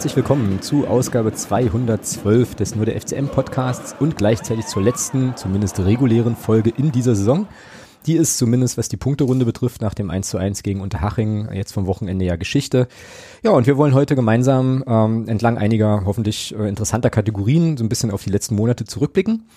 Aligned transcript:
Herzlich 0.00 0.16
willkommen 0.16 0.62
zu 0.62 0.86
Ausgabe 0.86 1.34
212 1.34 2.54
des 2.54 2.74
Nur 2.74 2.86
der 2.86 2.98
FCM 2.98 3.26
Podcasts 3.26 3.94
und 4.00 4.16
gleichzeitig 4.16 4.64
zur 4.64 4.80
letzten, 4.80 5.36
zumindest 5.36 5.78
regulären 5.78 6.36
Folge 6.36 6.72
in 6.74 6.90
dieser 6.90 7.14
Saison. 7.14 7.46
Die 8.06 8.14
ist 8.14 8.38
zumindest, 8.38 8.78
was 8.78 8.88
die 8.88 8.96
Punkterunde 8.96 9.44
betrifft, 9.44 9.82
nach 9.82 9.92
dem 9.92 10.08
1 10.10 10.30
zu 10.30 10.38
1 10.38 10.62
gegen 10.62 10.80
Unterhaching 10.80 11.50
jetzt 11.52 11.72
vom 11.72 11.86
Wochenende 11.86 12.24
ja 12.24 12.36
Geschichte. 12.36 12.88
Ja, 13.42 13.50
und 13.50 13.66
wir 13.66 13.76
wollen 13.76 13.92
heute 13.92 14.16
gemeinsam 14.16 14.82
ähm, 14.86 15.28
entlang 15.28 15.58
einiger 15.58 16.04
hoffentlich 16.06 16.58
äh, 16.58 16.66
interessanter 16.66 17.10
Kategorien 17.10 17.76
so 17.76 17.84
ein 17.84 17.90
bisschen 17.90 18.10
auf 18.10 18.24
die 18.24 18.30
letzten 18.30 18.54
Monate 18.54 18.86
zurückblicken. 18.86 19.48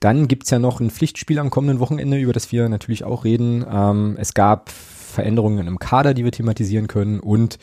Dann 0.00 0.26
gibt's 0.26 0.50
ja 0.50 0.58
noch 0.58 0.80
ein 0.80 0.90
Pflichtspiel 0.90 1.38
am 1.38 1.50
kommenden 1.50 1.78
Wochenende, 1.78 2.18
über 2.18 2.32
das 2.32 2.50
wir 2.50 2.68
natürlich 2.68 3.04
auch 3.04 3.22
reden. 3.22 3.64
Ähm, 3.72 4.16
es 4.18 4.34
gab 4.34 4.68
Veränderungen 4.68 5.68
im 5.68 5.78
Kader, 5.78 6.12
die 6.12 6.24
wir 6.24 6.32
thematisieren 6.32 6.88
können 6.88 7.20
und 7.20 7.60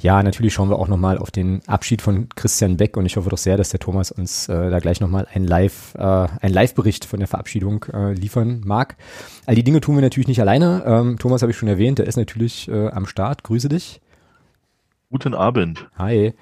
ja, 0.00 0.22
natürlich 0.22 0.54
schauen 0.54 0.68
wir 0.68 0.78
auch 0.78 0.88
nochmal 0.88 1.18
auf 1.18 1.30
den 1.30 1.60
Abschied 1.66 2.02
von 2.02 2.28
Christian 2.34 2.76
Beck 2.76 2.96
und 2.96 3.06
ich 3.06 3.16
hoffe 3.16 3.30
doch 3.30 3.38
sehr, 3.38 3.56
dass 3.56 3.70
der 3.70 3.80
Thomas 3.80 4.10
uns 4.10 4.48
äh, 4.48 4.70
da 4.70 4.78
gleich 4.78 5.00
nochmal 5.00 5.26
ein 5.32 5.44
Live, 5.44 5.94
äh, 5.94 6.00
ein 6.40 6.52
Live-Bericht 6.52 7.04
von 7.04 7.18
der 7.18 7.28
Verabschiedung 7.28 7.84
äh, 7.92 8.12
liefern 8.12 8.62
mag. 8.64 8.96
All 9.46 9.54
die 9.54 9.64
Dinge 9.64 9.80
tun 9.80 9.94
wir 9.94 10.02
natürlich 10.02 10.28
nicht 10.28 10.40
alleine. 10.40 10.82
Ähm, 10.86 11.18
Thomas 11.18 11.42
habe 11.42 11.52
ich 11.52 11.58
schon 11.58 11.68
erwähnt, 11.68 11.98
der 11.98 12.06
ist 12.06 12.16
natürlich 12.16 12.68
äh, 12.68 12.88
am 12.88 13.06
Start. 13.06 13.42
Grüße 13.42 13.68
dich. 13.68 14.00
Guten 15.10 15.34
Abend. 15.34 15.88
Hi. 15.96 16.34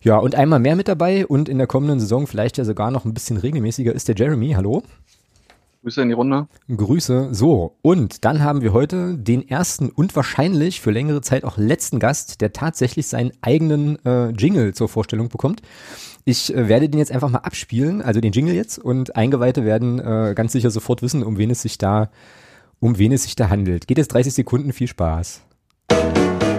Ja, 0.00 0.16
und 0.16 0.34
einmal 0.34 0.58
mehr 0.58 0.76
mit 0.76 0.88
dabei 0.88 1.26
und 1.26 1.48
in 1.48 1.58
der 1.58 1.66
kommenden 1.66 2.00
Saison 2.00 2.26
vielleicht 2.26 2.56
ja 2.56 2.64
sogar 2.64 2.90
noch 2.90 3.04
ein 3.04 3.14
bisschen 3.14 3.36
regelmäßiger 3.36 3.92
ist 3.92 4.08
der 4.08 4.16
Jeremy. 4.16 4.52
Hallo. 4.52 4.82
Grüße 5.82 6.02
in 6.02 6.08
die 6.08 6.14
Runde. 6.14 6.48
Grüße. 6.74 7.28
So, 7.32 7.76
und 7.82 8.24
dann 8.24 8.42
haben 8.42 8.62
wir 8.62 8.72
heute 8.72 9.16
den 9.16 9.48
ersten 9.48 9.90
und 9.90 10.14
wahrscheinlich 10.16 10.80
für 10.80 10.90
längere 10.90 11.20
Zeit 11.20 11.44
auch 11.44 11.56
letzten 11.56 12.00
Gast, 12.00 12.40
der 12.40 12.52
tatsächlich 12.52 13.06
seinen 13.06 13.32
eigenen 13.42 14.04
äh, 14.04 14.30
Jingle 14.30 14.74
zur 14.74 14.88
Vorstellung 14.88 15.28
bekommt. 15.28 15.62
Ich 16.24 16.54
äh, 16.54 16.68
werde 16.68 16.88
den 16.88 16.98
jetzt 16.98 17.12
einfach 17.12 17.30
mal 17.30 17.38
abspielen, 17.38 18.02
also 18.02 18.20
den 18.20 18.32
Jingle 18.32 18.54
jetzt, 18.54 18.78
und 18.78 19.14
Eingeweihte 19.14 19.64
werden 19.64 20.00
äh, 20.00 20.34
ganz 20.34 20.52
sicher 20.52 20.70
sofort 20.70 21.00
wissen, 21.00 21.22
um 21.22 21.38
wen 21.38 21.50
es 21.50 21.62
sich 21.62 21.78
da, 21.78 22.10
um 22.80 22.98
wen 22.98 23.12
es 23.12 23.22
sich 23.22 23.36
da 23.36 23.48
handelt. 23.48 23.86
Geht 23.86 23.98
es 23.98 24.08
30 24.08 24.34
Sekunden, 24.34 24.72
viel 24.72 24.88
Spaß. 24.88 25.42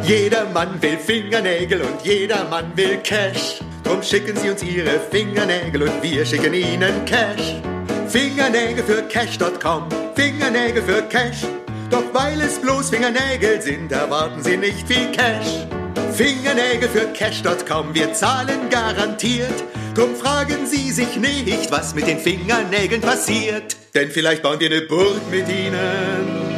Jeder 0.04 0.50
Mann 0.54 0.82
will 0.82 0.98
Fingernägel 0.98 1.82
und 1.82 2.04
jeder 2.04 2.50
Mann 2.50 2.72
will 2.76 2.98
Cash. 3.04 3.60
Drum 3.84 4.02
schicken 4.02 4.36
sie 4.38 4.50
uns 4.50 4.64
ihre 4.64 5.00
Fingernägel 5.12 5.84
und 5.84 6.02
wir 6.02 6.26
schicken 6.26 6.54
ihnen 6.54 7.06
Cash. 7.06 7.62
Fingernägel 8.10 8.84
für 8.84 9.04
Cash.com, 9.04 9.88
Fingernägel 10.16 10.82
für 10.82 11.04
Cash. 11.04 11.44
Doch 11.92 12.12
weil 12.12 12.42
es 12.42 12.60
bloß 12.60 12.90
Fingernägel 12.90 13.62
sind, 13.62 13.92
erwarten 13.92 14.42
Sie 14.42 14.58
nicht 14.58 14.88
viel 14.88 15.12
Cash. 15.12 15.68
Fingernägel 16.14 16.90
für 16.90 17.06
Cash.com, 17.14 17.94
wir 17.94 18.12
zahlen 18.14 18.68
garantiert. 18.72 19.64
Drum 19.94 20.16
fragen 20.16 20.66
Sie 20.66 20.92
sich 20.92 21.18
nicht, 21.18 21.72
was 21.72 21.94
mit 21.94 22.08
den 22.08 22.18
Fingernägeln 22.18 23.02
passiert. 23.02 23.78
Denn 23.94 24.10
vielleicht 24.10 24.42
bauen 24.42 24.60
wir 24.60 24.72
eine 24.72 24.82
Burg 24.82 25.22
mit 25.30 25.48
ihnen. 25.48 26.50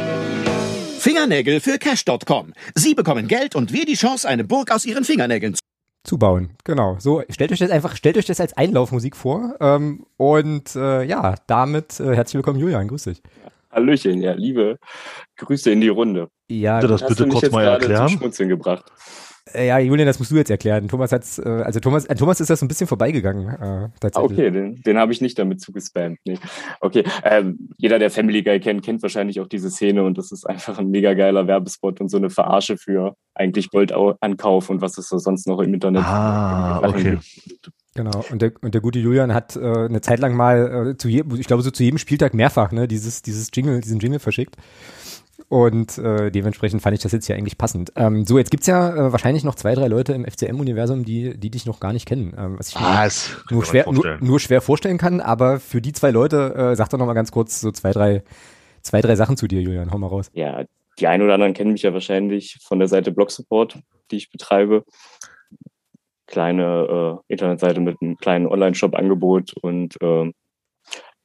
Fingernägel 1.00 1.60
für 1.60 1.78
Cash.com. 1.78 2.54
Sie 2.74 2.94
bekommen 2.94 3.28
Geld 3.28 3.54
und 3.54 3.74
wir 3.74 3.84
die 3.84 3.96
Chance, 3.96 4.26
eine 4.26 4.44
Burg 4.44 4.70
aus 4.70 4.86
Ihren 4.86 5.04
Fingernägeln 5.04 5.54
zu 5.54 5.60
zu 6.04 6.18
bauen. 6.18 6.50
Genau. 6.64 6.96
So, 6.98 7.22
stellt 7.28 7.52
euch 7.52 7.58
das 7.58 7.70
einfach, 7.70 7.96
stellt 7.96 8.16
euch 8.16 8.26
das 8.26 8.40
als 8.40 8.56
Einlaufmusik 8.56 9.16
vor. 9.16 9.54
Ähm, 9.60 10.06
und 10.16 10.74
äh, 10.74 11.04
ja, 11.04 11.36
damit 11.46 12.00
äh, 12.00 12.14
herzlich 12.14 12.34
willkommen, 12.34 12.58
Julian. 12.58 12.88
Grüß 12.88 13.04
dich. 13.04 13.22
Hallöchen, 13.70 14.20
ja, 14.20 14.32
liebe 14.32 14.78
Grüße 15.36 15.70
in 15.70 15.80
die 15.80 15.88
Runde. 15.88 16.28
Ja, 16.48 16.80
das 16.80 17.06
bitte 17.06 17.26
kurz 17.28 17.50
mal 17.50 17.64
erklären. 17.64 18.08
Zum 18.08 18.18
Schmunzeln 18.18 18.48
gebracht. 18.48 18.84
Äh, 19.52 19.66
ja, 19.66 19.78
Julian, 19.78 20.06
das 20.06 20.18
musst 20.18 20.30
du 20.30 20.36
jetzt 20.36 20.50
erklären. 20.50 20.86
Thomas 20.86 21.10
hat's, 21.10 21.38
äh, 21.38 21.48
also 21.48 21.80
Thomas, 21.80 22.04
äh, 22.06 22.14
Thomas 22.14 22.40
ist 22.40 22.48
das 22.48 22.60
so 22.60 22.64
ein 22.64 22.68
bisschen 22.68 22.86
vorbeigegangen. 22.86 23.48
Äh, 23.48 23.88
tatsächlich. 23.98 24.38
Okay, 24.38 24.50
den, 24.50 24.82
den 24.82 24.98
habe 24.98 25.12
ich 25.12 25.20
nicht 25.20 25.38
damit 25.38 25.60
zugespammt. 25.60 26.18
Nee. 26.24 26.38
Okay, 26.80 27.02
ähm, 27.24 27.70
jeder, 27.76 27.98
der 27.98 28.10
Family 28.10 28.42
Guy 28.42 28.60
kennt, 28.60 28.84
kennt 28.84 29.02
wahrscheinlich 29.02 29.40
auch 29.40 29.48
diese 29.48 29.70
Szene 29.70 30.04
und 30.04 30.16
das 30.16 30.30
ist 30.30 30.48
einfach 30.48 30.78
ein 30.78 30.90
mega 30.90 31.14
geiler 31.14 31.48
Werbespot 31.48 32.00
und 32.00 32.08
so 32.08 32.18
eine 32.18 32.30
Verarsche 32.30 32.76
für 32.76 33.16
eigentlich 33.34 33.70
Goldankauf 33.70 34.70
und 34.70 34.80
was 34.80 34.96
es 34.98 35.08
so 35.08 35.18
sonst 35.18 35.48
noch 35.48 35.58
im 35.60 35.74
Internet 35.74 36.04
Ah, 36.04 36.80
okay. 36.84 37.18
Genau, 37.94 38.24
und 38.30 38.40
der, 38.40 38.52
und 38.62 38.72
der 38.72 38.80
gute 38.80 38.98
Julian 38.98 39.34
hat 39.34 39.56
äh, 39.56 39.60
eine 39.60 40.00
Zeit 40.00 40.18
lang 40.18 40.34
mal 40.34 40.92
äh, 40.92 40.96
zu 40.96 41.08
jedem, 41.08 41.38
ich 41.38 41.46
glaube 41.46 41.62
so 41.62 41.70
zu 41.70 41.82
jedem 41.82 41.98
Spieltag 41.98 42.32
mehrfach, 42.32 42.72
ne, 42.72 42.88
dieses, 42.88 43.20
dieses 43.20 43.48
Jingle, 43.52 43.80
diesen 43.82 43.98
Jingle 43.98 44.18
verschickt. 44.18 44.56
Und 45.52 45.98
äh, 45.98 46.30
dementsprechend 46.30 46.80
fand 46.80 46.96
ich 46.96 47.02
das 47.02 47.12
jetzt 47.12 47.26
hier 47.26 47.36
eigentlich 47.36 47.58
passend. 47.58 47.92
Ähm, 47.94 48.24
so, 48.24 48.38
jetzt 48.38 48.50
gibt's 48.50 48.66
ja 48.66 48.88
äh, 48.88 49.12
wahrscheinlich 49.12 49.44
noch 49.44 49.54
zwei, 49.54 49.74
drei 49.74 49.86
Leute 49.86 50.14
im 50.14 50.24
FCM-Universum, 50.24 51.04
die, 51.04 51.38
die 51.38 51.50
dich 51.50 51.66
noch 51.66 51.78
gar 51.78 51.92
nicht 51.92 52.08
kennen. 52.08 52.34
Ähm, 52.38 52.58
was 52.58 52.70
ich 52.70 52.76
was? 52.76 53.36
Nur, 53.50 53.58
nur, 53.58 53.66
schwer, 53.66 53.84
nur, 53.92 54.16
nur, 54.22 54.40
schwer 54.40 54.62
vorstellen 54.62 54.96
kann, 54.96 55.20
aber 55.20 55.60
für 55.60 55.82
die 55.82 55.92
zwei 55.92 56.10
Leute, 56.10 56.54
äh, 56.54 56.74
sag 56.74 56.88
doch 56.88 56.96
noch 56.96 57.04
mal 57.04 57.12
ganz 57.12 57.32
kurz 57.32 57.60
so 57.60 57.70
zwei, 57.70 57.90
drei, 57.90 58.22
zwei, 58.80 59.02
drei 59.02 59.14
Sachen 59.14 59.36
zu 59.36 59.46
dir, 59.46 59.60
Julian. 59.60 59.92
Hau 59.92 59.98
mal 59.98 60.06
raus. 60.06 60.30
Ja, 60.32 60.64
die 60.98 61.06
einen 61.06 61.22
oder 61.22 61.34
anderen 61.34 61.52
kennen 61.52 61.72
mich 61.72 61.82
ja 61.82 61.92
wahrscheinlich 61.92 62.56
von 62.62 62.78
der 62.78 62.88
Seite 62.88 63.12
Blog 63.12 63.30
Support, 63.30 63.78
die 64.10 64.16
ich 64.16 64.30
betreibe. 64.30 64.84
Kleine 66.28 67.20
äh, 67.28 67.30
Internetseite 67.30 67.82
mit 67.82 68.00
einem 68.00 68.16
kleinen 68.16 68.46
Online-Shop-Angebot 68.46 69.52
und 69.60 70.00
äh, 70.00 70.32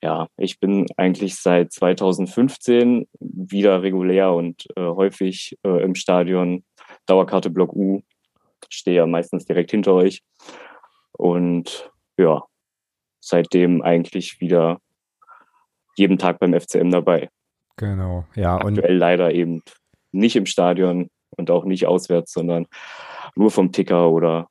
ja, 0.02 0.28
ich 0.38 0.60
bin 0.60 0.86
eigentlich 0.96 1.36
seit 1.36 1.72
2015 1.72 3.08
wieder 3.20 3.82
regulär 3.82 4.34
und 4.34 4.68
äh, 4.76 4.82
häufig 4.82 5.58
äh, 5.64 5.84
im 5.84 5.96
Stadion. 5.96 6.64
Dauerkarte 7.06 7.50
Block 7.50 7.74
U, 7.74 8.02
stehe 8.70 8.98
ja 8.98 9.08
meistens 9.08 9.46
direkt 9.46 9.72
hinter 9.72 9.94
euch. 9.94 10.22
Und 11.14 11.92
ja, 12.18 12.44
seitdem 13.20 13.82
eigentlich 13.82 14.40
wieder 14.40 14.80
jeden 15.96 16.18
Tag 16.18 16.40
beim 16.40 16.54
FCM 16.54 16.92
dabei. 16.92 17.30
Genau, 17.76 18.26
ja. 18.36 18.56
Aktuell 18.56 18.94
und 18.94 19.00
leider 19.00 19.34
eben 19.34 19.64
nicht 20.12 20.36
im 20.36 20.46
Stadion 20.46 21.10
und 21.32 21.52
auch 21.52 21.66
nicht 21.66 21.88
auswärts, 21.88 22.34
sondern 22.34 22.68
nur 23.36 23.52
vom 23.52 23.72
Ticker 23.72 24.10
oder 24.10 24.48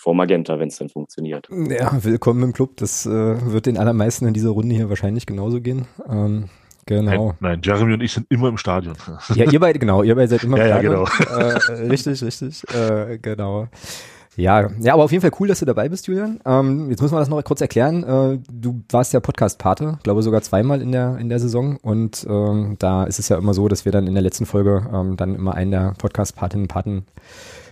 vor 0.00 0.14
Magenta, 0.14 0.58
wenn 0.58 0.68
es 0.68 0.78
dann 0.78 0.88
funktioniert. 0.88 1.46
Ja, 1.50 1.92
willkommen 2.02 2.42
im 2.42 2.52
Club. 2.54 2.78
Das 2.78 3.04
äh, 3.04 3.10
wird 3.10 3.66
den 3.66 3.76
allermeisten 3.76 4.26
in 4.26 4.32
dieser 4.32 4.48
Runde 4.48 4.74
hier 4.74 4.88
wahrscheinlich 4.88 5.26
genauso 5.26 5.60
gehen. 5.60 5.86
Ähm, 6.08 6.48
genau. 6.86 7.26
Nein, 7.26 7.36
nein, 7.40 7.60
Jeremy 7.62 7.92
und 7.92 8.00
ich 8.00 8.12
sind 8.12 8.26
immer 8.30 8.48
im 8.48 8.56
Stadion. 8.56 8.94
Ja, 9.34 9.50
ihr 9.50 9.60
beide, 9.60 9.78
genau, 9.78 10.02
ihr 10.02 10.14
beide 10.14 10.28
seid 10.28 10.44
immer 10.44 10.56
im 10.56 10.66
ja, 10.66 10.78
Stadion. 10.78 11.04
Ja, 11.04 11.04
genau. 11.04 11.82
Äh, 11.82 11.88
richtig, 11.88 12.22
richtig. 12.22 12.64
Äh, 12.74 13.18
genau. 13.18 13.68
Ja, 14.36 14.70
ja, 14.80 14.94
aber 14.94 15.04
auf 15.04 15.12
jeden 15.12 15.20
Fall 15.20 15.32
cool, 15.38 15.48
dass 15.48 15.58
du 15.58 15.66
dabei 15.66 15.90
bist, 15.90 16.06
Julian. 16.06 16.40
Ähm, 16.46 16.88
jetzt 16.88 17.02
müssen 17.02 17.14
wir 17.14 17.18
das 17.18 17.28
noch 17.28 17.42
kurz 17.44 17.60
erklären. 17.60 18.02
Äh, 18.02 18.38
du 18.50 18.82
warst 18.90 19.12
ja 19.12 19.20
Podcast-Pate, 19.20 19.98
glaube 20.02 20.22
sogar 20.22 20.40
zweimal 20.40 20.80
in 20.80 20.92
der 20.92 21.18
in 21.18 21.28
der 21.28 21.40
Saison 21.40 21.76
und 21.76 22.26
ähm, 22.26 22.76
da 22.78 23.04
ist 23.04 23.18
es 23.18 23.28
ja 23.28 23.36
immer 23.36 23.52
so, 23.52 23.68
dass 23.68 23.84
wir 23.84 23.92
dann 23.92 24.06
in 24.06 24.14
der 24.14 24.22
letzten 24.22 24.46
Folge 24.46 24.88
ähm, 24.94 25.18
dann 25.18 25.34
immer 25.34 25.54
einen 25.54 25.72
der 25.72 25.94
Podcast-Patinnen 25.98 26.68
Paten 26.68 27.04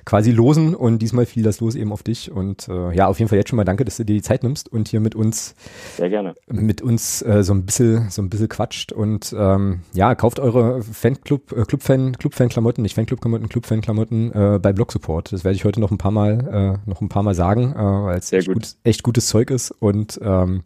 quasi 0.09 0.31
losen 0.31 0.75
und 0.75 1.01
diesmal 1.01 1.27
fiel 1.27 1.43
das 1.43 1.61
Los 1.61 1.75
eben 1.75 1.93
auf 1.93 2.03
dich 2.03 2.31
und 2.31 2.67
äh, 2.67 2.95
ja, 2.95 3.09
auf 3.09 3.19
jeden 3.19 3.29
Fall 3.29 3.37
jetzt 3.37 3.51
schon 3.51 3.59
mal 3.59 3.65
danke, 3.65 3.85
dass 3.85 3.99
du 3.99 4.07
dir 4.07 4.15
die 4.15 4.23
Zeit 4.23 4.43
nimmst 4.43 4.73
und 4.73 4.89
hier 4.89 5.01
mit 5.01 5.15
uns 5.15 5.55
sehr 5.99 6.09
gerne 6.09 6.35
mit 6.47 6.81
uns 6.81 7.21
äh, 7.21 7.45
so 7.45 7.53
ein 7.53 7.67
bisschen 7.67 8.09
so 8.09 8.23
ein 8.23 8.31
bisschen 8.31 8.49
quatscht 8.49 8.91
und 8.91 9.37
ähm, 9.39 9.81
ja, 9.93 10.15
kauft 10.15 10.41
eure 10.41 10.83
Fanclub 10.83 11.53
äh, 11.53 11.65
Clubfan 11.65 12.17
Clubfan 12.17 12.49
Klamotten, 12.49 12.81
nicht 12.81 12.95
Fanclub 12.95 13.21
Klamotten, 13.21 13.51
Clubfan 13.51 13.83
Klamotten 13.83 14.33
äh, 14.33 14.59
bei 14.59 14.73
Blog 14.73 14.93
Support. 14.93 15.31
Das 15.31 15.45
werde 15.45 15.57
ich 15.57 15.67
heute 15.67 15.79
noch 15.79 15.91
ein 15.91 15.99
paar 15.99 16.11
mal 16.11 16.79
äh, 16.87 16.89
noch 16.89 17.03
ein 17.03 17.11
paar 17.11 17.23
mal 17.23 17.35
sagen, 17.35 17.75
äh, 17.75 17.77
weil 17.77 18.19
es 18.19 18.33
echt, 18.33 18.47
gut. 18.47 18.55
gut, 18.55 18.77
echt 18.85 19.03
gutes 19.03 19.27
Zeug 19.27 19.51
ist 19.51 19.73
und 19.73 20.19
ähm, 20.23 20.63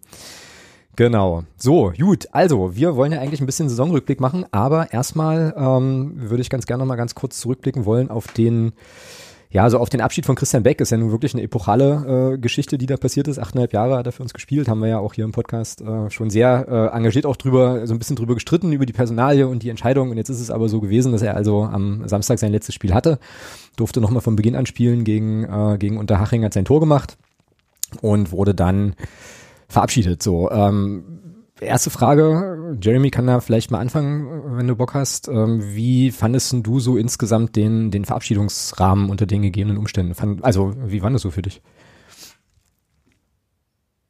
Genau. 0.95 1.45
So, 1.57 1.91
gut. 1.99 2.29
Also, 2.33 2.77
wir 2.77 2.97
wollen 2.97 3.13
ja 3.13 3.21
eigentlich 3.21 3.41
ein 3.41 3.47
bisschen 3.47 3.71
Saisonrückblick 3.71 4.21
machen, 4.21 4.45
aber 4.51 4.93
erstmal 4.93 5.55
ähm, 5.57 6.13
würde 6.17 6.43
ich 6.43 6.51
ganz 6.51 6.67
gerne 6.67 6.83
noch 6.83 6.87
mal 6.89 6.97
ganz 6.97 7.15
kurz 7.15 7.41
zurückblicken 7.41 7.87
wollen 7.87 8.11
auf 8.11 8.27
den 8.27 8.73
ja, 9.53 9.65
also 9.65 9.79
auf 9.79 9.91
den 9.91 10.01
Abschied 10.01 10.25
von 10.25 10.35
Christian 10.35 10.63
Beck 10.63 10.81
ist 10.81 10.91
ja 10.91 10.97
nun 10.97 11.11
wirklich 11.11 11.35
eine 11.35 11.43
epochale 11.43 12.33
äh, 12.35 12.39
Geschichte, 12.39 12.79
die 12.79 12.87
da 12.87 12.97
passiert 12.97 13.29
ist. 13.29 13.39
Achteinhalb 13.39 13.75
Jahre 13.75 13.99
hat 13.99 14.07
er 14.07 14.13
für 14.13 14.23
uns 14.23 14.33
gespielt, 14.33 14.67
haben 14.67 14.81
wir 14.81 14.89
ja 14.89 14.99
auch 14.99 15.13
hier 15.13 15.27
im 15.27 15.33
Podcast 15.33 15.83
äh, 15.83 16.11
schon 16.11 16.31
sehr 16.31 16.67
äh, 16.69 16.97
engagiert 16.97 17.27
auch 17.27 17.37
drüber, 17.37 17.87
so 17.87 17.93
ein 17.93 17.99
bisschen 17.99 18.17
drüber 18.17 18.33
gestritten, 18.33 18.73
über 18.73 18.87
die 18.87 18.95
Personalie 18.95 19.47
und 19.47 19.63
die 19.63 19.69
Entscheidung. 19.69 20.11
Und 20.11 20.17
jetzt 20.17 20.31
ist 20.31 20.41
es 20.41 20.51
aber 20.51 20.71
so 20.71 20.81
gewesen, 20.81 21.13
dass 21.13 21.21
er 21.21 21.37
also 21.37 21.65
am 21.65 22.09
Samstag 22.09 22.39
sein 22.39 22.51
letztes 22.51 22.75
Spiel 22.75 22.95
hatte, 22.95 23.19
durfte 23.77 24.01
nochmal 24.01 24.23
von 24.23 24.37
Beginn 24.37 24.57
an 24.57 24.65
spielen 24.65 25.05
gegen, 25.05 25.45
äh, 25.45 25.77
gegen 25.77 25.99
Unterhaching, 25.99 26.45
hat 26.45 26.55
sein 26.55 26.65
Tor 26.65 26.81
gemacht 26.81 27.19
und 28.01 28.33
wurde 28.33 28.55
dann 28.55 28.95
verabschiedet. 29.69 30.23
So, 30.23 30.51
ähm, 30.51 31.22
erste 31.63 31.91
Frage, 31.91 32.77
Jeremy 32.81 33.11
kann 33.11 33.27
da 33.27 33.41
vielleicht 33.41 33.71
mal 33.71 33.81
anfangen, 33.81 34.57
wenn 34.57 34.69
du 34.69 34.77
Bock 34.77 34.95
hast. 34.95 35.29
Ähm, 35.29 35.75
wie 35.75 36.11
fandest 36.11 36.55
du 36.63 36.81
so 36.81 36.97
insgesamt 36.97 37.57
den, 37.57 37.91
den 37.91 38.05
Verabschiedungsrahmen 38.05 39.11
unter 39.11 39.27
den 39.27 39.43
gegebenen 39.43 39.79
Umständen? 39.79 40.43
also, 40.43 40.75
wie 40.77 41.03
war 41.03 41.11
das 41.11 41.23
so 41.23 41.31
für 41.31 41.43
dich? 41.43 41.63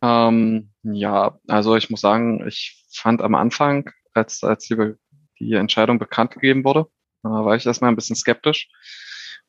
Ähm, 0.03 0.71
ja, 0.83 1.39
also 1.47 1.77
ich 1.77 1.89
muss 1.89 2.01
sagen, 2.01 2.47
ich 2.47 2.85
fand 2.93 3.23
am 3.23 3.35
Anfang, 3.35 3.91
als, 4.15 4.43
als 4.43 4.67
die, 4.67 4.95
die 5.39 5.55
Entscheidung 5.55 5.99
bekannt 5.99 6.33
gegeben 6.33 6.65
wurde, 6.65 6.89
äh, 7.25 7.29
war 7.29 7.55
ich 7.55 7.65
erstmal 7.65 7.91
ein 7.91 7.97
bisschen 7.97 8.17
skeptisch, 8.17 8.69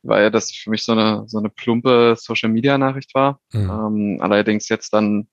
weil 0.03 0.29
das 0.29 0.51
für 0.51 0.69
mich 0.69 0.83
so 0.83 0.91
eine, 0.91 1.23
so 1.27 1.39
eine 1.39 1.49
plumpe 1.49 2.15
Social-Media-Nachricht 2.17 3.15
war. 3.15 3.39
Mhm. 3.51 3.69
Ähm, 3.69 4.17
allerdings 4.21 4.69
jetzt 4.69 4.93
dann 4.93 5.27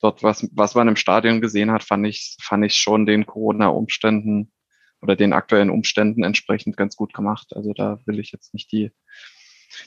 dort, 0.00 0.22
was, 0.22 0.48
was 0.52 0.74
man 0.74 0.88
im 0.88 0.96
Stadion 0.96 1.40
gesehen 1.40 1.70
hat, 1.70 1.82
fand 1.82 2.06
ich, 2.06 2.36
fand 2.40 2.64
ich 2.64 2.74
schon 2.74 3.06
den 3.06 3.26
Corona-Umständen 3.26 4.52
oder 5.00 5.16
den 5.16 5.32
aktuellen 5.32 5.70
Umständen 5.70 6.24
entsprechend 6.24 6.76
ganz 6.76 6.96
gut 6.96 7.14
gemacht. 7.14 7.54
Also 7.54 7.72
da 7.72 7.98
will 8.06 8.18
ich 8.18 8.32
jetzt 8.32 8.54
nicht 8.54 8.70
die, 8.72 8.90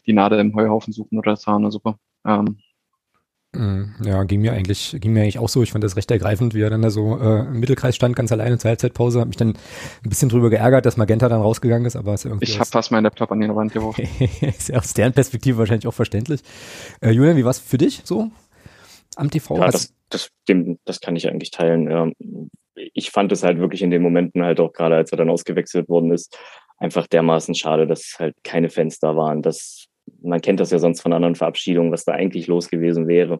die 0.06 0.14
Nadel 0.14 0.40
im 0.40 0.56
Heuhaufen 0.56 0.94
suchen 0.94 1.18
oder 1.18 1.36
Sahne, 1.36 1.72
super. 1.72 2.00
Ähm, 2.26 2.60
Mhm. 3.54 3.96
Ja, 4.06 4.24
ging 4.24 4.40
mir 4.40 4.54
eigentlich, 4.54 4.96
ging 5.02 5.12
mir 5.12 5.24
eigentlich 5.24 5.40
auch 5.40 5.50
so. 5.50 5.62
Ich 5.62 5.74
fand 5.74 5.84
das 5.84 5.98
recht 5.98 6.10
ergreifend, 6.10 6.54
wie 6.54 6.62
er 6.62 6.70
dann 6.70 6.82
da 6.82 6.90
so 6.90 7.20
äh, 7.20 7.42
im 7.42 7.60
Mittelkreis 7.60 7.98
stand, 7.98 8.16
ganz 8.16 8.32
alleine 8.32 8.58
zur 8.58 8.70
Halbzeitpause. 8.70 9.20
Hab 9.20 9.28
mich 9.28 9.36
dann 9.36 9.50
ein 9.50 10.10
bisschen 10.10 10.30
drüber 10.30 10.50
geärgert, 10.50 10.86
dass 10.86 10.96
Magenta 10.96 11.28
dann 11.28 11.42
rausgegangen 11.42 11.86
ist, 11.86 11.98
aber 11.98 12.14
ist 12.14 12.24
irgendwie. 12.24 12.46
Ich 12.46 12.60
habe 12.60 12.70
fast 12.70 12.92
meinen 12.92 13.04
Laptop 13.04 13.30
an 13.32 13.42
die 13.42 13.50
Wand 13.54 13.74
geworfen. 13.74 14.08
ist 14.42 14.70
ja 14.70 14.78
aus 14.78 14.94
deren 14.94 15.12
Perspektive 15.12 15.58
wahrscheinlich 15.58 15.86
auch 15.86 15.94
verständlich. 15.94 16.42
Äh, 17.02 17.12
Julian, 17.12 17.36
wie 17.36 17.44
war's 17.44 17.60
für 17.60 17.78
dich 17.78 18.02
so 18.06 18.32
am 19.16 19.30
TV? 19.30 19.58
Ja, 19.58 19.70
das, 19.70 19.94
das, 20.10 20.30
dem, 20.48 20.80
das 20.86 21.00
kann 21.02 21.16
ich 21.16 21.28
eigentlich 21.28 21.52
teilen. 21.52 21.90
Ja. 21.90 22.10
Ich 22.94 23.12
fand 23.12 23.32
es 23.32 23.44
halt 23.44 23.60
wirklich 23.60 23.82
in 23.82 23.92
den 23.92 24.02
Momenten 24.02 24.44
halt 24.44 24.60
auch 24.60 24.74
gerade, 24.74 24.96
als 24.96 25.12
er 25.12 25.18
dann 25.18 25.30
ausgewechselt 25.30 25.90
worden 25.90 26.12
ist, 26.12 26.38
einfach 26.78 27.08
dermaßen 27.08 27.56
schade, 27.56 27.88
dass 27.88 28.16
halt 28.20 28.36
keine 28.44 28.70
Fans 28.70 29.00
da 29.00 29.16
waren, 29.16 29.42
dass 29.42 29.86
man 30.22 30.42
kennt 30.42 30.60
das 30.60 30.72
ja 30.72 30.80
sonst 30.80 31.02
von 31.02 31.14
anderen 31.14 31.36
Verabschiedungen, 31.36 31.92
was 31.92 32.06
da 32.06 32.14
eigentlich 32.14 32.48
los 32.48 32.70
gewesen 32.70 33.08
wäre. 33.08 33.40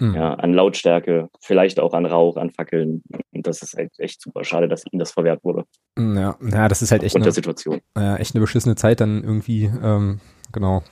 Mhm. 0.00 0.14
Ja, 0.14 0.34
an 0.34 0.52
Lautstärke, 0.52 1.28
vielleicht 1.40 1.78
auch 1.78 1.94
an 1.94 2.04
Rauch, 2.04 2.36
an 2.36 2.50
Fackeln. 2.50 3.02
Und 3.32 3.46
das 3.46 3.62
ist 3.62 3.74
halt 3.74 3.92
echt 3.98 4.20
super 4.20 4.42
schade, 4.42 4.66
dass 4.68 4.84
ihnen 4.90 4.98
das 4.98 5.12
verwehrt 5.12 5.44
wurde. 5.44 5.64
Hm, 5.96 6.16
ja, 6.16 6.36
ja 6.42 6.68
das 6.68 6.82
ist 6.82 6.90
halt 6.90 7.04
echt 7.04 7.14
eine, 7.14 7.30
Situation. 7.30 7.80
Ja, 7.96 8.16
echt 8.16 8.34
eine 8.34 8.40
beschissene 8.40 8.74
Zeit 8.74 9.00
dann 9.00 9.22
irgendwie, 9.22 9.70
ähm, 9.82 10.20
genau. 10.52 10.82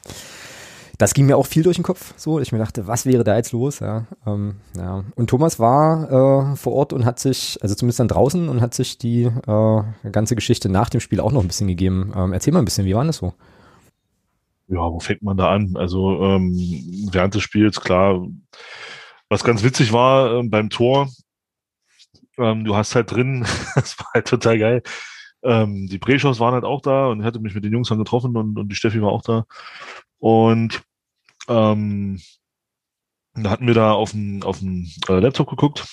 Das 1.02 1.14
ging 1.14 1.26
mir 1.26 1.36
auch 1.36 1.46
viel 1.46 1.64
durch 1.64 1.78
den 1.78 1.82
Kopf, 1.82 2.14
so. 2.16 2.38
Ich 2.38 2.52
mir 2.52 2.58
dachte, 2.58 2.86
was 2.86 3.06
wäre 3.06 3.24
da 3.24 3.34
jetzt 3.34 3.50
los? 3.50 3.80
Ja, 3.80 4.06
ähm, 4.24 4.54
ja. 4.76 5.02
Und 5.16 5.30
Thomas 5.30 5.58
war 5.58 6.52
äh, 6.52 6.56
vor 6.56 6.74
Ort 6.74 6.92
und 6.92 7.04
hat 7.04 7.18
sich, 7.18 7.58
also 7.60 7.74
zumindest 7.74 7.98
dann 7.98 8.06
draußen 8.06 8.48
und 8.48 8.60
hat 8.60 8.72
sich 8.72 8.98
die 8.98 9.24
äh, 9.24 9.82
ganze 10.12 10.36
Geschichte 10.36 10.68
nach 10.68 10.90
dem 10.90 11.00
Spiel 11.00 11.18
auch 11.18 11.32
noch 11.32 11.40
ein 11.40 11.48
bisschen 11.48 11.66
gegeben. 11.66 12.12
Ähm, 12.16 12.32
erzähl 12.32 12.52
mal 12.52 12.60
ein 12.60 12.64
bisschen, 12.64 12.86
wie 12.86 12.94
war 12.94 13.04
das 13.04 13.16
so? 13.16 13.34
ja, 14.68 14.78
wo 14.78 15.00
fängt 15.00 15.22
man 15.22 15.36
da 15.36 15.50
an? 15.50 15.76
Also 15.76 16.22
ähm, 16.22 16.54
während 17.10 17.34
des 17.34 17.42
Spiels, 17.42 17.80
klar, 17.80 18.24
was 19.28 19.42
ganz 19.42 19.64
witzig 19.64 19.92
war 19.92 20.38
ähm, 20.38 20.50
beim 20.50 20.70
Tor, 20.70 21.08
ähm, 22.38 22.62
du 22.62 22.76
hast 22.76 22.94
halt 22.94 23.10
drin, 23.10 23.44
das 23.74 23.98
war 23.98 24.06
halt 24.14 24.28
total 24.28 24.56
geil, 24.56 24.82
ähm, 25.42 25.88
die 25.88 25.98
Preschows 25.98 26.38
waren 26.38 26.54
halt 26.54 26.64
auch 26.64 26.80
da 26.80 27.08
und 27.08 27.18
ich 27.18 27.26
hatte 27.26 27.40
mich 27.40 27.56
mit 27.56 27.64
den 27.64 27.72
Jungs 27.72 27.88
dann 27.88 27.98
getroffen 27.98 28.36
und, 28.36 28.56
und 28.56 28.68
die 28.68 28.76
Steffi 28.76 29.02
war 29.02 29.10
auch 29.10 29.22
da. 29.22 29.46
Und 30.20 30.84
ähm, 31.48 32.20
da 33.34 33.50
hatten 33.50 33.66
wir 33.66 33.74
da 33.74 33.92
auf 33.92 34.12
dem 34.12 34.42
auf 34.42 34.58
dem 34.58 34.90
äh, 35.08 35.18
Laptop 35.18 35.48
geguckt. 35.48 35.86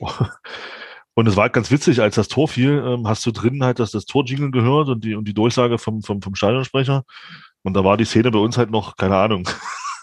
Und 1.16 1.28
es 1.28 1.36
war 1.36 1.42
halt 1.42 1.52
ganz 1.52 1.70
witzig, 1.70 2.02
als 2.02 2.16
das 2.16 2.26
Tor 2.26 2.48
fiel, 2.48 2.82
ähm, 2.84 3.06
hast 3.06 3.24
du 3.24 3.30
drin 3.30 3.62
halt 3.62 3.78
das, 3.78 3.92
das 3.92 4.04
Torjingle 4.04 4.50
gehört 4.50 4.88
und 4.88 5.04
die, 5.04 5.14
und 5.14 5.28
die 5.28 5.34
Durchsage 5.34 5.78
vom, 5.78 6.02
vom, 6.02 6.20
vom 6.20 6.34
Stadionsprecher. 6.34 7.04
Und 7.62 7.74
da 7.74 7.84
war 7.84 7.96
die 7.96 8.04
Szene 8.04 8.32
bei 8.32 8.40
uns 8.40 8.58
halt 8.58 8.72
noch, 8.72 8.96
keine 8.96 9.16
Ahnung, 9.16 9.48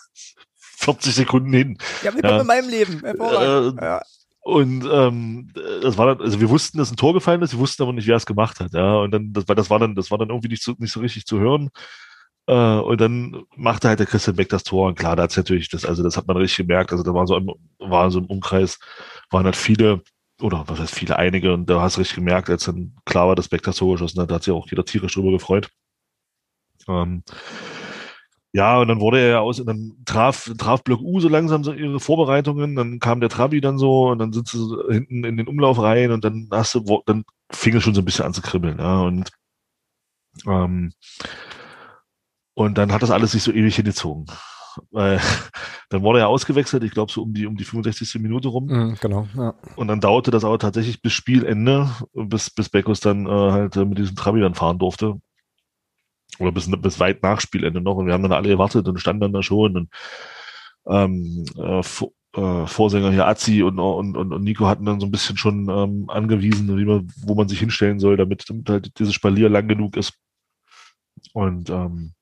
40 0.55 1.13
Sekunden 1.13 1.51
hin. 1.51 1.77
Ja, 2.01 2.13
willkommen 2.13 2.33
ja. 2.33 2.41
in 2.41 2.47
meinem 2.47 2.69
Leben. 2.69 3.03
Äh, 3.03 3.85
ja. 3.85 4.01
Und 4.43 4.87
ähm, 4.89 5.51
das 5.81 5.97
war 5.97 6.07
dann, 6.07 6.21
also 6.21 6.39
wir 6.39 6.49
wussten, 6.49 6.77
dass 6.77 6.91
ein 6.91 6.95
Tor 6.95 7.13
gefallen 7.13 7.41
ist, 7.41 7.51
wir 7.51 7.59
wussten 7.59 7.83
aber 7.83 7.93
nicht, 7.93 8.07
wer 8.07 8.15
es 8.15 8.25
gemacht 8.25 8.61
hat. 8.61 8.73
Ja, 8.73 8.95
und 8.95 9.11
dann, 9.11 9.33
das 9.33 9.47
war, 9.47 9.55
das 9.55 9.69
war 9.69 9.79
dann, 9.79 9.95
das 9.95 10.09
war 10.11 10.17
dann 10.17 10.29
irgendwie 10.29 10.47
nicht 10.47 10.63
so, 10.63 10.73
nicht 10.77 10.93
so 10.93 11.01
richtig 11.01 11.25
zu 11.25 11.39
hören. 11.39 11.69
Äh, 12.51 12.80
und 12.80 13.00
dann 13.00 13.45
machte 13.56 13.88
halt 13.88 14.00
der 14.00 14.07
Christian 14.07 14.36
Beck 14.36 14.50
das 14.50 14.63
Tor. 14.63 14.88
Und 14.88 15.00
klar, 15.00 15.15
da 15.15 15.24
hat's 15.24 15.38
natürlich, 15.38 15.69
das, 15.69 15.86
also 15.86 16.03
das 16.03 16.18
hat 16.18 16.27
man 16.27 16.38
richtig 16.38 16.68
gemerkt. 16.68 16.92
Also 16.92 17.03
da 17.03 17.13
war 17.13 17.25
so 17.25 17.38
im, 17.38 17.53
war 17.80 18.12
so 18.12 18.19
im 18.19 18.25
Umkreis, 18.25 18.80
waren 19.31 19.45
halt 19.45 19.56
viele 19.56 20.01
oder 20.42 20.63
was 20.68 20.80
heißt 20.80 20.95
viele, 20.95 21.18
einige, 21.18 21.53
und 21.53 21.69
da 21.69 21.81
hast 21.81 21.98
du 21.98 22.00
richtig 22.01 22.15
gemerkt, 22.15 22.50
als 22.50 22.65
dann 22.65 22.95
klar 23.06 23.27
war, 23.27 23.36
dass 23.36 23.50
Beck 23.50 23.63
das 23.63 23.77
so 23.77 23.92
geschossen 23.92 24.21
hat, 24.21 24.31
da 24.31 24.36
hat 24.36 24.44
sich 24.44 24.53
auch 24.53 24.68
jeder 24.69 24.86
tierisch 24.86 25.13
drüber 25.13 25.31
gefreut. 25.31 25.69
Ähm, 26.88 27.24
ja, 28.54 28.80
und 28.80 28.88
dann 28.88 29.00
wurde 29.00 29.19
er 29.19 29.27
ja 29.30 29.39
aus, 29.39 29.59
und 29.59 29.68
dann 29.68 29.94
traf, 30.06 30.51
traf 30.57 30.83
Block 30.83 31.00
U 31.01 31.19
so 31.19 31.30
langsam 31.30 31.63
so 31.63 31.71
ihre 31.74 32.00
Vorbereitungen, 32.00 32.75
dann 32.75 33.00
kam 33.00 33.19
der 33.21 33.30
Trabi 33.30 33.62
dann 33.62 33.77
so, 33.77 34.09
und 34.09 34.19
dann 34.19 34.33
sie 34.33 34.42
so 34.45 34.89
hinten 34.89 35.24
in 35.24 35.38
den 35.38 35.47
Umlauf 35.47 35.80
rein, 35.81 36.12
und 36.12 36.25
dann 36.25 36.50
hast 36.51 36.75
du, 36.75 37.01
dann 37.06 37.24
fing 37.51 37.75
es 37.75 37.83
schon 37.83 37.94
so 37.94 38.01
ein 38.01 38.06
bisschen 38.06 38.25
an 38.25 38.33
zu 38.33 38.42
kribbeln, 38.42 38.80
ja, 38.80 39.01
und, 39.01 39.30
ähm, 40.47 40.92
und 42.53 42.77
dann 42.77 42.92
hat 42.92 43.01
das 43.01 43.12
alles 43.12 43.31
sich 43.31 43.44
so 43.44 43.51
ewig 43.51 43.75
hingezogen. 43.75 44.25
Weil 44.92 45.19
dann 45.89 46.01
wurde 46.03 46.19
er 46.19 46.27
ausgewechselt, 46.27 46.83
ich 46.83 46.92
glaube 46.92 47.12
so 47.12 47.24
um 47.24 47.33
die, 47.33 47.45
um 47.45 47.56
die 47.56 47.63
65. 47.63 48.21
Minute 48.21 48.48
rum. 48.48 48.65
Mhm, 48.65 48.98
genau. 49.01 49.27
Ja. 49.36 49.53
Und 49.75 49.88
dann 49.88 50.01
dauerte 50.01 50.31
das 50.31 50.44
aber 50.44 50.59
tatsächlich 50.59 51.01
bis 51.01 51.13
Spielende, 51.13 51.89
bis, 52.13 52.50
bis 52.50 52.69
Beckus 52.69 53.00
dann 53.00 53.25
äh, 53.25 53.30
halt 53.30 53.75
mit 53.75 53.98
diesem 53.98 54.15
Trabi 54.15 54.42
dann 54.42 54.56
fahren 54.56 54.80
durfte. 54.80 55.19
Oder 56.39 56.51
bis, 56.51 56.69
bis 56.81 57.00
weit 57.00 57.21
nach 57.24 57.42
Spielende 57.42 57.81
noch. 57.81 57.98
Und 57.98 58.07
wir 58.07 58.13
haben 58.13 58.24
dann 58.24 58.31
alle 58.31 58.50
gewartet 58.50 58.88
und 58.88 59.00
standen 59.00 59.21
dann 59.21 59.33
da 59.33 59.44
schon. 59.44 59.75
Und 59.75 59.89
ähm, 60.88 61.45
äh, 61.57 61.81
äh, 62.33 62.65
Vorsänger 62.65 63.12
hier 63.12 63.27
Azi 63.27 63.62
und, 63.62 63.77
und, 63.80 64.15
und, 64.15 64.33
und 64.33 64.44
Nico 64.44 64.68
hatten 64.68 64.86
dann 64.86 65.00
so 65.00 65.06
ein 65.06 65.12
bisschen 65.12 65.38
schon 65.38 65.69
ähm, 65.69 66.09
angewiesen, 66.09 66.77
wie 66.77 66.86
man, 66.86 67.12
wo 67.18 67.36
man 67.36 67.50
sich 67.50 67.59
hinstellen 67.59 68.00
soll, 68.00 68.15
damit, 68.15 68.50
damit 68.50 68.69
halt 68.69 69.00
dieses 69.00 69.13
Spalier 69.13 69.50
lang 69.50 69.68
genug 69.68 69.97
ist. 69.97 70.13
Und 71.33 71.69
ähm, 71.69 72.13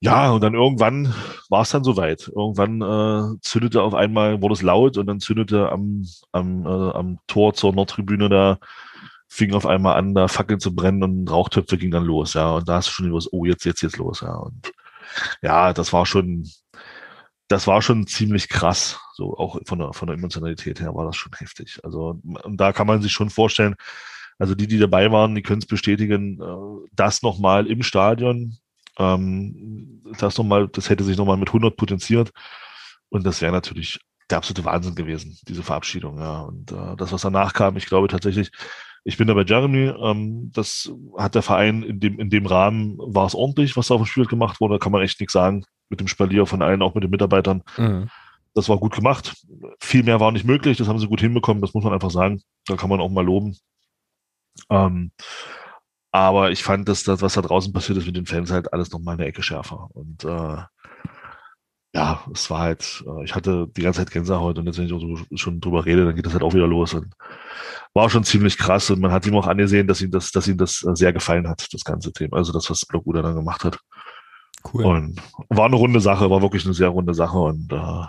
ja, 0.00 0.32
und 0.32 0.42
dann 0.42 0.54
irgendwann 0.54 1.14
war 1.48 1.62
es 1.62 1.70
dann 1.70 1.82
soweit. 1.82 2.28
Irgendwann 2.28 2.82
äh, 2.82 3.40
zündete 3.40 3.82
auf 3.82 3.94
einmal, 3.94 4.42
wurde 4.42 4.52
es 4.52 4.62
laut 4.62 4.98
und 4.98 5.06
dann 5.06 5.18
zündete 5.20 5.72
am, 5.72 6.04
am, 6.30 6.66
äh, 6.66 6.68
am 6.92 7.18
Tor 7.26 7.54
zur 7.54 7.72
Nordtribüne 7.72 8.28
da, 8.28 8.58
fing 9.28 9.54
auf 9.54 9.66
einmal 9.66 9.96
an, 9.96 10.14
da 10.14 10.28
Fackeln 10.28 10.60
zu 10.60 10.74
brennen 10.74 11.02
und 11.02 11.30
Rauchtöpfe 11.30 11.78
ging 11.78 11.90
dann 11.90 12.04
los, 12.04 12.34
ja. 12.34 12.52
Und 12.52 12.68
da 12.68 12.76
hast 12.76 12.88
du 12.88 12.92
schon 12.92 13.06
los, 13.08 13.32
oh, 13.32 13.46
jetzt, 13.46 13.64
jetzt, 13.64 13.82
jetzt 13.82 13.96
los, 13.96 14.20
ja. 14.20 14.34
Und 14.34 14.72
ja, 15.42 15.72
das 15.72 15.92
war 15.94 16.06
schon, 16.06 16.50
das 17.48 17.66
war 17.66 17.82
schon 17.82 18.06
ziemlich 18.06 18.48
krass. 18.48 19.00
So 19.14 19.36
auch 19.36 19.58
von 19.66 19.78
der, 19.78 19.92
von 19.94 20.08
der 20.08 20.16
Emotionalität 20.16 20.80
her 20.80 20.94
war 20.94 21.06
das 21.06 21.16
schon 21.16 21.32
heftig. 21.38 21.80
Also, 21.82 22.20
und 22.42 22.60
da 22.60 22.72
kann 22.72 22.86
man 22.86 23.00
sich 23.02 23.12
schon 23.12 23.30
vorstellen, 23.30 23.74
also 24.38 24.54
die, 24.54 24.66
die 24.66 24.78
dabei 24.78 25.10
waren, 25.12 25.34
die 25.34 25.42
können 25.42 25.60
es 25.62 25.66
bestätigen, 25.66 26.40
äh, 26.42 26.88
das 26.92 27.22
nochmal 27.22 27.66
im 27.68 27.82
Stadion 27.82 28.58
ähm, 28.98 30.02
das, 30.18 30.36
noch 30.38 30.44
mal, 30.44 30.68
das 30.68 30.90
hätte 30.90 31.04
sich 31.04 31.16
nochmal 31.16 31.36
mit 31.36 31.48
100 31.48 31.76
potenziert. 31.76 32.30
Und 33.08 33.24
das 33.24 33.40
wäre 33.40 33.52
natürlich 33.52 34.00
der 34.30 34.38
absolute 34.38 34.64
Wahnsinn 34.64 34.94
gewesen, 34.94 35.38
diese 35.48 35.62
Verabschiedung. 35.62 36.18
Ja. 36.18 36.42
Und 36.42 36.72
äh, 36.72 36.96
das, 36.96 37.12
was 37.12 37.22
danach 37.22 37.52
kam, 37.52 37.76
ich 37.76 37.86
glaube 37.86 38.08
tatsächlich, 38.08 38.50
ich 39.04 39.18
bin 39.18 39.28
da 39.28 39.34
bei 39.34 39.44
Jeremy, 39.44 39.92
ähm, 40.02 40.50
das 40.52 40.90
hat 41.18 41.34
der 41.34 41.42
Verein 41.42 41.82
in 41.82 42.00
dem, 42.00 42.18
in 42.18 42.30
dem 42.30 42.46
Rahmen, 42.46 42.96
war 42.98 43.26
es 43.26 43.34
ordentlich, 43.34 43.76
was 43.76 43.88
da 43.88 43.94
auf 43.94 44.00
dem 44.00 44.06
Spiel 44.06 44.26
gemacht 44.26 44.60
wurde, 44.60 44.74
da 44.74 44.78
kann 44.78 44.92
man 44.92 45.02
echt 45.02 45.20
nichts 45.20 45.34
sagen, 45.34 45.64
mit 45.90 46.00
dem 46.00 46.08
Spalier 46.08 46.46
von 46.46 46.62
allen, 46.62 46.80
auch 46.80 46.94
mit 46.94 47.04
den 47.04 47.10
Mitarbeitern. 47.10 47.62
Mhm. 47.76 48.08
Das 48.54 48.68
war 48.68 48.78
gut 48.78 48.94
gemacht. 48.94 49.34
Viel 49.80 50.04
mehr 50.04 50.20
war 50.20 50.32
nicht 50.32 50.46
möglich, 50.46 50.78
das 50.78 50.88
haben 50.88 50.98
sie 50.98 51.08
gut 51.08 51.20
hinbekommen, 51.20 51.60
das 51.60 51.74
muss 51.74 51.84
man 51.84 51.92
einfach 51.92 52.10
sagen. 52.10 52.40
Da 52.66 52.76
kann 52.76 52.88
man 52.88 53.00
auch 53.00 53.10
mal 53.10 53.24
loben. 53.24 53.56
Ähm, 54.70 55.10
aber 56.14 56.52
ich 56.52 56.62
fand, 56.62 56.88
dass 56.88 57.02
das, 57.02 57.22
was 57.22 57.34
da 57.34 57.42
draußen 57.42 57.72
passiert 57.72 57.98
ist 57.98 58.06
mit 58.06 58.14
den 58.14 58.26
Fans, 58.26 58.52
halt 58.52 58.72
alles 58.72 58.92
noch 58.92 59.00
mal 59.00 59.14
eine 59.14 59.24
Ecke 59.24 59.42
schärfer. 59.42 59.88
Und 59.94 60.22
äh, 60.22 60.58
ja, 61.92 62.24
es 62.32 62.48
war 62.50 62.60
halt, 62.60 63.04
äh, 63.04 63.24
ich 63.24 63.34
hatte 63.34 63.66
die 63.76 63.82
ganze 63.82 63.98
Zeit 63.98 64.12
Gänsehaut 64.12 64.56
und 64.56 64.66
jetzt, 64.66 64.78
wenn 64.78 64.86
ich 64.86 64.92
auch 64.92 65.00
so, 65.00 65.36
schon 65.36 65.60
drüber 65.60 65.84
rede, 65.84 66.04
dann 66.04 66.14
geht 66.14 66.24
das 66.24 66.32
halt 66.32 66.44
auch 66.44 66.54
wieder 66.54 66.68
los. 66.68 66.94
Und 66.94 67.12
war 67.94 68.08
schon 68.10 68.22
ziemlich 68.22 68.58
krass 68.58 68.90
und 68.90 69.00
man 69.00 69.10
hat 69.10 69.26
ihm 69.26 69.34
auch 69.34 69.48
angesehen, 69.48 69.88
dass 69.88 70.02
ihm 70.02 70.12
das, 70.12 70.30
dass 70.30 70.46
ihm 70.46 70.56
das 70.56 70.86
sehr 70.94 71.12
gefallen 71.12 71.48
hat, 71.48 71.66
das 71.72 71.82
ganze 71.82 72.12
Thema. 72.12 72.36
Also 72.36 72.52
das, 72.52 72.70
was 72.70 72.86
Block 72.86 73.02
dann 73.12 73.34
gemacht 73.34 73.64
hat. 73.64 73.80
Cool. 74.72 74.84
Und 74.84 75.20
war 75.48 75.66
eine 75.66 75.74
runde 75.74 75.98
Sache, 75.98 76.30
war 76.30 76.42
wirklich 76.42 76.64
eine 76.64 76.74
sehr 76.74 76.90
runde 76.90 77.14
Sache 77.14 77.38
und 77.38 77.72
äh, 77.72 78.06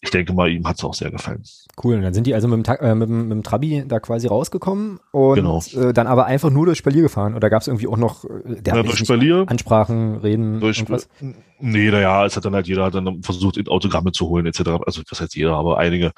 ich 0.00 0.10
denke 0.10 0.32
mal, 0.32 0.48
ihm 0.48 0.66
hat 0.66 0.76
es 0.78 0.84
auch 0.84 0.94
sehr 0.94 1.10
gefallen. 1.10 1.42
Cool, 1.82 1.96
und 1.96 2.02
dann 2.02 2.14
sind 2.14 2.26
die 2.26 2.34
also 2.34 2.46
mit 2.46 2.66
dem, 2.66 2.76
äh, 2.76 2.94
mit, 2.94 3.08
mit 3.08 3.30
dem 3.30 3.42
Trabi 3.42 3.84
da 3.86 3.98
quasi 3.98 4.28
rausgekommen 4.28 5.00
und 5.10 5.34
genau. 5.34 5.62
äh, 5.74 5.92
dann 5.92 6.06
aber 6.06 6.26
einfach 6.26 6.50
nur 6.50 6.66
durch 6.66 6.78
Spalier 6.78 7.02
gefahren. 7.02 7.34
Oder 7.34 7.50
gab 7.50 7.62
es 7.62 7.68
irgendwie 7.68 7.88
auch 7.88 7.96
noch 7.96 8.24
äh, 8.24 8.60
der 8.60 8.76
ja, 8.76 8.82
durch 8.82 8.98
Spalier, 8.98 9.44
Ansprachen, 9.48 10.16
Reden, 10.16 10.60
durch 10.60 10.78
irgendwas? 10.78 11.08
Nee, 11.58 11.90
naja, 11.90 12.24
es 12.24 12.36
hat 12.36 12.44
dann 12.44 12.54
halt 12.54 12.68
jeder 12.68 12.84
hat 12.84 12.94
dann 12.94 13.22
versucht, 13.22 13.68
Autogramme 13.68 14.12
zu 14.12 14.28
holen, 14.28 14.46
etc. 14.46 14.60
Also 14.86 15.02
was 15.08 15.20
heißt 15.20 15.34
jeder, 15.34 15.54
aber 15.54 15.78
einige 15.78 16.12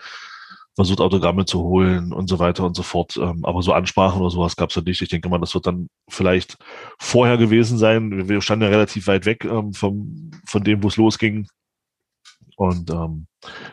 versucht, 0.74 1.00
Autogramme 1.00 1.44
zu 1.44 1.62
holen 1.62 2.12
und 2.12 2.28
so 2.28 2.38
weiter 2.38 2.64
und 2.64 2.76
so 2.76 2.82
fort. 2.82 3.16
Ähm, 3.16 3.44
aber 3.44 3.62
so 3.62 3.72
Ansprachen 3.72 4.20
oder 4.20 4.30
sowas 4.30 4.56
gab 4.56 4.70
es 4.70 4.76
ja 4.76 4.82
nicht. 4.82 5.00
Ich 5.00 5.08
denke 5.08 5.28
mal, 5.28 5.38
das 5.38 5.54
wird 5.54 5.66
dann 5.66 5.88
vielleicht 6.08 6.56
vorher 6.98 7.38
gewesen 7.38 7.78
sein. 7.78 8.28
Wir 8.28 8.40
standen 8.40 8.64
ja 8.64 8.70
relativ 8.70 9.06
weit 9.06 9.26
weg 9.26 9.44
ähm, 9.44 9.72
vom, 9.72 10.30
von 10.46 10.62
dem, 10.62 10.82
wo 10.82 10.88
es 10.88 10.96
losging. 10.96 11.46
Und 12.60 12.90
ähm, 12.90 13.26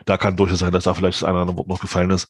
da 0.06 0.16
kann 0.16 0.38
durchaus 0.38 0.60
sein, 0.60 0.72
dass 0.72 0.84
da 0.84 0.94
vielleicht 0.94 1.20
das 1.20 1.24
eine 1.24 1.34
oder 1.34 1.42
andere 1.42 1.58
Wort 1.58 1.68
noch 1.68 1.80
gefallen 1.80 2.10
ist. 2.10 2.26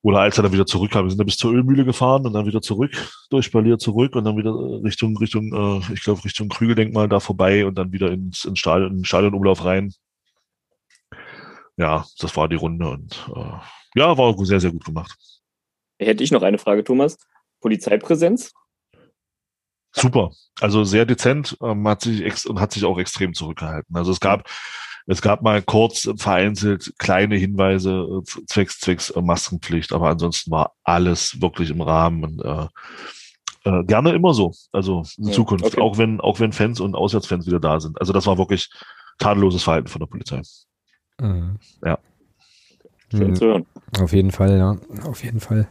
Oder 0.00 0.20
als 0.20 0.38
er 0.38 0.44
dann 0.44 0.52
wieder 0.52 0.66
zurückkam, 0.66 1.04
wir 1.04 1.10
sind 1.10 1.18
dann 1.18 1.26
bis 1.26 1.36
zur 1.36 1.52
Ölmühle 1.52 1.84
gefahren 1.84 2.24
und 2.24 2.32
dann 2.32 2.46
wieder 2.46 2.62
zurück, 2.62 2.92
durch 3.28 3.46
Spalier 3.46 3.76
zurück 3.76 4.14
und 4.14 4.22
dann 4.22 4.36
wieder 4.36 4.52
Richtung, 4.84 5.16
Richtung, 5.16 5.52
äh, 5.52 5.94
ich 5.94 6.04
glaube, 6.04 6.24
Richtung 6.24 6.48
Krügeldenkmal 6.48 7.08
da 7.08 7.18
vorbei 7.18 7.66
und 7.66 7.74
dann 7.74 7.90
wieder 7.90 8.12
ins, 8.12 8.44
ins 8.44 8.60
Stadion, 8.60 8.92
in 8.92 8.98
den 8.98 9.04
Stadionumlauf 9.04 9.64
rein. 9.64 9.92
Ja, 11.76 12.06
das 12.20 12.36
war 12.36 12.48
die 12.48 12.54
Runde 12.54 12.88
und 12.88 13.28
äh, 13.34 13.98
ja, 13.98 14.16
war 14.16 14.36
sehr, 14.44 14.60
sehr 14.60 14.70
gut 14.70 14.84
gemacht. 14.84 15.18
Hätte 15.98 16.22
ich 16.22 16.30
noch 16.30 16.42
eine 16.42 16.58
Frage, 16.58 16.84
Thomas. 16.84 17.18
Polizeipräsenz? 17.60 18.52
Super. 19.90 20.30
Also 20.60 20.84
sehr 20.84 21.04
dezent, 21.04 21.56
ähm, 21.60 21.88
hat 21.88 22.02
sich 22.02 22.22
ex 22.22 22.46
und 22.46 22.60
hat 22.60 22.70
sich 22.70 22.84
auch 22.84 22.98
extrem 22.98 23.34
zurückgehalten. 23.34 23.96
Also 23.96 24.12
es 24.12 24.20
gab, 24.20 24.48
es 25.06 25.22
gab 25.22 25.42
mal 25.42 25.62
kurz 25.62 26.08
vereinzelt 26.16 26.92
kleine 26.98 27.36
Hinweise 27.36 28.22
äh, 28.22 28.44
zwecks, 28.46 28.78
zwecks 28.80 29.10
äh, 29.10 29.20
Maskenpflicht, 29.20 29.92
aber 29.92 30.08
ansonsten 30.08 30.50
war 30.50 30.72
alles 30.84 31.40
wirklich 31.40 31.70
im 31.70 31.80
Rahmen 31.80 32.24
und 32.24 32.44
äh, 32.44 32.66
äh, 33.64 33.84
gerne 33.84 34.12
immer 34.12 34.34
so. 34.34 34.52
Also 34.72 35.02
in 35.18 35.28
ja, 35.28 35.32
Zukunft, 35.32 35.64
okay. 35.64 35.80
auch 35.80 35.98
wenn, 35.98 36.20
auch 36.20 36.40
wenn 36.40 36.52
Fans 36.52 36.80
und 36.80 36.94
Auswärtsfans 36.94 37.46
wieder 37.46 37.60
da 37.60 37.80
sind. 37.80 38.00
Also 38.00 38.12
das 38.12 38.26
war 38.26 38.38
wirklich 38.38 38.70
tadelloses 39.18 39.62
Verhalten 39.62 39.88
von 39.88 40.00
der 40.00 40.06
Polizei. 40.06 40.42
Mhm. 41.20 41.58
Ja. 41.84 41.98
Schön 43.10 43.36
zu 43.36 43.44
hören. 43.44 43.66
Auf 44.00 44.14
jeden 44.14 44.30
Fall, 44.30 44.56
ja. 44.56 44.78
Auf 45.04 45.22
jeden 45.22 45.40
Fall. 45.40 45.68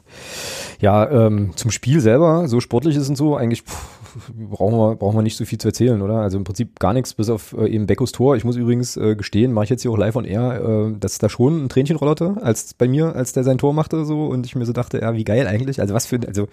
Ja, 0.80 1.10
ähm, 1.10 1.54
zum 1.56 1.72
Spiel 1.72 2.00
selber, 2.00 2.48
so 2.48 2.60
sportlich 2.60 2.96
ist 2.96 3.10
und 3.10 3.16
so, 3.16 3.36
eigentlich 3.36 3.64
pff, 3.64 4.01
brauchen, 4.50 4.78
wir, 4.78 4.96
brauchen 4.96 5.18
wir 5.18 5.22
nicht 5.22 5.38
so 5.38 5.46
viel 5.46 5.58
zu 5.58 5.68
erzählen, 5.68 6.02
oder? 6.02 6.18
Also 6.18 6.38
im 6.38 6.44
Prinzip 6.44 6.80
gar 6.80 6.94
nichts, 6.94 7.14
bis 7.14 7.30
auf 7.30 7.54
äh, 7.54 7.68
eben 7.68 7.88
Beckos 7.88 8.12
Tor. 8.12 8.36
Ich 8.36 8.44
muss 8.44 8.56
übrigens 8.56 8.98
äh, 8.98 9.16
gestehen, 9.16 9.54
mache 9.54 9.66
ich 9.66 9.70
jetzt 9.70 9.82
hier 9.82 9.92
auch 9.92 9.98
live 9.98 10.16
on 10.16 10.26
air, 10.26 10.92
äh, 10.94 11.00
dass 11.00 11.18
da 11.18 11.30
schon 11.30 11.66
ein 11.66 11.70
Tränchen 11.70 11.98
rollerte, 11.98 12.38
als 12.42 12.74
bei 12.74 12.88
mir, 12.88 13.16
als 13.16 13.34
der 13.34 13.44
sein 13.44 13.58
Tor 13.58 13.74
machte 13.74 14.06
so 14.06 14.28
und 14.28 14.46
ich 14.46 14.56
mir 14.56 14.66
so 14.66 14.74
dachte, 14.74 15.00
ja, 15.00 15.14
wie 15.16 15.24
geil 15.24 15.48
eigentlich. 15.48 15.82
Also 15.82 15.94
was 15.94 16.06
für, 16.06 16.20
also, 16.28 16.48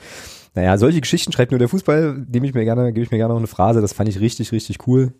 naja, 0.55 0.79
solche 0.79 1.01
Geschichten 1.01 1.33
schreibt 1.33 1.53
nur 1.53 1.59
der 1.59 1.69
Fußball, 1.69 2.27
nehme 2.31 2.47
ich 2.47 2.55
mir 2.55 2.65
gerne, 2.65 2.93
gebe 2.93 3.05
ich 3.05 3.11
mir 3.11 3.19
gerne 3.19 3.35
noch 3.35 3.41
eine 3.41 3.47
Phrase, 3.47 3.81
das 3.81 3.93
fand 3.93 4.09
ich 4.09 4.21
richtig, 4.21 4.53
richtig 4.53 4.87
cool. 4.87 5.13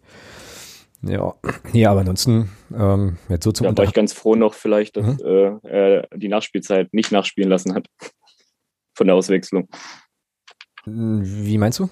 Ja, 1.03 1.35
ja, 1.73 1.93
aber 1.93 2.01
ansonsten 2.01 2.51
ähm, 2.77 3.19
jetzt 3.29 3.45
so 3.45 3.53
zum 3.53 3.67
Da 3.67 3.77
war 3.77 3.85
ich 3.85 3.93
ganz 3.93 4.13
froh 4.13 4.35
noch 4.35 4.55
vielleicht, 4.55 4.97
dass 4.97 5.07
mhm. 5.07 5.25
äh, 5.25 5.69
er 5.69 6.09
die 6.15 6.29
Nachspielzeit 6.29 6.93
nicht 6.93 7.13
nachspielen 7.13 7.49
lassen 7.49 7.75
hat 7.75 7.87
von 8.97 9.07
der 9.07 9.15
Auswechslung. 9.15 9.69
Wie 10.85 11.59
meinst 11.59 11.79
du? 11.79 11.89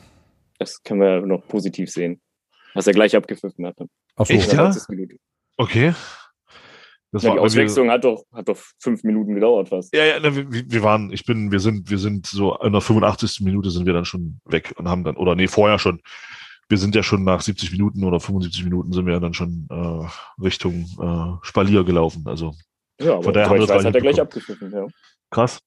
Das 0.58 0.82
können 0.82 1.00
wir 1.00 1.20
noch 1.20 1.46
positiv 1.46 1.90
sehen, 1.90 2.20
was 2.74 2.86
er 2.86 2.92
gleich 2.92 3.14
abgepfiffen 3.16 3.66
hat. 3.66 3.76
Auf 4.14 4.30
Echt, 4.30 4.52
ja? 4.52 4.74
Okay. 5.56 5.94
Das 7.12 7.22
ja, 7.22 7.30
war, 7.30 7.36
die 7.36 7.40
Auswechslung 7.40 7.86
wir, 7.86 7.92
hat 7.92 8.04
doch, 8.04 8.24
hat 8.32 8.48
doch 8.48 8.58
fünf 8.78 9.02
Minuten 9.04 9.34
gedauert 9.34 9.68
fast. 9.68 9.94
Ja, 9.94 10.04
ja, 10.04 10.22
wir, 10.22 10.50
wir 10.50 10.82
waren, 10.82 11.12
ich 11.12 11.24
bin, 11.24 11.52
wir 11.52 11.60
sind, 11.60 11.88
wir 11.88 11.98
sind 11.98 12.26
so 12.26 12.56
in 12.58 12.72
der 12.72 12.80
85. 12.80 13.40
Minute 13.42 13.70
sind 13.70 13.86
wir 13.86 13.92
dann 13.92 14.04
schon 14.04 14.40
weg 14.44 14.74
und 14.76 14.88
haben 14.88 15.04
dann, 15.04 15.16
oder 15.16 15.34
nee, 15.34 15.46
vorher 15.46 15.78
schon 15.78 16.00
wir 16.68 16.78
sind 16.78 16.94
ja 16.94 17.02
schon 17.02 17.24
nach 17.24 17.40
70 17.40 17.72
Minuten 17.72 18.04
oder 18.04 18.20
75 18.20 18.64
Minuten 18.64 18.92
sind 18.92 19.06
wir 19.06 19.14
ja 19.14 19.20
dann 19.20 19.34
schon 19.34 19.66
äh, 19.70 20.42
Richtung 20.42 20.86
äh, 21.00 21.46
Spalier 21.46 21.84
gelaufen. 21.84 22.24
Also 22.26 22.54
ja, 23.00 23.14
aber 23.14 23.22
von 23.22 23.34
daher 23.34 23.48
haben 23.48 23.60
wir 23.60 23.66
das 23.66 23.84
hat 23.84 23.94
er 23.94 24.00
gleich 24.00 24.20
abgeschnitten, 24.20 24.72
ja. 24.72 24.86
Krass. 25.30 25.60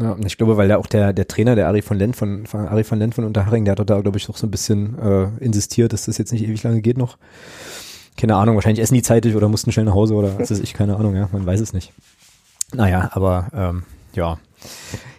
Ja, 0.00 0.16
ich 0.24 0.36
glaube, 0.36 0.56
weil 0.56 0.68
ja 0.68 0.78
auch 0.78 0.86
der, 0.86 1.12
der 1.12 1.28
Trainer, 1.28 1.54
der 1.54 1.68
Ari 1.68 1.82
von 1.82 1.98
Lent 1.98 2.16
von, 2.16 2.46
von 2.46 2.66
Ari 2.66 2.84
von 2.84 2.98
Lent 2.98 3.14
von 3.14 3.24
Unterharing, 3.24 3.64
der 3.64 3.76
hat 3.76 3.90
da, 3.90 4.00
glaube 4.00 4.18
ich, 4.18 4.28
auch 4.28 4.36
so 4.36 4.46
ein 4.46 4.50
bisschen 4.50 4.98
äh, 4.98 5.28
insistiert, 5.44 5.92
dass 5.92 6.06
das 6.06 6.18
jetzt 6.18 6.32
nicht 6.32 6.44
ewig 6.44 6.62
lange 6.62 6.80
geht 6.80 6.98
noch. 6.98 7.16
Keine 8.16 8.36
Ahnung, 8.36 8.54
wahrscheinlich 8.54 8.82
essen 8.82 8.94
die 8.94 9.02
zeitig 9.02 9.34
oder 9.34 9.48
mussten 9.48 9.72
schnell 9.72 9.86
nach 9.86 9.94
Hause 9.94 10.14
oder 10.14 10.38
was 10.38 10.50
weiß 10.50 10.60
ich, 10.60 10.74
keine 10.74 10.96
Ahnung, 10.96 11.14
ja, 11.16 11.28
man 11.32 11.44
weiß 11.46 11.60
es 11.60 11.72
nicht. 11.72 11.92
Naja, 12.72 13.10
aber 13.12 13.48
ähm, 13.54 13.82
ja. 14.14 14.38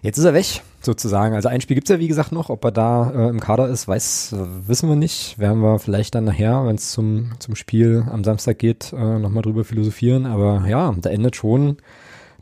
Jetzt 0.02 0.18
ist 0.18 0.26
er 0.26 0.34
weg 0.34 0.62
sozusagen. 0.82 1.36
Also 1.36 1.50
ein 1.50 1.62
Spiel 1.62 1.76
gibt's 1.76 1.90
ja 1.90 2.00
wie 2.00 2.08
gesagt 2.08 2.32
noch. 2.32 2.50
Ob 2.50 2.64
er 2.64 2.72
da 2.72 3.12
äh, 3.12 3.30
im 3.30 3.40
Kader 3.40 3.68
ist, 3.68 3.88
weiß, 3.88 4.36
wissen 4.68 4.88
wir 4.90 4.96
nicht. 4.96 5.38
Werden 5.40 5.62
wir 5.62 5.80
vielleicht 5.80 6.16
dann 6.16 6.26
nachher, 6.26 6.66
wenn 6.66 6.76
es 6.76 6.92
zum, 6.92 7.32
zum 7.40 7.56
Spiel 7.56 8.06
am 8.12 8.24
Samstag 8.24 8.60
geht, 8.60 8.94
äh, 8.94 9.20
nochmal 9.20 9.44
drüber 9.44 9.64
philosophieren. 9.64 10.26
Aber 10.26 10.66
ja, 10.68 10.94
da 11.00 11.10
endet 11.10 11.36
schon 11.36 11.78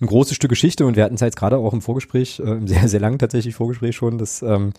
ein 0.04 0.08
großes 0.08 0.36
Stück 0.36 0.50
Geschichte 0.50 0.86
und 0.86 0.96
wir 0.96 1.04
hatten 1.04 1.16
es 1.16 1.22
jetzt 1.22 1.38
gerade 1.38 1.58
auch 1.58 1.74
im 1.74 1.82
Vorgespräch, 1.82 2.40
äh, 2.40 2.52
im 2.52 2.68
sehr, 2.68 2.88
sehr 2.88 3.00
langen 3.00 3.18
tatsächlich 3.18 3.56
Vorgespräch 3.56 3.96
schon, 3.96 4.18
dass 4.18 4.42
ähm, 4.42 4.74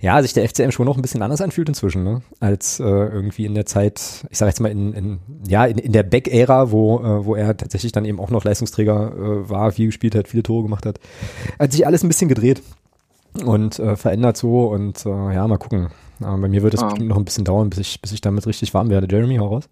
ja, 0.00 0.22
sich 0.22 0.32
der 0.32 0.48
FCM 0.48 0.70
schon 0.70 0.86
noch 0.86 0.96
ein 0.96 1.02
bisschen 1.02 1.22
anders 1.22 1.40
anfühlt 1.40 1.68
inzwischen, 1.68 2.04
ne? 2.04 2.22
als 2.38 2.78
äh, 2.78 2.84
irgendwie 2.84 3.46
in 3.46 3.54
der 3.54 3.66
Zeit, 3.66 4.26
ich 4.30 4.38
sage 4.38 4.50
jetzt 4.50 4.60
mal 4.60 4.70
in, 4.70 4.92
in 4.92 5.18
ja 5.48 5.64
in, 5.64 5.78
in 5.78 5.92
der 5.92 6.04
Back-Ära, 6.04 6.70
wo 6.70 7.00
äh, 7.00 7.24
wo 7.24 7.34
er 7.34 7.56
tatsächlich 7.56 7.90
dann 7.90 8.04
eben 8.04 8.20
auch 8.20 8.30
noch 8.30 8.44
Leistungsträger 8.44 9.12
äh, 9.12 9.50
war, 9.50 9.72
viel 9.72 9.86
gespielt 9.86 10.14
hat, 10.14 10.28
viele 10.28 10.44
Tore 10.44 10.62
gemacht 10.62 10.86
hat, 10.86 11.00
hat 11.58 11.72
sich 11.72 11.84
alles 11.84 12.04
ein 12.04 12.08
bisschen 12.08 12.28
gedreht 12.28 12.62
und 13.44 13.78
äh, 13.78 13.96
verändert 13.96 14.36
so 14.36 14.68
und 14.68 15.04
äh, 15.04 15.34
ja, 15.34 15.46
mal 15.48 15.58
gucken. 15.58 15.88
Aber 16.20 16.38
bei 16.38 16.48
mir 16.48 16.62
wird 16.62 16.74
es 16.74 16.82
ah. 16.82 16.86
bestimmt 16.86 17.08
noch 17.08 17.16
ein 17.16 17.24
bisschen 17.24 17.44
dauern, 17.44 17.70
bis 17.70 17.78
ich, 17.78 18.00
bis 18.00 18.12
ich 18.12 18.20
damit 18.20 18.46
richtig 18.46 18.74
warm 18.74 18.90
werde. 18.90 19.06
Jeremy, 19.10 19.36
hau 19.36 19.46
raus. 19.46 19.68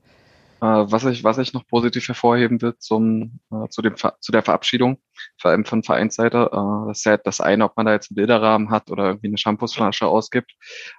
Äh, 0.61 0.65
was, 0.65 1.05
ich, 1.05 1.23
was 1.23 1.37
ich 1.39 1.53
noch 1.53 1.67
positiv 1.67 2.09
hervorheben 2.09 2.63
will 2.63 2.77
zum, 2.79 3.41
äh, 3.51 3.69
zu, 3.69 3.83
dem, 3.83 3.95
zu 3.97 4.33
der 4.33 4.43
Verabschiedung, 4.43 4.99
vor 5.39 5.51
allem 5.51 5.67
von 5.67 5.83
Vereinsseite, 5.83 6.51
äh, 6.51 6.89
das 6.89 6.99
ist 6.99 7.05
ja 7.05 7.17
das 7.19 7.41
eine, 7.43 7.65
ob 7.65 7.77
man 7.77 7.85
da 7.87 7.93
jetzt 7.93 8.11
einen 8.11 8.17
Bilderrahmen 8.17 8.71
hat 8.71 8.91
oder 8.91 9.07
irgendwie 9.07 9.29
eine 9.29 9.39
Shampoosflasche 9.39 10.07
ausgibt. 10.07 10.53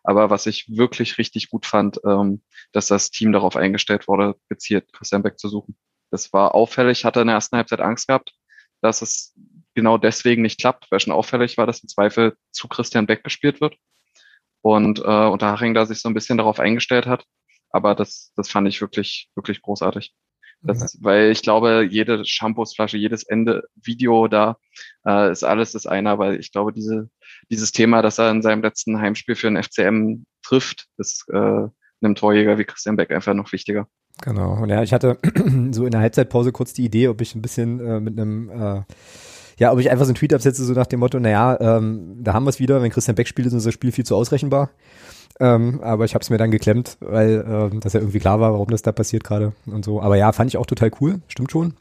Aber 0.03 0.29
was 0.29 0.45
ich 0.45 0.67
wirklich 0.69 1.17
richtig 1.17 1.49
gut 1.49 1.65
fand, 1.65 1.99
ähm, 2.05 2.43
dass 2.71 2.87
das 2.87 3.09
Team 3.09 3.31
darauf 3.31 3.55
eingestellt 3.55 4.07
wurde, 4.07 4.35
gezielt 4.47 4.93
Christian 4.93 5.23
Beck 5.23 5.39
zu 5.39 5.49
suchen. 5.49 5.75
Das 6.11 6.31
war 6.33 6.53
auffällig, 6.53 7.03
hatte 7.03 7.21
in 7.21 7.27
der 7.27 7.35
ersten 7.35 7.57
Halbzeit 7.57 7.81
Angst 7.81 8.07
gehabt, 8.07 8.33
dass 8.81 9.01
es 9.01 9.33
genau 9.73 9.97
deswegen 9.97 10.43
nicht 10.43 10.59
klappt, 10.59 10.87
weil 10.91 10.99
schon 10.99 11.13
auffällig 11.13 11.57
war, 11.57 11.65
dass 11.65 11.81
im 11.81 11.89
Zweifel 11.89 12.37
zu 12.51 12.67
Christian 12.67 13.07
Beck 13.07 13.23
gespielt 13.23 13.59
wird. 13.59 13.75
Und 14.61 14.99
äh, 14.99 15.03
Unterhaching 15.27 15.73
da 15.73 15.85
sich 15.85 16.01
so 16.01 16.09
ein 16.09 16.13
bisschen 16.13 16.37
darauf 16.37 16.59
eingestellt 16.59 17.07
hat. 17.07 17.25
Aber 17.69 17.95
das, 17.95 18.31
das 18.35 18.49
fand 18.49 18.67
ich 18.67 18.81
wirklich, 18.81 19.29
wirklich 19.35 19.61
großartig. 19.61 20.13
Das, 20.61 20.93
ja. 20.93 20.99
Weil 21.01 21.31
ich 21.31 21.43
glaube, 21.43 21.87
jede 21.89 22.25
Shampoosflasche, 22.25 22.97
jedes 22.97 23.23
Ende 23.23 23.63
Video 23.75 24.27
da 24.27 24.57
äh, 25.05 25.31
ist 25.31 25.43
alles 25.43 25.73
das 25.73 25.85
eine, 25.85 26.09
aber 26.09 26.39
ich 26.39 26.51
glaube, 26.51 26.73
diese, 26.73 27.09
dieses 27.51 27.71
Thema, 27.71 28.01
das 28.01 28.17
er 28.17 28.31
in 28.31 28.41
seinem 28.41 28.63
letzten 28.63 28.99
Heimspiel 28.99 29.35
für 29.35 29.51
den 29.51 29.61
FCM 29.61 30.25
trifft, 30.41 30.87
ist 30.97 31.25
äh, 31.31 31.67
einem 32.01 32.15
Torjäger 32.15 32.57
wie 32.57 32.63
Christian 32.63 32.95
Beck 32.95 33.11
einfach 33.11 33.33
noch 33.33 33.51
wichtiger. 33.51 33.87
Genau. 34.21 34.53
Und 34.61 34.69
ja, 34.69 34.81
ich 34.81 34.93
hatte 34.93 35.19
so 35.71 35.85
in 35.85 35.91
der 35.91 36.01
Halbzeitpause 36.01 36.51
kurz 36.51 36.73
die 36.73 36.85
Idee, 36.85 37.07
ob 37.07 37.21
ich 37.21 37.35
ein 37.35 37.41
bisschen 37.41 37.79
äh, 37.79 37.99
mit 37.99 38.19
einem 38.19 38.49
äh, 38.49 38.81
ja, 39.59 39.71
ob 39.71 39.79
ich 39.79 39.89
einfach 39.89 40.05
so 40.05 40.09
einen 40.09 40.15
Tweet 40.15 40.33
absetze, 40.33 40.63
so 40.63 40.73
nach 40.73 40.85
dem 40.85 40.99
Motto, 40.99 41.19
naja, 41.19 41.57
ähm, 41.59 42.17
da 42.21 42.33
haben 42.33 42.43
wir 42.45 42.51
es 42.51 42.59
wieder, 42.59 42.81
wenn 42.81 42.91
Christian 42.91 43.15
Beck 43.15 43.27
spielt, 43.27 43.47
ist 43.47 43.53
unser 43.53 43.71
Spiel 43.71 43.91
viel 43.91 44.05
zu 44.05 44.15
ausrechenbar. 44.15 44.69
Ähm, 45.39 45.81
aber 45.83 46.05
ich 46.05 46.15
habe 46.15 46.23
es 46.23 46.29
mir 46.29 46.37
dann 46.37 46.51
geklemmt, 46.51 46.97
weil 46.99 47.45
ähm, 47.47 47.79
das 47.79 47.93
ja 47.93 47.99
irgendwie 47.99 48.19
klar 48.19 48.39
war, 48.39 48.53
warum 48.53 48.69
das 48.69 48.81
da 48.81 48.91
passiert 48.91 49.23
gerade 49.23 49.53
und 49.65 49.85
so. 49.85 50.01
Aber 50.01 50.15
ja, 50.17 50.31
fand 50.31 50.49
ich 50.49 50.57
auch 50.57 50.65
total 50.65 50.91
cool, 50.99 51.21
stimmt 51.27 51.51
schon. 51.51 51.73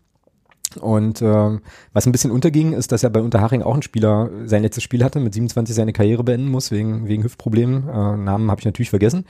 Und 0.80 1.22
ähm, 1.22 1.60
was 1.92 2.06
ein 2.06 2.12
bisschen 2.12 2.30
unterging, 2.30 2.72
ist, 2.72 2.92
dass 2.92 3.02
ja 3.02 3.08
bei 3.08 3.20
Unterhaching 3.20 3.62
auch 3.62 3.74
ein 3.74 3.82
Spieler 3.82 4.30
sein 4.44 4.62
letztes 4.62 4.82
Spiel 4.82 5.04
hatte, 5.04 5.20
mit 5.20 5.32
27 5.32 5.74
seine 5.74 5.92
Karriere 5.92 6.24
beenden 6.24 6.50
muss, 6.50 6.70
wegen, 6.70 7.08
wegen 7.08 7.22
Hüftproblemen. 7.22 7.88
Äh, 7.88 8.16
Namen 8.16 8.50
habe 8.50 8.60
ich 8.60 8.66
natürlich 8.66 8.90
vergessen. 8.90 9.24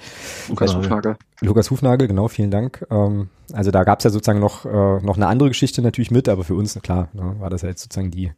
Lukas 0.48 0.72
äh, 0.72 0.76
Hufnagel. 0.76 1.16
Lukas 1.40 1.70
Hufnagel, 1.70 2.08
genau, 2.08 2.28
vielen 2.28 2.50
Dank. 2.50 2.84
Ähm, 2.90 3.28
also 3.52 3.70
da 3.70 3.84
gab 3.84 4.00
es 4.00 4.04
ja 4.04 4.10
sozusagen 4.10 4.40
noch, 4.40 4.64
äh, 4.64 5.00
noch 5.04 5.16
eine 5.16 5.28
andere 5.28 5.48
Geschichte 5.48 5.82
natürlich 5.82 6.10
mit, 6.10 6.28
aber 6.28 6.42
für 6.42 6.54
uns, 6.54 6.78
klar, 6.82 7.08
ne, 7.12 7.36
war 7.38 7.50
das 7.50 7.62
ja 7.62 7.68
jetzt 7.68 7.82
sozusagen 7.82 8.10
die, 8.10 8.32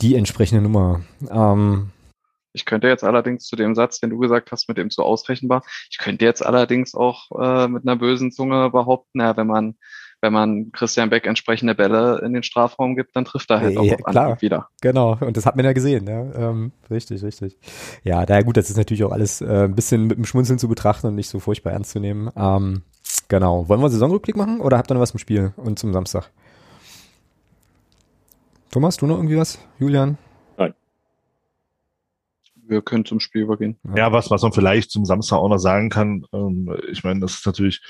die 0.00 0.14
entsprechende 0.14 0.62
Nummer. 0.62 1.00
Ähm, 1.30 1.90
ich 2.54 2.64
könnte 2.64 2.88
jetzt 2.88 3.04
allerdings 3.04 3.44
zu 3.44 3.56
dem 3.56 3.74
Satz, 3.74 4.00
den 4.00 4.10
du 4.10 4.18
gesagt 4.18 4.52
hast, 4.52 4.68
mit 4.68 4.78
dem 4.78 4.90
zu 4.90 5.02
ausrechenbar, 5.02 5.62
ich 5.90 5.98
könnte 5.98 6.24
jetzt 6.24 6.44
allerdings 6.44 6.94
auch 6.94 7.30
äh, 7.38 7.68
mit 7.68 7.86
einer 7.86 7.96
bösen 7.96 8.32
Zunge 8.32 8.70
behaupten, 8.70 9.20
ja, 9.20 9.36
wenn 9.36 9.46
man 9.46 9.76
wenn 10.24 10.32
man 10.32 10.72
Christian 10.72 11.10
Beck 11.10 11.26
entsprechende 11.26 11.74
Bälle 11.74 12.22
in 12.24 12.32
den 12.32 12.42
Strafraum 12.42 12.96
gibt, 12.96 13.14
dann 13.14 13.26
trifft 13.26 13.50
er 13.50 13.60
halt 13.60 13.76
auch 13.76 13.84
ja, 13.84 13.94
auf 13.96 14.04
klar. 14.04 14.40
wieder. 14.40 14.68
Genau, 14.80 15.18
und 15.20 15.36
das 15.36 15.44
hat 15.44 15.54
man 15.54 15.66
ja 15.66 15.74
gesehen. 15.74 16.06
Ja. 16.06 16.50
Ähm, 16.50 16.72
richtig, 16.90 17.22
richtig. 17.22 17.58
Ja, 18.04 18.24
daher 18.24 18.42
gut, 18.42 18.56
das 18.56 18.70
ist 18.70 18.78
natürlich 18.78 19.04
auch 19.04 19.12
alles 19.12 19.42
äh, 19.42 19.64
ein 19.64 19.74
bisschen 19.74 20.06
mit 20.06 20.16
dem 20.16 20.24
Schmunzeln 20.24 20.58
zu 20.58 20.66
betrachten 20.66 21.08
und 21.08 21.14
nicht 21.14 21.28
so 21.28 21.40
furchtbar 21.40 21.72
ernst 21.74 21.90
zu 21.90 22.00
nehmen. 22.00 22.30
Ähm, 22.36 22.84
genau. 23.28 23.68
Wollen 23.68 23.82
wir 23.82 23.90
Saisonrückblick 23.90 24.36
machen 24.36 24.60
oder 24.60 24.78
habt 24.78 24.90
ihr 24.90 24.94
noch 24.94 25.02
was 25.02 25.10
im 25.10 25.18
Spiel 25.18 25.52
und 25.56 25.78
zum 25.78 25.92
Samstag? 25.92 26.30
Thomas, 28.70 28.96
du 28.96 29.06
noch 29.06 29.16
irgendwie 29.16 29.36
was? 29.36 29.58
Julian? 29.78 30.16
Wir 32.66 32.82
können 32.82 33.04
zum 33.04 33.20
Spiel 33.20 33.42
übergehen. 33.42 33.78
Ja, 33.96 34.12
was, 34.12 34.30
was 34.30 34.42
man 34.42 34.52
vielleicht 34.52 34.90
zum 34.90 35.04
Samstag 35.04 35.38
auch 35.38 35.48
noch 35.48 35.58
sagen 35.58 35.90
kann, 35.90 36.24
ähm, 36.32 36.74
ich 36.90 37.04
meine, 37.04 37.20
das 37.20 37.34
ist 37.34 37.46
natürlich 37.46 37.82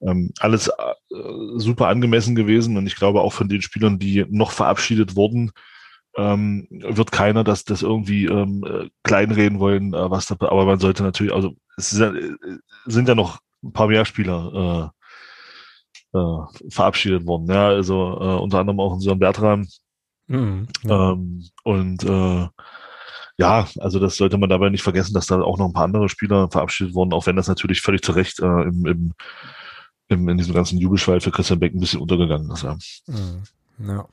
ähm, 0.00 0.32
alles 0.40 0.68
äh, 0.68 1.14
super 1.56 1.88
angemessen 1.88 2.34
gewesen 2.34 2.76
und 2.76 2.86
ich 2.86 2.96
glaube 2.96 3.20
auch 3.20 3.32
von 3.32 3.48
den 3.48 3.62
Spielern, 3.62 3.98
die 3.98 4.24
noch 4.28 4.50
verabschiedet 4.50 5.16
wurden, 5.16 5.52
ähm, 6.16 6.66
wird 6.70 7.12
keiner 7.12 7.44
das, 7.44 7.64
das 7.64 7.82
irgendwie 7.82 8.26
ähm, 8.26 8.64
äh, 8.64 8.88
kleinreden 9.02 9.58
wollen, 9.58 9.94
äh, 9.94 10.10
was 10.10 10.26
da, 10.26 10.36
aber 10.40 10.64
man 10.64 10.78
sollte 10.78 11.02
natürlich, 11.02 11.32
also 11.32 11.54
es 11.76 11.98
ja, 11.98 12.12
äh, 12.12 12.36
sind 12.86 13.08
ja 13.08 13.14
noch 13.14 13.38
ein 13.62 13.72
paar 13.72 13.88
mehr 13.88 14.04
Spieler 14.04 14.92
äh, 16.14 16.18
äh, 16.18 16.70
verabschiedet 16.70 17.26
worden. 17.26 17.46
Ja, 17.48 17.68
also 17.68 18.18
äh, 18.20 18.40
unter 18.40 18.60
anderem 18.60 18.80
auch 18.80 18.94
in 18.94 19.00
Sören 19.00 19.18
Bertram, 19.18 19.66
Mhm, 20.28 20.66
ja. 20.82 21.12
Ähm, 21.12 21.44
und 21.64 22.04
äh, 22.04 22.48
ja, 23.38 23.68
also 23.78 23.98
das 23.98 24.16
sollte 24.16 24.38
man 24.38 24.48
dabei 24.48 24.70
nicht 24.70 24.82
vergessen, 24.82 25.12
dass 25.14 25.26
da 25.26 25.40
auch 25.40 25.58
noch 25.58 25.66
ein 25.66 25.72
paar 25.72 25.84
andere 25.84 26.08
Spieler 26.08 26.50
verabschiedet 26.50 26.94
wurden, 26.94 27.12
auch 27.12 27.26
wenn 27.26 27.36
das 27.36 27.48
natürlich 27.48 27.80
völlig 27.82 28.02
zu 28.02 28.12
Recht 28.12 28.40
äh, 28.40 28.62
im, 28.62 28.86
im, 28.86 29.12
im, 30.08 30.28
in 30.28 30.38
diesem 30.38 30.54
ganzen 30.54 30.78
Jubelschwall 30.78 31.20
für 31.20 31.30
Christian 31.30 31.58
Beck 31.58 31.74
ein 31.74 31.80
bisschen 31.80 32.00
untergegangen 32.00 32.50
ist. 32.50 32.62
Ja. 32.62 32.78
Mhm, 33.06 33.42
ja. 33.86 34.08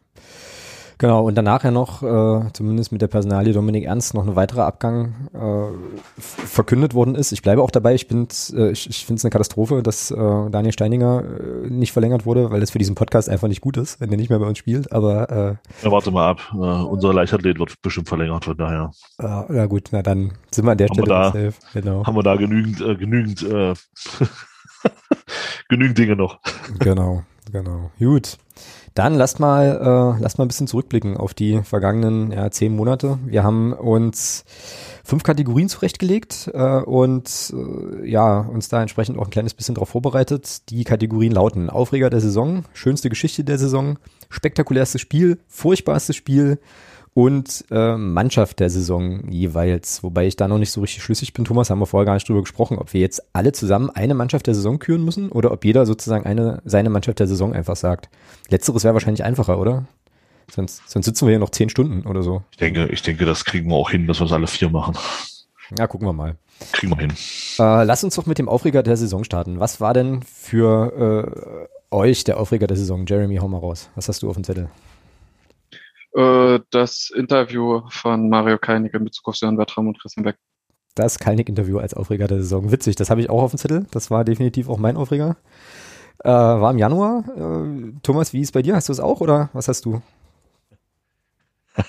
Genau, 1.03 1.27
und 1.27 1.35
danach 1.35 1.65
ja 1.65 1.71
noch, 1.71 2.01
äh, 2.01 2.45
zumindest 2.53 2.93
mit 2.93 3.01
der 3.01 3.09
Personalie 3.09 3.51
Dominik 3.51 3.83
Ernst, 3.83 4.13
noch 4.13 4.25
ein 4.25 4.37
weiterer 4.37 4.65
Abgang 4.65 5.27
äh, 5.33 6.17
verkündet 6.17 6.93
worden 6.93 7.15
ist. 7.15 7.33
Ich 7.33 7.41
bleibe 7.41 7.61
auch 7.61 7.71
dabei, 7.71 7.93
ich, 7.93 8.09
äh, 8.09 8.71
ich, 8.71 8.89
ich 8.89 9.05
finde 9.05 9.17
es 9.17 9.25
eine 9.25 9.29
Katastrophe, 9.31 9.83
dass 9.83 10.11
äh, 10.11 10.15
Daniel 10.15 10.71
Steininger 10.71 11.25
äh, 11.25 11.69
nicht 11.69 11.91
verlängert 11.91 12.25
wurde, 12.25 12.51
weil 12.51 12.61
es 12.61 12.71
für 12.71 12.79
diesen 12.79 12.95
Podcast 12.95 13.27
einfach 13.27 13.49
nicht 13.49 13.59
gut 13.59 13.75
ist, 13.75 13.99
wenn 13.99 14.11
er 14.11 14.15
nicht 14.15 14.29
mehr 14.29 14.39
bei 14.39 14.47
uns 14.47 14.57
spielt. 14.57 14.93
Aber 14.93 15.29
äh, 15.29 15.83
ja, 15.83 15.91
warte 15.91 16.09
mal 16.09 16.29
ab, 16.29 16.39
äh, 16.53 16.55
unser 16.55 17.13
Leichtathlet 17.13 17.59
wird 17.59 17.81
bestimmt 17.81 18.07
verlängert, 18.07 18.45
von 18.45 18.55
daher. 18.55 18.91
Äh, 19.19 19.43
na 19.49 19.65
gut, 19.65 19.89
na 19.91 20.03
dann 20.03 20.31
sind 20.51 20.63
wir 20.63 20.71
an 20.71 20.77
der 20.77 20.87
haben 20.87 20.93
Stelle 20.93 21.07
wir 21.07 21.15
da, 21.15 21.25
safe. 21.33 21.53
Genau. 21.73 22.07
Haben 22.07 22.15
wir 22.15 22.23
da 22.23 22.37
genügend, 22.37 22.79
äh, 22.79 22.95
genügend, 22.95 23.43
äh, 23.43 23.73
genügend 25.67 25.97
Dinge 25.97 26.15
noch. 26.15 26.39
Genau, 26.79 27.23
genau. 27.51 27.91
Gut. 27.99 28.37
Dann 28.93 29.15
lasst 29.15 29.39
mal, 29.39 30.15
äh, 30.17 30.21
lasst 30.21 30.37
mal 30.37 30.45
ein 30.45 30.47
bisschen 30.47 30.67
zurückblicken 30.67 31.17
auf 31.17 31.33
die 31.33 31.61
vergangenen 31.63 32.31
ja, 32.31 32.51
zehn 32.51 32.75
Monate. 32.75 33.17
Wir 33.25 33.43
haben 33.43 33.73
uns 33.73 34.45
fünf 35.03 35.23
Kategorien 35.23 35.67
zurechtgelegt 35.67 36.51
äh, 36.53 36.81
und 36.81 37.53
äh, 37.53 38.07
ja, 38.07 38.39
uns 38.39 38.69
da 38.69 38.81
entsprechend 38.81 39.17
auch 39.17 39.25
ein 39.25 39.31
kleines 39.31 39.55
bisschen 39.55 39.75
darauf 39.75 39.89
vorbereitet. 39.89 40.69
Die 40.69 40.83
Kategorien 40.83 41.31
lauten 41.31 41.71
Aufreger 41.71 42.11
der 42.11 42.21
Saison, 42.21 42.65
schönste 42.73 43.09
Geschichte 43.09 43.43
der 43.43 43.57
Saison, 43.57 43.97
spektakulärstes 44.29 45.01
Spiel, 45.01 45.39
furchtbarstes 45.47 46.15
Spiel, 46.15 46.59
und 47.13 47.65
äh, 47.69 47.95
Mannschaft 47.95 48.59
der 48.59 48.69
Saison 48.69 49.29
jeweils. 49.29 50.03
Wobei 50.03 50.25
ich 50.25 50.35
da 50.35 50.47
noch 50.47 50.57
nicht 50.57 50.71
so 50.71 50.81
richtig 50.81 51.03
schlüssig 51.03 51.33
bin. 51.33 51.45
Thomas, 51.45 51.69
haben 51.69 51.79
wir 51.79 51.85
vorher 51.85 52.05
gar 52.05 52.15
nicht 52.15 52.27
drüber 52.27 52.41
gesprochen, 52.41 52.77
ob 52.77 52.93
wir 52.93 53.01
jetzt 53.01 53.23
alle 53.33 53.51
zusammen 53.51 53.89
eine 53.91 54.13
Mannschaft 54.13 54.47
der 54.47 54.55
Saison 54.55 54.79
küren 54.79 55.05
müssen 55.05 55.29
oder 55.29 55.51
ob 55.51 55.63
jeder 55.63 55.85
sozusagen 55.85 56.25
eine 56.25 56.61
seine 56.65 56.89
Mannschaft 56.89 57.19
der 57.19 57.27
Saison 57.27 57.53
einfach 57.53 57.75
sagt. 57.75 58.09
Letzteres 58.49 58.83
wäre 58.83 58.93
wahrscheinlich 58.93 59.23
einfacher, 59.23 59.59
oder? 59.59 59.85
Sonst, 60.51 60.81
sonst 60.87 61.05
sitzen 61.05 61.25
wir 61.25 61.31
hier 61.31 61.39
noch 61.39 61.51
zehn 61.51 61.69
Stunden 61.69 62.05
oder 62.07 62.23
so. 62.23 62.43
Ich 62.51 62.57
denke, 62.57 62.87
ich 62.87 63.01
denke, 63.01 63.25
das 63.25 63.45
kriegen 63.45 63.69
wir 63.69 63.75
auch 63.75 63.91
hin, 63.91 64.07
dass 64.07 64.19
wir 64.19 64.25
es 64.25 64.33
alle 64.33 64.47
vier 64.47 64.69
machen. 64.69 64.95
Ja, 65.77 65.87
gucken 65.87 66.07
wir 66.07 66.13
mal. 66.13 66.35
Kriegen 66.71 66.91
wir 66.91 66.97
hin. 66.97 67.13
Äh, 67.59 67.83
lass 67.83 68.03
uns 68.03 68.15
doch 68.15 68.25
mit 68.25 68.37
dem 68.37 68.49
Aufreger 68.49 68.83
der 68.83 68.97
Saison 68.97 69.23
starten. 69.23 69.59
Was 69.59 69.79
war 69.81 69.93
denn 69.93 70.21
für 70.23 71.67
äh, 71.91 71.95
euch 71.95 72.23
der 72.23 72.39
Aufreger 72.39 72.67
der 72.67 72.77
Saison? 72.77 73.05
Jeremy, 73.05 73.37
hau 73.37 73.47
mal 73.47 73.59
raus. 73.59 73.89
Was 73.95 74.09
hast 74.09 74.21
du 74.21 74.29
auf 74.29 74.35
dem 74.35 74.43
Zettel? 74.43 74.69
Äh, 76.15 76.59
das 76.69 77.11
Interview 77.15 77.81
von 77.89 78.29
Mario 78.29 78.57
Kalnick 78.57 78.93
in 78.93 79.03
Bezug 79.03 79.27
auf 79.27 79.35
Sören 79.35 79.57
Bertram 79.57 79.87
und 79.87 79.99
Christian 79.99 80.23
Beck. 80.23 80.37
Das 80.95 81.17
Kalnick-Interview 81.17 81.79
als 81.79 81.95
Aufreger 81.95 82.27
der 82.27 82.37
Saison. 82.37 82.71
Witzig, 82.71 82.95
das 82.95 83.09
habe 83.09 83.21
ich 83.21 83.29
auch 83.29 83.41
auf 83.41 83.51
dem 83.51 83.57
Zettel. 83.57 83.87
Das 83.91 84.11
war 84.11 84.23
definitiv 84.23 84.69
auch 84.69 84.77
mein 84.77 84.95
Aufreger. 84.95 85.37
Äh, 86.23 86.29
war 86.29 86.71
im 86.71 86.77
Januar. 86.77 87.23
Äh, 87.35 87.93
Thomas, 88.03 88.31
wie 88.31 88.41
ist 88.41 88.49
es 88.49 88.51
bei 88.51 88.61
dir? 88.61 88.75
Hast 88.75 88.89
du 88.89 88.93
es 88.93 88.99
auch 88.99 89.21
oder 89.21 89.49
was 89.53 89.67
hast 89.67 89.85
du? 89.85 90.01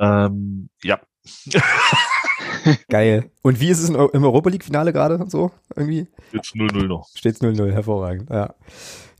ähm, 0.00 0.68
ja. 0.82 1.00
Geil. 2.88 3.30
Und 3.42 3.60
wie 3.60 3.68
ist 3.68 3.78
es 3.78 3.90
im 3.90 4.24
Europa 4.24 4.50
League-Finale 4.50 4.92
gerade 4.92 5.24
so 5.28 5.52
irgendwie? 5.76 6.08
Steht's 6.30 6.52
0-0 6.52 6.86
noch. 6.88 7.08
Steht's 7.14 7.40
0-0, 7.40 7.70
hervorragend. 7.70 8.28
Ja. 8.30 8.54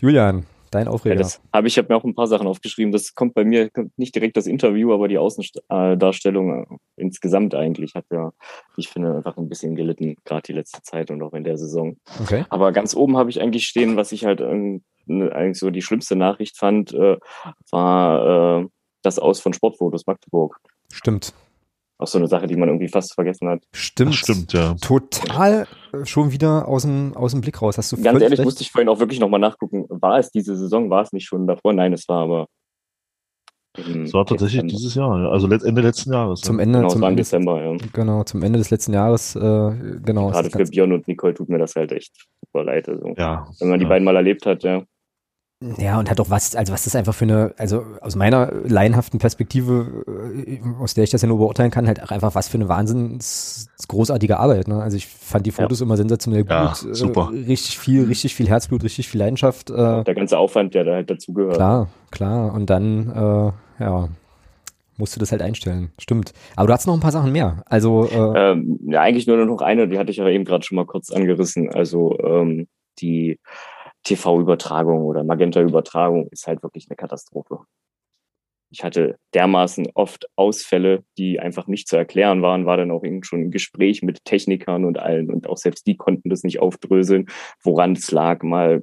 Julian, 0.01 0.47
Dein 0.75 0.89
Aufreger. 0.89 1.15
Ja, 1.15 1.21
das 1.21 1.41
habe 1.53 1.69
ich 1.69 1.79
habe 1.79 1.87
mir 1.89 1.97
auch 1.97 2.03
ein 2.03 2.17
paar 2.17 2.27
Sachen 2.27 2.49
aufgeschrieben. 2.49 2.91
Das 2.91 3.15
kommt 3.15 3.35
bei 3.35 3.45
mir 3.45 3.71
kommt 3.71 3.97
nicht 3.97 4.13
direkt 4.13 4.37
das 4.37 4.49
Interview, 4.49 4.93
aber 4.93 5.07
die 5.07 5.19
Außendarstellung 5.19 6.65
äh, 6.65 6.77
insgesamt 6.97 7.55
eigentlich 7.55 7.95
hat 7.95 8.07
ja, 8.11 8.33
ich 8.77 8.89
finde, 8.89 9.15
einfach 9.15 9.37
ein 9.37 9.49
bisschen 9.49 9.77
gelitten, 9.77 10.17
gerade 10.25 10.43
die 10.43 10.53
letzte 10.53 10.83
Zeit 10.83 11.13
und 11.13 11.23
auch 11.23 11.33
in 11.33 11.45
der 11.45 11.59
Saison. 11.59 11.97
Okay. 12.21 12.45
Aber 12.49 12.73
ganz 12.73 12.97
oben 12.97 13.17
habe 13.17 13.31
ich 13.31 13.41
eigentlich 13.41 13.67
stehen, 13.67 13.97
was 13.97 14.11
ich 14.11 14.25
halt 14.25 14.41
ähm, 14.41 14.83
ne, 15.07 15.31
eigentlich 15.31 15.61
so 15.61 15.71
die 15.71 15.83
schlimmste 15.83 16.17
Nachricht 16.17 16.59
fand, 16.59 16.93
äh, 16.93 17.19
war 17.71 18.63
äh, 18.63 18.67
das 19.03 19.21
Aus 19.21 19.39
von 19.39 19.53
Sportfotos 19.53 20.07
Magdeburg. 20.07 20.59
Stimmt 20.93 21.35
auch 21.99 22.07
so 22.07 22.19
eine 22.19 22.27
Sache, 22.27 22.47
die 22.47 22.57
man 22.57 22.69
irgendwie 22.69 22.89
fast 22.89 23.15
vergessen 23.15 23.49
hat. 23.49 23.63
Stimmt. 23.73 24.11
Das 24.11 24.17
stimmt, 24.17 24.53
ja. 24.53 24.75
Total 24.75 25.67
schon 26.05 26.33
wieder 26.33 26.67
aus 26.67 26.83
dem, 26.83 27.17
aus 27.17 27.33
dem 27.33 27.41
Blick 27.41 27.61
raus. 27.63 27.79
Hast 27.79 27.93
du 27.93 27.97
Ganz 27.97 28.21
ehrlich, 28.21 28.39
recht? 28.39 28.45
musste 28.45 28.63
ich 28.63 28.71
vorhin 28.71 28.89
auch 28.89 28.99
wirklich 28.99 29.21
nochmal 29.21 29.41
nachgucken. 29.41 29.87
War 29.89 30.19
es 30.19 30.31
diese 30.31 30.57
Saison? 30.57 30.91
War 30.91 31.03
es 31.03 31.13
nicht 31.13 31.27
schon 31.27 31.47
davor? 31.47 31.73
Nein, 31.73 31.93
es 31.93 32.09
war 32.09 32.23
aber. 32.23 32.47
Es 33.77 34.15
war 34.15 34.25
tatsächlich 34.25 34.67
dieses 34.67 34.95
Jahr, 34.95 35.33
also 35.33 35.49
Ende 35.49 35.83
letzten 35.83 36.13
Jahres. 36.13 36.43
Zum 36.43 36.61
Ende, 36.61 36.79
genau, 36.79 36.91
zum 36.91 37.03
Ende, 37.03 37.17
Dezember, 37.17 37.61
ja. 37.61 37.77
Genau, 37.93 38.23
zum 38.23 38.43
Ende 38.45 38.61
des 38.61 38.71
letzten 38.71 38.93
Jahres, 38.93 39.35
äh, 39.35 39.41
genau. 39.41 40.31
Gerade 40.31 40.49
für 40.49 40.65
Björn 40.65 40.93
und 40.93 41.09
Nicole 41.09 41.35
tut 41.35 41.49
mir 41.49 41.59
das 41.59 41.75
halt 41.75 41.91
echt 41.91 42.15
super 42.45 42.63
leid. 42.63 42.89
Also, 42.89 43.15
ja. 43.17 43.49
Wenn 43.59 43.71
man 43.71 43.81
die 43.81 43.85
ja. 43.85 43.89
beiden 43.89 44.05
mal 44.05 44.15
erlebt 44.15 44.47
hat, 44.47 44.63
ja. 44.63 44.85
Ja, 45.79 45.99
und 45.99 46.11
hat 46.11 46.21
auch 46.21 46.31
was, 46.31 46.55
also 46.57 46.73
was 46.73 46.85
das 46.85 46.95
einfach 46.95 47.15
für 47.15 47.25
eine, 47.25 47.55
also 47.57 47.85
aus 48.01 48.17
meiner 48.17 48.53
laienhaften 48.65 49.19
Perspektive, 49.19 50.05
äh, 50.47 50.61
aus 50.81 50.95
der 50.95 51.05
ich 51.05 51.11
das 51.11 51.23
ja 51.23 51.29
nur 51.29 51.39
beurteilen 51.39 51.71
kann, 51.71 51.87
halt 51.87 52.03
auch 52.03 52.11
einfach 52.11 52.35
was 52.35 52.49
für 52.49 52.59
eine 52.59 52.69
wahnsinns 52.69 53.71
großartige 53.89 54.39
Arbeit. 54.39 54.69
Ne? 54.69 54.83
Also 54.83 54.97
ich 54.97 55.07
fand 55.07 55.47
die 55.47 55.53
Fotos 55.53 55.81
ja. 55.81 55.87
immer 55.87 55.97
sensationell 55.97 56.45
ja, 56.47 56.67
gut. 56.67 56.91
Äh, 56.91 56.95
super. 56.95 57.31
richtig 57.33 57.79
viel, 57.79 58.05
richtig 58.05 58.35
viel 58.35 58.49
Herzblut, 58.49 58.83
richtig 58.85 59.09
viel 59.09 59.21
Leidenschaft. 59.21 59.71
Äh, 59.71 60.05
der 60.05 60.15
ganze 60.15 60.37
Aufwand, 60.37 60.75
der 60.75 60.85
da 60.85 60.93
halt 60.95 61.09
dazugehört. 61.09 61.55
Klar, 61.55 61.89
klar. 62.11 62.53
Und 62.53 62.69
dann, 62.69 63.11
äh, 63.11 63.83
ja, 63.83 64.09
musst 64.97 65.17
du 65.17 65.21
das 65.21 65.33
halt 65.33 65.43
einstellen. 65.43 65.93
Stimmt. 65.99 66.33
Aber 66.57 66.67
du 66.67 66.73
hast 66.73 66.87
noch 66.87 66.95
ein 66.95 67.01
paar 67.01 67.13
Sachen 67.13 67.33
mehr. 67.33 67.63
Also 67.67 68.07
äh, 68.07 68.53
ähm, 68.53 68.79
ja, 68.87 69.01
eigentlich 69.01 69.27
nur 69.27 69.37
noch 69.45 69.63
eine, 69.63 69.89
die 69.89 69.99
hatte 69.99 70.11
ich 70.11 70.21
aber 70.21 70.31
eben 70.31 70.45
gerade 70.45 70.65
schon 70.65 70.77
mal 70.77 70.87
kurz 70.87 71.11
angerissen. 71.11 71.71
Also 71.73 72.19
ähm, 72.21 72.69
die 73.01 73.39
TV-Übertragung 74.05 75.03
oder 75.03 75.25
Magenta-Übertragung 75.25 76.29
ist 76.29 76.47
halt 76.47 76.63
wirklich 76.63 76.87
eine 76.89 76.97
Katastrophe. 76.97 77.61
Ich 78.71 78.83
hatte 78.83 79.19
dermaßen 79.35 79.89
oft 79.95 80.29
Ausfälle, 80.37 81.05
die 81.17 81.39
einfach 81.39 81.67
nicht 81.67 81.87
zu 81.87 81.97
erklären 81.97 82.43
waren, 82.43 82.67
war 82.67 82.77
dann 82.77 82.91
auch 82.91 83.05
schon 83.23 83.43
ein 83.43 83.51
Gespräch 83.51 84.03
mit 84.03 84.25
Technikern 84.25 84.85
und 84.85 84.99
allen 84.99 85.31
und 85.31 85.49
auch 85.49 85.59
selbst 85.59 85.87
die 85.87 85.97
konnten 85.97 86.29
das 86.29 86.43
nicht 86.43 86.61
aufdröseln, 86.61 87.27
woran 87.63 87.93
es 87.93 88.11
lag. 88.11 88.43
Mal 88.43 88.83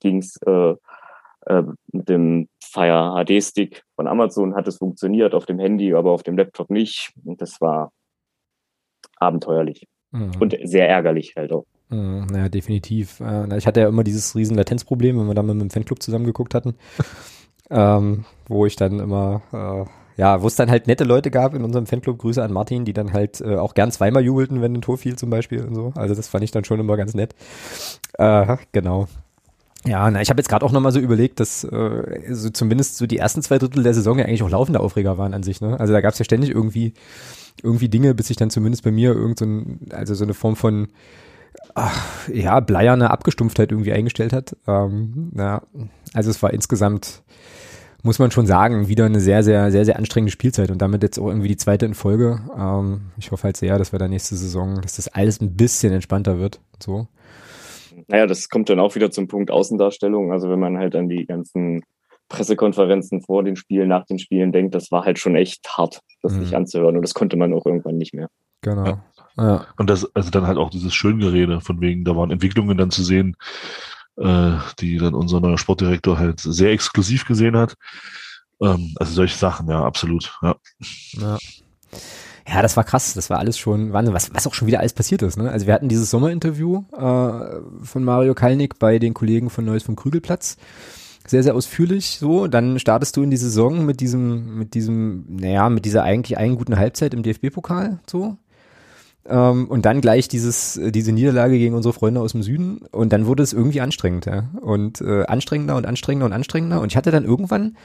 ging 0.00 0.18
es 0.18 0.36
äh, 0.46 0.74
äh, 1.46 1.62
mit 1.92 2.08
dem 2.08 2.48
Fire 2.62 3.24
HD 3.24 3.42
Stick 3.42 3.82
von 3.96 4.06
Amazon 4.06 4.54
hat 4.54 4.66
es 4.66 4.78
funktioniert, 4.78 5.34
auf 5.34 5.46
dem 5.46 5.58
Handy, 5.58 5.94
aber 5.94 6.12
auf 6.12 6.22
dem 6.22 6.36
Laptop 6.36 6.70
nicht. 6.70 7.12
Und 7.24 7.40
das 7.40 7.60
war 7.60 7.92
abenteuerlich 9.16 9.86
mhm. 10.10 10.32
und 10.40 10.56
sehr 10.62 10.88
ärgerlich 10.88 11.34
halt 11.36 11.52
auch. 11.52 11.66
Mhm, 11.94 12.26
naja, 12.26 12.48
definitiv. 12.48 13.20
Äh, 13.20 13.56
ich 13.56 13.66
hatte 13.66 13.80
ja 13.80 13.88
immer 13.88 14.04
dieses 14.04 14.34
riesen 14.34 14.56
Latenzproblem, 14.56 15.18
wenn 15.18 15.26
wir 15.26 15.34
dann 15.34 15.46
mit 15.46 15.60
dem 15.60 15.70
Fanclub 15.70 16.02
zusammengeguckt 16.02 16.54
hatten, 16.54 16.74
ähm, 17.70 18.24
wo 18.48 18.66
ich 18.66 18.76
dann 18.76 18.98
immer, 18.98 19.42
äh, 19.52 20.20
ja, 20.20 20.42
wo 20.42 20.46
es 20.46 20.56
dann 20.56 20.70
halt 20.70 20.86
nette 20.86 21.04
Leute 21.04 21.30
gab 21.30 21.54
in 21.54 21.62
unserem 21.62 21.86
Fanclub, 21.86 22.18
Grüße 22.18 22.42
an 22.42 22.52
Martin, 22.52 22.84
die 22.84 22.92
dann 22.92 23.12
halt 23.12 23.40
äh, 23.40 23.56
auch 23.56 23.74
gern 23.74 23.92
zweimal 23.92 24.24
jubelten, 24.24 24.60
wenn 24.60 24.74
ein 24.74 24.82
Tor 24.82 24.98
fiel 24.98 25.16
zum 25.16 25.30
Beispiel 25.30 25.64
und 25.64 25.74
so. 25.74 25.92
Also 25.94 26.14
das 26.14 26.28
fand 26.28 26.44
ich 26.44 26.50
dann 26.50 26.64
schon 26.64 26.80
immer 26.80 26.96
ganz 26.96 27.14
nett. 27.14 27.34
Äh, 28.14 28.56
genau. 28.72 29.06
Ja, 29.86 30.10
na, 30.10 30.22
ich 30.22 30.30
habe 30.30 30.40
jetzt 30.40 30.48
gerade 30.48 30.64
auch 30.64 30.72
nochmal 30.72 30.92
so 30.92 30.98
überlegt, 30.98 31.40
dass 31.40 31.62
äh, 31.62 32.22
so 32.30 32.48
zumindest 32.48 32.96
so 32.96 33.06
die 33.06 33.18
ersten 33.18 33.42
zwei 33.42 33.58
Drittel 33.58 33.82
der 33.82 33.92
Saison 33.92 34.18
ja 34.18 34.24
eigentlich 34.24 34.42
auch 34.42 34.50
laufende 34.50 34.80
Aufreger 34.80 35.18
waren 35.18 35.34
an 35.34 35.42
sich. 35.42 35.60
Ne? 35.60 35.78
Also 35.78 35.92
da 35.92 36.00
gab 36.00 36.14
es 36.14 36.18
ja 36.18 36.24
ständig 36.24 36.50
irgendwie 36.50 36.94
irgendwie 37.62 37.88
Dinge, 37.88 38.14
bis 38.14 38.28
sich 38.28 38.36
dann 38.36 38.50
zumindest 38.50 38.82
bei 38.82 38.90
mir 38.90 39.12
irgend 39.12 39.38
so 39.38 39.44
ein, 39.44 39.80
also 39.90 40.14
so 40.14 40.24
eine 40.24 40.34
Form 40.34 40.56
von 40.56 40.88
ach, 41.74 42.28
ja, 42.28 42.60
bleierne 42.60 43.10
Abgestumpftheit 43.10 43.72
irgendwie 43.72 43.92
eingestellt 43.92 44.32
hat. 44.32 44.56
Ähm, 44.66 45.32
ja, 45.36 45.62
also 46.12 46.30
es 46.30 46.42
war 46.42 46.52
insgesamt, 46.52 47.22
muss 48.02 48.18
man 48.18 48.30
schon 48.30 48.46
sagen, 48.46 48.88
wieder 48.88 49.06
eine 49.06 49.20
sehr, 49.20 49.42
sehr, 49.42 49.70
sehr, 49.70 49.84
sehr 49.84 49.96
anstrengende 49.96 50.32
Spielzeit 50.32 50.70
und 50.70 50.80
damit 50.80 51.02
jetzt 51.02 51.18
auch 51.18 51.28
irgendwie 51.28 51.48
die 51.48 51.56
zweite 51.56 51.86
in 51.86 51.94
Folge. 51.94 52.40
Ähm, 52.56 53.12
ich 53.16 53.30
hoffe 53.30 53.44
halt 53.44 53.56
sehr, 53.56 53.78
dass 53.78 53.92
wir 53.92 53.98
da 53.98 54.08
nächste 54.08 54.36
Saison, 54.36 54.80
dass 54.80 54.96
das 54.96 55.08
alles 55.08 55.40
ein 55.40 55.56
bisschen 55.56 55.92
entspannter 55.92 56.38
wird. 56.38 56.60
So. 56.82 57.08
Naja, 58.08 58.26
das 58.26 58.48
kommt 58.48 58.68
dann 58.68 58.80
auch 58.80 58.94
wieder 58.94 59.10
zum 59.10 59.28
Punkt 59.28 59.50
Außendarstellung. 59.50 60.32
Also 60.32 60.50
wenn 60.50 60.60
man 60.60 60.78
halt 60.78 60.94
an 60.94 61.08
die 61.08 61.24
ganzen 61.26 61.82
Pressekonferenzen 62.28 63.22
vor 63.22 63.44
den 63.44 63.56
Spielen, 63.56 63.88
nach 63.88 64.04
den 64.06 64.18
Spielen 64.18 64.52
denkt, 64.52 64.74
das 64.74 64.90
war 64.90 65.04
halt 65.04 65.18
schon 65.18 65.36
echt 65.36 65.68
hart, 65.76 66.00
das 66.22 66.34
mhm. 66.34 66.44
sich 66.44 66.56
anzuhören. 66.56 66.96
Und 66.96 67.02
das 67.02 67.14
konnte 67.14 67.36
man 67.36 67.52
auch 67.52 67.66
irgendwann 67.66 67.96
nicht 67.96 68.14
mehr. 68.14 68.28
Genau. 68.62 68.86
Ja. 68.86 69.04
Ja. 69.36 69.66
Und 69.76 69.90
das, 69.90 70.14
also 70.14 70.30
dann 70.30 70.46
halt 70.46 70.58
auch 70.58 70.70
dieses 70.70 70.94
Schöngerede, 70.94 71.60
von 71.60 71.80
wegen, 71.80 72.04
da 72.04 72.16
waren 72.16 72.30
Entwicklungen 72.30 72.78
dann 72.78 72.90
zu 72.90 73.02
sehen, 73.02 73.36
äh, 74.16 74.52
die 74.80 74.98
dann 74.98 75.14
unser 75.14 75.40
neuer 75.40 75.58
Sportdirektor 75.58 76.18
halt 76.18 76.40
sehr 76.40 76.70
exklusiv 76.70 77.24
gesehen 77.26 77.56
hat. 77.56 77.74
Ähm, 78.60 78.94
also 78.96 79.12
solche 79.12 79.36
Sachen, 79.36 79.68
ja, 79.68 79.84
absolut. 79.84 80.38
Ja. 80.42 80.56
ja. 81.12 81.38
Ja, 82.46 82.60
das 82.60 82.76
war 82.76 82.84
krass. 82.84 83.14
Das 83.14 83.30
war 83.30 83.38
alles 83.38 83.56
schon 83.58 83.92
Wahnsinn, 83.92 84.14
was, 84.14 84.34
was 84.34 84.46
auch 84.46 84.54
schon 84.54 84.68
wieder 84.68 84.80
alles 84.80 84.92
passiert 84.92 85.22
ist. 85.22 85.38
Ne? 85.38 85.50
Also 85.50 85.66
wir 85.66 85.72
hatten 85.72 85.88
dieses 85.88 86.10
Sommerinterview 86.10 86.84
äh, 86.92 87.60
von 87.82 88.04
Mario 88.04 88.34
Kalnick 88.34 88.78
bei 88.78 88.98
den 88.98 89.14
Kollegen 89.14 89.48
von 89.48 89.64
Neues 89.64 89.82
vom 89.82 89.96
Krügelplatz. 89.96 90.58
sehr, 91.26 91.42
sehr 91.42 91.54
ausführlich 91.54 92.18
so. 92.18 92.46
Dann 92.46 92.78
startest 92.78 93.16
du 93.16 93.22
in 93.22 93.30
die 93.30 93.38
Saison 93.38 93.86
mit 93.86 94.00
diesem, 94.00 94.58
mit 94.58 94.74
diesem, 94.74 95.24
naja, 95.28 95.70
mit 95.70 95.86
dieser 95.86 96.02
eigentlich 96.02 96.36
einen 96.36 96.56
guten 96.56 96.76
Halbzeit 96.76 97.14
im 97.14 97.22
DFB-Pokal 97.22 98.00
so. 98.06 98.36
Ähm, 99.26 99.66
und 99.68 99.86
dann 99.86 100.00
gleich 100.00 100.28
dieses, 100.28 100.78
diese 100.82 101.12
Niederlage 101.12 101.58
gegen 101.58 101.74
unsere 101.74 101.94
Freunde 101.94 102.20
aus 102.20 102.32
dem 102.32 102.42
Süden. 102.42 102.80
Und 102.92 103.12
dann 103.12 103.26
wurde 103.26 103.42
es 103.42 103.52
irgendwie 103.52 103.80
anstrengend, 103.80 104.26
ja. 104.26 104.50
Und 104.60 105.00
äh, 105.00 105.24
anstrengender 105.24 105.76
und 105.76 105.86
anstrengender 105.86 106.26
und 106.26 106.32
anstrengender. 106.32 106.80
Und 106.80 106.92
ich 106.92 106.96
hatte 106.96 107.10
dann 107.10 107.24
irgendwann, 107.24 107.76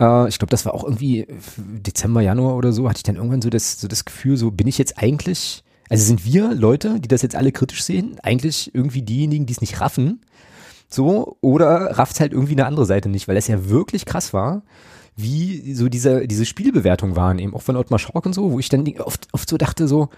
äh, 0.00 0.28
ich 0.28 0.38
glaube, 0.38 0.50
das 0.50 0.64
war 0.64 0.74
auch 0.74 0.84
irgendwie 0.84 1.26
Dezember, 1.56 2.20
Januar 2.20 2.56
oder 2.56 2.72
so, 2.72 2.88
hatte 2.88 2.98
ich 2.98 3.02
dann 3.02 3.16
irgendwann 3.16 3.42
so 3.42 3.50
das, 3.50 3.80
so 3.80 3.88
das 3.88 4.04
Gefühl, 4.04 4.36
so 4.36 4.50
bin 4.50 4.66
ich 4.66 4.78
jetzt 4.78 4.98
eigentlich, 4.98 5.64
also 5.88 6.04
sind 6.04 6.24
wir 6.24 6.54
Leute, 6.54 7.00
die 7.00 7.08
das 7.08 7.22
jetzt 7.22 7.36
alle 7.36 7.52
kritisch 7.52 7.82
sehen, 7.82 8.18
eigentlich 8.22 8.74
irgendwie 8.74 9.02
diejenigen, 9.02 9.46
die 9.46 9.52
es 9.52 9.60
nicht 9.60 9.80
raffen, 9.80 10.20
so, 10.88 11.36
oder 11.40 11.98
rafft 11.98 12.20
halt 12.20 12.32
irgendwie 12.32 12.52
eine 12.52 12.66
andere 12.66 12.86
Seite 12.86 13.08
nicht, 13.08 13.28
weil 13.28 13.36
es 13.36 13.46
ja 13.46 13.68
wirklich 13.68 14.06
krass 14.06 14.32
war, 14.32 14.62
wie 15.16 15.74
so 15.74 15.88
diese, 15.88 16.26
diese 16.26 16.46
Spielbewertungen 16.46 17.16
waren, 17.16 17.38
eben 17.38 17.54
auch 17.54 17.62
von 17.62 17.76
Ottmar 17.76 17.98
Schork 17.98 18.24
und 18.24 18.32
so, 18.32 18.52
wo 18.52 18.58
ich 18.58 18.68
dann 18.68 18.88
oft, 19.00 19.28
oft 19.32 19.48
so 19.48 19.58
dachte, 19.58 19.88
so, 19.88 20.08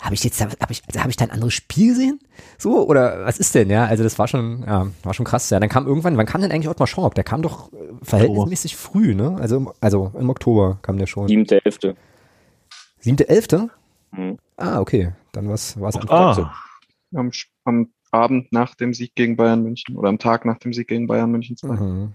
habe 0.00 0.14
ich 0.14 0.22
jetzt, 0.24 0.40
habe 0.40 0.54
ich, 0.70 0.82
also 0.86 1.00
habe 1.00 1.10
ich 1.10 1.16
da 1.16 1.24
ein 1.24 1.30
anderes 1.30 1.54
Spiel 1.54 1.88
gesehen? 1.88 2.20
So, 2.58 2.86
oder 2.86 3.24
was 3.24 3.38
ist 3.38 3.54
denn, 3.54 3.70
ja? 3.70 3.86
Also 3.86 4.02
das 4.02 4.18
war 4.18 4.28
schon, 4.28 4.62
ja, 4.66 4.86
war 5.02 5.14
schon 5.14 5.24
krass, 5.26 5.48
ja. 5.50 5.58
Dann 5.58 5.68
kam 5.68 5.86
irgendwann, 5.86 6.16
wann 6.16 6.26
kam 6.26 6.40
denn 6.42 6.52
eigentlich 6.52 6.68
Ottmar 6.68 6.86
Schork? 6.86 7.14
Der 7.14 7.24
kam 7.24 7.42
doch 7.42 7.72
äh, 7.72 7.76
verhältnismäßig 8.02 8.76
früh, 8.76 9.14
ne? 9.14 9.36
Also, 9.40 9.56
im- 9.56 9.70
also 9.80 10.12
im 10.18 10.28
Oktober 10.30 10.78
kam 10.82 10.98
der 10.98 11.06
schon. 11.06 11.28
Siebte, 11.28 11.64
elfte. 11.64 11.96
Siebte, 13.00 13.28
elfte? 13.28 13.70
Mhm. 14.12 14.38
Ah, 14.56 14.80
okay. 14.80 15.12
Dann 15.32 15.48
war 15.48 15.54
es 15.54 15.76
Ah, 16.08 16.34
so. 16.34 16.46
Am, 17.14 17.30
am 17.64 17.88
Abend 18.10 18.52
nach 18.52 18.74
dem 18.74 18.94
Sieg 18.94 19.14
gegen 19.14 19.36
Bayern 19.36 19.62
München 19.62 19.96
oder 19.96 20.08
am 20.08 20.18
Tag 20.18 20.44
nach 20.44 20.58
dem 20.58 20.72
Sieg 20.72 20.88
gegen 20.88 21.06
Bayern 21.06 21.30
München 21.30 21.56
2. 21.56 21.68
Mhm. 21.68 22.12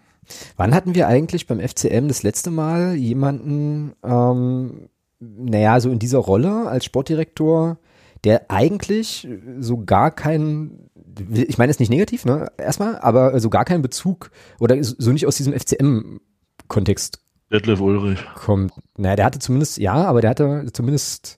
Wann 0.55 0.73
hatten 0.73 0.95
wir 0.95 1.07
eigentlich 1.07 1.47
beim 1.47 1.59
FCM 1.59 2.07
das 2.07 2.23
letzte 2.23 2.51
Mal 2.51 2.95
jemanden, 2.95 3.93
ähm, 4.03 4.89
naja, 5.21 5.79
so 5.79 5.89
in 5.91 5.99
dieser 5.99 6.17
Rolle 6.17 6.67
als 6.67 6.83
Sportdirektor, 6.83 7.77
der 8.23 8.49
eigentlich 8.49 9.27
so 9.59 9.83
gar 9.85 10.11
keinen, 10.11 10.89
ich 11.31 11.57
meine, 11.57 11.69
ist 11.69 11.79
nicht 11.79 11.89
negativ, 11.89 12.25
ne, 12.25 12.51
erstmal, 12.57 12.97
aber 12.99 13.39
so 13.39 13.49
gar 13.49 13.65
keinen 13.65 13.81
Bezug 13.83 14.31
oder 14.59 14.77
so 14.83 15.11
nicht 15.11 15.27
aus 15.27 15.37
diesem 15.37 15.53
FCM-Kontext 15.53 17.19
Detlef 17.51 17.81
Ulrich. 17.81 18.19
kommt. 18.35 18.73
Naja, 18.97 19.15
der 19.15 19.25
hatte 19.25 19.39
zumindest, 19.39 19.77
ja, 19.77 19.93
aber 19.93 20.21
der 20.21 20.31
hatte 20.31 20.67
zumindest, 20.73 21.37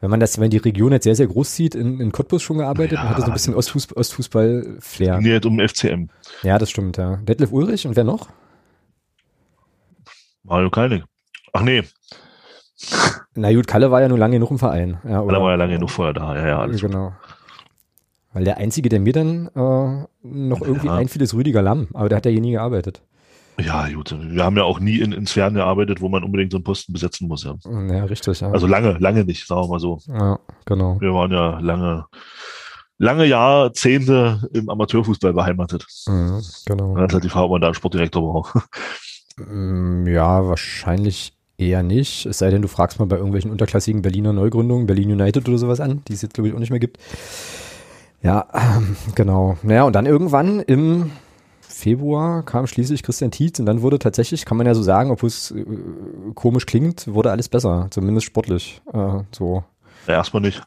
wenn 0.00 0.10
man 0.10 0.18
das, 0.18 0.40
wenn 0.40 0.50
die 0.50 0.56
Region 0.56 0.92
jetzt 0.92 1.04
sehr, 1.04 1.16
sehr 1.16 1.26
groß 1.26 1.54
sieht, 1.54 1.74
in, 1.74 2.00
in 2.00 2.10
Cottbus 2.10 2.42
schon 2.42 2.58
gearbeitet 2.58 2.98
Ja, 2.98 3.02
und 3.02 3.10
hatte 3.10 3.20
so 3.20 3.26
ein 3.28 3.32
bisschen 3.34 3.54
Ostfußball, 3.54 3.98
Ostfußball-Flair. 3.98 5.20
Nee, 5.20 5.38
um 5.44 5.60
FCM. 5.60 6.08
Ja, 6.42 6.58
das 6.58 6.70
stimmt, 6.70 6.96
ja. 6.96 7.16
Detlef 7.16 7.52
Ulrich 7.52 7.86
und 7.86 7.96
wer 7.96 8.04
noch? 8.04 8.28
Mario 10.42 10.70
Kalnick. 10.70 11.04
Ach 11.52 11.62
nee, 11.62 11.82
Na 13.34 13.52
gut, 13.52 13.66
Kalle 13.66 13.90
war 13.90 14.00
ja 14.02 14.08
nur 14.08 14.18
lange 14.18 14.36
genug 14.36 14.50
im 14.50 14.58
Verein. 14.58 14.98
Ja, 15.04 15.22
er 15.22 15.26
war 15.26 15.50
ja 15.50 15.56
lange 15.56 15.74
genug 15.74 15.90
vorher 15.90 16.14
da. 16.14 16.36
Ja, 16.36 16.46
ja, 16.48 16.58
alles 16.60 16.80
gut. 16.80 16.90
Genau. 16.90 17.12
Weil 18.32 18.44
der 18.44 18.58
Einzige, 18.58 18.88
der 18.90 19.00
mir 19.00 19.12
dann 19.12 19.46
äh, 19.54 20.06
noch 20.22 20.60
irgendwie 20.60 20.86
Ja. 20.88 20.94
einfiel, 20.94 21.22
ist 21.22 21.34
Rüdiger 21.34 21.62
Lamm, 21.62 21.88
aber 21.94 22.08
der 22.10 22.16
hat 22.16 22.26
ja 22.26 22.30
hier 22.32 22.40
nie 22.42 22.52
gearbeitet. 22.52 23.02
Ja, 23.58 23.88
gut. 23.88 24.14
Wir 24.20 24.44
haben 24.44 24.56
ja 24.58 24.64
auch 24.64 24.78
nie 24.80 24.98
in, 25.00 25.12
in 25.12 25.26
Sphären 25.26 25.54
gearbeitet, 25.54 26.02
wo 26.02 26.10
man 26.10 26.22
unbedingt 26.22 26.52
so 26.52 26.58
einen 26.58 26.64
Posten 26.64 26.92
besetzen 26.92 27.28
muss. 27.28 27.44
Ja. 27.44 27.54
Ja, 27.64 28.04
richtig, 28.04 28.40
ja. 28.40 28.50
Also 28.50 28.66
lange, 28.66 28.98
lange 28.98 29.24
nicht, 29.24 29.46
sagen 29.46 29.62
wir 29.62 29.68
mal 29.68 29.80
so. 29.80 29.98
ja, 30.08 30.38
genau. 30.66 31.00
Wir 31.00 31.14
waren 31.14 31.32
ja 31.32 31.58
lange, 31.60 32.04
lange 32.98 33.24
Jahrzehnte 33.24 34.46
im 34.52 34.68
Amateurfußball 34.68 35.32
beheimatet. 35.32 35.86
Mhm, 36.06 36.42
genau. 36.66 36.94
Dann 36.96 37.06
ist 37.06 37.14
halt 37.14 37.24
die 37.24 37.30
Frage, 37.30 37.46
ob 37.46 37.52
man 37.52 37.60
da 37.62 37.68
einen 37.68 37.74
Sportdirektor 37.74 38.20
braucht. 38.22 38.54
Mm, 39.38 40.06
Ja, 40.06 40.46
wahrscheinlich 40.46 41.35
eher 41.58 41.82
nicht. 41.82 42.26
Es 42.26 42.38
sei 42.38 42.50
denn, 42.50 42.62
du 42.62 42.68
fragst 42.68 42.98
mal 42.98 43.06
bei 43.06 43.16
irgendwelchen 43.16 43.50
unterklassigen 43.50 44.02
Berliner 44.02 44.32
Neugründungen, 44.32 44.86
Berlin 44.86 45.12
United 45.12 45.48
oder 45.48 45.58
sowas 45.58 45.80
an, 45.80 46.02
die 46.08 46.12
es 46.12 46.22
jetzt, 46.22 46.34
glaube 46.34 46.48
ich, 46.48 46.54
auch 46.54 46.58
nicht 46.58 46.70
mehr 46.70 46.80
gibt. 46.80 46.98
Ja, 48.22 48.46
ähm, 48.52 48.96
genau. 49.14 49.56
Naja, 49.62 49.84
und 49.84 49.94
dann 49.94 50.06
irgendwann 50.06 50.60
im 50.60 51.10
Februar 51.60 52.42
kam 52.42 52.66
schließlich 52.66 53.02
Christian 53.02 53.30
Tietz 53.30 53.60
und 53.60 53.66
dann 53.66 53.82
wurde 53.82 53.98
tatsächlich, 53.98 54.44
kann 54.44 54.56
man 54.56 54.66
ja 54.66 54.74
so 54.74 54.82
sagen, 54.82 55.10
obwohl 55.10 55.28
es 55.28 55.50
äh, 55.50 55.64
komisch 56.34 56.66
klingt, 56.66 57.06
wurde 57.06 57.30
alles 57.30 57.48
besser, 57.48 57.88
zumindest 57.90 58.26
sportlich. 58.26 58.80
Äh, 58.92 59.20
so. 59.30 59.62
Ja, 60.06 60.14
erstmal 60.14 60.40
nicht. 60.40 60.62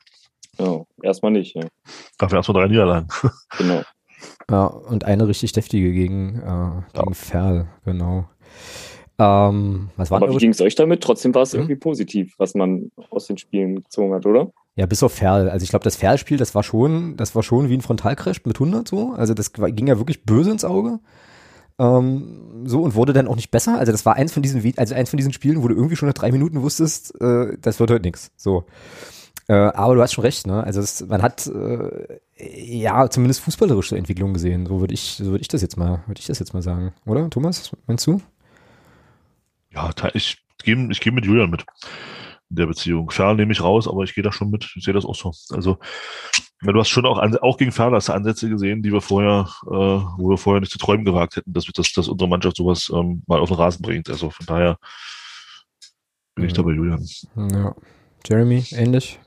Ja, 0.60 0.84
erstmal 1.02 1.32
nicht, 1.32 1.56
ja. 1.56 1.63
Ja 2.21 2.32
erstmal 2.32 2.62
drei 2.62 2.67
Niederlagen. 2.67 3.08
Genau. 3.58 3.82
Ja, 4.49 4.65
und 4.65 5.06
eine 5.06 5.28
richtig 5.28 5.54
deftige 5.54 5.93
gegen, 5.93 6.41
äh, 6.41 6.99
gegen 6.99 7.13
Ferl, 7.13 7.67
genau. 7.86 8.28
Ähm, 9.19 9.89
was 9.97 10.10
waren 10.12 10.23
Aber 10.23 10.34
wie 10.34 10.38
ging 10.38 10.51
es 10.51 10.62
euch 10.62 10.75
damit? 10.75 11.01
Trotzdem 11.03 11.36
war 11.36 11.41
es 11.43 11.51
Hm? 11.53 11.60
irgendwie 11.60 11.75
positiv, 11.75 12.34
was 12.38 12.55
man 12.55 12.89
aus 13.10 13.27
den 13.27 13.38
Spielen 13.38 13.75
gezogen 13.84 14.13
hat, 14.13 14.25
oder? 14.25 14.51
Ja, 14.75 14.86
bis 14.86 15.03
auf 15.03 15.13
Ferl. 15.13 15.49
Also 15.49 15.63
ich 15.63 15.69
glaube, 15.71 15.84
das 15.84 15.97
Ferl-Spiel, 15.97 16.38
das 16.38 16.55
war 16.55 16.63
schon, 16.63 17.17
das 17.17 17.36
war 17.36 17.43
schon 17.43 17.67
wie 17.69 17.73
ein 17.75 17.82
Frontalcrash 17.82 18.45
mit 18.45 18.60
100 18.60 18.88
so. 18.88 19.12
Also 19.12 19.34
das 19.34 19.51
war- 19.58 19.71
ging 19.71 19.88
ja 19.88 19.97
wirklich 19.97 20.23
böse 20.23 20.51
ins 20.51 20.63
Auge. 20.63 20.99
Ähm, 21.77 22.63
so 22.65 22.82
und 22.82 22.95
wurde 22.95 23.13
dann 23.13 23.27
auch 23.27 23.36
nicht 23.36 23.51
besser. 23.51 23.77
Also 23.77 23.91
das 23.91 24.05
war 24.05 24.15
eins 24.15 24.32
von 24.34 24.41
diesen, 24.43 24.62
also 24.77 24.95
eins 24.95 25.10
von 25.10 25.17
diesen 25.17 25.34
Spielen, 25.34 25.62
wo 25.63 25.67
du 25.67 25.75
irgendwie 25.75 25.95
schon 25.95 26.08
nach 26.08 26.13
drei 26.13 26.32
Minuten 26.32 26.62
wusstest, 26.62 27.13
äh, 27.21 27.58
das 27.62 27.79
wird 27.79 27.91
heute 27.91 28.03
nichts. 28.03 28.32
So. 28.38 28.65
Äh, 29.47 29.53
aber 29.53 29.95
du 29.95 30.01
hast 30.01 30.13
schon 30.13 30.23
recht, 30.23 30.45
ne? 30.47 30.63
Also 30.63 30.79
es, 30.79 31.05
man 31.08 31.21
hat 31.21 31.47
äh, 31.47 32.19
ja 32.38 33.10
zumindest 33.10 33.41
fußballerische 33.41 33.97
Entwicklung 33.97 34.34
gesehen. 34.34 34.65
So 34.65 34.79
würde 34.79 34.93
ich, 34.93 35.15
so 35.17 35.25
würde 35.32 35.41
ich 35.41 35.47
das 35.47 35.62
jetzt 35.62 35.75
mal, 35.77 36.03
würde 36.05 36.19
ich 36.19 36.27
das 36.27 36.39
jetzt 36.39 36.53
mal 36.53 36.62
sagen, 36.62 36.93
oder? 37.05 37.29
Thomas, 37.29 37.71
meinst 37.88 38.05
du? 38.08 38.21
Ja, 39.71 39.91
ich 40.13 40.38
gehe 40.63 40.88
ich 40.91 40.99
geh 40.99 41.12
mit 41.12 41.25
Julian 41.25 41.49
mit 41.49 41.65
in 42.49 42.55
der 42.55 42.65
Beziehung. 42.65 43.12
Ferl 43.12 43.36
nehme 43.36 43.51
ich 43.51 43.62
raus, 43.62 43.88
aber 43.88 44.03
ich 44.03 44.15
gehe 44.15 44.23
da 44.23 44.32
schon 44.32 44.49
mit. 44.49 44.71
Ich 44.75 44.84
sehe 44.84 44.93
das 44.93 45.05
auch 45.05 45.13
so. 45.15 45.32
Also, 45.55 45.77
ja, 46.63 46.71
du 46.73 46.79
hast 46.79 46.89
schon 46.89 47.05
auch, 47.05 47.19
auch 47.41 47.58
gegen 47.58 47.71
Ferl 47.71 47.93
hast 47.93 48.10
du 48.10 48.13
Ansätze 48.13 48.49
gesehen, 48.49 48.82
die 48.82 48.91
wir 48.91 49.01
vorher, 49.01 49.47
äh, 49.67 49.69
wo 50.17 50.29
wir 50.32 50.38
vorher 50.38 50.60
nicht 50.60 50.71
zu 50.71 50.79
träumen 50.79 51.05
gewagt 51.05 51.36
hätten, 51.36 51.53
dass, 51.53 51.67
wir- 51.67 51.73
dass, 51.73 51.93
dass 51.93 52.08
unsere 52.08 52.27
Mannschaft 52.27 52.58
sowas 52.58 52.91
ähm, 52.93 53.21
mal 53.27 53.39
auf 53.39 53.49
den 53.49 53.58
Rasen 53.58 53.82
bringt. 53.84 54.10
Also 54.10 54.32
von 54.32 54.45
daher 54.47 54.77
bin 56.36 56.45
ich 56.45 56.51
Mhm. 56.53 56.55
da 56.55 56.62
bei 56.63 56.71
Julian. 56.71 57.05
Ja. 57.51 57.75
Jeremy, 58.27 58.65
ähnlich? 58.71 59.19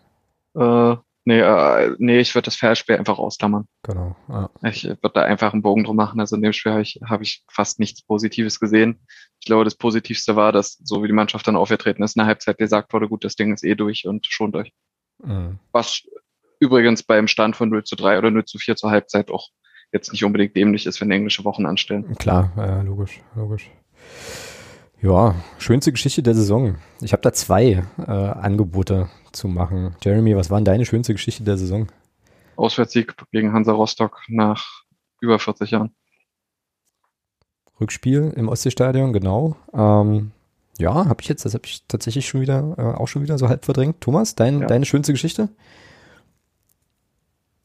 Äh, 0.55 0.97
nee, 1.25 1.41
äh, 1.41 1.95
nee, 1.99 2.21
ich 2.21 2.35
würde 2.35 2.47
das 2.47 2.57
Fairspiel 2.57 2.97
einfach 2.97 3.19
ausklammern. 3.19 3.67
Genau. 3.83 4.17
Ja. 4.29 4.51
Ich 4.63 4.85
würde 4.85 5.11
da 5.15 5.23
einfach 5.23 5.53
einen 5.53 5.63
Bogen 5.63 5.85
drum 5.85 5.97
machen. 5.97 6.21
Also 6.21 6.37
in 6.37 6.43
dem 6.43 6.53
Spiel 6.53 6.73
habe 6.73 6.83
ich, 6.83 7.01
hab 7.05 7.21
ich 7.21 7.45
fast 7.51 7.79
nichts 7.79 8.03
Positives 8.03 8.61
gesehen. 8.61 9.01
Ich 9.41 9.47
glaube, 9.47 9.65
das 9.65 9.75
Positivste 9.75 10.37
war, 10.37 10.53
dass 10.53 10.79
so 10.83 11.03
wie 11.03 11.09
die 11.09 11.13
Mannschaft 11.13 11.47
dann 11.47 11.57
aufgetreten 11.57 12.03
ist, 12.03 12.17
in 12.17 12.21
der 12.21 12.27
Halbzeit 12.27 12.59
gesagt 12.59 12.93
wurde, 12.93 13.09
gut, 13.09 13.25
das 13.25 13.37
Ding 13.37 13.53
ist 13.53 13.65
eh 13.65 13.75
durch 13.75 14.07
und 14.07 14.27
schont 14.27 14.57
euch. 14.57 14.73
Mhm. 15.23 15.59
Was 15.73 16.03
übrigens 16.61 17.03
beim 17.03 17.29
Stand 17.29 17.57
von 17.57 17.69
0 17.71 17.85
zu 17.85 17.97
3 17.97 18.19
oder 18.19 18.31
0 18.31 18.45
zu 18.45 18.59
4 18.59 18.77
zur 18.77 18.91
Halbzeit 18.91 19.31
auch 19.31 19.49
jetzt 19.93 20.13
nicht 20.13 20.25
unbedingt 20.25 20.57
dämlich 20.57 20.87
ist, 20.87 21.01
wenn 21.01 21.11
englische 21.11 21.45
Wochen 21.45 21.67
anstellen. 21.67 22.15
Klar, 22.17 22.53
ja, 22.57 22.83
logisch, 22.83 23.21
logisch. 23.35 23.71
Ja, 25.03 25.35
schönste 25.59 25.91
Geschichte 25.93 26.23
der 26.23 26.35
Saison. 26.35 26.77
Ich 27.01 27.13
habe 27.13 27.23
da 27.23 27.33
zwei 27.33 27.83
äh, 27.99 28.11
Angebote 28.11 29.09
zu 29.33 29.49
machen. 29.49 29.95
Jeremy, 30.03 30.37
was 30.37 30.51
war 30.51 30.59
denn 30.59 30.65
deine 30.65 30.85
schönste 30.87 31.13
Geschichte 31.15 31.43
der 31.45 31.57
Saison? 31.59 31.89
Auswärtssieg 32.57 33.15
gegen 33.33 33.53
Hansa 33.53 33.73
Rostock 33.73 34.21
nach 34.29 34.83
über 35.21 35.39
40 35.39 35.71
Jahren. 35.71 35.91
Rückspiel 37.81 38.33
im 38.37 38.49
Ostseestadion, 38.49 39.13
genau. 39.13 39.57
Ähm, 39.75 40.31
ja, 40.79 40.95
habe 41.07 41.21
ich 41.23 41.29
jetzt, 41.29 41.45
das 41.45 41.55
habe 41.55 41.65
ich 41.67 41.83
tatsächlich 41.89 42.27
schon 42.29 42.41
wieder, 42.41 42.75
äh, 42.79 42.83
auch 43.01 43.09
schon 43.09 43.23
wieder 43.23 43.39
so 43.39 43.49
halb 43.49 43.65
verdrängt. 43.65 44.01
Thomas, 44.01 44.35
dein, 44.35 44.61
Ja. 44.61 44.67
deine 44.67 44.85
schönste 44.87 45.13
Geschichte? 45.13 45.49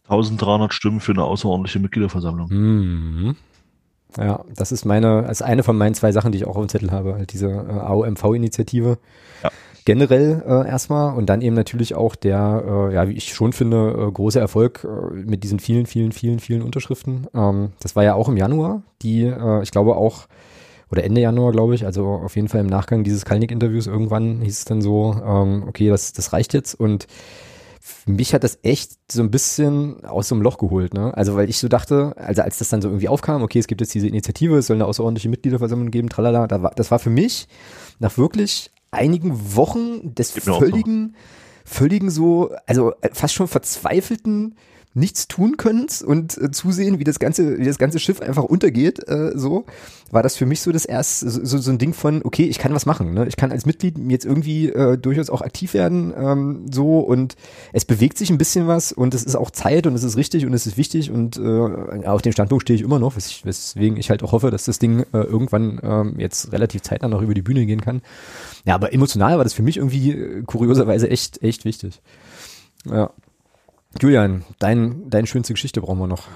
1300 0.09 0.73
Stimmen 0.73 0.99
für 1.01 1.11
eine 1.11 1.23
außerordentliche 1.23 1.79
Mitgliederversammlung. 1.79 2.49
Mhm. 2.49 3.35
Ja, 4.17 4.43
das 4.55 4.71
ist 4.71 4.85
meine, 4.85 5.23
das 5.23 5.41
ist 5.41 5.41
eine 5.41 5.63
von 5.63 5.77
meinen 5.77 5.93
zwei 5.93 6.11
Sachen, 6.13 6.31
die 6.31 6.37
ich 6.39 6.47
auch 6.47 6.55
auf 6.55 6.65
dem 6.65 6.69
Zettel 6.69 6.91
habe, 6.91 7.15
halt 7.15 7.33
diese 7.33 7.47
äh, 7.47 7.79
AOMV-Initiative. 7.79 8.97
Ja. 9.43 9.51
Generell 9.87 10.43
äh, 10.45 10.67
erstmal 10.67 11.15
und 11.15 11.27
dann 11.27 11.41
eben 11.41 11.55
natürlich 11.55 11.95
auch 11.95 12.17
der, 12.17 12.89
äh, 12.91 12.93
ja, 12.93 13.07
wie 13.07 13.13
ich 13.13 13.33
schon 13.33 13.53
finde, 13.53 13.95
äh, 13.97 14.11
große 14.11 14.37
Erfolg 14.37 14.83
äh, 14.83 15.13
mit 15.15 15.45
diesen 15.45 15.59
vielen, 15.59 15.85
vielen, 15.85 16.11
vielen, 16.11 16.39
vielen 16.39 16.61
Unterschriften. 16.61 17.27
Ähm, 17.33 17.69
das 17.79 17.95
war 17.95 18.03
ja 18.03 18.13
auch 18.13 18.27
im 18.27 18.35
Januar, 18.35 18.81
die, 19.01 19.23
äh, 19.23 19.63
ich 19.63 19.71
glaube 19.71 19.95
auch, 19.95 20.27
oder 20.91 21.05
Ende 21.05 21.21
Januar, 21.21 21.53
glaube 21.53 21.73
ich, 21.73 21.85
also 21.85 22.05
auf 22.05 22.35
jeden 22.35 22.49
Fall 22.49 22.59
im 22.59 22.67
Nachgang 22.67 23.05
dieses 23.05 23.23
Kalnick-Interviews 23.23 23.87
irgendwann 23.87 24.41
hieß 24.41 24.57
es 24.57 24.65
dann 24.65 24.81
so, 24.81 25.15
ähm, 25.25 25.63
okay, 25.69 25.87
das, 25.87 26.11
das 26.11 26.33
reicht 26.33 26.53
jetzt 26.53 26.77
und 26.77 27.07
mich 28.05 28.33
hat 28.33 28.43
das 28.43 28.59
echt 28.63 28.91
so 29.09 29.21
ein 29.21 29.31
bisschen 29.31 30.03
aus 30.03 30.27
so 30.27 30.35
einem 30.35 30.41
Loch 30.41 30.57
geholt, 30.57 30.93
ne? 30.93 31.15
Also 31.15 31.37
weil 31.37 31.49
ich 31.49 31.59
so 31.59 31.69
dachte, 31.69 32.13
also 32.17 32.41
als 32.41 32.57
das 32.57 32.67
dann 32.67 32.81
so 32.81 32.89
irgendwie 32.89 33.07
aufkam, 33.07 33.41
okay, 33.41 33.59
es 33.59 33.67
gibt 33.67 33.79
jetzt 33.79 33.93
diese 33.93 34.09
Initiative, 34.09 34.57
es 34.57 34.67
soll 34.67 34.75
eine 34.75 34.85
außerordentliche 34.85 35.29
Mitgliederversammlung 35.29 35.91
geben, 35.91 36.09
tralala, 36.09 36.45
da 36.47 36.61
war, 36.61 36.71
das 36.75 36.91
war 36.91 36.99
für 36.99 37.09
mich 37.09 37.47
nach 37.99 38.17
wirklich 38.17 38.71
einigen 38.97 39.55
Wochen 39.55 40.15
des 40.15 40.31
völligen, 40.31 41.15
völligen 41.65 42.09
so, 42.09 42.51
also 42.65 42.93
äh, 43.01 43.09
fast 43.13 43.33
schon 43.33 43.47
verzweifelten 43.47 44.55
nichts 44.97 45.27
tun 45.27 45.57
Könnens 45.57 46.01
und 46.01 46.37
äh, 46.37 46.51
zusehen, 46.51 46.99
wie 46.99 47.03
das 47.03 47.19
ganze, 47.19 47.57
wie 47.57 47.65
das 47.65 47.77
ganze 47.77 47.99
Schiff 47.99 48.21
einfach 48.21 48.43
untergeht, 48.43 49.07
äh, 49.07 49.31
so, 49.35 49.65
war 50.11 50.23
das 50.23 50.35
für 50.35 50.45
mich 50.45 50.61
so 50.61 50.71
das 50.71 50.85
erste, 50.85 51.29
so, 51.29 51.57
so 51.57 51.71
ein 51.71 51.77
Ding 51.77 51.93
von, 51.93 52.21
okay, 52.23 52.43
ich 52.43 52.59
kann 52.59 52.73
was 52.73 52.85
machen, 52.85 53.13
ne? 53.13 53.27
Ich 53.27 53.35
kann 53.35 53.51
als 53.51 53.65
Mitglied 53.65 53.97
jetzt 54.09 54.25
irgendwie 54.25 54.69
äh, 54.69 54.97
durchaus 54.97 55.29
auch 55.29 55.41
aktiv 55.41 55.73
werden, 55.73 56.13
ähm, 56.17 56.65
so 56.71 56.99
und 56.99 57.35
es 57.73 57.85
bewegt 57.85 58.17
sich 58.17 58.29
ein 58.29 58.37
bisschen 58.37 58.67
was 58.67 58.91
und 58.91 59.13
es 59.13 59.23
ist 59.23 59.35
auch 59.35 59.51
Zeit 59.51 59.85
und 59.87 59.93
es 59.93 60.03
ist 60.03 60.17
richtig 60.17 60.45
und 60.45 60.53
es 60.53 60.65
ist 60.65 60.77
wichtig 60.77 61.11
und 61.11 61.37
äh, 61.37 62.07
auf 62.07 62.21
dem 62.21 62.33
Standpunkt 62.33 62.63
stehe 62.63 62.75
ich 62.75 62.83
immer 62.83 62.99
noch, 62.99 63.15
weswegen 63.15 63.97
ich 63.97 64.09
halt 64.09 64.23
auch 64.23 64.31
hoffe, 64.31 64.51
dass 64.51 64.65
das 64.65 64.79
Ding 64.79 65.01
äh, 65.13 65.19
irgendwann 65.19 65.79
äh, 65.79 66.21
jetzt 66.21 66.51
relativ 66.51 66.81
zeitnah 66.81 67.07
noch 67.07 67.21
über 67.21 67.33
die 67.33 67.41
Bühne 67.41 67.65
gehen 67.65 67.81
kann. 67.81 68.01
Ja, 68.65 68.75
aber 68.75 68.93
emotional 68.93 69.37
war 69.37 69.43
das 69.43 69.53
für 69.53 69.63
mich 69.63 69.77
irgendwie 69.77 70.11
äh, 70.11 70.43
kurioserweise 70.43 71.09
echt, 71.09 71.43
echt 71.43 71.65
wichtig. 71.65 72.01
Ja. 72.85 73.11
Julian, 74.01 74.43
dein, 74.59 75.09
deine 75.09 75.27
schönste 75.27 75.53
Geschichte 75.53 75.81
brauchen 75.81 75.99
wir 75.99 76.07
noch. 76.07 76.27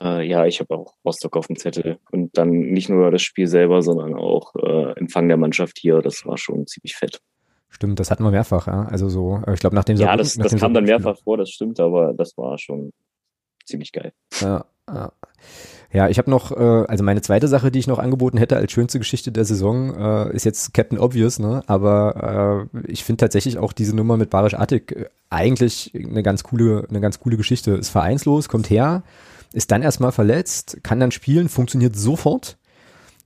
Äh, 0.00 0.26
ja, 0.26 0.46
ich 0.46 0.60
habe 0.60 0.74
auch 0.76 0.94
Rostock 1.04 1.36
auf 1.36 1.46
dem 1.46 1.56
Zettel. 1.56 1.98
Und 2.10 2.36
dann 2.36 2.50
nicht 2.50 2.88
nur 2.88 3.10
das 3.10 3.22
Spiel 3.22 3.46
selber, 3.46 3.82
sondern 3.82 4.14
auch 4.14 4.54
äh, 4.56 4.92
Empfang 4.98 5.28
der 5.28 5.36
Mannschaft 5.36 5.78
hier. 5.78 6.00
Das 6.02 6.26
war 6.26 6.36
schon 6.38 6.66
ziemlich 6.66 6.96
fett. 6.96 7.20
Stimmt, 7.68 7.98
das 7.98 8.10
hatten 8.10 8.22
wir 8.22 8.30
mehrfach, 8.30 8.66
ja. 8.66 8.84
Also 8.84 9.08
so, 9.08 9.42
äh, 9.46 9.54
ich 9.54 9.60
glaube, 9.60 9.74
nach 9.74 9.84
dem 9.84 9.96
Ja, 9.96 10.16
das, 10.16 10.34
das 10.34 10.54
kam 10.56 10.74
dann 10.74 10.84
mehrfach 10.84 11.18
vor, 11.18 11.36
das 11.36 11.50
stimmt, 11.50 11.80
aber 11.80 12.14
das 12.14 12.36
war 12.36 12.56
schon 12.58 12.92
ziemlich 13.64 13.92
geil. 13.92 14.12
Ja, 14.40 14.64
ja. 14.88 15.12
Ja, 15.94 16.08
ich 16.08 16.18
habe 16.18 16.28
noch, 16.28 16.50
äh, 16.50 16.86
also 16.88 17.04
meine 17.04 17.22
zweite 17.22 17.46
Sache, 17.46 17.70
die 17.70 17.78
ich 17.78 17.86
noch 17.86 18.00
angeboten 18.00 18.36
hätte 18.36 18.56
als 18.56 18.72
schönste 18.72 18.98
Geschichte 18.98 19.30
der 19.30 19.44
Saison, 19.44 19.94
äh, 19.96 20.34
ist 20.34 20.44
jetzt 20.44 20.74
Captain 20.74 20.98
Obvious, 20.98 21.38
ne? 21.38 21.62
Aber 21.68 22.68
äh, 22.74 22.90
ich 22.90 23.04
finde 23.04 23.20
tatsächlich 23.20 23.58
auch 23.58 23.72
diese 23.72 23.94
Nummer 23.94 24.16
mit 24.16 24.28
Barisch 24.28 24.54
Attic 24.54 24.90
äh, 24.90 25.04
eigentlich 25.30 25.92
eine 25.94 26.24
ganz 26.24 26.42
coole, 26.42 26.84
eine 26.90 27.00
ganz 27.00 27.20
coole 27.20 27.36
Geschichte. 27.36 27.74
Ist 27.74 27.90
vereinslos, 27.90 28.48
kommt 28.48 28.70
her, 28.70 29.04
ist 29.52 29.70
dann 29.70 29.82
erstmal 29.82 30.10
verletzt, 30.10 30.78
kann 30.82 30.98
dann 30.98 31.12
spielen, 31.12 31.48
funktioniert 31.48 31.94
sofort. 31.94 32.58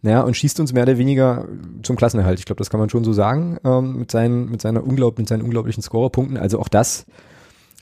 Ja, 0.03 0.21
und 0.21 0.37
schießt 0.37 0.61
uns 0.61 0.75
mehr 0.75 0.83
oder 0.83 0.99
weniger 0.99 1.49
zum 1.83 1.97
Klassenerhalt. 1.97 2.39
Ich 2.39 2.45
glaube, 2.45 2.59
das 2.59 2.69
kann 2.69 2.79
man 2.81 2.91
schon 2.91 3.03
so 3.03 3.15
sagen, 3.15 3.57
ähm, 3.65 3.99
mit 3.99 4.11
seinen, 4.11 4.51
mit 4.51 4.61
seiner 4.61 4.85
unglaub, 4.85 5.19
mit 5.19 5.27
seinen 5.27 5.43
unglaublichen 5.43 5.83
Scorerpunkten. 5.83 6.37
Also 6.37 6.61
auch 6.61 6.69
das 6.69 7.07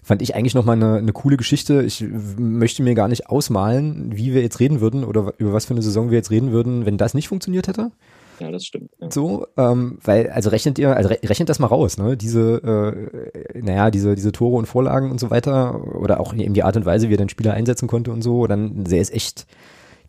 fand 0.07 0.23
ich 0.23 0.37
eigentlich 0.37 0.55
nochmal 0.55 0.77
eine, 0.77 0.99
eine 0.99 1.12
coole 1.12 1.37
Geschichte. 1.37 1.83
Ich 1.83 2.05
möchte 2.38 2.85
mir 2.85 2.95
gar 2.95 3.09
nicht 3.09 3.29
ausmalen, 3.29 4.16
wie 4.16 4.33
wir 4.35 4.40
jetzt 4.40 4.61
reden 4.61 4.81
würden 4.81 5.03
oder 5.03 5.33
über 5.38 5.53
was 5.53 5.64
für 5.64 5.75
eine 5.75 5.83
Saison 5.83 6.11
wir 6.11 6.16
jetzt 6.16 6.31
reden 6.31 6.53
würden, 6.53 6.87
wenn 6.87 6.97
das 6.97 7.12
nicht 7.12 7.27
funktioniert 7.27 7.66
hätte. 7.66 7.90
Ja, 8.38 8.53
das 8.53 8.64
stimmt. 8.64 8.92
Ja. 9.01 9.11
So, 9.11 9.49
ähm, 9.57 9.99
weil, 10.05 10.31
also 10.31 10.51
rechnet 10.51 10.79
ihr, 10.79 10.97
also 10.97 11.09
rechnet 11.09 11.49
das 11.49 11.59
mal 11.59 11.66
raus, 11.66 11.99
ne? 11.99 12.16
Diese, 12.16 13.11
äh, 13.53 13.61
naja, 13.61 13.90
diese, 13.90 14.14
diese 14.14 14.31
Tore 14.31 14.57
und 14.59 14.66
Vorlagen 14.66 15.11
und 15.11 15.19
so 15.19 15.31
weiter, 15.31 15.85
oder 15.97 16.21
auch 16.21 16.33
eben 16.35 16.55
die 16.55 16.62
Art 16.62 16.77
und 16.77 16.87
Weise, 16.87 17.09
wie 17.09 17.14
er 17.14 17.19
den 17.19 17.29
Spieler 17.29 17.55
einsetzen 17.55 17.88
konnte 17.88 18.12
und 18.12 18.23
so, 18.23 18.47
dann 18.47 18.87
sähe 18.87 19.01
es 19.01 19.11
echt 19.11 19.49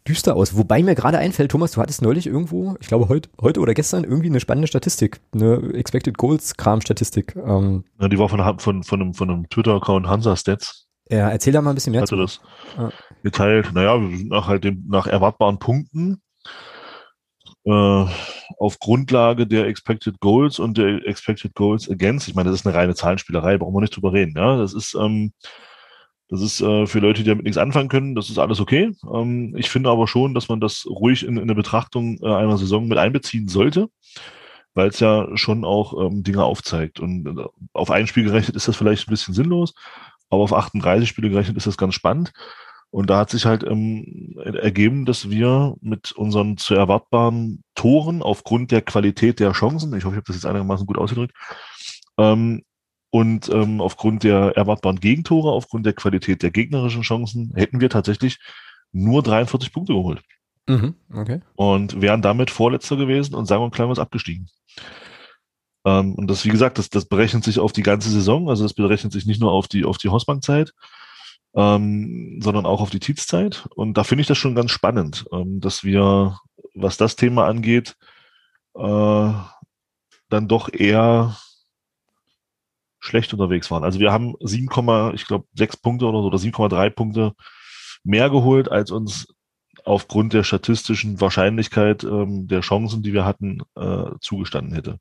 düster 0.07 0.35
aus. 0.35 0.55
Wobei 0.55 0.83
mir 0.83 0.95
gerade 0.95 1.17
einfällt, 1.17 1.51
Thomas, 1.51 1.71
du 1.71 1.81
hattest 1.81 2.01
neulich 2.01 2.27
irgendwo, 2.27 2.75
ich 2.79 2.87
glaube 2.87 3.09
heute, 3.09 3.29
heute 3.41 3.59
oder 3.59 3.73
gestern 3.73 4.03
irgendwie 4.03 4.29
eine 4.29 4.39
spannende 4.39 4.67
Statistik, 4.67 5.19
eine 5.33 5.73
Expected 5.73 6.17
Goals 6.17 6.55
Kram 6.55 6.81
Statistik. 6.81 7.35
Ähm, 7.35 7.83
ja, 7.99 8.07
die 8.07 8.17
war 8.17 8.29
von, 8.29 8.59
von, 8.59 8.83
von 8.83 9.01
einem, 9.01 9.13
von 9.13 9.29
einem 9.29 9.49
Twitter-Account 9.49 10.07
Hansa 10.07 10.35
Stats. 10.35 10.87
Ja, 11.09 11.29
erzähl 11.29 11.53
da 11.53 11.61
mal 11.61 11.71
ein 11.71 11.75
bisschen 11.75 11.91
mehr. 11.91 12.01
Hatte 12.01 12.15
zu. 12.15 12.17
das 12.17 12.41
ja. 12.77 12.91
geteilt. 13.23 13.71
Naja, 13.73 13.97
nach 13.97 14.47
halt 14.47 14.63
dem, 14.63 14.85
nach 14.87 15.07
erwartbaren 15.07 15.57
Punkten 15.59 16.21
äh, 17.65 18.05
auf 18.57 18.79
Grundlage 18.79 19.47
der 19.47 19.67
Expected 19.67 20.19
Goals 20.19 20.59
und 20.59 20.77
der 20.77 21.05
Expected 21.05 21.53
Goals 21.53 21.89
Against. 21.89 22.27
Ich 22.27 22.35
meine, 22.35 22.49
das 22.49 22.61
ist 22.61 22.67
eine 22.67 22.75
reine 22.75 22.95
Zahlenspielerei, 22.95 23.57
brauchen 23.57 23.75
wir 23.75 23.81
nicht 23.81 23.95
drüber 23.95 24.13
reden. 24.13 24.33
Ja, 24.35 24.57
das 24.57 24.73
ist 24.73 24.95
ähm, 24.95 25.33
das 26.29 26.41
ist 26.41 26.61
äh, 26.61 26.85
für 26.87 26.99
Leute, 26.99 27.23
die 27.23 27.29
damit 27.29 27.45
nichts 27.45 27.57
anfangen 27.57 27.89
können, 27.89 28.15
das 28.15 28.29
ist 28.29 28.37
alles 28.37 28.59
okay. 28.59 28.91
Ähm, 29.11 29.55
ich 29.57 29.69
finde 29.69 29.89
aber 29.89 30.07
schon, 30.07 30.33
dass 30.33 30.49
man 30.49 30.59
das 30.59 30.85
ruhig 30.85 31.23
in, 31.23 31.37
in 31.37 31.43
eine 31.43 31.55
Betrachtung 31.55 32.19
äh, 32.21 32.33
einer 32.33 32.57
Saison 32.57 32.87
mit 32.87 32.97
einbeziehen 32.97 33.47
sollte, 33.47 33.89
weil 34.73 34.89
es 34.89 34.99
ja 34.99 35.27
schon 35.35 35.63
auch 35.63 36.05
ähm, 36.05 36.23
Dinge 36.23 36.43
aufzeigt. 36.43 36.99
Und 36.99 37.27
äh, 37.27 37.45
auf 37.73 37.91
ein 37.91 38.07
Spiel 38.07 38.25
gerechnet 38.25 38.55
ist 38.57 38.67
das 38.67 38.75
vielleicht 38.75 39.07
ein 39.07 39.11
bisschen 39.11 39.33
sinnlos, 39.33 39.73
aber 40.29 40.43
auf 40.43 40.53
38 40.53 41.07
Spiele 41.07 41.29
gerechnet 41.29 41.55
ist 41.55 41.67
das 41.67 41.77
ganz 41.77 41.93
spannend. 41.93 42.33
Und 42.89 43.09
da 43.09 43.19
hat 43.19 43.29
sich 43.29 43.45
halt 43.45 43.63
ähm, 43.63 44.35
ergeben, 44.43 45.05
dass 45.05 45.29
wir 45.29 45.75
mit 45.81 46.13
unseren 46.13 46.57
zu 46.57 46.73
erwartbaren 46.73 47.63
Toren 47.75 48.21
aufgrund 48.21 48.71
der 48.71 48.81
Qualität 48.81 49.39
der 49.39 49.51
Chancen, 49.51 49.95
ich 49.95 50.05
hoffe, 50.05 50.15
ich 50.15 50.17
habe 50.17 50.27
das 50.27 50.37
jetzt 50.37 50.45
einigermaßen 50.45 50.85
gut 50.85 50.97
ausgedrückt, 50.97 51.33
ähm, 52.17 52.63
und 53.09 53.49
ähm, 53.49 53.81
aufgrund 53.81 54.23
der 54.23 54.55
erwartbaren 54.55 54.99
Gegentore, 54.99 55.51
aufgrund 55.51 55.85
der 55.85 55.93
Qualität 55.93 56.43
der 56.43 56.51
gegnerischen 56.51 57.03
Chancen, 57.03 57.53
hätten 57.55 57.79
wir 57.79 57.89
tatsächlich 57.89 58.39
nur 58.91 59.23
43 59.23 59.71
Punkte 59.71 59.93
geholt. 59.93 60.21
Mhm, 60.67 60.95
okay. 61.13 61.41
Und 61.55 62.01
wären 62.01 62.21
damit 62.21 62.51
Vorletzter 62.51 62.97
gewesen 62.97 63.35
und 63.35 63.45
sagen 63.45 63.63
wir 63.63 63.71
klein 63.71 63.89
was 63.89 63.99
abgestiegen. 63.99 64.49
Ähm, 65.85 66.15
und 66.15 66.27
das, 66.27 66.43
wie 66.43 66.49
gesagt, 66.49 66.77
das, 66.77 66.89
das 66.89 67.05
berechnet 67.05 67.43
sich 67.45 67.59
auf 67.59 67.71
die 67.71 67.83
ganze 67.83 68.09
Saison, 68.09 68.49
also 68.49 68.63
das 68.63 68.73
berechnet 68.73 69.13
sich 69.13 69.25
nicht 69.25 69.39
nur 69.39 69.51
auf 69.51 69.69
die, 69.69 69.85
auf 69.85 69.97
die 69.97 70.09
Hausbankzeit, 70.09 70.73
ähm, 71.55 72.39
sondern 72.41 72.65
auch 72.65 72.81
auf 72.81 72.89
die 72.89 72.99
Tietzzeit. 72.99 73.67
Und 73.75 73.97
da 73.97 74.03
finde 74.03 74.21
ich 74.21 74.27
das 74.27 74.37
schon 74.37 74.55
ganz 74.55 74.71
spannend, 74.71 75.25
ähm, 75.31 75.61
dass 75.61 75.85
wir, 75.85 76.37
was 76.75 76.97
das 76.97 77.15
Thema 77.15 77.47
angeht, 77.47 77.95
äh, 78.75 79.31
dann 80.29 80.47
doch 80.49 80.71
eher 80.73 81.37
schlecht 83.07 83.33
unterwegs 83.33 83.71
waren. 83.71 83.83
Also 83.83 83.99
wir 83.99 84.11
haben 84.11 84.35
7, 84.39 84.69
ich 85.15 85.25
glaube 85.25 85.45
6 85.55 85.77
Punkte 85.77 86.05
oder 86.05 86.21
so 86.21 86.27
oder 86.27 86.37
7,3 86.37 86.89
Punkte 86.91 87.33
mehr 88.03 88.29
geholt, 88.29 88.71
als 88.71 88.91
uns 88.91 89.27
aufgrund 89.83 90.33
der 90.33 90.43
statistischen 90.43 91.19
Wahrscheinlichkeit 91.21 92.03
ähm, 92.03 92.47
der 92.47 92.61
Chancen, 92.61 93.03
die 93.03 93.13
wir 93.13 93.25
hatten, 93.25 93.61
äh, 93.75 94.11
zugestanden 94.19 94.73
hätte. 94.73 94.99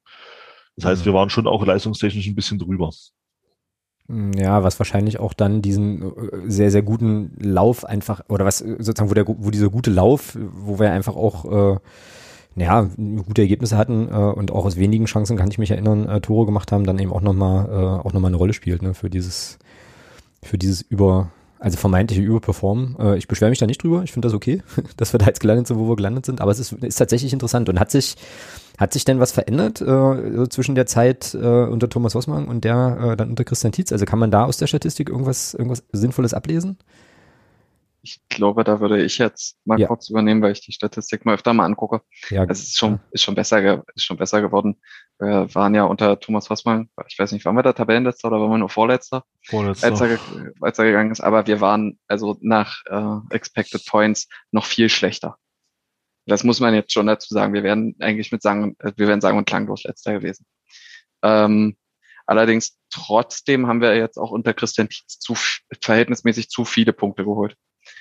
Das 0.77 0.85
heißt, 0.85 1.03
mhm. 1.03 1.07
wir 1.07 1.14
waren 1.14 1.31
schon 1.31 1.47
auch 1.47 1.64
leistungstechnisch 1.64 2.27
ein 2.27 2.35
bisschen 2.35 2.59
drüber. 2.59 2.90
Ja, 4.09 4.62
was 4.62 4.79
wahrscheinlich 4.79 5.19
auch 5.19 5.35
dann 5.35 5.62
diesen 5.62 6.03
äh, 6.03 6.31
sehr, 6.51 6.71
sehr 6.71 6.83
guten 6.83 7.37
Lauf 7.40 7.85
einfach, 7.85 8.21
oder 8.29 8.45
was 8.45 8.59
sozusagen, 8.59 9.11
wo 9.11 9.14
der, 9.14 9.27
wo 9.27 9.51
dieser 9.51 9.71
gute 9.71 9.90
Lauf, 9.90 10.38
wo 10.38 10.79
wir 10.79 10.92
einfach 10.92 11.16
auch 11.16 11.75
äh, 11.75 11.79
ja, 12.57 12.88
gute 13.27 13.42
Ergebnisse 13.42 13.77
hatten 13.77 14.09
äh, 14.09 14.14
und 14.14 14.51
auch 14.51 14.64
aus 14.64 14.77
wenigen 14.77 15.05
Chancen 15.05 15.37
kann 15.37 15.51
ich 15.51 15.59
mich 15.59 15.71
erinnern, 15.71 16.09
äh, 16.09 16.21
Tore 16.21 16.47
gemacht 16.47 16.73
haben, 16.73 16.85
dann 16.85 16.99
eben 16.99 17.12
auch 17.12 17.21
nochmal 17.21 17.66
äh, 17.66 18.07
auch 18.07 18.12
noch 18.12 18.25
eine 18.25 18.37
Rolle 18.37 18.55
spielt, 18.55 18.83
ne, 18.83 18.95
für 18.95 19.11
dieses, 19.11 19.59
für 20.42 20.57
dieses 20.57 20.81
über, 20.81 21.31
also 21.59 21.77
vermeintliche 21.77 22.23
Überperformen. 22.23 22.97
Äh, 22.99 23.19
ich 23.19 23.29
beschwere 23.29 23.51
mich 23.51 23.59
da 23.59 23.66
nicht 23.66 23.83
drüber, 23.83 24.03
ich 24.05 24.12
finde 24.12 24.29
das 24.29 24.35
okay, 24.35 24.62
dass 24.97 25.12
wir 25.12 25.19
da 25.19 25.27
jetzt 25.27 25.40
gelandet 25.40 25.66
sind, 25.66 25.79
wo 25.79 25.87
wir 25.87 25.97
gelandet 25.97 26.25
sind, 26.25 26.40
aber 26.40 26.51
es 26.51 26.59
ist, 26.59 26.73
ist 26.73 26.97
tatsächlich 26.97 27.35
interessant 27.35 27.69
und 27.69 27.79
hat 27.79 27.90
sich, 27.90 28.16
hat 28.79 28.95
sich 28.95 29.05
denn 29.05 29.21
was 29.21 29.33
verändert 29.33 29.83
äh, 29.83 30.49
zwischen 30.49 30.75
der 30.75 30.87
Zeit 30.87 31.35
äh, 31.35 31.64
unter 31.64 31.90
Thomas 31.90 32.14
Hossmann 32.14 32.49
und 32.49 32.64
der 32.64 32.99
äh, 33.12 33.16
dann 33.19 33.29
unter 33.29 33.45
Christian 33.45 33.73
Tietz? 33.73 33.92
Also 33.92 34.07
kann 34.07 34.19
man 34.19 34.31
da 34.31 34.47
aus 34.47 34.57
der 34.57 34.66
Statistik 34.66 35.11
irgendwas, 35.11 35.53
irgendwas 35.53 35.85
Sinnvolles 35.92 36.33
ablesen? 36.33 36.79
Ich 38.07 38.21
glaube, 38.29 38.62
da 38.62 38.79
würde 38.79 39.03
ich 39.03 39.19
jetzt 39.19 39.59
mal 39.64 39.81
ja. 39.81 39.88
kurz 39.88 40.09
übernehmen, 40.09 40.40
weil 40.40 40.53
ich 40.53 40.61
die 40.61 40.71
Statistik 40.71 41.25
mal 41.25 41.35
öfter 41.35 41.53
mal 41.53 41.64
angucke. 41.64 42.03
Ja, 42.31 42.45
es 42.45 42.61
ist 42.61 42.79
schon, 42.79 43.01
ist 43.11 43.25
schon 43.25 43.35
besser, 43.35 43.83
ist 43.97 44.05
schon 44.05 44.16
besser 44.16 44.40
geworden. 44.40 44.81
Wir 45.19 45.53
waren 45.55 45.75
ja 45.75 45.83
unter 45.83 46.21
Thomas 46.21 46.49
Hossmann, 46.49 46.88
ich 47.09 47.19
weiß 47.19 47.33
nicht, 47.33 47.45
waren 47.45 47.57
wir 47.57 47.64
da 47.64 47.73
Tabellenletzter 47.73 48.29
oder 48.29 48.40
waren 48.40 48.51
wir 48.51 48.59
nur 48.59 48.69
Vorletzter? 48.69 49.25
Vorletzter. 49.45 49.88
Als 49.88 50.01
er, 50.01 50.19
als 50.61 50.79
er 50.79 50.85
gegangen 50.85 51.11
ist. 51.11 51.21
Aber 51.21 51.49
wir 51.49 51.61
waren 51.61 51.99
also 52.07 52.37
nach 52.40 52.83
äh, 52.87 53.35
Expected 53.35 53.85
Points 53.85 54.29
noch 54.53 54.66
viel 54.66 54.88
schlechter. 54.88 55.37
Das 56.27 56.45
muss 56.45 56.61
man 56.61 56.75
jetzt 56.75 56.92
schon 56.92 57.07
dazu 57.07 57.35
sagen. 57.35 57.55
Wir 57.55 57.64
wären 57.64 57.97
eigentlich 57.99 58.31
mit 58.31 58.42
sagen, 58.42 58.77
wir 58.79 59.09
wären 59.09 59.21
sagen 59.21 59.38
und 59.38 59.49
klanglos 59.49 59.83
letzter 59.83 60.12
gewesen. 60.12 60.47
Ähm, 61.23 61.77
allerdings 62.25 62.79
trotzdem 62.90 63.66
haben 63.66 63.81
wir 63.81 63.97
jetzt 63.97 64.16
auch 64.16 64.31
unter 64.31 64.55
Christian 64.55 64.88
Tietz 64.88 65.19
zu, 65.19 65.35
verhältnismäßig 65.81 66.49
zu 66.49 66.64
viele 66.64 66.92
Punkte 66.92 67.25
geholt. 67.25 67.57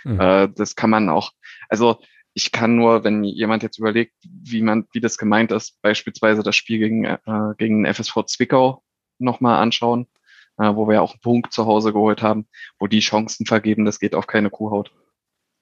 Mhm. 0.05 0.19
Äh, 0.19 0.49
das 0.55 0.75
kann 0.75 0.89
man 0.89 1.09
auch, 1.09 1.31
also 1.67 1.99
ich 2.33 2.51
kann 2.51 2.75
nur, 2.75 3.03
wenn 3.03 3.23
jemand 3.23 3.63
jetzt 3.63 3.79
überlegt, 3.79 4.13
wie 4.23 4.61
man, 4.61 4.85
wie 4.91 4.99
das 4.99 5.17
gemeint 5.17 5.51
ist, 5.51 5.81
beispielsweise 5.81 6.43
das 6.43 6.55
Spiel 6.55 6.79
gegen, 6.79 7.05
äh, 7.05 7.17
gegen 7.57 7.85
FSV 7.85 8.25
Zwickau 8.27 8.83
nochmal 9.19 9.61
anschauen, 9.61 10.07
äh, 10.57 10.75
wo 10.75 10.87
wir 10.87 11.01
auch 11.01 11.13
einen 11.13 11.21
Punkt 11.21 11.53
zu 11.53 11.65
Hause 11.65 11.93
geholt 11.93 12.21
haben, 12.21 12.47
wo 12.77 12.87
die 12.87 12.99
Chancen 12.99 13.45
vergeben, 13.45 13.85
das 13.85 13.99
geht 13.99 14.15
auf 14.15 14.27
keine 14.27 14.49
Kuhhaut. 14.49 14.91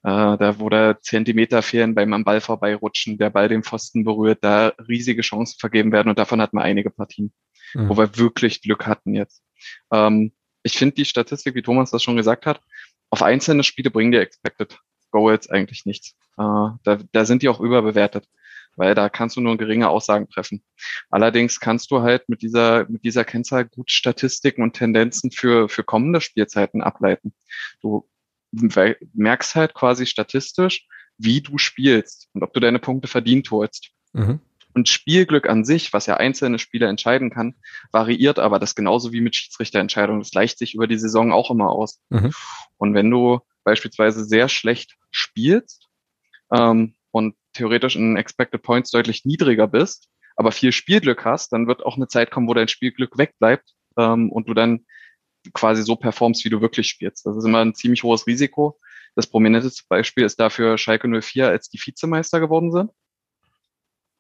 Äh, 0.01 0.37
da, 0.37 0.59
wo 0.59 0.67
da 0.67 0.99
Zentimeter 0.99 1.61
fehlen 1.61 1.95
beim 1.95 2.11
am 2.11 2.25
Ball 2.25 2.41
vorbeirutschen, 2.41 3.17
der 3.17 3.29
Ball 3.29 3.47
den 3.47 3.63
Pfosten 3.63 4.03
berührt, 4.03 4.39
da 4.41 4.73
riesige 4.89 5.21
Chancen 5.21 5.57
vergeben 5.59 5.91
werden 5.91 6.09
und 6.09 6.19
davon 6.19 6.41
hatten 6.41 6.57
wir 6.57 6.63
einige 6.63 6.89
Partien, 6.89 7.31
mhm. 7.73 7.87
wo 7.87 7.97
wir 7.97 8.17
wirklich 8.17 8.61
Glück 8.61 8.85
hatten 8.85 9.13
jetzt. 9.13 9.43
Ähm, 9.91 10.33
ich 10.63 10.73
finde 10.73 10.95
die 10.95 11.05
Statistik, 11.05 11.55
wie 11.55 11.61
Thomas 11.61 11.91
das 11.91 12.01
schon 12.01 12.17
gesagt 12.17 12.45
hat, 12.45 12.61
auf 13.13 13.21
einzelne 13.21 13.63
Spiele 13.63 13.91
bringen 13.91 14.11
die 14.11 14.17
Expected 14.17 14.79
Goals 15.11 15.47
eigentlich 15.47 15.85
nichts. 15.85 16.15
Äh, 16.39 16.41
da, 16.83 16.97
da 17.11 17.25
sind 17.25 17.43
die 17.43 17.49
auch 17.49 17.59
überbewertet, 17.59 18.27
weil 18.75 18.95
da 18.95 19.07
kannst 19.07 19.35
du 19.35 19.41
nur 19.41 19.55
geringe 19.55 19.87
Aussagen 19.87 20.27
treffen. 20.29 20.63
Allerdings 21.11 21.59
kannst 21.59 21.91
du 21.91 22.01
halt 22.01 22.27
mit 22.27 22.41
dieser, 22.41 22.89
mit 22.89 23.03
dieser 23.03 23.23
Kennzahl 23.23 23.65
gut 23.65 23.91
Statistiken 23.91 24.63
und 24.63 24.73
Tendenzen 24.73 25.29
für, 25.29 25.69
für 25.69 25.83
kommende 25.83 26.21
Spielzeiten 26.21 26.81
ableiten. 26.81 27.35
Du 27.81 28.09
merkst 29.13 29.53
halt 29.53 29.75
quasi 29.75 30.07
statistisch, 30.07 30.87
wie 31.19 31.41
du 31.41 31.59
spielst 31.59 32.29
und 32.33 32.41
ob 32.41 32.51
du 32.51 32.59
deine 32.59 32.79
Punkte 32.79 33.07
verdient 33.07 33.51
holst. 33.51 33.91
Mhm. 34.13 34.39
Und 34.73 34.89
Spielglück 34.89 35.47
an 35.47 35.65
sich, 35.65 35.93
was 35.93 36.07
ja 36.07 36.17
einzelne 36.17 36.57
Spieler 36.57 36.89
entscheiden 36.89 37.29
kann, 37.29 37.55
variiert 37.91 38.39
aber 38.39 38.59
das 38.59 38.75
genauso 38.75 39.13
wie 39.13 39.21
mit 39.21 39.35
Schiedsrichterentscheidungen. 39.35 40.21
Das 40.21 40.31
gleicht 40.31 40.57
sich 40.57 40.73
über 40.73 40.87
die 40.87 40.97
Saison 40.97 41.31
auch 41.31 41.51
immer 41.51 41.69
aus. 41.69 42.01
Mhm. 42.09 42.31
Und 42.77 42.93
wenn 42.93 43.09
du 43.09 43.39
beispielsweise 43.63 44.25
sehr 44.25 44.49
schlecht 44.49 44.95
spielst 45.11 45.87
ähm, 46.51 46.95
und 47.11 47.35
theoretisch 47.53 47.95
in 47.95 48.17
Expected 48.17 48.63
Points 48.63 48.91
deutlich 48.91 49.25
niedriger 49.25 49.67
bist, 49.67 50.09
aber 50.35 50.51
viel 50.51 50.71
Spielglück 50.71 51.25
hast, 51.25 51.53
dann 51.53 51.67
wird 51.67 51.85
auch 51.85 51.95
eine 51.95 52.07
Zeit 52.07 52.31
kommen, 52.31 52.47
wo 52.47 52.53
dein 52.53 52.67
Spielglück 52.67 53.17
wegbleibt 53.17 53.73
ähm, 53.97 54.31
und 54.31 54.49
du 54.49 54.53
dann 54.53 54.85
quasi 55.53 55.83
so 55.83 55.95
performst, 55.95 56.45
wie 56.45 56.49
du 56.49 56.61
wirklich 56.61 56.87
spielst. 56.87 57.25
Das 57.25 57.35
ist 57.35 57.45
immer 57.45 57.59
ein 57.59 57.75
ziemlich 57.75 58.03
hohes 58.03 58.25
Risiko. 58.27 58.79
Das 59.15 59.27
prominenteste 59.27 59.83
Beispiel 59.89 60.23
ist 60.23 60.39
dafür 60.39 60.77
Schalke 60.77 61.07
04, 61.07 61.47
als 61.47 61.69
die 61.69 61.79
Vizemeister 61.79 62.39
geworden 62.39 62.71
sind. 62.71 62.91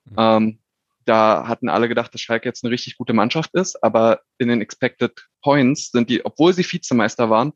Mhm. 0.05 0.15
Ähm, 0.17 0.59
da 1.05 1.47
hatten 1.47 1.69
alle 1.69 1.89
gedacht, 1.89 2.13
dass 2.13 2.21
Schalke 2.21 2.47
jetzt 2.47 2.63
eine 2.63 2.71
richtig 2.71 2.97
gute 2.97 3.13
Mannschaft 3.13 3.53
ist, 3.53 3.83
aber 3.83 4.21
in 4.37 4.47
den 4.47 4.61
Expected 4.61 5.27
Points 5.41 5.91
sind 5.91 6.09
die, 6.09 6.25
obwohl 6.25 6.53
sie 6.53 6.63
Vizemeister 6.63 7.29
waren, 7.29 7.53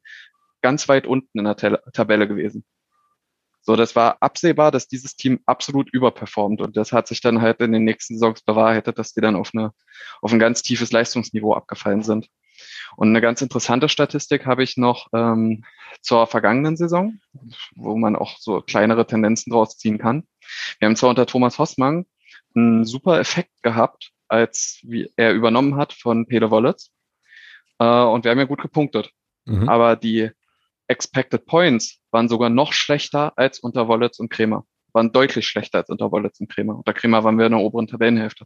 ganz 0.61 0.89
weit 0.89 1.07
unten 1.07 1.39
in 1.39 1.45
der 1.45 1.55
Tel 1.55 1.79
Tabelle 1.93 2.27
gewesen. 2.27 2.65
So, 3.61 3.75
das 3.75 3.95
war 3.95 4.17
absehbar, 4.21 4.71
dass 4.71 4.87
dieses 4.87 5.15
Team 5.15 5.41
absolut 5.45 5.89
überperformt 5.93 6.61
und 6.61 6.77
das 6.77 6.93
hat 6.93 7.07
sich 7.07 7.19
dann 7.21 7.41
halt 7.41 7.59
in 7.59 7.73
den 7.73 7.83
nächsten 7.83 8.17
Saisons 8.17 8.41
bewahrheitet, 8.41 8.97
dass 8.97 9.13
die 9.13 9.21
dann 9.21 9.35
auf, 9.35 9.51
eine, 9.53 9.73
auf 10.21 10.31
ein 10.31 10.39
ganz 10.39 10.61
tiefes 10.61 10.91
Leistungsniveau 10.91 11.53
abgefallen 11.53 12.01
sind. 12.01 12.29
Und 12.95 13.09
eine 13.09 13.21
ganz 13.21 13.41
interessante 13.41 13.89
Statistik 13.89 14.45
habe 14.45 14.63
ich 14.63 14.77
noch 14.77 15.07
ähm, 15.13 15.65
zur 16.01 16.27
vergangenen 16.27 16.77
Saison, 16.77 17.19
wo 17.75 17.97
man 17.97 18.15
auch 18.15 18.37
so 18.39 18.61
kleinere 18.61 19.05
Tendenzen 19.05 19.51
draus 19.51 19.77
ziehen 19.77 19.97
kann. 19.97 20.23
Wir 20.79 20.87
haben 20.87 20.95
zwar 20.95 21.09
unter 21.09 21.25
Thomas 21.25 21.59
Hossmann 21.59 22.05
einen 22.57 22.85
super 22.85 23.19
Effekt 23.19 23.61
gehabt, 23.61 24.11
als 24.27 24.85
er 25.15 25.33
übernommen 25.33 25.75
hat 25.75 25.93
von 25.93 26.25
Peter 26.25 26.51
Wollitz. 26.51 26.91
Äh, 27.79 27.85
und 27.85 28.23
wir 28.23 28.31
haben 28.31 28.39
ja 28.39 28.45
gut 28.45 28.61
gepunktet. 28.61 29.11
Mhm. 29.45 29.69
Aber 29.69 29.95
die 29.95 30.31
Expected 30.87 31.45
Points 31.45 31.99
waren 32.11 32.29
sogar 32.29 32.49
noch 32.49 32.73
schlechter 32.73 33.33
als 33.37 33.59
unter 33.59 33.87
Wollitz 33.87 34.19
und 34.19 34.29
Kremer. 34.29 34.65
Waren 34.93 35.11
deutlich 35.11 35.47
schlechter 35.47 35.79
als 35.79 35.89
unter 35.89 36.11
Wollitz 36.11 36.39
und 36.39 36.49
Kremer. 36.49 36.77
Unter 36.77 36.93
Kremer 36.93 37.23
waren 37.23 37.37
wir 37.37 37.45
in 37.45 37.51
der 37.51 37.61
oberen 37.61 37.87
Tabellenhälfte. 37.87 38.45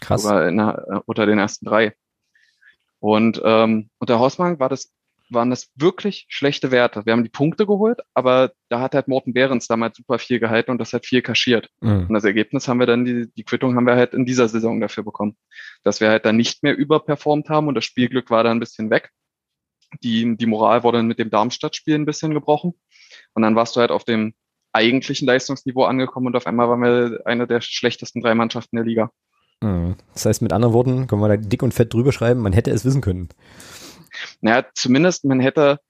Krass. 0.00 0.22
Sogar 0.22 0.50
der, 0.50 0.86
äh, 0.90 1.00
unter 1.06 1.26
den 1.26 1.38
ersten 1.38 1.66
drei. 1.66 1.94
Und 3.00 3.40
ähm, 3.44 3.90
unter 3.98 4.18
Hausmann 4.18 4.58
war 4.58 4.68
das, 4.68 4.92
waren 5.30 5.50
das 5.50 5.70
wirklich 5.74 6.26
schlechte 6.28 6.70
Werte. 6.70 7.04
Wir 7.06 7.12
haben 7.12 7.22
die 7.22 7.30
Punkte 7.30 7.66
geholt, 7.66 8.00
aber 8.14 8.52
da 8.68 8.80
hat 8.80 8.94
halt 8.94 9.08
Morten 9.08 9.32
Behrens 9.32 9.66
damals 9.66 9.96
super 9.96 10.18
viel 10.18 10.38
gehalten 10.38 10.70
und 10.70 10.78
das 10.78 10.92
hat 10.92 11.06
viel 11.06 11.22
kaschiert. 11.22 11.68
Mhm. 11.80 12.06
Und 12.08 12.14
das 12.14 12.24
Ergebnis 12.24 12.68
haben 12.68 12.80
wir 12.80 12.86
dann, 12.86 13.04
die, 13.04 13.30
die 13.34 13.44
Quittung 13.44 13.76
haben 13.76 13.86
wir 13.86 13.96
halt 13.96 14.14
in 14.14 14.26
dieser 14.26 14.48
Saison 14.48 14.80
dafür 14.80 15.04
bekommen. 15.04 15.36
Dass 15.82 16.00
wir 16.00 16.08
halt 16.08 16.24
dann 16.24 16.36
nicht 16.36 16.62
mehr 16.62 16.76
überperformt 16.76 17.48
haben 17.48 17.68
und 17.68 17.74
das 17.74 17.84
Spielglück 17.84 18.30
war 18.30 18.44
dann 18.44 18.56
ein 18.58 18.60
bisschen 18.60 18.90
weg. 18.90 19.10
Die, 20.02 20.36
die 20.36 20.46
Moral 20.46 20.82
wurde 20.82 21.02
mit 21.02 21.18
dem 21.18 21.30
Darmstadt-Spiel 21.30 21.94
ein 21.94 22.06
bisschen 22.06 22.34
gebrochen. 22.34 22.74
Und 23.34 23.42
dann 23.42 23.56
warst 23.56 23.76
du 23.76 23.80
halt 23.80 23.90
auf 23.90 24.04
dem 24.04 24.34
eigentlichen 24.72 25.26
Leistungsniveau 25.26 25.84
angekommen 25.84 26.26
und 26.26 26.36
auf 26.36 26.46
einmal 26.46 26.68
waren 26.68 26.82
wir 26.82 27.20
eine 27.24 27.46
der 27.46 27.60
schlechtesten 27.60 28.20
drei 28.20 28.34
Mannschaften 28.34 28.76
der 28.76 28.84
Liga. 28.84 29.10
Hm. 29.62 29.96
Das 30.12 30.26
heißt, 30.26 30.42
mit 30.42 30.52
anderen 30.52 30.74
Worten, 30.74 31.06
können 31.06 31.22
wir 31.22 31.28
da 31.28 31.36
dick 31.36 31.62
und 31.62 31.74
fett 31.74 31.92
drüber 31.92 32.12
schreiben, 32.12 32.40
man 32.40 32.52
hätte 32.52 32.70
es 32.70 32.84
wissen 32.84 33.00
können. 33.00 33.28
Naja, 34.40 34.64
zumindest 34.74 35.24
man 35.24 35.40
hätte 35.40 35.80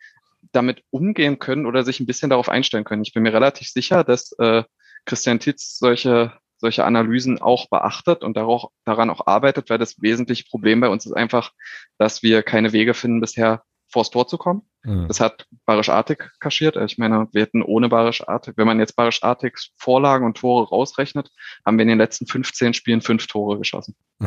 damit 0.52 0.82
umgehen 0.90 1.38
können 1.38 1.66
oder 1.66 1.84
sich 1.84 2.00
ein 2.00 2.06
bisschen 2.06 2.30
darauf 2.30 2.48
einstellen 2.48 2.84
können. 2.84 3.02
Ich 3.02 3.12
bin 3.12 3.22
mir 3.22 3.32
relativ 3.32 3.68
sicher, 3.68 4.04
dass 4.04 4.32
äh, 4.38 4.62
Christian 5.04 5.40
Titz 5.40 5.78
solche, 5.78 6.32
solche 6.58 6.84
Analysen 6.84 7.40
auch 7.40 7.68
beachtet 7.68 8.22
und 8.22 8.36
darauf, 8.36 8.66
daran 8.84 9.10
auch 9.10 9.26
arbeitet, 9.26 9.70
weil 9.70 9.78
das 9.78 10.00
wesentliche 10.00 10.44
Problem 10.48 10.80
bei 10.80 10.88
uns 10.88 11.06
ist 11.06 11.12
einfach, 11.12 11.52
dass 11.98 12.22
wir 12.22 12.42
keine 12.42 12.72
Wege 12.72 12.94
finden, 12.94 13.20
bisher 13.20 13.62
vors 13.90 14.10
Tor 14.10 14.28
zu 14.28 14.38
kommen. 14.38 14.62
Mhm. 14.82 15.08
Das 15.08 15.20
hat 15.20 15.46
Barisch 15.64 15.88
Artig 15.88 16.30
kaschiert. 16.40 16.76
Ich 16.76 16.98
meine, 16.98 17.28
wir 17.32 17.42
hätten 17.42 17.62
ohne 17.62 17.88
Barisch 17.88 18.26
Artig, 18.26 18.54
wenn 18.56 18.66
man 18.66 18.78
jetzt 18.78 18.96
Barisch 18.96 19.22
Artigs 19.22 19.70
Vorlagen 19.76 20.26
und 20.26 20.36
Tore 20.36 20.68
rausrechnet, 20.68 21.30
haben 21.64 21.78
wir 21.78 21.82
in 21.82 21.88
den 21.88 21.98
letzten 21.98 22.26
15 22.26 22.74
Spielen 22.74 23.00
fünf 23.00 23.26
Tore 23.26 23.58
geschossen. 23.58 23.96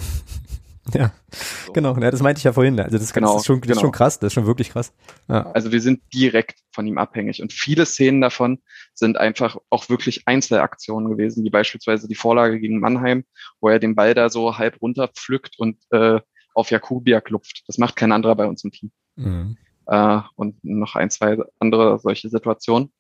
Ja, 0.94 1.12
so. 1.32 1.74
genau. 1.74 1.96
Ja, 1.98 2.12
das 2.12 2.22
meinte 2.22 2.40
ich 2.40 2.44
ja 2.44 2.54
vorhin. 2.54 2.80
Also 2.80 2.98
das, 2.98 3.14
genau, 3.14 3.34
das, 3.34 3.42
ist, 3.42 3.46
schon, 3.46 3.62
das 3.62 3.68
genau. 3.68 3.76
ist 3.76 3.82
schon 3.82 3.92
krass, 3.92 4.20
das 4.20 4.28
ist 4.28 4.34
schon 4.34 4.46
wirklich 4.46 4.70
krass. 4.72 4.94
Ja. 5.28 5.52
Also 5.52 5.72
wir 5.72 5.82
sind 5.82 6.02
direkt 6.14 6.60
von 6.74 6.88
ihm 6.88 6.98
abhängig 6.98 7.42
und 7.42 7.54
viele 7.54 7.86
Szenen 7.86 8.22
davon 8.22 8.60
sind 8.94 9.18
einfach 9.18 9.58
auch 9.70 9.90
wirklich 9.90 10.24
Einzelaktionen 10.26 11.10
gewesen, 11.10 11.44
wie 11.44 11.50
beispielsweise 11.50 12.08
die 12.08 12.16
Vorlage 12.16 12.60
gegen 12.60 12.80
Mannheim, 12.80 13.26
wo 13.60 13.70
er 13.70 13.80
den 13.80 13.96
Ball 13.96 14.14
da 14.14 14.30
so 14.30 14.58
halb 14.58 14.82
runterpflückt 14.82 15.60
und 15.60 15.78
äh, 15.92 16.20
auf 16.54 16.72
Jakubia 16.72 17.22
klopft. 17.22 17.64
Das 17.68 17.78
macht 17.78 17.96
kein 17.96 18.12
anderer 18.12 18.36
bei 18.36 18.48
uns 18.48 18.64
im 18.64 18.72
Team. 18.72 18.92
Mhm. 19.16 19.58
Äh, 19.88 20.20
und 20.36 20.64
noch 20.64 20.96
ein, 20.96 21.10
zwei 21.10 21.38
andere 21.60 22.00
solche 22.00 22.30
Situationen. 22.30 22.92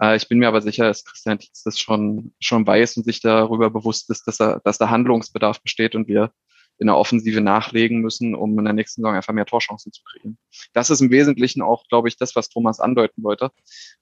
Äh, 0.00 0.16
ich 0.16 0.28
bin 0.28 0.38
mir 0.38 0.48
aber 0.48 0.62
sicher, 0.62 0.84
dass 0.84 1.04
Christian 1.04 1.38
Tietz 1.38 1.62
das 1.62 1.78
schon, 1.78 2.32
schon 2.40 2.66
weiß 2.66 2.96
und 2.96 3.04
sich 3.04 3.20
darüber 3.20 3.70
bewusst 3.70 4.10
ist, 4.10 4.26
dass, 4.26 4.40
er, 4.40 4.60
dass 4.64 4.78
da 4.78 4.90
Handlungsbedarf 4.90 5.62
besteht 5.62 5.94
und 5.94 6.08
wir 6.08 6.32
in 6.78 6.86
der 6.86 6.96
Offensive 6.96 7.40
nachlegen 7.40 8.00
müssen, 8.00 8.34
um 8.34 8.58
in 8.58 8.64
der 8.64 8.74
nächsten 8.74 9.02
Saison 9.02 9.14
einfach 9.14 9.32
mehr 9.32 9.46
Torchancen 9.46 9.92
zu 9.92 10.02
kriegen. 10.02 10.38
Das 10.72 10.90
ist 10.90 11.00
im 11.00 11.10
Wesentlichen 11.10 11.62
auch, 11.62 11.86
glaube 11.88 12.08
ich, 12.08 12.16
das, 12.16 12.34
was 12.34 12.48
Thomas 12.48 12.80
andeuten 12.80 13.22
wollte, 13.22 13.50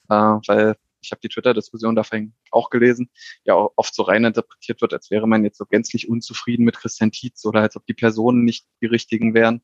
äh, 0.08 0.14
weil 0.14 0.76
ich 1.02 1.10
habe 1.10 1.20
die 1.20 1.28
Twitter-Diskussion 1.28 1.96
dafür 1.96 2.28
auch 2.50 2.70
gelesen, 2.70 3.10
ja 3.44 3.54
auch 3.54 3.72
oft 3.76 3.94
so 3.94 4.04
rein 4.04 4.24
interpretiert 4.24 4.80
wird, 4.80 4.92
als 4.92 5.10
wäre 5.10 5.26
man 5.26 5.44
jetzt 5.44 5.58
so 5.58 5.66
gänzlich 5.66 6.08
unzufrieden 6.08 6.64
mit 6.64 6.76
Christian 6.76 7.10
Tietz 7.10 7.44
oder 7.44 7.60
als 7.60 7.76
ob 7.76 7.84
die 7.86 7.94
Personen 7.94 8.44
nicht 8.44 8.66
die 8.80 8.86
richtigen 8.86 9.34
wären. 9.34 9.62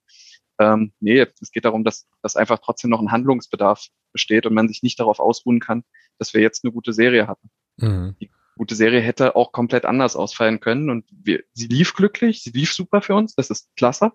Ähm, 0.58 0.92
nee, 0.98 1.24
es 1.40 1.52
geht 1.52 1.64
darum, 1.64 1.84
dass, 1.84 2.08
dass 2.22 2.34
einfach 2.34 2.58
trotzdem 2.58 2.90
noch 2.90 3.00
ein 3.00 3.12
Handlungsbedarf 3.12 3.86
besteht 4.12 4.44
und 4.46 4.54
man 4.54 4.68
sich 4.68 4.82
nicht 4.82 4.98
darauf 4.98 5.20
ausruhen 5.20 5.60
kann, 5.60 5.84
dass 6.18 6.34
wir 6.34 6.40
jetzt 6.40 6.64
eine 6.64 6.72
gute 6.72 6.92
Serie 6.92 7.28
hatten. 7.28 7.50
Mhm. 7.76 8.16
Die 8.20 8.30
gute 8.58 8.74
Serie 8.74 9.00
hätte 9.00 9.36
auch 9.36 9.52
komplett 9.52 9.86
anders 9.86 10.16
ausfallen 10.16 10.60
können 10.60 10.90
und 10.90 11.06
wir, 11.10 11.42
sie 11.54 11.68
lief 11.68 11.94
glücklich, 11.94 12.42
sie 12.42 12.50
lief 12.50 12.74
super 12.74 13.00
für 13.00 13.14
uns, 13.14 13.34
das 13.34 13.48
ist 13.50 13.70
klasse, 13.76 14.12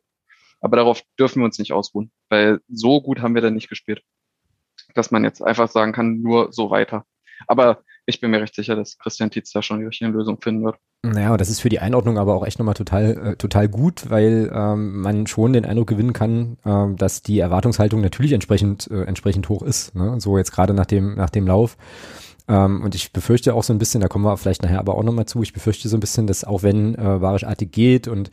aber 0.62 0.78
darauf 0.78 1.02
dürfen 1.20 1.42
wir 1.42 1.46
uns 1.46 1.58
nicht 1.58 1.74
ausruhen, 1.74 2.12
weil 2.30 2.60
so 2.68 3.02
gut 3.02 3.22
haben 3.22 3.34
wir 3.34 3.42
dann 3.42 3.56
nicht 3.56 3.70
gespielt, 3.70 4.04
dass 4.94 5.10
man 5.12 5.24
jetzt 5.24 5.42
einfach 5.42 5.70
sagen 5.70 5.94
kann, 5.94 6.22
nur 6.22 6.54
so 6.54 6.70
weiter. 6.70 7.06
Aber 7.48 7.84
ich 8.06 8.20
bin 8.20 8.32
mir 8.32 8.42
recht 8.42 8.56
sicher, 8.56 8.76
dass 8.76 8.98
Christian 8.98 9.32
Tietz 9.32 9.52
da 9.52 9.62
schon 9.62 9.84
richtige 9.84 10.12
Lösung 10.12 10.40
finden 10.42 10.64
wird. 10.64 10.78
Naja, 11.04 11.36
das 11.38 11.50
ist 11.50 11.60
für 11.60 11.70
die 11.70 11.80
Einordnung 11.80 12.18
aber 12.18 12.34
auch 12.34 12.46
echt 12.46 12.60
nochmal 12.60 12.76
total, 12.76 13.34
äh, 13.34 13.36
total 13.36 13.68
gut, 13.68 14.10
weil 14.10 14.52
ähm, 14.54 15.02
man 15.02 15.28
schon 15.28 15.54
den 15.54 15.66
Eindruck 15.66 15.88
gewinnen 15.88 16.14
kann, 16.14 16.58
äh, 16.64 16.96
dass 16.96 17.22
die 17.22 17.40
Erwartungshaltung 17.40 18.02
natürlich 18.02 18.32
entsprechend, 18.32 18.90
äh, 18.90 19.04
entsprechend 19.04 19.50
hoch 19.50 19.62
ist. 19.64 19.96
Ne? 19.96 20.20
So 20.20 20.38
jetzt 20.38 20.52
gerade 20.52 20.74
nach 20.74 20.86
dem, 20.86 21.16
nach 21.16 21.30
dem 21.30 21.48
Lauf. 21.48 21.78
Ähm, 22.48 22.82
und 22.82 22.96
ich 22.96 23.14
befürchte 23.14 23.54
auch 23.54 23.64
so 23.64 23.74
ein 23.74 23.80
bisschen, 23.80 24.02
da 24.02 24.08
kommen 24.08 24.26
wir 24.26 24.38
vielleicht 24.38 24.64
nachher 24.64 24.80
aber 24.80 24.96
auch 24.96 25.04
nochmal 25.04 25.26
zu, 25.26 25.42
ich 25.42 25.54
befürchte 25.54 25.88
so 25.90 25.98
ein 25.98 26.02
bisschen, 26.02 26.28
dass 26.28 26.44
auch 26.44 26.64
wenn 26.64 26.96
äh, 26.96 27.22
Varischartig 27.22 27.72
geht 27.72 28.08
und 28.08 28.32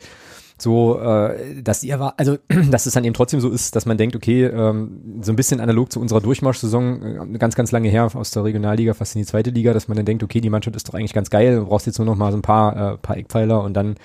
so, 0.57 0.99
äh, 0.99 1.61
dass 1.61 1.83
ihr 1.83 1.99
war, 1.99 2.13
also 2.17 2.37
dass 2.69 2.85
es 2.85 2.93
dann 2.93 3.03
eben 3.03 3.13
trotzdem 3.13 3.39
so 3.39 3.49
ist, 3.49 3.75
dass 3.75 3.85
man 3.85 3.97
denkt, 3.97 4.15
okay, 4.15 4.45
ähm, 4.45 5.21
so 5.21 5.31
ein 5.31 5.35
bisschen 5.35 5.59
analog 5.59 5.91
zu 5.91 5.99
unserer 5.99 6.21
Durchmarschsaison, 6.21 7.33
äh, 7.33 7.37
ganz, 7.37 7.55
ganz 7.55 7.71
lange 7.71 7.89
her 7.89 8.09
aus 8.13 8.31
der 8.31 8.43
Regionalliga 8.43 8.93
fast 8.93 9.15
in 9.15 9.21
die 9.21 9.27
zweite 9.27 9.49
Liga, 9.49 9.73
dass 9.73 9.87
man 9.87 9.97
dann 9.97 10.05
denkt, 10.05 10.23
okay, 10.23 10.41
die 10.41 10.49
Mannschaft 10.49 10.75
ist 10.75 10.87
doch 10.87 10.93
eigentlich 10.93 11.13
ganz 11.13 11.29
geil, 11.29 11.55
du 11.55 11.65
brauchst 11.65 11.87
jetzt 11.87 11.97
nur 11.97 12.05
noch 12.05 12.15
mal 12.15 12.31
so 12.31 12.37
ein 12.37 12.43
paar, 12.43 12.93
äh, 12.93 12.97
paar 12.97 13.17
Eckpfeiler 13.17 13.63
und 13.63 13.73
dann 13.73 13.95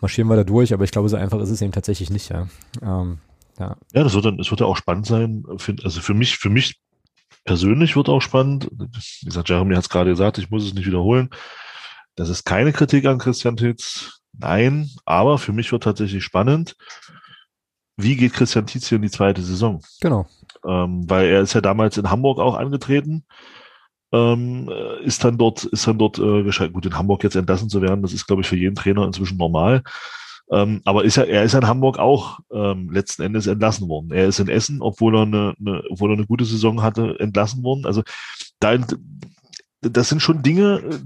marschieren 0.00 0.28
wir 0.28 0.36
da 0.36 0.44
durch, 0.44 0.72
aber 0.72 0.84
ich 0.84 0.90
glaube, 0.90 1.08
so 1.08 1.16
einfach 1.16 1.40
ist 1.40 1.50
es 1.50 1.62
eben 1.62 1.72
tatsächlich 1.72 2.10
nicht, 2.10 2.28
ja. 2.28 2.46
Ähm, 2.82 3.18
ja. 3.58 3.76
ja, 3.94 4.04
das 4.04 4.14
wird 4.14 4.26
dann, 4.26 4.38
es 4.38 4.50
wird 4.50 4.60
ja 4.60 4.66
auch 4.66 4.76
spannend 4.76 5.06
sein. 5.06 5.44
Also 5.82 6.00
für 6.02 6.12
mich, 6.12 6.36
für 6.36 6.50
mich 6.50 6.78
persönlich 7.46 7.96
wird 7.96 8.08
auch 8.08 8.20
spannend. 8.20 8.68
Wie 8.70 9.26
gesagt, 9.26 9.48
Jeremy 9.48 9.74
hat 9.74 9.84
es 9.84 9.88
gerade 9.88 10.10
gesagt, 10.10 10.38
ich 10.38 10.50
muss 10.50 10.64
es 10.64 10.74
nicht 10.74 10.86
wiederholen. 10.86 11.30
Das 12.16 12.28
ist 12.28 12.44
keine 12.44 12.72
Kritik 12.72 13.06
an 13.06 13.18
Christian 13.18 13.56
Titz. 13.56 14.20
Nein, 14.38 14.90
aber 15.06 15.38
für 15.38 15.52
mich 15.52 15.72
wird 15.72 15.84
tatsächlich 15.84 16.22
spannend, 16.22 16.76
wie 17.96 18.16
geht 18.16 18.34
Christian 18.34 18.66
Tietz 18.66 18.88
hier 18.88 18.96
in 18.96 19.02
die 19.02 19.10
zweite 19.10 19.40
Saison? 19.40 19.82
Genau. 20.00 20.26
Ähm, 20.66 21.08
weil 21.08 21.28
er 21.28 21.40
ist 21.40 21.54
ja 21.54 21.62
damals 21.62 21.96
in 21.96 22.10
Hamburg 22.10 22.38
auch 22.38 22.54
angetreten, 22.54 23.24
ähm, 24.12 24.70
ist 25.02 25.24
dann 25.24 25.38
dort, 25.38 25.64
ist 25.64 25.86
dann 25.86 25.98
dort 25.98 26.18
äh, 26.18 26.42
gescheitert. 26.42 26.74
Gut, 26.74 26.86
in 26.86 26.98
Hamburg 26.98 27.24
jetzt 27.24 27.36
entlassen 27.36 27.70
zu 27.70 27.80
werden, 27.80 28.02
das 28.02 28.12
ist, 28.12 28.26
glaube 28.26 28.42
ich, 28.42 28.48
für 28.48 28.56
jeden 28.56 28.74
Trainer 28.74 29.04
inzwischen 29.06 29.38
normal. 29.38 29.82
Ähm, 30.50 30.80
aber 30.84 31.04
ist 31.04 31.16
ja, 31.16 31.24
er 31.24 31.42
ist 31.42 31.54
in 31.54 31.66
Hamburg 31.66 31.98
auch 31.98 32.38
ähm, 32.52 32.90
letzten 32.90 33.22
Endes 33.22 33.46
entlassen 33.46 33.88
worden. 33.88 34.12
Er 34.12 34.26
ist 34.26 34.38
in 34.38 34.48
Essen, 34.48 34.80
obwohl 34.80 35.16
er 35.16 35.22
eine, 35.22 35.54
eine, 35.58 35.82
obwohl 35.90 36.10
er 36.10 36.16
eine 36.16 36.26
gute 36.26 36.44
Saison 36.44 36.82
hatte, 36.82 37.16
entlassen 37.18 37.62
worden. 37.64 37.84
Also 37.84 38.02
da, 38.60 38.76
das 39.80 40.08
sind 40.08 40.20
schon 40.20 40.42
Dinge, 40.42 41.02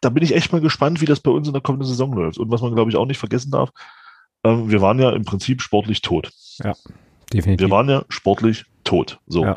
da 0.00 0.10
bin 0.10 0.22
ich 0.22 0.34
echt 0.34 0.52
mal 0.52 0.60
gespannt, 0.60 1.00
wie 1.00 1.06
das 1.06 1.20
bei 1.20 1.30
uns 1.30 1.46
in 1.48 1.54
der 1.54 1.62
kommenden 1.62 1.88
Saison 1.88 2.12
läuft. 2.12 2.38
Und 2.38 2.50
was 2.50 2.62
man, 2.62 2.74
glaube 2.74 2.90
ich, 2.90 2.96
auch 2.96 3.06
nicht 3.06 3.18
vergessen 3.18 3.50
darf, 3.50 3.70
ähm, 4.44 4.70
wir 4.70 4.80
waren 4.80 4.98
ja 4.98 5.10
im 5.10 5.24
Prinzip 5.24 5.60
sportlich 5.60 6.00
tot. 6.02 6.30
Ja, 6.62 6.74
definitiv. 7.32 7.66
Wir 7.66 7.70
waren 7.70 7.88
ja 7.88 8.04
sportlich 8.08 8.64
tot. 8.84 9.18
So. 9.26 9.44
Ja. 9.44 9.56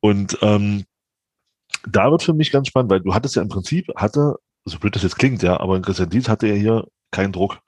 Und 0.00 0.38
ähm, 0.42 0.84
Da 1.88 2.10
wird 2.10 2.22
für 2.22 2.34
mich 2.34 2.50
ganz 2.50 2.68
spannend, 2.68 2.90
weil 2.90 3.00
du 3.00 3.14
hattest 3.14 3.36
ja 3.36 3.42
im 3.42 3.48
Prinzip, 3.48 3.86
hatte, 3.96 4.34
so 4.64 4.78
blöd 4.78 4.96
das 4.96 5.04
jetzt 5.04 5.18
klingt, 5.18 5.42
ja, 5.42 5.60
aber 5.60 5.80
Christian 5.80 6.10
Dietz 6.10 6.28
hatte 6.28 6.48
ja 6.48 6.54
hier 6.54 6.86
keinen 7.12 7.32
Druck. 7.32 7.60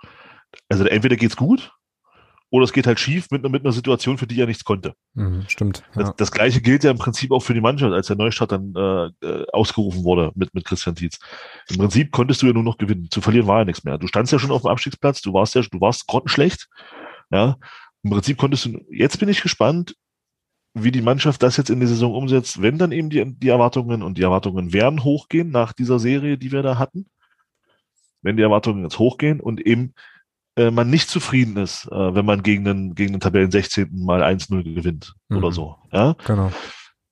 Also 0.68 0.84
entweder 0.84 1.16
geht's 1.16 1.36
gut 1.36 1.72
oder 2.51 2.64
es 2.64 2.72
geht 2.72 2.86
halt 2.86 2.99
schief 2.99 3.26
mit, 3.30 3.42
mit 3.42 3.62
einer 3.62 3.72
Situation, 3.72 4.16
für 4.16 4.26
die 4.26 4.40
er 4.40 4.46
nichts 4.46 4.64
konnte. 4.64 4.94
Mhm, 5.14 5.44
stimmt. 5.49 5.82
Ja. 5.94 6.03
Das, 6.03 6.16
das, 6.16 6.32
gleiche 6.32 6.62
gilt 6.62 6.82
ja 6.82 6.90
im 6.90 6.99
Prinzip 6.99 7.30
auch 7.30 7.40
für 7.40 7.53
die 7.53 7.61
Mannschaft, 7.61 7.92
als 7.92 8.07
der 8.07 8.16
Neustart 8.16 8.53
dann 8.53 8.74
äh, 8.74 9.26
äh, 9.26 9.46
ausgerufen 9.53 10.05
wurde 10.05 10.32
mit, 10.34 10.55
mit 10.55 10.64
Christian 10.64 10.94
Tietz. 10.94 11.18
Im 11.68 11.76
Prinzip 11.76 12.11
konntest 12.11 12.40
du 12.40 12.46
ja 12.46 12.53
nur 12.53 12.62
noch 12.62 12.78
gewinnen. 12.78 13.09
Zu 13.11 13.20
verlieren 13.20 13.46
war 13.46 13.59
ja 13.59 13.64
nichts 13.66 13.84
mehr. 13.84 13.99
Du 13.99 14.07
standst 14.07 14.32
ja 14.32 14.38
schon 14.38 14.51
auf 14.51 14.62
dem 14.62 14.70
Abstiegsplatz, 14.70 15.20
du 15.20 15.34
warst 15.34 15.55
ja, 15.55 15.62
du 15.62 15.80
warst 15.80 16.07
grottenschlecht. 16.07 16.68
Ja. 17.30 17.57
Im 18.03 18.11
Prinzip 18.11 18.38
konntest 18.38 18.64
du, 18.64 18.80
jetzt 18.90 19.18
bin 19.18 19.28
ich 19.28 19.42
gespannt, 19.42 19.94
wie 20.72 20.92
die 20.92 21.03
Mannschaft 21.03 21.42
das 21.42 21.57
jetzt 21.57 21.70
in 21.70 21.80
der 21.80 21.88
Saison 21.88 22.14
umsetzt, 22.14 22.62
wenn 22.62 22.78
dann 22.78 22.92
eben 22.92 23.11
die, 23.11 23.24
die 23.24 23.49
Erwartungen 23.49 24.03
und 24.03 24.16
die 24.16 24.22
Erwartungen 24.22 24.72
werden 24.72 25.05
hochgehen 25.05 25.51
nach 25.51 25.72
dieser 25.72 25.99
Serie, 25.99 26.38
die 26.38 26.53
wir 26.53 26.62
da 26.62 26.78
hatten. 26.78 27.07
Wenn 28.22 28.36
die 28.36 28.42
Erwartungen 28.42 28.84
jetzt 28.84 28.99
hochgehen 28.99 29.40
und 29.40 29.61
eben 29.61 29.94
äh, 30.59 30.70
man 30.72 30.90
nicht 30.90 31.09
zufrieden 31.09 31.56
ist, 31.56 31.86
äh, 31.86 32.14
wenn 32.14 32.26
man 32.26 32.42
gegen 32.42 32.64
den, 32.64 32.94
gegen 32.94 33.12
den 33.12 33.20
Tabellen 33.20 33.50
16. 33.50 33.90
mal 33.92 34.22
1-0 34.22 34.74
gewinnt 34.74 35.14
mhm. 35.28 35.36
oder 35.38 35.52
so. 35.52 35.76
Ja? 35.92 36.16
Genau. 36.26 36.50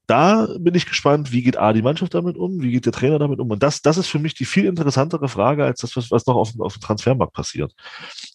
Da 0.08 0.48
bin 0.58 0.74
ich 0.74 0.86
gespannt, 0.86 1.32
wie 1.32 1.42
geht 1.42 1.56
A, 1.56 1.72
die 1.72 1.82
Mannschaft 1.82 2.14
damit 2.14 2.36
um, 2.36 2.60
wie 2.60 2.72
geht 2.72 2.86
der 2.86 2.92
Trainer 2.92 3.18
damit 3.18 3.38
um. 3.40 3.50
Und 3.50 3.62
das, 3.62 3.82
das 3.82 3.98
ist 3.98 4.08
für 4.08 4.18
mich 4.18 4.34
die 4.34 4.44
viel 4.44 4.64
interessantere 4.64 5.28
Frage 5.28 5.64
als 5.64 5.80
das, 5.80 5.96
was, 5.96 6.10
was 6.10 6.26
noch 6.26 6.36
auf, 6.36 6.52
auf 6.58 6.74
dem 6.74 6.80
Transfermarkt 6.80 7.32
passiert. 7.32 7.72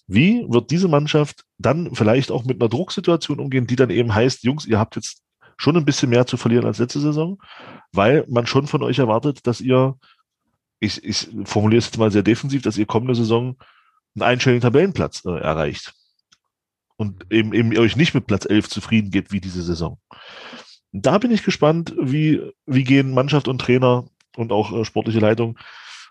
Wie 0.07 0.45
wird 0.49 0.71
diese 0.71 0.87
Mannschaft 0.87 1.43
dann 1.57 1.93
vielleicht 1.93 2.31
auch 2.31 2.43
mit 2.45 2.61
einer 2.61 2.69
Drucksituation 2.69 3.39
umgehen, 3.39 3.67
die 3.67 3.77
dann 3.77 3.89
eben 3.89 4.13
heißt, 4.13 4.43
Jungs, 4.43 4.65
ihr 4.65 4.79
habt 4.79 4.95
jetzt 4.95 5.21
schon 5.57 5.77
ein 5.77 5.85
bisschen 5.85 6.09
mehr 6.09 6.25
zu 6.25 6.37
verlieren 6.37 6.65
als 6.65 6.79
letzte 6.79 6.99
Saison, 6.99 7.37
weil 7.93 8.25
man 8.27 8.47
schon 8.47 8.67
von 8.67 8.81
euch 8.83 8.99
erwartet, 8.99 9.45
dass 9.45 9.61
ihr, 9.61 9.97
ich, 10.79 11.03
ich 11.03 11.29
formuliere 11.45 11.79
es 11.79 11.85
jetzt 11.85 11.97
mal 11.97 12.11
sehr 12.11 12.23
defensiv, 12.23 12.61
dass 12.63 12.77
ihr 12.77 12.85
kommende 12.85 13.15
Saison 13.15 13.57
einen 14.15 14.23
einstelligen 14.23 14.61
Tabellenplatz 14.61 15.23
äh, 15.25 15.39
erreicht. 15.39 15.93
Und 16.97 17.25
eben, 17.31 17.53
eben 17.53 17.75
euch 17.77 17.95
nicht 17.95 18.13
mit 18.13 18.27
Platz 18.27 18.45
11 18.45 18.69
zufrieden 18.69 19.11
geht 19.11 19.31
wie 19.31 19.41
diese 19.41 19.63
Saison. 19.63 19.97
Da 20.91 21.17
bin 21.17 21.31
ich 21.31 21.43
gespannt, 21.43 21.95
wie, 21.99 22.41
wie 22.65 22.83
gehen 22.83 23.13
Mannschaft 23.13 23.47
und 23.47 23.59
Trainer 23.59 24.05
und 24.35 24.51
auch 24.51 24.71
äh, 24.73 24.85
sportliche 24.85 25.19
Leitung 25.19 25.57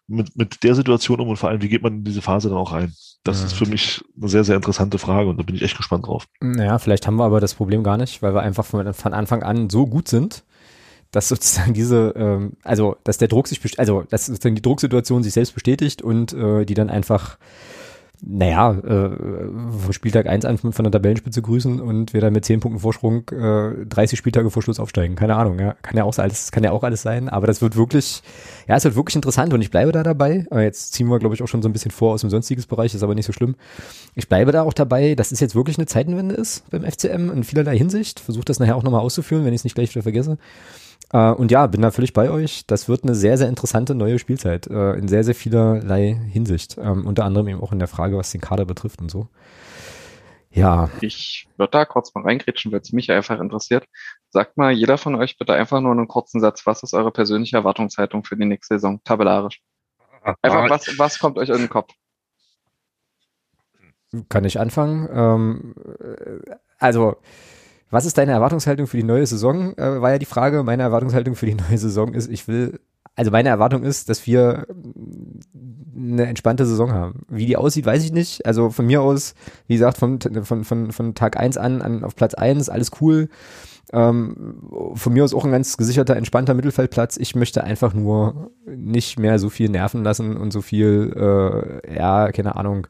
mit, 0.08 0.36
mit 0.36 0.62
der 0.64 0.74
Situation 0.74 1.20
um 1.20 1.28
und 1.28 1.36
vor 1.36 1.48
allem, 1.48 1.62
wie 1.62 1.68
geht 1.68 1.82
man 1.82 1.98
in 1.98 2.04
diese 2.04 2.22
Phase 2.22 2.48
dann 2.48 2.58
auch 2.58 2.72
rein? 2.72 2.92
Das 3.22 3.40
ja. 3.40 3.46
ist 3.46 3.52
für 3.52 3.66
mich 3.66 4.02
eine 4.18 4.28
sehr, 4.28 4.44
sehr 4.44 4.56
interessante 4.56 4.98
Frage 4.98 5.28
und 5.28 5.38
da 5.38 5.42
bin 5.42 5.54
ich 5.54 5.62
echt 5.62 5.76
gespannt 5.76 6.06
drauf. 6.06 6.26
Naja, 6.40 6.78
vielleicht 6.78 7.06
haben 7.06 7.16
wir 7.16 7.24
aber 7.24 7.40
das 7.40 7.54
Problem 7.54 7.84
gar 7.84 7.96
nicht, 7.96 8.22
weil 8.22 8.34
wir 8.34 8.42
einfach 8.42 8.64
von, 8.64 8.92
von 8.92 9.14
Anfang 9.14 9.42
an 9.42 9.70
so 9.70 9.86
gut 9.86 10.08
sind, 10.08 10.42
dass 11.12 11.28
sozusagen 11.28 11.74
diese, 11.74 12.14
ähm, 12.16 12.54
also 12.62 12.96
dass 13.04 13.18
der 13.18 13.28
Druck 13.28 13.46
sich, 13.46 13.60
also 13.78 14.02
dass 14.02 14.26
sozusagen 14.26 14.56
die 14.56 14.62
Drucksituation 14.62 15.22
sich 15.22 15.34
selbst 15.34 15.54
bestätigt 15.54 16.02
und 16.02 16.32
äh, 16.32 16.64
die 16.64 16.74
dann 16.74 16.90
einfach 16.90 17.38
naja, 18.22 18.72
äh, 18.72 19.10
vom 19.16 19.92
Spieltag 19.92 20.26
1 20.26 20.44
an 20.44 20.58
von 20.58 20.72
der 20.84 20.92
Tabellenspitze 20.92 21.42
grüßen 21.42 21.80
und 21.80 22.12
wir 22.12 22.20
dann 22.20 22.32
mit 22.32 22.44
10 22.44 22.60
Punkten 22.60 22.80
Vorsprung 22.80 23.28
äh, 23.30 23.86
30 23.86 24.18
Spieltage 24.18 24.50
vor 24.50 24.62
Schluss 24.62 24.78
aufsteigen. 24.78 25.16
Keine 25.16 25.36
Ahnung, 25.36 25.58
ja. 25.58 25.74
Kann 25.82 25.96
ja 25.96 26.04
auch 26.04 26.16
alles, 26.18 26.52
kann 26.52 26.62
ja 26.62 26.72
auch 26.72 26.82
alles 26.82 27.02
sein, 27.02 27.28
aber 27.28 27.46
das 27.46 27.62
wird 27.62 27.76
wirklich, 27.76 28.22
ja, 28.68 28.76
es 28.76 28.84
wird 28.84 28.96
wirklich 28.96 29.16
interessant 29.16 29.54
und 29.54 29.62
ich 29.62 29.70
bleibe 29.70 29.92
da 29.92 30.02
dabei. 30.02 30.46
Jetzt 30.52 30.92
ziehen 30.92 31.08
wir, 31.08 31.18
glaube 31.18 31.34
ich, 31.34 31.42
auch 31.42 31.48
schon 31.48 31.62
so 31.62 31.68
ein 31.68 31.72
bisschen 31.72 31.90
vor 31.90 32.12
aus 32.12 32.20
dem 32.20 32.30
sonstiges 32.30 32.66
Bereich, 32.66 32.94
ist 32.94 33.02
aber 33.02 33.14
nicht 33.14 33.26
so 33.26 33.32
schlimm. 33.32 33.56
Ich 34.14 34.28
bleibe 34.28 34.52
da 34.52 34.62
auch 34.62 34.74
dabei, 34.74 35.14
dass 35.14 35.32
es 35.32 35.40
jetzt 35.40 35.54
wirklich 35.54 35.78
eine 35.78 35.86
Zeitenwende 35.86 36.34
ist 36.34 36.68
beim 36.70 36.82
FCM 36.82 37.30
in 37.30 37.44
vielerlei 37.44 37.78
Hinsicht. 37.78 38.20
Versuche 38.20 38.44
das 38.44 38.58
nachher 38.58 38.76
auch 38.76 38.82
nochmal 38.82 39.00
auszuführen, 39.00 39.44
wenn 39.44 39.54
ich 39.54 39.60
es 39.60 39.64
nicht 39.64 39.74
gleich 39.74 39.90
wieder 39.90 40.02
vergesse. 40.02 40.38
Uh, 41.12 41.34
und 41.36 41.50
ja, 41.50 41.66
bin 41.66 41.82
da 41.82 41.90
völlig 41.90 42.12
bei 42.12 42.30
euch. 42.30 42.66
Das 42.66 42.88
wird 42.88 43.02
eine 43.02 43.16
sehr, 43.16 43.36
sehr 43.36 43.48
interessante 43.48 43.96
neue 43.96 44.20
Spielzeit 44.20 44.70
uh, 44.70 44.92
in 44.92 45.08
sehr, 45.08 45.24
sehr 45.24 45.34
vielerlei 45.34 46.14
Hinsicht. 46.30 46.78
Ähm, 46.78 47.04
unter 47.04 47.24
anderem 47.24 47.48
eben 47.48 47.60
auch 47.60 47.72
in 47.72 47.80
der 47.80 47.88
Frage, 47.88 48.16
was 48.16 48.30
den 48.30 48.40
Kader 48.40 48.64
betrifft 48.64 49.00
und 49.00 49.10
so. 49.10 49.28
Ja. 50.52 50.88
Ich 51.00 51.48
würde 51.56 51.70
da 51.70 51.84
kurz 51.84 52.14
mal 52.14 52.22
reingrätschen, 52.22 52.70
weil 52.72 52.80
es 52.80 52.92
mich 52.92 53.10
einfach 53.10 53.40
interessiert. 53.40 53.86
Sagt 54.30 54.56
mal 54.56 54.72
jeder 54.72 54.98
von 54.98 55.14
euch 55.16 55.38
bitte 55.38 55.54
einfach 55.54 55.80
nur 55.80 55.92
einen 55.92 56.08
kurzen 56.08 56.40
Satz. 56.40 56.66
Was 56.66 56.82
ist 56.82 56.94
eure 56.94 57.12
persönliche 57.12 57.56
Erwartungshaltung 57.56 58.24
für 58.24 58.36
die 58.36 58.46
nächste 58.46 58.74
Saison, 58.74 59.02
tabellarisch? 59.04 59.60
Einfach, 60.42 60.68
was, 60.68 60.98
was 60.98 61.18
kommt 61.18 61.38
euch 61.38 61.48
in 61.48 61.58
den 61.58 61.68
Kopf? 61.68 61.92
Kann 64.28 64.44
ich 64.44 64.58
anfangen? 64.58 65.08
Ähm, 65.12 65.74
äh, 66.00 66.56
also, 66.78 67.16
was 67.90 68.06
ist 68.06 68.16
deine 68.18 68.32
Erwartungshaltung 68.32 68.86
für 68.86 68.96
die 68.96 69.02
neue 69.02 69.26
Saison? 69.26 69.76
Äh, 69.76 70.00
war 70.00 70.12
ja 70.12 70.18
die 70.18 70.26
Frage. 70.26 70.62
Meine 70.62 70.82
Erwartungshaltung 70.82 71.34
für 71.34 71.46
die 71.46 71.54
neue 71.68 71.78
Saison 71.78 72.14
ist, 72.14 72.30
ich 72.30 72.48
will, 72.48 72.80
also 73.16 73.30
meine 73.30 73.48
Erwartung 73.48 73.82
ist, 73.82 74.08
dass 74.08 74.26
wir 74.26 74.66
eine 75.96 76.26
entspannte 76.26 76.64
Saison 76.64 76.92
haben. 76.92 77.26
Wie 77.28 77.46
die 77.46 77.56
aussieht, 77.56 77.84
weiß 77.84 78.04
ich 78.04 78.12
nicht. 78.12 78.46
Also 78.46 78.70
von 78.70 78.86
mir 78.86 79.02
aus, 79.02 79.34
wie 79.66 79.74
gesagt, 79.74 79.98
von, 79.98 80.20
von, 80.20 80.64
von, 80.64 80.92
von 80.92 81.14
Tag 81.14 81.36
eins 81.36 81.58
an, 81.58 81.82
an 81.82 82.04
auf 82.04 82.14
Platz 82.14 82.34
eins 82.34 82.68
alles 82.68 82.92
cool. 83.00 83.28
Ähm, 83.92 84.92
von 84.94 85.12
mir 85.12 85.24
aus 85.24 85.34
auch 85.34 85.44
ein 85.44 85.50
ganz 85.50 85.76
gesicherter, 85.76 86.16
entspannter 86.16 86.54
Mittelfeldplatz. 86.54 87.16
Ich 87.16 87.34
möchte 87.34 87.64
einfach 87.64 87.92
nur 87.92 88.52
nicht 88.66 89.18
mehr 89.18 89.40
so 89.40 89.50
viel 89.50 89.68
nerven 89.68 90.04
lassen 90.04 90.36
und 90.36 90.52
so 90.52 90.62
viel, 90.62 91.12
äh, 91.16 91.96
ja, 91.96 92.30
keine 92.30 92.54
Ahnung, 92.54 92.86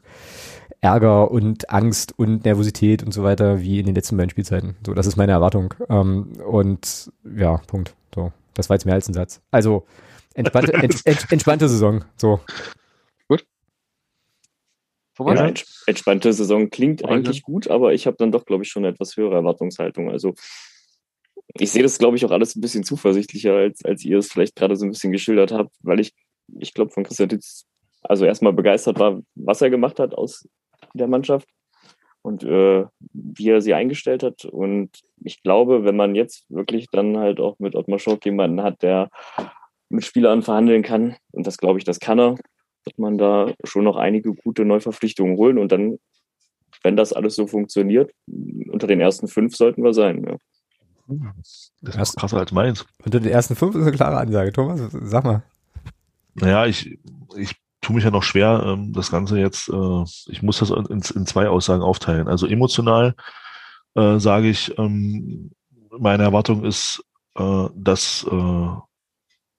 Ärger 0.81 1.29
und 1.29 1.69
Angst 1.69 2.17
und 2.17 2.43
Nervosität 2.43 3.03
und 3.03 3.11
so 3.11 3.23
weiter 3.23 3.61
wie 3.61 3.79
in 3.79 3.85
den 3.85 3.93
letzten 3.93 4.17
beiden 4.17 4.31
Spielzeiten. 4.31 4.75
So, 4.83 4.95
das 4.95 5.05
ist 5.05 5.15
meine 5.15 5.31
Erwartung. 5.31 5.75
Ähm, 5.89 6.33
und 6.43 7.11
ja, 7.37 7.57
Punkt. 7.67 7.95
So, 8.13 8.33
das 8.55 8.67
war 8.67 8.75
jetzt 8.75 8.85
mehr 8.85 8.95
als 8.95 9.07
ein 9.07 9.13
Satz. 9.13 9.41
Also 9.51 9.85
entspannte, 10.33 10.73
ent, 10.73 11.05
ent, 11.05 11.31
entspannte 11.31 11.69
Saison. 11.69 12.03
So. 12.17 12.39
Gut. 13.27 13.45
Ja, 15.19 15.53
entspannte 15.85 16.33
Saison 16.33 16.71
klingt 16.71 17.05
eigentlich 17.05 17.43
gut, 17.43 17.69
aber 17.69 17.93
ich 17.93 18.07
habe 18.07 18.17
dann 18.17 18.31
doch, 18.31 18.45
glaube 18.45 18.63
ich, 18.63 18.69
schon 18.69 18.83
eine 18.83 18.93
etwas 18.93 19.15
höhere 19.15 19.35
Erwartungshaltung. 19.35 20.09
Also 20.09 20.33
ich 21.59 21.71
sehe 21.71 21.83
das, 21.83 21.99
glaube 21.99 22.17
ich, 22.17 22.25
auch 22.25 22.31
alles 22.31 22.55
ein 22.55 22.61
bisschen 22.61 22.83
zuversichtlicher, 22.83 23.53
als, 23.53 23.85
als 23.85 24.03
ihr 24.03 24.17
es 24.17 24.31
vielleicht 24.31 24.55
gerade 24.55 24.75
so 24.75 24.85
ein 24.85 24.91
bisschen 24.91 25.11
geschildert 25.11 25.51
habt, 25.51 25.75
weil 25.81 25.99
ich, 25.99 26.13
ich 26.59 26.73
glaube, 26.73 26.91
von 26.91 27.03
Christian 27.03 27.29
Ditz 27.29 27.65
also 28.01 28.25
erstmal 28.25 28.53
begeistert 28.53 28.97
war, 28.97 29.21
was 29.35 29.61
er 29.61 29.69
gemacht 29.69 29.99
hat 29.99 30.15
aus 30.15 30.47
der 30.93 31.07
Mannschaft 31.07 31.47
und 32.21 32.43
äh, 32.43 32.85
wie 33.13 33.49
er 33.49 33.61
sie 33.61 33.73
eingestellt 33.73 34.23
hat. 34.23 34.45
Und 34.45 34.89
ich 35.23 35.41
glaube, 35.43 35.83
wenn 35.83 35.95
man 35.95 36.15
jetzt 36.15 36.45
wirklich 36.49 36.87
dann 36.91 37.17
halt 37.17 37.39
auch 37.39 37.57
mit 37.59 37.75
Ottmar 37.75 37.99
Schock 37.99 38.25
jemanden 38.25 38.61
hat, 38.61 38.81
der 38.83 39.09
mit 39.89 40.05
Spielern 40.05 40.41
verhandeln 40.41 40.83
kann, 40.83 41.15
und 41.31 41.47
das 41.47 41.57
glaube 41.57 41.79
ich, 41.79 41.85
das 41.85 41.99
kann 41.99 42.19
er, 42.19 42.37
wird 42.83 42.97
man 42.97 43.17
da 43.17 43.53
schon 43.63 43.83
noch 43.83 43.97
einige 43.97 44.33
gute 44.33 44.65
Neuverpflichtungen 44.65 45.37
holen 45.37 45.57
und 45.57 45.71
dann, 45.71 45.99
wenn 46.83 46.95
das 46.95 47.13
alles 47.13 47.35
so 47.35 47.47
funktioniert, 47.47 48.11
unter 48.27 48.87
den 48.87 49.01
ersten 49.01 49.27
fünf 49.27 49.55
sollten 49.55 49.83
wir 49.83 49.93
sein. 49.93 50.23
Ja. 50.23 50.37
Das 51.81 52.09
ist 52.09 52.17
krasser 52.17 52.37
als 52.37 52.51
meins. 52.51 52.85
Unter 53.03 53.19
den 53.19 53.31
ersten 53.31 53.55
fünf 53.55 53.75
ist 53.75 53.81
eine 53.81 53.91
klare 53.91 54.17
Ansage, 54.17 54.53
Thomas. 54.53 54.79
Sag 54.91 55.23
mal. 55.25 55.43
Naja, 56.35 56.65
ich, 56.65 56.97
ich 57.35 57.55
tue 57.81 57.95
mich 57.95 58.03
ja 58.03 58.11
noch 58.11 58.23
schwer, 58.23 58.63
ähm, 58.65 58.93
das 58.93 59.11
Ganze 59.11 59.39
jetzt, 59.39 59.69
äh, 59.69 60.03
ich 60.27 60.41
muss 60.41 60.59
das 60.59 60.69
in, 60.69 60.85
in, 60.85 61.25
zwei 61.25 61.49
Aussagen 61.49 61.81
aufteilen. 61.81 62.27
Also 62.27 62.47
emotional 62.47 63.15
äh, 63.95 64.19
sage 64.19 64.49
ich, 64.49 64.77
ähm, 64.77 65.51
meine 65.99 66.23
Erwartung 66.23 66.63
ist, 66.63 67.03
äh, 67.35 67.67
dass, 67.75 68.25
äh, 68.29 68.67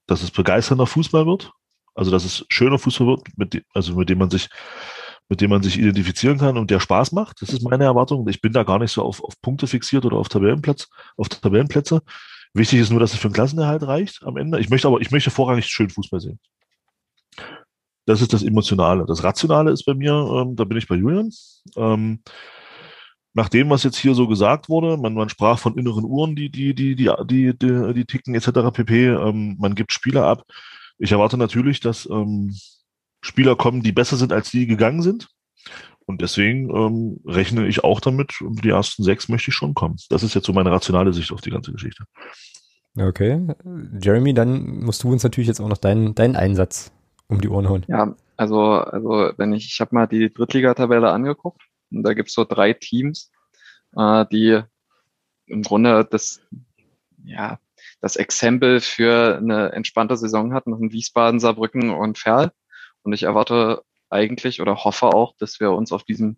dass 0.06 0.22
es 0.22 0.30
begeisternder 0.30 0.86
Fußball 0.86 1.26
wird. 1.26 1.52
Also 1.94 2.10
dass 2.10 2.24
es 2.24 2.46
schöner 2.48 2.78
Fußball 2.78 3.06
wird, 3.06 3.36
mit, 3.36 3.64
also 3.74 3.94
mit 3.96 4.08
dem 4.08 4.18
man 4.18 4.30
sich 4.30 4.48
mit 5.28 5.40
dem 5.40 5.48
man 5.48 5.62
sich 5.62 5.78
identifizieren 5.78 6.36
kann 6.36 6.58
und 6.58 6.70
der 6.70 6.78
Spaß 6.78 7.12
macht. 7.12 7.40
Das 7.40 7.50
ist 7.50 7.62
meine 7.62 7.84
Erwartung. 7.84 8.28
Ich 8.28 8.42
bin 8.42 8.52
da 8.52 8.64
gar 8.64 8.78
nicht 8.78 8.92
so 8.92 9.02
auf, 9.02 9.24
auf 9.24 9.40
Punkte 9.40 9.66
fixiert 9.66 10.04
oder 10.04 10.18
auf 10.18 10.28
Tabellenplatz, 10.28 10.90
auf 11.16 11.30
Tabellenplätze. 11.30 12.02
Wichtig 12.52 12.80
ist 12.80 12.90
nur, 12.90 13.00
dass 13.00 13.14
es 13.14 13.18
für 13.18 13.28
einen 13.28 13.34
Klassenerhalt 13.34 13.82
reicht 13.82 14.22
am 14.24 14.36
Ende. 14.36 14.60
Ich 14.60 14.68
möchte 14.68 14.88
aber, 14.88 15.00
ich 15.00 15.10
möchte 15.10 15.30
vorrangig 15.30 15.66
schön 15.66 15.88
Fußball 15.88 16.20
sehen. 16.20 16.38
Das 18.04 18.20
ist 18.20 18.32
das 18.32 18.42
Emotionale. 18.42 19.04
Das 19.06 19.22
Rationale 19.22 19.70
ist 19.70 19.84
bei 19.84 19.94
mir, 19.94 20.12
ähm, 20.12 20.56
da 20.56 20.64
bin 20.64 20.78
ich 20.78 20.88
bei 20.88 20.96
Julian. 20.96 21.30
Ähm, 21.76 22.20
nach 23.34 23.48
dem, 23.48 23.70
was 23.70 23.82
jetzt 23.82 23.96
hier 23.96 24.14
so 24.14 24.28
gesagt 24.28 24.68
wurde, 24.68 24.96
man, 24.96 25.14
man 25.14 25.28
sprach 25.28 25.58
von 25.58 25.78
inneren 25.78 26.04
Uhren, 26.04 26.36
die, 26.36 26.50
die, 26.50 26.74
die, 26.74 26.96
die, 26.96 27.10
die, 27.24 27.54
die, 27.56 27.94
die 27.94 28.04
ticken 28.04 28.34
etc. 28.34 28.70
pp. 28.72 29.06
Ähm, 29.06 29.56
man 29.58 29.74
gibt 29.74 29.92
Spieler 29.92 30.24
ab. 30.24 30.42
Ich 30.98 31.12
erwarte 31.12 31.38
natürlich, 31.38 31.80
dass 31.80 32.08
ähm, 32.10 32.54
Spieler 33.22 33.56
kommen, 33.56 33.82
die 33.82 33.92
besser 33.92 34.16
sind, 34.16 34.32
als 34.32 34.50
die 34.50 34.66
gegangen 34.66 35.02
sind. 35.02 35.28
Und 36.04 36.20
deswegen 36.20 36.68
ähm, 36.76 37.20
rechne 37.24 37.66
ich 37.66 37.84
auch 37.84 38.00
damit, 38.00 38.32
die 38.40 38.70
ersten 38.70 39.04
sechs 39.04 39.28
möchte 39.28 39.50
ich 39.50 39.54
schon 39.54 39.74
kommen. 39.74 39.96
Das 40.10 40.22
ist 40.22 40.34
jetzt 40.34 40.46
so 40.46 40.52
meine 40.52 40.72
rationale 40.72 41.12
Sicht 41.12 41.32
auf 41.32 41.40
die 41.40 41.50
ganze 41.50 41.72
Geschichte. 41.72 42.04
Okay. 42.98 43.40
Jeremy, 44.00 44.34
dann 44.34 44.80
musst 44.80 45.04
du 45.04 45.10
uns 45.10 45.22
natürlich 45.22 45.48
jetzt 45.48 45.60
auch 45.60 45.68
noch 45.68 45.78
deinen, 45.78 46.14
deinen 46.14 46.36
Einsatz 46.36 46.92
um 47.32 47.40
die 47.40 47.48
Ohren 47.48 47.68
hauen. 47.68 47.84
Ja, 47.88 48.14
also, 48.36 48.60
also 48.60 49.32
wenn 49.36 49.52
ich, 49.52 49.66
ich 49.66 49.80
habe 49.80 49.94
mal 49.94 50.06
die 50.06 50.32
Drittligatabelle 50.32 51.10
angeguckt 51.10 51.62
und 51.90 52.02
da 52.02 52.14
gibt's 52.14 52.34
so 52.34 52.44
drei 52.44 52.72
Teams, 52.72 53.30
äh, 53.96 54.24
die 54.30 54.60
im 55.46 55.62
Grunde 55.62 56.06
das, 56.08 56.40
ja, 57.24 57.58
das 58.00 58.16
Exempel 58.16 58.80
für 58.80 59.36
eine 59.36 59.72
entspannte 59.72 60.16
Saison 60.16 60.54
hatten, 60.54 60.70
das 60.70 60.80
sind 60.80 60.92
Wiesbaden, 60.92 61.40
Saarbrücken 61.40 61.90
und 61.90 62.18
Ferl. 62.18 62.52
Und 63.02 63.12
ich 63.12 63.24
erwarte 63.24 63.82
eigentlich 64.10 64.60
oder 64.60 64.84
hoffe 64.84 65.06
auch, 65.06 65.34
dass 65.38 65.58
wir 65.58 65.72
uns 65.72 65.92
auf 65.92 66.04
diesem 66.04 66.36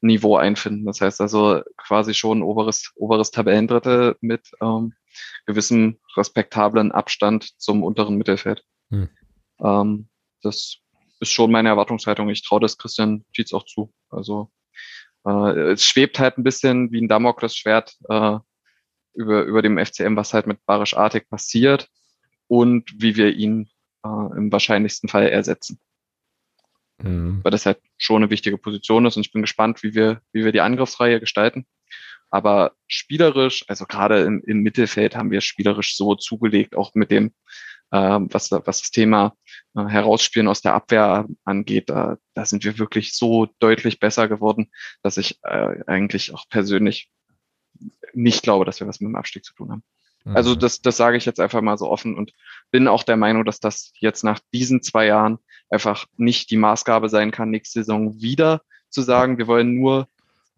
Niveau 0.00 0.36
einfinden. 0.36 0.84
Das 0.84 1.00
heißt 1.00 1.20
also 1.20 1.62
quasi 1.76 2.12
schon 2.14 2.42
oberes, 2.42 2.92
oberes 2.96 3.30
Tabellendrittel 3.30 4.16
mit 4.20 4.50
ähm, 4.60 4.94
gewissem 5.46 5.98
respektablen 6.16 6.92
Abstand 6.92 7.60
zum 7.60 7.82
unteren 7.82 8.16
Mittelfeld. 8.16 8.64
Hm. 8.90 9.08
Ähm, 9.60 10.08
das 10.44 10.78
ist 11.20 11.32
schon 11.32 11.50
meine 11.50 11.70
Erwartungshaltung. 11.70 12.28
Ich 12.28 12.46
traue 12.46 12.60
das 12.60 12.78
Christian 12.78 13.24
Tietz 13.32 13.52
auch 13.52 13.64
zu. 13.64 13.92
Also 14.10 14.50
äh, 15.26 15.72
es 15.72 15.84
schwebt 15.84 16.18
halt 16.18 16.38
ein 16.38 16.44
bisschen 16.44 16.92
wie 16.92 17.00
ein 17.00 17.08
Damoklesschwert 17.08 17.96
äh, 18.08 18.38
über, 19.14 19.42
über 19.44 19.62
dem 19.62 19.78
FCM, 19.78 20.16
was 20.16 20.34
halt 20.34 20.46
mit 20.46 20.64
Barisch 20.66 20.96
Artig 20.96 21.28
passiert 21.28 21.88
und 22.46 22.90
wie 22.98 23.16
wir 23.16 23.34
ihn 23.34 23.68
äh, 24.04 24.36
im 24.36 24.52
wahrscheinlichsten 24.52 25.08
Fall 25.08 25.28
ersetzen. 25.28 25.80
Mhm. 26.98 27.40
Weil 27.42 27.50
das 27.50 27.66
halt 27.66 27.80
schon 27.96 28.22
eine 28.22 28.30
wichtige 28.30 28.58
Position 28.58 29.06
ist 29.06 29.16
und 29.16 29.26
ich 29.26 29.32
bin 29.32 29.42
gespannt, 29.42 29.82
wie 29.82 29.94
wir, 29.94 30.20
wie 30.32 30.44
wir 30.44 30.52
die 30.52 30.60
Angriffsreihe 30.60 31.20
gestalten. 31.20 31.66
Aber 32.30 32.72
spielerisch, 32.88 33.64
also 33.68 33.86
gerade 33.86 34.22
im, 34.22 34.42
im 34.44 34.60
Mittelfeld 34.60 35.14
haben 35.14 35.30
wir 35.30 35.40
spielerisch 35.40 35.96
so 35.96 36.16
zugelegt, 36.16 36.74
auch 36.74 36.94
mit 36.94 37.10
dem, 37.10 37.32
was, 37.90 38.50
was 38.50 38.80
das 38.80 38.90
Thema 38.90 39.34
äh, 39.76 39.86
Herausspielen 39.86 40.48
aus 40.48 40.62
der 40.62 40.74
Abwehr 40.74 41.26
angeht. 41.44 41.90
Da, 41.90 42.16
da 42.34 42.44
sind 42.44 42.64
wir 42.64 42.78
wirklich 42.78 43.14
so 43.14 43.48
deutlich 43.58 44.00
besser 44.00 44.28
geworden, 44.28 44.70
dass 45.02 45.16
ich 45.16 45.38
äh, 45.42 45.82
eigentlich 45.86 46.34
auch 46.34 46.48
persönlich 46.48 47.10
nicht 48.12 48.42
glaube, 48.42 48.64
dass 48.64 48.80
wir 48.80 48.86
was 48.86 49.00
mit 49.00 49.08
dem 49.08 49.16
Abstieg 49.16 49.44
zu 49.44 49.54
tun 49.54 49.70
haben. 49.70 49.84
Also 50.26 50.54
mhm. 50.54 50.58
das, 50.60 50.80
das 50.80 50.96
sage 50.96 51.18
ich 51.18 51.26
jetzt 51.26 51.40
einfach 51.40 51.60
mal 51.60 51.76
so 51.76 51.90
offen 51.90 52.16
und 52.16 52.32
bin 52.70 52.88
auch 52.88 53.02
der 53.02 53.18
Meinung, 53.18 53.44
dass 53.44 53.60
das 53.60 53.92
jetzt 53.98 54.24
nach 54.24 54.40
diesen 54.54 54.82
zwei 54.82 55.06
Jahren 55.06 55.38
einfach 55.68 56.06
nicht 56.16 56.50
die 56.50 56.56
Maßgabe 56.56 57.10
sein 57.10 57.30
kann, 57.30 57.50
nächste 57.50 57.80
Saison 57.80 58.20
wieder 58.20 58.62
zu 58.88 59.02
sagen, 59.02 59.36
wir 59.36 59.46
wollen 59.46 59.74
nur 59.74 60.08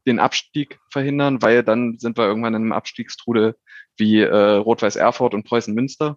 den 0.07 0.19
Abstieg 0.19 0.79
verhindern, 0.91 1.43
weil 1.43 1.63
dann 1.63 1.99
sind 1.99 2.17
wir 2.17 2.27
irgendwann 2.27 2.55
in 2.55 2.63
einem 2.63 2.73
Abstiegstrudel 2.73 3.57
wie 3.99 4.21
äh, 4.21 4.35
Rot-Weiß 4.35 4.97
Erfurt 4.97 5.35
und 5.35 5.45
Preußen 5.45 5.75
Münster, 5.75 6.17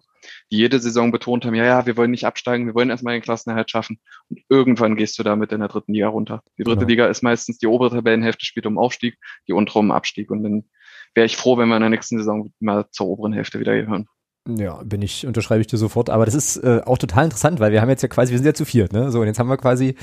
die 0.50 0.58
jede 0.58 0.78
Saison 0.80 1.12
betont 1.12 1.44
haben, 1.44 1.54
ja, 1.54 1.64
ja, 1.64 1.86
wir 1.86 1.96
wollen 1.96 2.10
nicht 2.10 2.26
absteigen, 2.26 2.66
wir 2.66 2.74
wollen 2.74 2.90
erstmal 2.90 3.14
den 3.14 3.22
Klassenerhalt 3.22 3.70
schaffen 3.70 3.98
und 4.28 4.40
irgendwann 4.48 4.96
gehst 4.96 5.18
du 5.18 5.22
damit 5.22 5.52
in 5.52 5.60
der 5.60 5.68
dritten 5.68 5.94
Liga 5.94 6.08
runter. 6.08 6.42
Die 6.58 6.64
dritte 6.64 6.80
genau. 6.80 6.88
Liga 6.88 7.06
ist 7.06 7.22
meistens 7.22 7.58
die 7.58 7.66
obere 7.66 7.90
Tabellenhälfte 7.90 8.44
spielt 8.44 8.66
um 8.66 8.78
Aufstieg, 8.78 9.16
die 9.48 9.52
untere 9.52 9.78
um 9.78 9.90
Abstieg 9.90 10.30
und 10.30 10.42
dann 10.42 10.64
wäre 11.14 11.26
ich 11.26 11.36
froh, 11.36 11.56
wenn 11.56 11.68
wir 11.68 11.76
in 11.76 11.82
der 11.82 11.90
nächsten 11.90 12.18
Saison 12.18 12.52
mal 12.60 12.86
zur 12.90 13.08
oberen 13.08 13.32
Hälfte 13.32 13.60
wieder 13.60 13.74
gehören. 13.74 14.06
Ja, 14.48 14.82
bin 14.82 15.02
ich, 15.02 15.26
unterschreibe 15.26 15.60
ich 15.60 15.66
dir 15.66 15.76
sofort. 15.76 16.08
Aber 16.08 16.24
das 16.24 16.34
ist 16.34 16.56
äh, 16.56 16.80
auch 16.84 16.98
total 16.98 17.24
interessant, 17.24 17.60
weil 17.60 17.72
wir 17.72 17.82
haben 17.82 17.90
jetzt 17.90 18.02
ja 18.02 18.08
quasi, 18.08 18.32
wir 18.32 18.38
sind 18.38 18.46
ja 18.46 18.54
zu 18.54 18.64
viert, 18.64 18.92
ne? 18.92 19.10
So, 19.10 19.20
und 19.20 19.26
jetzt 19.26 19.38
haben 19.38 19.48
wir 19.48 19.58
quasi 19.58 19.96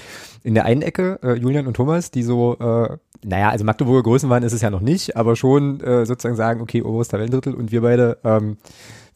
in 0.43 0.53
der 0.53 0.65
einen 0.65 0.83
Ecke 0.83 1.19
äh, 1.23 1.33
Julian 1.33 1.65
und 1.65 1.73
Thomas, 1.73 2.11
die 2.11 2.21
so, 2.23 2.55
äh, 2.59 2.97
naja, 3.23 3.49
also 3.49 3.65
Magdeburger 3.65 4.03
Größenwahn 4.03 4.43
ist 4.43 4.53
es 4.53 4.61
ja 4.61 4.69
noch 4.69 4.81
nicht, 4.81 5.17
aber 5.17 5.35
schon 5.35 5.81
äh, 5.81 6.05
sozusagen 6.05 6.35
sagen, 6.35 6.61
okay, 6.61 6.83
oberes 6.83 7.07
Tabellendrittel 7.07 7.55
und 7.55 7.71
wir 7.71 7.81
beide 7.81 8.19
ähm, 8.23 8.57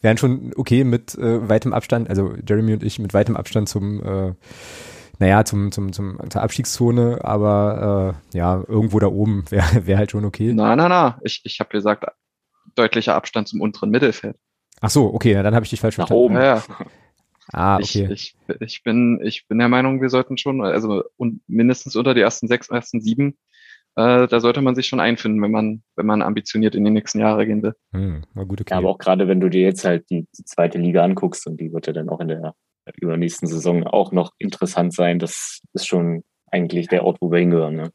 wären 0.01 0.17
schon 0.17 0.53
okay 0.55 0.83
mit 0.83 1.15
äh, 1.15 1.47
weitem 1.47 1.73
Abstand, 1.73 2.09
also 2.09 2.33
Jeremy 2.47 2.73
und 2.73 2.83
ich 2.83 2.97
mit 2.97 3.13
weitem 3.13 3.35
Abstand 3.37 3.69
zum 3.69 4.03
äh, 4.03 4.33
naja, 5.19 5.45
zum, 5.45 5.71
zum, 5.71 5.93
zum, 5.93 6.17
zur 6.31 6.41
Abstiegszone, 6.41 7.19
aber 7.23 8.15
äh, 8.33 8.37
ja, 8.37 8.63
irgendwo 8.67 8.97
da 8.97 9.05
oben 9.05 9.45
wäre 9.51 9.65
wär 9.85 9.99
halt 9.99 10.09
schon 10.09 10.25
okay. 10.25 10.51
Nein, 10.51 10.79
nein, 10.79 10.89
nein. 10.89 11.13
Ich, 11.23 11.41
ich 11.43 11.59
habe 11.59 11.69
gesagt, 11.69 12.05
deutlicher 12.73 13.13
Abstand 13.13 13.47
zum 13.47 13.61
unteren 13.61 13.91
Mittelfeld. 13.91 14.35
Ach 14.81 14.89
so, 14.89 15.13
okay, 15.13 15.33
dann 15.33 15.55
habe 15.55 15.63
ich 15.63 15.69
dich 15.69 15.79
falsch 15.79 15.97
Nach 15.97 16.07
verstanden. 16.07 16.35
Oben. 16.35 16.43
Ja. 16.43 16.63
Ah, 17.53 17.75
okay. 17.75 18.07
Ich, 18.11 18.35
ich, 18.47 18.61
ich, 18.61 18.83
bin, 18.83 19.19
ich 19.23 19.47
bin 19.47 19.59
der 19.59 19.69
Meinung, 19.69 20.01
wir 20.01 20.09
sollten 20.09 20.37
schon, 20.37 20.61
also 20.61 21.03
und 21.17 21.41
mindestens 21.47 21.95
unter 21.95 22.13
die 22.13 22.21
ersten 22.21 22.47
sechs, 22.47 22.69
ersten 22.69 23.01
sieben, 23.01 23.37
äh, 23.95 24.27
da 24.27 24.39
sollte 24.39 24.61
man 24.61 24.75
sich 24.75 24.87
schon 24.87 24.99
einfinden, 25.01 25.41
wenn 25.41 25.51
man, 25.51 25.83
wenn 25.95 26.05
man 26.05 26.21
ambitioniert 26.21 26.75
in 26.75 26.85
die 26.85 26.91
nächsten 26.91 27.19
Jahre 27.19 27.45
gehen 27.45 27.61
will. 27.61 27.75
Hm, 27.91 28.23
na 28.33 28.43
gut, 28.43 28.61
okay. 28.61 28.73
Ja, 28.73 28.77
aber 28.77 28.89
auch 28.89 28.97
gerade 28.97 29.27
wenn 29.27 29.41
du 29.41 29.49
dir 29.49 29.61
jetzt 29.61 29.83
halt 29.83 30.09
die, 30.09 30.27
die 30.37 30.45
zweite 30.45 30.77
Liga 30.77 31.03
anguckst 31.03 31.45
und 31.45 31.59
die 31.59 31.73
wird 31.73 31.87
ja 31.87 31.93
dann 31.93 32.09
auch 32.09 32.21
in 32.21 32.29
der 32.29 32.55
übernächsten 32.95 33.47
Saison 33.47 33.85
auch 33.85 34.11
noch 34.11 34.31
interessant 34.37 34.93
sein. 34.93 35.19
Das 35.19 35.61
ist 35.73 35.87
schon 35.87 36.23
eigentlich 36.47 36.87
der 36.87 37.03
Ort, 37.03 37.17
wo 37.21 37.31
wir 37.31 37.39
hingehören. 37.39 37.75
Ne? 37.75 37.91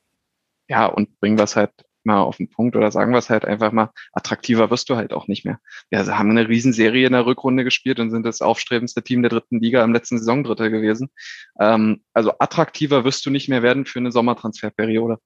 Ja, 0.69 0.87
und 0.87 1.19
bringen 1.21 1.39
wir 1.39 1.45
es 1.45 1.57
halt 1.57 1.73
mal 2.07 2.21
auf 2.21 2.39
den 2.39 2.49
Punkt 2.49 2.77
oder 2.77 2.91
sagen 2.91 3.13
wir 3.13 3.19
es 3.19 3.29
halt 3.29 3.45
einfach 3.45 3.73
mal, 3.73 3.91
attraktiver 4.13 4.71
wirst 4.71 4.89
du 4.89 4.97
halt 4.97 5.13
auch 5.13 5.29
nicht 5.29 5.45
mehr. 5.45 5.59
Wir 5.91 6.07
haben 6.07 6.31
eine 6.31 6.49
Riesenserie 6.49 7.07
in 7.07 7.13
der 7.13 7.27
Rückrunde 7.27 7.65
gespielt 7.65 8.01
und 8.01 8.11
sind 8.11 8.25
das 8.25 8.41
aufstrebendste 8.41 9.03
Team 9.03 9.23
der 9.23 9.31
dritten 9.31 9.61
Liga 9.61 9.85
im 9.85 9.93
letzten 9.93 10.19
Saisondrittel 10.19 10.71
gewesen. 10.71 11.11
Ähm, 11.61 12.03
also 12.15 12.33
attraktiver 12.39 13.05
wirst 13.05 13.27
du 13.27 13.31
nicht 13.31 13.49
mehr 13.49 13.63
werden 13.63 13.85
für 13.85 13.99
eine 13.99 14.13
Sommertransferperiode. 14.13 15.19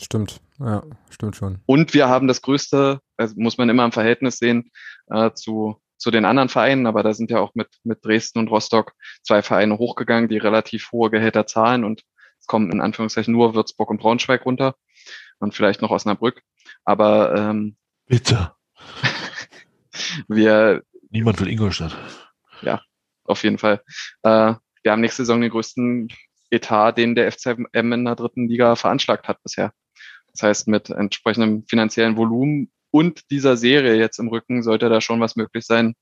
Stimmt, 0.00 0.40
ja, 0.58 0.82
stimmt 1.10 1.36
schon. 1.36 1.60
Und 1.66 1.94
wir 1.94 2.08
haben 2.08 2.26
das 2.26 2.42
größte, 2.42 3.00
also 3.16 3.34
muss 3.36 3.58
man 3.58 3.68
immer 3.68 3.84
im 3.84 3.92
Verhältnis 3.92 4.38
sehen, 4.38 4.70
äh, 5.10 5.30
zu 5.34 5.76
zu 6.02 6.10
den 6.10 6.24
anderen 6.24 6.48
Vereinen, 6.48 6.86
aber 6.86 7.04
da 7.04 7.14
sind 7.14 7.30
ja 7.30 7.38
auch 7.38 7.54
mit, 7.54 7.68
mit 7.84 8.04
Dresden 8.04 8.40
und 8.40 8.48
Rostock 8.48 8.92
zwei 9.22 9.40
Vereine 9.40 9.78
hochgegangen, 9.78 10.28
die 10.28 10.36
relativ 10.36 10.90
hohe 10.90 11.10
Gehälter 11.10 11.46
zahlen 11.46 11.84
und 11.84 12.02
es 12.40 12.48
kommen 12.48 12.72
in 12.72 12.80
Anführungszeichen 12.80 13.32
nur 13.32 13.54
Würzburg 13.54 13.88
und 13.88 14.00
Braunschweig 14.00 14.44
runter 14.44 14.74
und 15.38 15.54
vielleicht 15.54 15.82
noch 15.82 15.90
Osnabrück. 15.90 16.42
Aber 16.84 17.34
ähm, 17.34 17.76
bitte. 18.06 18.52
wir 20.28 20.82
niemand 21.10 21.40
will 21.40 21.48
Ingolstadt. 21.48 21.96
Ja, 22.62 22.80
auf 23.24 23.42
jeden 23.44 23.58
Fall. 23.58 23.82
Äh, 24.22 24.54
wir 24.82 24.92
haben 24.92 25.00
nächste 25.00 25.22
Saison 25.22 25.40
den 25.40 25.50
größten 25.50 26.08
Etat, 26.50 26.92
den 26.92 27.14
der 27.14 27.30
FCM 27.30 27.92
in 27.92 28.04
der 28.04 28.16
dritten 28.16 28.48
Liga 28.48 28.76
veranschlagt 28.76 29.28
hat 29.28 29.42
bisher. 29.42 29.72
Das 30.32 30.42
heißt, 30.42 30.68
mit 30.68 30.90
entsprechendem 30.90 31.64
finanziellen 31.66 32.16
Volumen 32.16 32.70
und 32.90 33.30
dieser 33.30 33.56
Serie 33.56 33.96
jetzt 33.96 34.18
im 34.18 34.28
Rücken 34.28 34.62
sollte 34.62 34.88
da 34.88 35.00
schon 35.00 35.20
was 35.20 35.36
möglich 35.36 35.64
sein, 35.64 35.94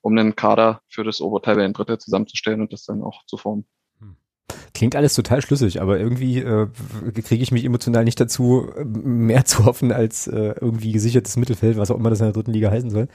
um 0.00 0.16
einen 0.16 0.36
Kader 0.36 0.82
für 0.88 1.04
das 1.04 1.20
Obertabellendritte 1.20 1.98
zusammenzustellen 1.98 2.60
und 2.60 2.72
das 2.72 2.84
dann 2.84 3.02
auch 3.02 3.24
zu 3.26 3.36
formen. 3.36 3.66
Klingt 4.82 4.96
alles 4.96 5.14
total 5.14 5.40
schlüssig, 5.42 5.80
aber 5.80 5.96
irgendwie 5.96 6.40
äh, 6.40 6.66
kriege 7.22 7.40
ich 7.40 7.52
mich 7.52 7.64
emotional 7.64 8.02
nicht 8.02 8.18
dazu, 8.18 8.68
mehr 8.84 9.44
zu 9.44 9.64
hoffen 9.64 9.92
als 9.92 10.26
äh, 10.26 10.56
irgendwie 10.60 10.90
gesichertes 10.90 11.36
Mittelfeld, 11.36 11.76
was 11.76 11.92
auch 11.92 11.96
immer 11.96 12.10
das 12.10 12.18
in 12.18 12.26
der 12.26 12.32
dritten 12.32 12.50
Liga 12.50 12.68
heißen 12.68 12.90
soll. 12.90 13.06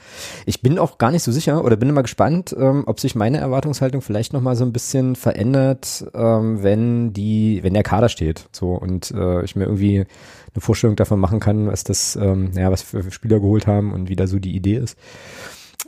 Ich 0.46 0.62
bin 0.62 0.78
auch 0.78 0.96
gar 0.96 1.10
nicht 1.10 1.22
so 1.22 1.30
sicher 1.30 1.62
oder 1.62 1.76
bin 1.76 1.90
immer 1.90 2.00
gespannt, 2.00 2.56
ähm, 2.58 2.84
ob 2.86 3.00
sich 3.00 3.14
meine 3.14 3.36
Erwartungshaltung 3.36 4.00
vielleicht 4.00 4.32
nochmal 4.32 4.56
so 4.56 4.64
ein 4.64 4.72
bisschen 4.72 5.14
verändert, 5.14 6.06
ähm, 6.14 6.62
wenn 6.62 7.12
die, 7.12 7.60
wenn 7.62 7.74
der 7.74 7.82
Kader 7.82 8.08
steht. 8.08 8.48
So 8.50 8.72
und 8.72 9.10
äh, 9.10 9.44
ich 9.44 9.54
mir 9.54 9.64
irgendwie 9.64 10.06
eine 10.54 10.60
Vorstellung 10.62 10.96
davon 10.96 11.20
machen 11.20 11.38
kann, 11.38 11.66
was 11.66 11.84
das, 11.84 12.16
ähm, 12.16 12.52
ja, 12.56 12.70
was 12.70 12.80
für 12.80 13.10
Spieler 13.10 13.40
geholt 13.40 13.66
haben 13.66 13.92
und 13.92 14.08
wie 14.08 14.16
da 14.16 14.26
so 14.26 14.38
die 14.38 14.56
Idee 14.56 14.76
ist. 14.76 14.96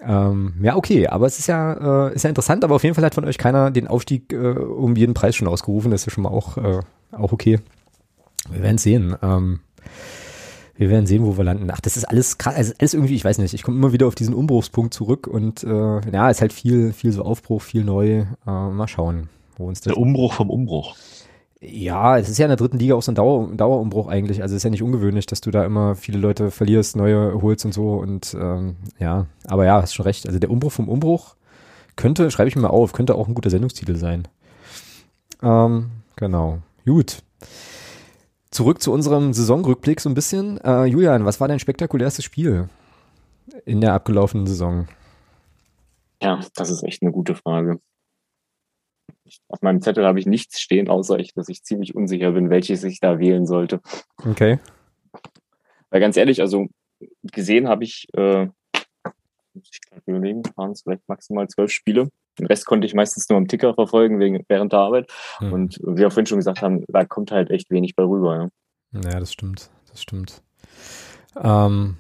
Ähm, 0.03 0.55
ja, 0.63 0.77
okay, 0.77 1.09
aber 1.09 1.27
es 1.27 1.39
ist 1.39 1.49
ja, 1.49 2.09
äh, 2.09 2.15
ist 2.15 2.23
ja 2.23 2.29
interessant, 2.29 2.65
aber 2.65 2.77
auf 2.77 2.85
jeden 2.85 2.95
Fall 2.95 3.05
hat 3.05 3.15
von 3.15 3.25
euch 3.25 3.39
keiner 3.39 3.71
den 3.71 3.89
Aufstieg 3.89 4.33
äh, 4.33 4.37
um 4.37 4.97
jeden 4.97 5.15
Preis 5.15 5.37
schon 5.37 5.49
ausgerufen. 5.49 5.91
Das 5.91 6.03
ist 6.03 6.07
ja 6.07 6.13
schon 6.13 6.25
mal 6.25 6.31
auch, 6.31 6.57
äh, 6.57 6.81
auch 7.13 7.33
okay. 7.33 7.59
Wir 8.51 8.63
werden 8.63 8.79
sehen. 8.79 9.17
Ähm, 9.23 9.61
wir 10.77 10.89
werden 10.89 11.07
sehen, 11.07 11.27
wo 11.27 11.37
wir 11.37 11.45
landen. 11.45 11.71
Ach, 11.71 11.81
das 11.81 11.99
ist 11.99 12.05
alles 12.05 12.39
krass, 12.39 12.55
also 12.55 12.73
alles 12.79 12.95
irgendwie, 12.95 13.15
ich 13.15 13.25
weiß 13.25 13.37
nicht, 13.39 13.53
ich 13.53 13.63
komme 13.63 13.77
immer 13.77 13.93
wieder 13.93 14.07
auf 14.07 14.15
diesen 14.15 14.33
Umbruchspunkt 14.33 14.95
zurück 14.95 15.27
und 15.27 15.63
äh, 15.63 16.11
ja, 16.11 16.31
ist 16.31 16.41
halt 16.41 16.55
viel, 16.55 16.95
viel 16.95 17.13
so 17.13 17.23
Aufbruch, 17.23 17.61
viel 17.61 17.85
neu. 17.85 18.25
Äh, 18.47 18.51
mal 18.51 18.89
schauen, 18.89 19.29
wo 19.59 19.69
uns 19.69 19.83
das. 19.83 19.93
Der 19.93 20.01
Umbruch 20.01 20.33
vom 20.33 20.49
Umbruch. 20.49 20.97
Ja, 21.63 22.17
es 22.17 22.31
ist 22.31 22.39
ja 22.39 22.47
in 22.47 22.51
der 22.51 22.57
dritten 22.57 22.79
Liga 22.79 22.95
auch 22.95 23.03
so 23.03 23.13
ein 23.13 23.15
Dauer, 23.15 23.49
Dauerumbruch 23.55 24.09
eigentlich. 24.09 24.41
Also 24.41 24.55
es 24.55 24.61
ist 24.61 24.65
ja 24.65 24.71
nicht 24.71 24.83
ungewöhnlich, 24.83 25.27
dass 25.27 25.43
du 25.43 25.51
da 25.51 25.65
immer 25.65 25.95
viele 25.95 26.19
Leute 26.19 26.51
verlierst, 26.51 26.97
neue 26.97 27.43
holst 27.43 27.67
und 27.67 27.75
so. 27.75 27.95
Und 27.97 28.35
ähm, 28.41 28.77
ja, 28.99 29.27
aber 29.45 29.67
ja, 29.67 29.83
hast 29.83 29.95
schon 29.95 30.05
recht. 30.05 30.27
Also 30.27 30.39
der 30.39 30.51
Umbruch 30.51 30.73
vom 30.73 30.89
Umbruch 30.89 31.37
könnte, 31.97 32.31
schreibe 32.31 32.49
ich 32.49 32.57
mir 32.57 32.63
mal 32.63 32.69
auf, 32.69 32.95
könnte 32.95 33.15
auch 33.15 33.29
ein 33.29 33.35
guter 33.35 33.51
Sendungstitel 33.51 33.97
sein. 33.97 34.27
Ähm, 35.43 35.91
genau. 36.17 36.61
Gut. 36.87 37.23
Zurück 38.51 38.81
zu 38.81 38.91
unserem 38.91 39.35
Saisonrückblick 39.35 40.01
so 40.01 40.09
ein 40.09 40.15
bisschen. 40.15 40.59
Äh, 40.65 40.87
Julian, 40.87 41.27
was 41.27 41.41
war 41.41 41.49
dein 41.49 41.59
spektakulärstes 41.59 42.25
Spiel 42.25 42.71
in 43.67 43.83
der 43.83 43.93
abgelaufenen 43.93 44.47
Saison? 44.47 44.89
Ja, 46.23 46.41
das 46.55 46.71
ist 46.71 46.83
echt 46.85 47.03
eine 47.03 47.13
gute 47.13 47.35
Frage 47.35 47.81
auf 49.49 49.63
meinem 49.63 49.81
Zettel 49.81 50.05
habe 50.05 50.19
ich 50.19 50.27
nichts 50.27 50.61
stehen, 50.61 50.89
außer 50.89 51.19
ich, 51.19 51.35
dass 51.35 51.49
ich 51.49 51.63
ziemlich 51.63 51.95
unsicher 51.95 52.33
bin, 52.33 52.51
welches 52.51 52.85
ich 52.85 53.01
da 53.01 53.19
wählen 53.19 53.47
sollte. 53.47 53.81
Okay. 54.25 54.59
Weil 55.91 56.01
ganz 56.01 56.17
ehrlich, 56.17 56.41
also 56.41 56.67
gesehen 57.23 57.69
habe 57.69 57.85
ich, 57.85 58.07
äh, 58.15 58.49
ich 59.55 59.81
kann 59.89 60.01
überlegen, 60.07 60.43
waren 60.57 60.73
es 60.73 60.83
vielleicht 60.83 61.09
maximal 61.09 61.49
zwölf 61.49 61.71
Spiele. 61.71 62.09
Den 62.39 62.47
Rest 62.47 62.67
konnte 62.67 62.87
ich 62.87 62.95
meistens 62.95 63.29
nur 63.29 63.39
am 63.39 63.49
Ticker 63.49 63.75
verfolgen 63.75 64.21
wegen, 64.21 64.45
während 64.49 64.73
der 64.73 64.81
Arbeit. 64.81 65.11
Hm. 65.39 65.53
Und 65.53 65.79
wie 65.83 65.99
wir 65.99 66.11
vorhin 66.11 66.27
schon 66.27 66.39
gesagt 66.39 66.63
haben, 66.63 66.85
da 66.89 67.05
kommt 67.05 67.33
halt 67.33 67.51
echt 67.51 67.71
wenig 67.71 67.97
bei 67.97 68.05
rüber. 68.05 68.51
Ja, 68.93 69.01
ja 69.11 69.21
das 69.21 69.33
stimmt. 69.33 69.71
Das 69.91 70.01
stimmt. 70.03 70.43
Ähm, 71.43 71.97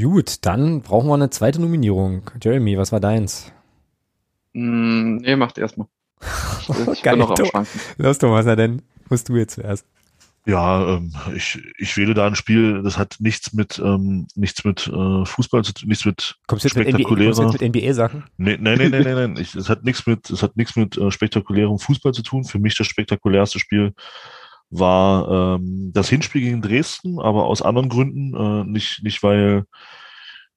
Gut, 0.00 0.46
dann 0.46 0.80
brauchen 0.80 1.08
wir 1.08 1.14
eine 1.14 1.28
zweite 1.28 1.60
Nominierung. 1.60 2.30
Jeremy, 2.42 2.78
was 2.78 2.92
war 2.92 3.00
deins? 3.00 3.52
Mm, 4.54 5.16
nee, 5.16 5.36
macht 5.36 5.58
erstmal. 5.58 5.86
Ich, 6.68 6.88
ich 6.88 7.02
bin 7.02 7.18
noch 7.18 7.30
am 7.30 7.44
Schwanken. 7.44 7.80
Los, 7.98 8.18
Thomas, 8.18 8.46
na 8.46 8.56
denn, 8.56 8.82
musst 9.08 9.28
du 9.28 9.36
jetzt 9.36 9.54
zuerst. 9.54 9.86
Ja, 10.44 10.96
ähm, 10.96 11.14
ich, 11.36 11.62
ich 11.78 11.96
wähle 11.96 12.14
da 12.14 12.26
ein 12.26 12.34
Spiel, 12.34 12.82
das 12.82 12.98
hat 12.98 13.16
nichts 13.20 13.52
mit 13.52 13.80
ähm, 13.84 14.26
nichts 14.34 14.64
mit 14.64 14.88
äh, 14.88 15.24
Fußball 15.24 15.62
zu 15.62 15.72
tun, 15.72 15.88
nichts 15.88 16.04
mit 16.04 16.36
kommst 16.48 16.64
jetzt 16.64 16.72
spektakulärer. 16.72 17.28
Mit 17.28 17.36
NBA, 17.36 17.42
kommst 17.44 17.60
mit 17.60 17.76
NBA 17.76 17.94
Sachen? 17.94 18.24
Nee, 18.38 18.58
nein, 18.60 18.78
nein, 18.78 18.90
nein, 18.90 19.02
nein, 19.04 19.32
nein. 19.34 19.36
es 19.36 19.68
hat 19.68 19.84
nichts 19.84 20.04
mit 20.04 20.30
es 20.30 20.42
hat 20.42 20.56
nichts 20.56 20.74
mit 20.74 20.96
äh, 20.98 21.12
spektakulärem 21.12 21.78
Fußball 21.78 22.12
zu 22.12 22.22
tun. 22.22 22.42
Für 22.42 22.58
mich 22.58 22.76
das 22.76 22.88
spektakulärste 22.88 23.60
Spiel 23.60 23.94
war 24.68 25.58
ähm, 25.58 25.92
das 25.94 26.08
Hinspiel 26.08 26.40
gegen 26.40 26.60
Dresden, 26.62 27.20
aber 27.20 27.44
aus 27.44 27.62
anderen 27.62 27.88
Gründen, 27.88 28.34
äh, 28.34 28.64
nicht 28.64 29.04
nicht 29.04 29.22
weil 29.22 29.64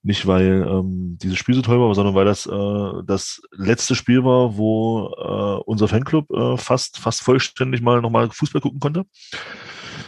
nicht 0.06 0.28
weil 0.28 0.66
ähm, 0.70 1.18
dieses 1.20 1.38
Spiel 1.38 1.56
so 1.56 1.64
toll 1.64 1.80
war, 1.80 1.94
sondern 1.96 2.14
weil 2.14 2.26
das 2.26 2.46
äh, 2.46 3.04
das 3.06 3.42
letzte 3.52 3.96
Spiel 3.96 4.24
war, 4.24 4.56
wo 4.56 5.10
äh, 5.18 5.64
unser 5.66 5.88
Fanclub 5.88 6.30
äh, 6.32 6.58
fast 6.58 7.00
fast 7.00 7.24
vollständig 7.24 7.82
mal 7.82 8.02
nochmal 8.02 8.30
Fußball 8.30 8.62
gucken 8.62 8.80
konnte. 8.80 9.06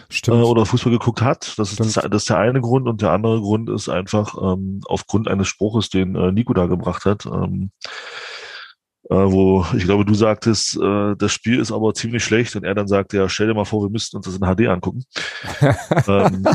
Stimmt. 0.10 0.38
Äh, 0.38 0.43
oder 0.43 0.68
Fußball 0.68 0.91
geguckt 0.91 1.24
hat. 1.24 1.58
Das 1.58 1.72
ist, 1.72 1.80
das, 1.80 1.93
das 1.93 2.22
ist 2.22 2.30
der 2.30 2.38
eine 2.38 2.62
Grund 2.62 2.88
und 2.88 3.02
der 3.02 3.12
andere 3.12 3.41
Grund 3.41 3.70
ist 3.72 3.89
einfach 3.89 4.36
ähm, 4.39 4.82
aufgrund 4.86 5.28
eines 5.28 5.48
Spruches, 5.48 5.89
den 5.89 6.16
äh, 6.16 6.32
Nico 6.32 6.54
da 6.54 6.68
gebracht 6.68 7.06
hat. 7.06 7.26
Ähm, 7.26 7.72
äh, 7.84 8.36
wo 9.10 9.66
ich 9.76 9.86
glaube, 9.86 10.05
du 10.05 10.14
sagtest, 10.14 10.78
äh, 10.78 11.16
das 11.18 11.32
Spiel 11.32 11.60
ist 11.60 11.72
aber 11.72 11.93
ziemlich 11.93 12.24
schlecht 12.24 12.55
und 12.55 12.64
er 12.64 12.76
dann 12.76 12.88
sagt, 12.88 13.14
ja, 13.14 13.30
stell 13.30 13.47
dir 13.47 13.53
mal 13.53 13.66
vor, 13.66 13.82
wir 13.84 13.89
müssten 13.89 14.18
uns 14.18 14.26
das 14.26 14.36
in 14.36 14.41
HD 14.41 14.68
angucken. 14.68 15.03
ähm, 16.08 16.45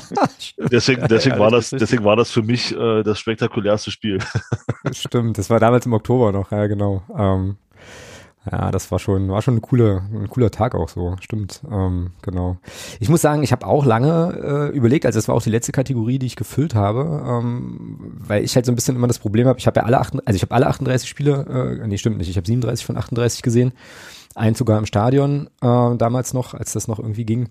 deswegen, 0.70 1.06
deswegen 1.08 1.38
war 1.38 1.50
das, 1.50 1.70
deswegen 1.70 2.04
war 2.04 2.16
das 2.16 2.30
für 2.30 2.42
mich 2.42 2.76
äh, 2.76 3.02
das 3.02 3.18
spektakulärste 3.18 3.90
Spiel. 3.90 4.18
Stimmt, 4.92 5.38
das 5.38 5.48
war 5.48 5.60
damals 5.60 5.86
im 5.86 5.94
Oktober 5.94 6.32
noch, 6.32 6.50
ja 6.52 6.66
genau. 6.66 7.02
Ähm, 7.16 7.56
ja, 8.50 8.72
das 8.72 8.90
war 8.90 8.98
schon, 8.98 9.28
war 9.30 9.40
schon 9.40 9.56
ein 9.56 9.62
cooler, 9.62 10.02
ein 10.12 10.28
cooler 10.28 10.50
Tag 10.50 10.74
auch 10.74 10.88
so, 10.88 11.14
stimmt. 11.20 11.62
Ähm, 11.70 12.10
genau. 12.22 12.56
Ich 12.98 13.08
muss 13.08 13.20
sagen, 13.20 13.44
ich 13.44 13.52
habe 13.52 13.66
auch 13.66 13.84
lange 13.84 14.70
äh, 14.72 14.76
überlegt, 14.76 15.06
also 15.06 15.16
das 15.16 15.28
war 15.28 15.36
auch 15.36 15.42
die 15.42 15.50
letzte 15.50 15.70
Kategorie, 15.70 16.18
die 16.18 16.26
ich 16.26 16.34
gefüllt 16.34 16.74
habe, 16.74 17.22
ähm, 17.24 18.16
weil 18.18 18.42
ich 18.42 18.56
halt 18.56 18.66
so 18.66 18.72
ein 18.72 18.74
bisschen 18.74 18.96
immer 18.96 19.06
das 19.06 19.20
Problem 19.20 19.46
habe, 19.46 19.60
ich 19.60 19.66
habe 19.68 19.78
ja 19.78 19.86
alle, 19.86 20.00
8, 20.00 20.26
also 20.26 20.36
ich 20.36 20.42
habe 20.42 20.54
alle 20.54 20.66
38 20.66 21.08
Spiele, 21.08 21.78
äh, 21.82 21.86
nee, 21.86 21.98
stimmt 21.98 22.18
nicht, 22.18 22.28
ich 22.28 22.36
habe 22.36 22.46
37 22.46 22.84
von 22.84 22.96
38 22.96 23.42
gesehen, 23.42 23.72
eins 24.34 24.58
sogar 24.58 24.78
im 24.78 24.86
Stadion 24.86 25.48
äh, 25.60 25.96
damals 25.96 26.34
noch, 26.34 26.54
als 26.54 26.72
das 26.72 26.88
noch 26.88 26.98
irgendwie 26.98 27.24
ging. 27.24 27.48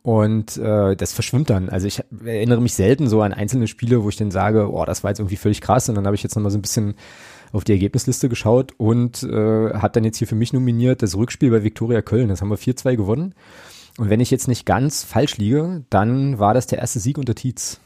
Und 0.00 0.56
äh, 0.56 0.96
das 0.96 1.12
verschwimmt 1.12 1.50
dann. 1.50 1.68
Also 1.68 1.86
ich 1.86 2.02
erinnere 2.24 2.62
mich 2.62 2.72
selten 2.72 3.08
so 3.08 3.20
an 3.20 3.34
einzelne 3.34 3.68
Spiele, 3.68 4.02
wo 4.02 4.08
ich 4.08 4.16
dann 4.16 4.30
sage, 4.30 4.72
oh, 4.72 4.86
das 4.86 5.04
war 5.04 5.10
jetzt 5.10 5.18
irgendwie 5.18 5.36
völlig 5.36 5.60
krass. 5.60 5.88
Und 5.90 5.96
dann 5.96 6.06
habe 6.06 6.16
ich 6.16 6.22
jetzt 6.22 6.34
nochmal 6.34 6.50
so 6.50 6.56
ein 6.56 6.62
bisschen 6.62 6.94
auf 7.52 7.64
die 7.64 7.72
Ergebnisliste 7.72 8.28
geschaut 8.28 8.72
und 8.78 9.22
äh, 9.22 9.74
hat 9.74 9.96
dann 9.96 10.04
jetzt 10.04 10.18
hier 10.18 10.26
für 10.26 10.34
mich 10.34 10.52
nominiert 10.52 11.02
das 11.02 11.16
Rückspiel 11.16 11.50
bei 11.50 11.62
Viktoria 11.62 12.02
Köln. 12.02 12.28
Das 12.28 12.40
haben 12.40 12.48
wir 12.48 12.58
4-2 12.58 12.96
gewonnen. 12.96 13.34
Und 13.98 14.08
wenn 14.08 14.20
ich 14.20 14.30
jetzt 14.30 14.48
nicht 14.48 14.64
ganz 14.64 15.04
falsch 15.04 15.36
liege, 15.36 15.84
dann 15.90 16.38
war 16.38 16.54
das 16.54 16.66
der 16.66 16.78
erste 16.78 16.98
Sieg 16.98 17.18
unter 17.18 17.34
Tietz. 17.34 17.78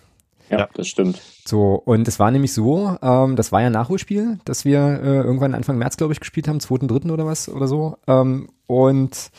Ja, 0.50 0.68
das 0.74 0.86
stimmt. 0.86 1.20
So, 1.44 1.74
und 1.74 2.06
es 2.06 2.20
war 2.20 2.30
nämlich 2.30 2.52
so, 2.52 2.96
ähm, 3.02 3.34
das 3.34 3.50
war 3.50 3.60
ja 3.60 3.66
ein 3.66 3.72
Nachholspiel, 3.72 4.38
das 4.44 4.64
wir 4.64 4.78
äh, 4.78 5.16
irgendwann 5.16 5.54
Anfang 5.54 5.76
März, 5.78 5.96
glaube 5.96 6.12
ich, 6.12 6.20
gespielt 6.20 6.46
haben, 6.46 6.58
2.3. 6.58 7.10
oder 7.10 7.26
was 7.26 7.48
oder 7.48 7.66
so. 7.66 7.96
Ähm, 8.06 8.48
und 8.68 9.30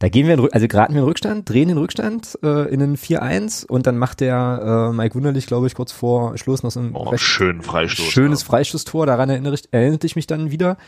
da 0.00 0.08
gehen 0.08 0.26
wir, 0.26 0.34
in, 0.34 0.52
also 0.52 0.66
geraten 0.66 0.94
wir 0.94 1.02
in 1.02 1.06
Rückstand, 1.06 1.48
drehen 1.48 1.68
den 1.68 1.76
Rückstand 1.76 2.38
äh, 2.42 2.72
in 2.72 2.82
einen 2.82 2.96
4-1 2.96 3.66
und 3.66 3.86
dann 3.86 3.98
macht 3.98 4.20
der 4.20 4.88
äh, 4.90 4.96
Mike 4.96 5.14
Wunderlich, 5.14 5.46
glaube 5.46 5.66
ich, 5.66 5.74
kurz 5.74 5.92
vor 5.92 6.38
Schluss 6.38 6.62
noch 6.62 6.70
so 6.70 6.80
ein 6.80 6.92
oh, 6.94 7.14
schön 7.18 7.60
Freistoß, 7.60 8.06
schönes 8.06 8.40
ja. 8.40 8.46
Freistoßtor. 8.46 9.04
Daran 9.04 9.28
erinnere 9.28 9.54
ich, 9.54 9.64
erinnerte 9.72 10.06
ich 10.06 10.16
mich 10.16 10.26
dann 10.26 10.50
wieder 10.50 10.78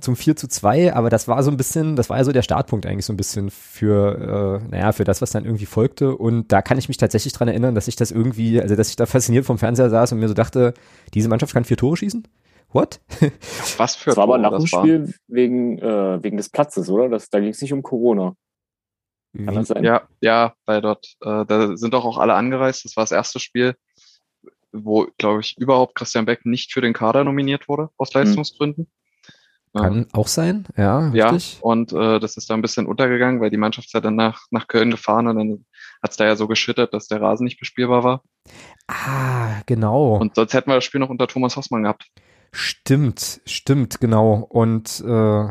zum 0.00 0.16
4 0.16 0.34
zu 0.34 0.48
2, 0.48 0.92
aber 0.92 1.08
das 1.08 1.28
war 1.28 1.40
so 1.44 1.52
ein 1.52 1.56
bisschen, 1.56 1.94
das 1.94 2.10
war 2.10 2.18
ja 2.18 2.24
so 2.24 2.32
der 2.32 2.42
Startpunkt 2.42 2.84
eigentlich 2.84 3.06
so 3.06 3.12
ein 3.12 3.16
bisschen 3.16 3.50
für, 3.50 4.60
äh, 4.64 4.68
naja, 4.70 4.90
für 4.90 5.04
das, 5.04 5.22
was 5.22 5.30
dann 5.30 5.44
irgendwie 5.44 5.66
folgte. 5.66 6.16
Und 6.16 6.50
da 6.50 6.60
kann 6.60 6.78
ich 6.78 6.88
mich 6.88 6.96
tatsächlich 6.96 7.34
dran 7.34 7.46
erinnern, 7.46 7.76
dass 7.76 7.86
ich 7.86 7.94
das 7.94 8.10
irgendwie, 8.10 8.60
also 8.60 8.74
dass 8.74 8.90
ich 8.90 8.96
da 8.96 9.06
fasziniert 9.06 9.44
vom 9.44 9.58
Fernseher 9.58 9.88
saß 9.88 10.10
und 10.10 10.18
mir 10.18 10.28
so 10.28 10.34
dachte, 10.34 10.74
diese 11.14 11.28
Mannschaft 11.28 11.52
kann 11.52 11.64
vier 11.64 11.76
Tore 11.76 11.96
schießen? 11.96 12.26
What? 12.72 13.00
Was 13.76 13.94
für 13.94 14.10
Das 14.10 14.16
war 14.16 14.24
aber 14.24 14.38
nach 14.38 14.50
dem 14.50 14.66
Spiel 14.66 15.14
wegen, 15.28 15.78
äh, 15.78 16.22
wegen 16.24 16.36
des 16.36 16.48
Platzes, 16.48 16.90
oder? 16.90 17.08
Das, 17.08 17.30
da 17.30 17.38
ging 17.38 17.50
es 17.50 17.62
nicht 17.62 17.72
um 17.72 17.84
Corona. 17.84 18.34
Kann 19.44 19.54
das 19.54 19.68
sein? 19.68 19.84
Ja, 19.84 20.02
ja, 20.20 20.54
weil 20.66 20.80
dort, 20.80 21.16
äh, 21.20 21.44
da 21.46 21.76
sind 21.76 21.94
doch 21.94 22.04
auch 22.04 22.18
alle 22.18 22.34
angereist. 22.34 22.84
Das 22.84 22.96
war 22.96 23.04
das 23.04 23.12
erste 23.12 23.38
Spiel, 23.38 23.74
wo, 24.72 25.06
glaube 25.18 25.40
ich, 25.40 25.56
überhaupt 25.58 25.94
Christian 25.94 26.26
Beck 26.26 26.44
nicht 26.44 26.72
für 26.72 26.80
den 26.80 26.92
Kader 26.92 27.24
nominiert 27.24 27.68
wurde, 27.68 27.90
aus 27.96 28.12
hm. 28.12 28.22
Leistungsgründen. 28.22 28.84
Hm. 28.84 29.82
Kann 29.82 30.02
äh, 30.02 30.06
auch 30.12 30.28
sein, 30.28 30.66
ja. 30.76 31.10
Richtig. 31.10 31.54
Ja, 31.54 31.60
und 31.60 31.92
äh, 31.92 32.18
das 32.18 32.36
ist 32.36 32.48
da 32.50 32.54
ein 32.54 32.62
bisschen 32.62 32.86
untergegangen, 32.86 33.40
weil 33.40 33.50
die 33.50 33.58
Mannschaft 33.58 33.88
ist 33.88 33.94
ja 33.94 34.00
dann 34.00 34.16
nach, 34.16 34.46
nach 34.50 34.66
Köln 34.66 34.90
gefahren 34.90 35.26
und 35.28 35.36
dann 35.36 35.66
hat 36.02 36.10
es 36.12 36.16
da 36.16 36.24
ja 36.24 36.36
so 36.36 36.48
geschüttet, 36.48 36.94
dass 36.94 37.06
der 37.06 37.20
Rasen 37.20 37.44
nicht 37.44 37.60
bespielbar 37.60 38.02
war. 38.02 38.22
Ah, 38.86 39.60
genau. 39.66 40.16
Und 40.16 40.34
sonst 40.34 40.54
hätten 40.54 40.70
wir 40.70 40.76
das 40.76 40.84
Spiel 40.84 41.00
noch 41.00 41.10
unter 41.10 41.26
Thomas 41.26 41.56
Hossmann 41.56 41.82
gehabt. 41.82 42.06
Stimmt, 42.52 43.40
stimmt, 43.44 44.00
genau. 44.00 44.46
Und 44.48 45.00
äh, 45.06 45.48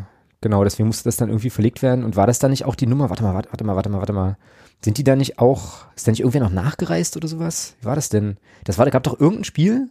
Genau, 0.47 0.63
deswegen 0.63 0.87
musste 0.87 1.03
das 1.03 1.17
dann 1.17 1.27
irgendwie 1.27 1.49
verlegt 1.49 1.81
werden. 1.81 2.05
Und 2.05 2.15
war 2.15 2.25
das 2.25 2.39
dann 2.39 2.51
nicht 2.51 2.63
auch 2.63 2.75
die 2.75 2.87
Nummer? 2.87 3.09
Warte 3.09 3.21
mal, 3.21 3.33
warte, 3.33 3.49
warte 3.51 3.65
mal, 3.65 3.75
warte 3.75 3.89
mal, 3.89 3.97
warte 3.97 4.13
mal. 4.13 4.37
Sind 4.79 4.97
die 4.97 5.03
da 5.03 5.17
nicht 5.17 5.39
auch, 5.39 5.83
ist 5.93 6.07
da 6.07 6.11
nicht 6.11 6.21
irgendwer 6.21 6.39
noch 6.39 6.51
nachgereist 6.51 7.17
oder 7.17 7.27
sowas? 7.27 7.75
Wie 7.81 7.85
war 7.85 7.95
das 7.95 8.07
denn? 8.07 8.37
Das 8.63 8.77
war, 8.77 8.85
da 8.85 8.91
gab 8.91 9.03
doch 9.03 9.19
irgendein 9.19 9.43
Spiel, 9.43 9.89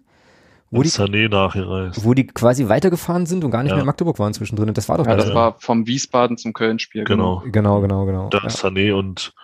wo 0.71 0.83
die, 0.83 0.89
Sané 0.89 1.29
nachgereist. 1.29 2.03
wo 2.07 2.15
die 2.15 2.27
quasi 2.27 2.71
weitergefahren 2.71 3.27
sind 3.27 3.45
und 3.45 3.51
gar 3.51 3.65
nicht 3.65 3.69
ja. 3.69 3.77
mehr 3.77 3.83
in 3.83 3.87
Magdeburg 3.87 4.19
waren 4.19 4.33
zwischendrin. 4.33 4.71
Und 4.71 4.79
das 4.79 4.89
war 4.89 4.97
doch 4.97 5.05
Ja, 5.05 5.15
das, 5.15 5.27
das 5.27 5.35
war 5.35 5.57
vom 5.59 5.87
Wiesbaden 5.87 6.39
zum 6.39 6.55
Köln-Spiel. 6.55 7.05
Genau. 7.05 7.43
Genau, 7.53 7.83
genau, 7.83 8.07
genau. 8.07 8.31
Da 8.31 8.39
ist 8.47 8.63
ja. 8.63 8.71
Sané 8.71 8.95
und 8.95 9.35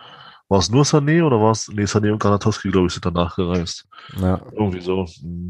war 0.49 0.61
es 0.61 0.71
nur 0.71 0.85
Sané 0.85 1.23
oder 1.23 1.43
war 1.43 1.51
es, 1.51 1.69
nee, 1.69 1.85
Sané 1.85 2.11
und 2.11 2.21
Granatowski, 2.21 2.71
glaube 2.71 2.87
ich, 2.87 2.95
sind 2.95 3.05
danach 3.05 3.37
gereist. 3.37 3.87
Ja. 4.19 4.41
Irgendwie 4.53 4.81
so. 4.81 5.05
Hm. 5.21 5.49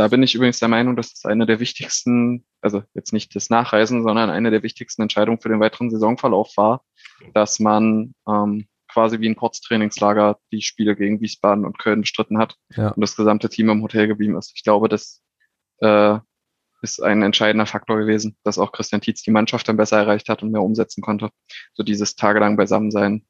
Da 0.00 0.08
bin 0.08 0.22
ich 0.22 0.34
übrigens 0.34 0.58
der 0.58 0.68
Meinung, 0.68 0.96
dass 0.96 1.12
es 1.12 1.26
eine 1.26 1.44
der 1.44 1.60
wichtigsten, 1.60 2.46
also 2.62 2.82
jetzt 2.94 3.12
nicht 3.12 3.36
das 3.36 3.50
Nachreisen, 3.50 4.02
sondern 4.02 4.30
eine 4.30 4.50
der 4.50 4.62
wichtigsten 4.62 5.02
Entscheidungen 5.02 5.42
für 5.42 5.50
den 5.50 5.60
weiteren 5.60 5.90
Saisonverlauf 5.90 6.56
war, 6.56 6.86
dass 7.34 7.60
man 7.60 8.14
ähm, 8.26 8.66
quasi 8.90 9.20
wie 9.20 9.28
ein 9.28 9.36
Kurztrainingslager 9.36 10.38
die 10.52 10.62
Spiele 10.62 10.96
gegen 10.96 11.20
Wiesbaden 11.20 11.66
und 11.66 11.78
Köln 11.78 12.00
bestritten 12.00 12.38
hat 12.38 12.56
ja. 12.74 12.88
und 12.88 13.02
das 13.02 13.14
gesamte 13.14 13.50
Team 13.50 13.68
im 13.68 13.82
Hotel 13.82 14.06
geblieben 14.06 14.38
ist. 14.38 14.52
Ich 14.56 14.64
glaube, 14.64 14.88
das 14.88 15.20
äh, 15.82 16.18
ist 16.80 17.02
ein 17.02 17.20
entscheidender 17.20 17.66
Faktor 17.66 17.98
gewesen, 17.98 18.38
dass 18.42 18.56
auch 18.56 18.72
Christian 18.72 19.02
Tietz 19.02 19.20
die 19.20 19.30
Mannschaft 19.30 19.68
dann 19.68 19.76
besser 19.76 19.98
erreicht 19.98 20.30
hat 20.30 20.42
und 20.42 20.50
mehr 20.50 20.62
umsetzen 20.62 21.02
konnte. 21.02 21.28
So 21.74 21.82
dieses 21.82 22.16
tagelang 22.16 22.56
Beisammensein 22.56 23.26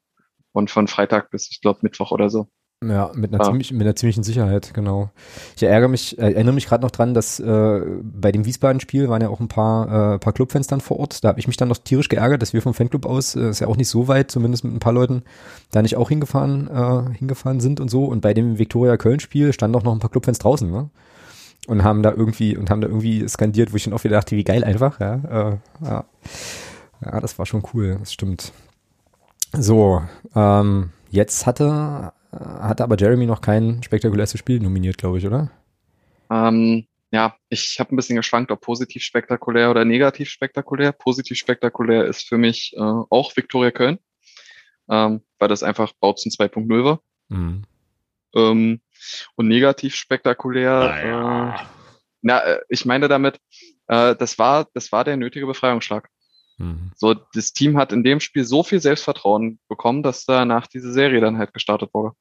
und 0.53 0.71
von 0.71 0.87
Freitag 0.87 1.31
bis, 1.31 1.51
ich 1.51 1.59
glaube, 1.59 1.79
Mittwoch 1.81 2.13
oder 2.13 2.29
so. 2.29 2.47
Ja, 2.83 3.11
mit 3.13 3.31
einer, 3.31 3.43
ah. 3.43 3.45
ziemlich, 3.45 3.71
mit 3.71 3.83
einer 3.83 3.95
ziemlichen 3.95 4.23
Sicherheit, 4.23 4.73
genau. 4.73 5.11
Ich 5.55 5.61
ärgere 5.61 5.87
mich, 5.87 6.17
äh, 6.17 6.33
erinnere 6.33 6.55
mich 6.55 6.65
gerade 6.65 6.83
noch 6.83 6.89
dran, 6.89 7.13
dass 7.13 7.39
äh, 7.39 7.81
bei 8.01 8.31
dem 8.31 8.43
Wiesbaden-Spiel 8.43 9.07
waren 9.07 9.21
ja 9.21 9.29
auch 9.29 9.39
ein 9.39 9.47
paar, 9.47 10.15
äh, 10.15 10.19
paar 10.19 10.33
Clubfans 10.33 10.65
dann 10.65 10.81
vor 10.81 10.99
Ort. 10.99 11.23
Da 11.23 11.27
habe 11.27 11.39
ich 11.39 11.45
mich 11.45 11.57
dann 11.57 11.67
noch 11.67 11.77
tierisch 11.77 12.09
geärgert, 12.09 12.41
dass 12.41 12.53
wir 12.53 12.61
vom 12.63 12.73
Fanclub 12.73 13.05
aus, 13.05 13.35
äh, 13.35 13.51
ist 13.51 13.59
ja 13.59 13.67
auch 13.67 13.77
nicht 13.77 13.87
so 13.87 14.07
weit, 14.07 14.31
zumindest 14.31 14.63
mit 14.63 14.73
ein 14.73 14.79
paar 14.79 14.93
Leuten, 14.93 15.21
da 15.69 15.83
nicht 15.83 15.95
auch 15.95 16.09
hingefahren, 16.09 16.69
äh, 16.69 17.15
hingefahren 17.19 17.59
sind 17.59 17.79
und 17.79 17.91
so. 17.91 18.05
Und 18.05 18.21
bei 18.21 18.33
dem 18.33 18.57
Viktoria 18.57 18.97
Köln-Spiel 18.97 19.53
standen 19.53 19.77
auch 19.77 19.83
noch 19.83 19.93
ein 19.93 19.99
paar 19.99 20.09
Clubfans 20.09 20.39
draußen, 20.39 20.71
ne? 20.71 20.89
Und 21.67 21.83
haben 21.83 22.01
da 22.01 22.11
irgendwie, 22.11 22.57
und 22.57 22.71
haben 22.71 22.81
da 22.81 22.87
irgendwie 22.87 23.27
skandiert, 23.27 23.71
wo 23.71 23.75
ich 23.75 23.83
dann 23.83 23.93
auch 23.93 24.03
wieder 24.03 24.15
dachte, 24.15 24.35
wie 24.35 24.43
geil 24.43 24.63
einfach, 24.63 24.99
ja. 24.99 25.15
Äh, 25.15 25.57
ja. 25.85 26.05
ja, 27.05 27.19
das 27.19 27.37
war 27.37 27.45
schon 27.45 27.61
cool, 27.75 27.97
das 27.99 28.11
stimmt. 28.11 28.51
So, 29.53 30.01
ähm, 30.35 30.89
jetzt 31.11 31.45
hatte 31.45 32.13
hatte 32.31 32.83
aber 32.83 32.97
Jeremy 32.97 33.25
noch 33.25 33.41
kein 33.41 33.83
spektakuläres 33.83 34.37
Spiel 34.37 34.59
nominiert, 34.59 34.97
glaube 34.97 35.17
ich, 35.17 35.27
oder? 35.27 35.51
Ähm, 36.29 36.85
ja, 37.11 37.35
ich 37.49 37.77
habe 37.79 37.93
ein 37.93 37.97
bisschen 37.97 38.15
geschwankt, 38.15 38.51
ob 38.51 38.61
positiv 38.61 39.03
spektakulär 39.03 39.69
oder 39.69 39.83
negativ 39.83 40.29
spektakulär. 40.29 40.93
Positiv 40.93 41.37
spektakulär 41.37 42.05
ist 42.05 42.27
für 42.27 42.37
mich 42.37 42.73
äh, 42.77 42.79
auch 42.79 43.35
Viktoria 43.35 43.71
Köln, 43.71 43.99
ähm, 44.89 45.21
weil 45.37 45.49
das 45.49 45.61
einfach 45.61 45.91
Bautzen 45.99 46.31
2.0 46.31 46.83
war. 46.85 47.01
Mhm. 47.27 47.63
Ähm, 48.33 48.81
und 49.35 49.47
negativ 49.49 49.95
spektakulär, 49.95 50.71
naja. 50.71 51.55
äh, 51.55 51.59
na, 52.21 52.39
äh, 52.39 52.59
ich 52.69 52.85
meine 52.85 53.09
damit, 53.09 53.39
äh, 53.87 54.15
das 54.15 54.39
war, 54.39 54.67
das 54.73 54.93
war 54.93 55.03
der 55.03 55.17
nötige 55.17 55.45
Befreiungsschlag. 55.45 56.09
Mhm. 56.61 56.91
So, 56.95 57.13
das 57.13 57.53
Team 57.53 57.77
hat 57.77 57.91
in 57.91 58.03
dem 58.03 58.19
Spiel 58.19 58.43
so 58.43 58.63
viel 58.63 58.79
Selbstvertrauen 58.79 59.59
bekommen, 59.67 60.03
dass 60.03 60.25
danach 60.25 60.67
diese 60.67 60.93
Serie 60.93 61.19
dann 61.19 61.37
halt 61.37 61.53
gestartet 61.53 61.93
wurde. 61.93 62.15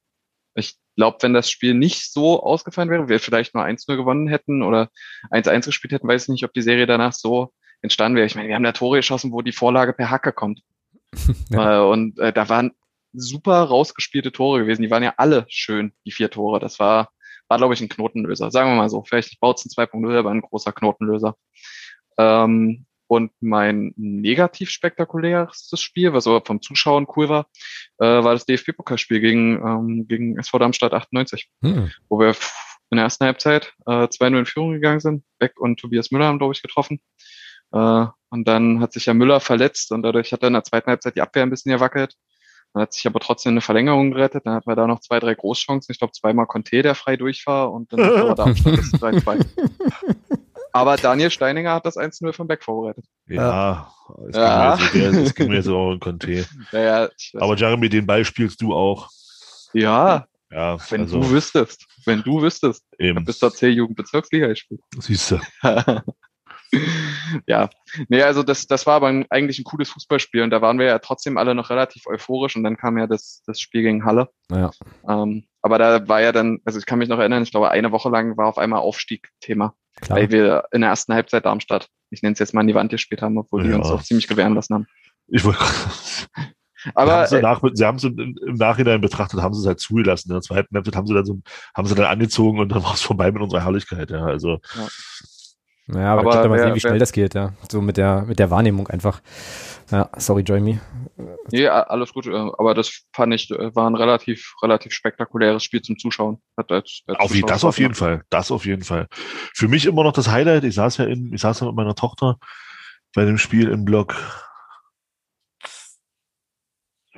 Ich 0.54 0.76
glaube, 0.96 1.18
wenn 1.20 1.34
das 1.34 1.50
Spiel 1.50 1.74
nicht 1.74 2.12
so 2.12 2.42
ausgefallen 2.42 2.90
wäre, 2.90 3.08
wir 3.08 3.20
vielleicht 3.20 3.54
nur 3.54 3.64
1-0 3.64 3.96
gewonnen 3.96 4.28
hätten 4.28 4.62
oder 4.62 4.88
1-1 5.30 5.66
gespielt 5.66 5.92
hätten, 5.92 6.08
weiß 6.08 6.24
ich 6.24 6.28
nicht, 6.28 6.44
ob 6.44 6.52
die 6.52 6.62
Serie 6.62 6.86
danach 6.86 7.12
so 7.12 7.52
entstanden 7.82 8.16
wäre. 8.16 8.26
Ich 8.26 8.34
meine, 8.34 8.48
wir 8.48 8.54
haben 8.54 8.64
da 8.64 8.72
Tore 8.72 8.98
geschossen, 8.98 9.32
wo 9.32 9.42
die 9.42 9.52
Vorlage 9.52 9.92
per 9.92 10.10
Hacke 10.10 10.32
kommt. 10.32 10.62
ja. 11.50 11.78
Äh, 11.78 11.88
und 11.88 12.18
äh, 12.18 12.32
da 12.32 12.48
waren 12.48 12.72
super 13.12 13.62
rausgespielte 13.62 14.32
Tore 14.32 14.60
gewesen. 14.60 14.82
Die 14.82 14.90
waren 14.90 15.02
ja 15.02 15.14
alle 15.16 15.44
schön, 15.48 15.92
die 16.04 16.12
vier 16.12 16.30
Tore. 16.30 16.60
Das 16.60 16.78
war 16.78 17.10
war 17.48 17.58
glaube 17.58 17.74
ich, 17.74 17.80
ein 17.80 17.88
Knotenlöser. 17.88 18.50
Sagen 18.52 18.70
wir 18.70 18.76
mal 18.76 18.88
so. 18.88 19.02
Vielleicht 19.02 19.30
nicht 19.30 19.40
Bautzen 19.40 19.70
2.0, 19.70 20.16
aber 20.16 20.30
ein 20.30 20.40
großer 20.40 20.72
Knotenlöser. 20.72 21.36
Ähm, 22.16 22.86
und 23.10 23.32
mein 23.40 23.92
negativ 23.96 24.70
spektakulärstes 24.70 25.80
Spiel, 25.80 26.12
was 26.12 26.28
aber 26.28 26.42
vom 26.46 26.62
Zuschauen 26.62 27.08
cool 27.16 27.28
war, 27.28 27.48
äh, 27.98 28.06
war 28.06 28.34
das 28.34 28.46
DFB-Pokalspiel 28.46 29.18
gegen, 29.18 29.56
ähm, 29.56 30.06
gegen 30.06 30.38
SV 30.38 30.60
Darmstadt 30.60 30.94
98, 30.94 31.50
hm. 31.60 31.90
wo 32.08 32.20
wir 32.20 32.36
in 32.90 32.98
der 32.98 33.02
ersten 33.06 33.24
Halbzeit 33.24 33.74
äh, 33.86 34.06
2-0 34.06 34.38
in 34.38 34.46
Führung 34.46 34.72
gegangen 34.74 35.00
sind. 35.00 35.24
Beck 35.40 35.58
und 35.58 35.80
Tobias 35.80 36.12
Müller 36.12 36.26
haben, 36.26 36.38
glaube 36.38 36.54
ich, 36.54 36.62
getroffen. 36.62 37.00
Äh, 37.72 38.06
und 38.28 38.46
dann 38.46 38.80
hat 38.80 38.92
sich 38.92 39.06
ja 39.06 39.14
Müller 39.14 39.40
verletzt 39.40 39.90
und 39.90 40.04
dadurch 40.04 40.32
hat 40.32 40.42
er 40.42 40.46
in 40.46 40.54
der 40.54 40.62
zweiten 40.62 40.88
Halbzeit 40.88 41.16
die 41.16 41.20
Abwehr 41.20 41.42
ein 41.42 41.50
bisschen 41.50 41.72
gewackelt. 41.72 42.14
Dann 42.74 42.82
hat 42.82 42.92
sich 42.92 43.08
aber 43.08 43.18
trotzdem 43.18 43.54
eine 43.54 43.60
Verlängerung 43.60 44.12
gerettet. 44.12 44.46
Dann 44.46 44.54
hatten 44.54 44.70
wir 44.70 44.76
da 44.76 44.86
noch 44.86 45.00
zwei, 45.00 45.18
drei 45.18 45.34
Großchancen. 45.34 45.92
Ich 45.92 45.98
glaube, 45.98 46.12
zweimal 46.12 46.46
Conte, 46.46 46.82
der 46.82 46.94
frei 46.94 47.16
durchfahr 47.16 47.72
und 47.72 47.92
dann 47.92 47.98
war 48.28 48.36
Darmstadt 48.36 48.78
das 48.78 48.92
3-2. 48.92 49.46
Aber 50.72 50.96
Daniel 50.96 51.30
Steininger 51.30 51.74
hat 51.74 51.86
das 51.86 51.96
1-0 51.96 52.32
von 52.32 52.46
Beck 52.46 52.62
vorbereitet. 52.62 53.04
Ja, 53.26 53.92
es 54.28 54.36
ja. 54.36 54.78
ging 55.34 55.48
mir 55.48 55.62
so, 55.62 55.76
auch 55.76 55.92
in 55.92 56.00
Conte. 56.00 56.46
Ja, 56.72 56.80
ja, 56.80 57.08
Aber 57.38 57.56
Jeremy, 57.56 57.88
den 57.88 58.06
Ball 58.06 58.24
spielst 58.24 58.60
du 58.62 58.74
auch. 58.74 59.08
Ja, 59.72 60.26
ja 60.50 60.78
wenn 60.90 61.02
also, 61.02 61.20
du 61.20 61.30
wüsstest. 61.30 61.86
Wenn 62.04 62.22
du 62.22 62.42
wüsstest. 62.42 62.84
Eben. 62.98 63.20
Du 63.20 63.24
bist 63.24 63.42
da 63.42 63.50
C-Jugendbezirksliga 63.50 64.48
gespielt. 64.48 64.80
Siehst 64.98 65.32
du. 65.32 65.40
ja, 67.46 67.68
nee, 68.08 68.22
also 68.22 68.42
das, 68.42 68.66
das 68.66 68.86
war 68.86 68.94
aber 68.94 69.24
eigentlich 69.30 69.58
ein 69.58 69.64
cooles 69.64 69.90
Fußballspiel 69.90 70.42
und 70.42 70.50
da 70.50 70.62
waren 70.62 70.78
wir 70.78 70.86
ja 70.86 70.98
trotzdem 70.98 71.36
alle 71.36 71.54
noch 71.54 71.70
relativ 71.70 72.06
euphorisch 72.06 72.56
und 72.56 72.62
dann 72.62 72.76
kam 72.76 72.96
ja 72.98 73.06
das, 73.06 73.42
das 73.46 73.60
Spiel 73.60 73.82
gegen 73.82 74.04
Halle. 74.04 74.28
Ja. 74.50 74.70
Ähm, 75.08 75.46
aber 75.62 75.78
da 75.78 76.08
war 76.08 76.20
ja 76.20 76.32
dann, 76.32 76.60
also 76.64 76.78
ich 76.78 76.86
kann 76.86 76.98
mich 76.98 77.08
noch 77.08 77.18
erinnern, 77.18 77.42
ich 77.42 77.50
glaube, 77.50 77.70
eine 77.70 77.92
Woche 77.92 78.08
lang 78.08 78.36
war 78.36 78.46
auf 78.46 78.58
einmal 78.58 78.80
Aufstieg 78.80 79.30
Thema. 79.40 79.74
Klar. 80.00 80.18
Weil 80.18 80.30
wir 80.30 80.64
in 80.72 80.80
der 80.80 80.90
ersten 80.90 81.12
Halbzeit 81.12 81.44
Darmstadt, 81.44 81.88
ich 82.10 82.22
nenne 82.22 82.32
es 82.32 82.38
jetzt 82.38 82.54
mal 82.54 82.62
an 82.62 82.66
die 82.66 82.74
Wand 82.74 82.90
gespielt 82.90 83.22
haben, 83.22 83.38
obwohl 83.38 83.62
ja. 83.62 83.68
die 83.68 83.74
uns 83.74 83.88
auch 83.88 84.02
ziemlich 84.02 84.28
gewähren 84.28 84.54
lassen 84.54 84.74
haben. 84.74 84.86
Ich 85.28 85.44
wollte 85.44 85.64
aber 86.94 87.26
sie 87.26 87.36
haben, 87.44 87.98
sie, 87.98 88.08
nach, 88.08 88.24
im, 88.24 88.36
im, 88.46 88.54
Nachhinein 88.54 89.00
betrachtet, 89.00 89.40
haben 89.40 89.54
sie 89.54 89.60
es 89.60 89.66
halt 89.66 89.80
zugelassen. 89.80 90.30
In 90.30 90.34
der 90.34 90.42
zweiten 90.42 90.74
Halbzeit 90.74 90.96
haben 90.96 91.06
sie 91.06 91.14
dann 91.14 91.24
so, 91.24 91.40
haben 91.74 91.86
sie 91.86 91.94
dann 91.94 92.06
angezogen 92.06 92.58
und 92.58 92.70
dann 92.70 92.82
war 92.82 92.94
es 92.94 93.02
vorbei 93.02 93.30
mit 93.30 93.42
unserer 93.42 93.64
Herrlichkeit. 93.64 94.10
Ja, 94.10 94.24
also 94.24 94.60
ja. 94.74 94.88
Naja, 95.86 96.12
aber, 96.12 96.20
aber 96.20 96.28
ich 96.28 96.34
könnte 96.34 96.48
mal 96.48 96.58
sehen, 96.58 96.74
wie 96.74 96.80
schnell 96.80 96.92
wer, 96.94 97.00
das 97.00 97.12
geht, 97.12 97.34
ja. 97.34 97.52
So 97.70 97.80
mit 97.80 97.96
der, 97.96 98.22
mit 98.22 98.38
der 98.38 98.50
Wahrnehmung 98.50 98.88
einfach. 98.88 99.20
Ja, 99.90 100.08
sorry, 100.16 100.42
Joy 100.42 100.78
Nee, 101.50 101.66
alles 101.66 102.12
gut, 102.12 102.26
äh, 102.26 102.36
aber 102.36 102.74
das 102.74 103.02
fand 103.12 103.34
ich, 103.34 103.50
äh, 103.50 103.74
war 103.74 103.90
ein 103.90 103.96
relativ, 103.96 104.54
relativ 104.62 104.92
spektakuläres 104.92 105.64
Spiel 105.64 105.82
zum 105.82 105.98
Zuschauen. 105.98 106.40
Hat 106.56 106.70
als, 106.70 107.02
als 107.06 107.18
auf, 107.18 107.32
das 107.46 107.64
auf 107.64 107.78
jeden 107.78 107.94
Fall, 107.94 108.22
das 108.30 108.50
auf 108.52 108.66
jeden 108.66 108.84
Fall. 108.84 109.08
Für 109.10 109.66
mich 109.66 109.86
immer 109.86 110.04
noch 110.04 110.12
das 110.12 110.28
Highlight, 110.28 110.64
ich 110.64 110.76
saß 110.76 110.98
ja 110.98 111.06
in, 111.06 111.32
ich 111.32 111.40
saß 111.40 111.60
ja 111.60 111.66
mit 111.66 111.74
meiner 111.74 111.96
Tochter 111.96 112.38
bei 113.14 113.24
dem 113.24 113.38
Spiel 113.38 113.68
im 113.68 113.84
Block 113.84 114.14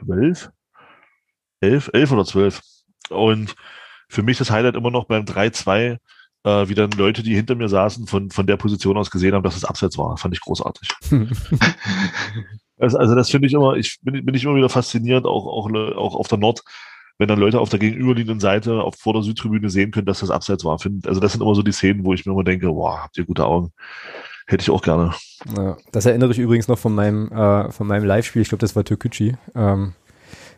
12, 0.05 0.51
11, 1.61 1.91
11 1.93 2.13
oder 2.13 2.25
12. 2.25 2.61
Und 3.11 3.55
für 4.09 4.23
mich 4.23 4.39
das 4.39 4.51
Highlight 4.51 4.77
immer 4.77 4.91
noch 4.91 5.05
beim 5.05 5.25
3-2 5.25 5.99
äh, 6.45 6.69
wie 6.69 6.75
dann 6.75 6.91
Leute, 6.93 7.23
die 7.23 7.35
hinter 7.35 7.55
mir 7.55 7.69
saßen, 7.69 8.07
von, 8.07 8.31
von 8.31 8.47
der 8.47 8.57
Position 8.57 8.97
aus 8.97 9.11
gesehen 9.11 9.35
haben, 9.35 9.43
dass 9.43 9.57
es 9.57 9.65
abseits 9.65 9.99
war. 9.99 10.17
Fand 10.17 10.35
ich 10.35 10.41
großartig. 10.41 10.89
also, 12.79 12.99
also 12.99 13.15
das 13.15 13.31
finde 13.31 13.49
ich 13.49 13.55
immer, 13.55 13.75
ich 13.77 13.99
bin, 14.03 14.25
bin 14.25 14.35
ich 14.35 14.45
immer 14.45 14.57
wieder 14.57 14.69
fasziniert, 14.69 15.25
auch, 15.25 15.47
auch, 15.47 15.71
auch 15.73 16.15
auf 16.15 16.29
der 16.29 16.39
Nord, 16.39 16.63
wenn 17.19 17.29
dann 17.29 17.39
Leute 17.39 17.61
auf 17.61 17.69
der 17.69 17.79
gegenüberliegenden 17.79 18.41
Seite 18.41 18.83
auf 18.83 18.97
vor 18.97 19.13
der 19.13 19.23
Südtribüne 19.23 19.71
sehen 19.71 19.91
können, 19.93 20.07
dass 20.07 20.21
das 20.21 20.31
abseits 20.31 20.65
war. 20.65 20.79
Find, 20.79 21.07
also 21.07 21.21
das 21.21 21.33
sind 21.33 21.43
immer 21.43 21.55
so 21.55 21.63
die 21.63 21.73
Szenen, 21.73 22.05
wo 22.05 22.15
ich 22.15 22.27
mir 22.27 22.33
immer 22.33 22.45
denke, 22.45 22.69
wow, 22.69 22.99
habt 22.99 23.17
ihr 23.19 23.25
gute 23.25 23.45
Augen. 23.45 23.73
Hätte 24.47 24.63
ich 24.63 24.71
auch 24.71 24.83
gerne. 24.83 25.15
Ja, 25.57 25.77
das 25.93 26.05
erinnere 26.05 26.33
ich 26.33 26.39
übrigens 26.39 26.67
noch 26.67 26.79
von 26.79 26.95
meinem, 26.95 27.31
äh, 27.31 27.71
von 27.71 27.87
meinem 27.87 28.05
Live-Spiel, 28.05 28.43
ich 28.43 28.49
glaube, 28.49 28.61
das 28.61 28.75
war 28.75 28.85
Türkgücü. 28.85 29.35
Ähm, 29.55 29.95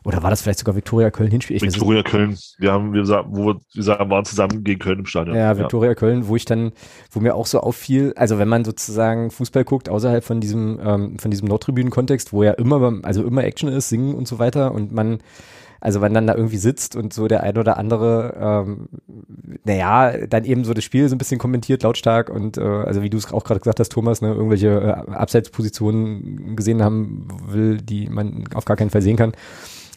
oder 0.05 0.23
war 0.23 0.29
das 0.29 0.43
vielleicht 0.43 0.59
sogar 0.59 0.77
Viktoria 0.77 1.11
Köln 1.11 1.31
Hinspiel? 1.31 1.57
Ich 1.57 1.63
Viktoria 1.63 2.03
Köln. 2.03 2.37
Wir 2.59 2.73
haben, 2.73 2.93
wir, 2.93 3.05
wo 3.27 3.55
wir 3.73 4.11
waren 4.11 4.25
zusammen 4.27 4.63
gegen 4.63 4.79
Köln 4.79 4.99
im 4.99 5.07
Stadion. 5.07 5.35
Ja, 5.35 5.57
Viktoria 5.57 5.91
ja. 5.91 5.95
Köln, 5.95 6.29
wo 6.29 6.37
ich 6.37 6.45
dann, 6.45 6.73
wo 7.11 7.21
mir 7.21 7.35
auch 7.35 7.47
so 7.47 7.61
auffiel, 7.61 8.13
also 8.17 8.39
wenn 8.39 8.49
man 8.49 8.67
sozusagen 8.67 9.31
Fußball 9.31 9.65
guckt, 9.65 9.89
außerhalb 9.89 10.23
von 10.23 10.43
diesem, 10.43 10.79
ähm, 10.85 11.19
von 11.19 11.31
diesem 11.31 11.49
Nordtribünen-Kontext, 11.49 12.35
wo 12.35 12.43
ja 12.43 12.53
immer, 12.53 13.01
also 13.03 13.25
immer 13.25 13.45
Action 13.45 13.71
ist, 13.71 13.89
Singen 13.89 14.15
und 14.15 14.29
so 14.29 14.39
weiter 14.39 14.73
und 14.73 14.93
man, 14.93 15.21
also 15.81 16.03
wenn 16.03 16.13
dann 16.13 16.27
da 16.27 16.35
irgendwie 16.35 16.59
sitzt 16.59 16.97
und 16.97 17.15
so 17.15 17.27
der 17.27 17.43
ein 17.43 17.57
oder 17.57 17.79
andere, 17.79 18.67
ähm, 18.67 18.89
naja, 19.65 20.27
dann 20.27 20.45
eben 20.45 20.65
so 20.65 20.75
das 20.75 20.85
Spiel 20.85 21.09
so 21.09 21.15
ein 21.15 21.19
bisschen 21.19 21.39
kommentiert, 21.39 21.83
lautstark 21.83 22.29
und 22.29 22.59
äh, 22.59 22.63
also 22.63 23.01
wie 23.01 23.11
du 23.11 23.17
es 23.17 23.33
auch 23.33 23.45
gerade 23.45 23.61
gesagt 23.61 23.81
hast, 23.81 23.93
Thomas, 23.93 24.21
ne, 24.21 24.35
irgendwelche 24.35 24.69
äh, 24.69 25.13
Abseitspositionen 25.13 26.57
gesehen 26.57 26.83
haben 26.83 27.27
will, 27.47 27.79
die 27.79 28.11
man 28.11 28.45
auf 28.53 28.67
gar 28.67 28.77
keinen 28.77 28.91
Fall 28.91 29.03
sehen 29.03 29.17
kann 29.17 29.33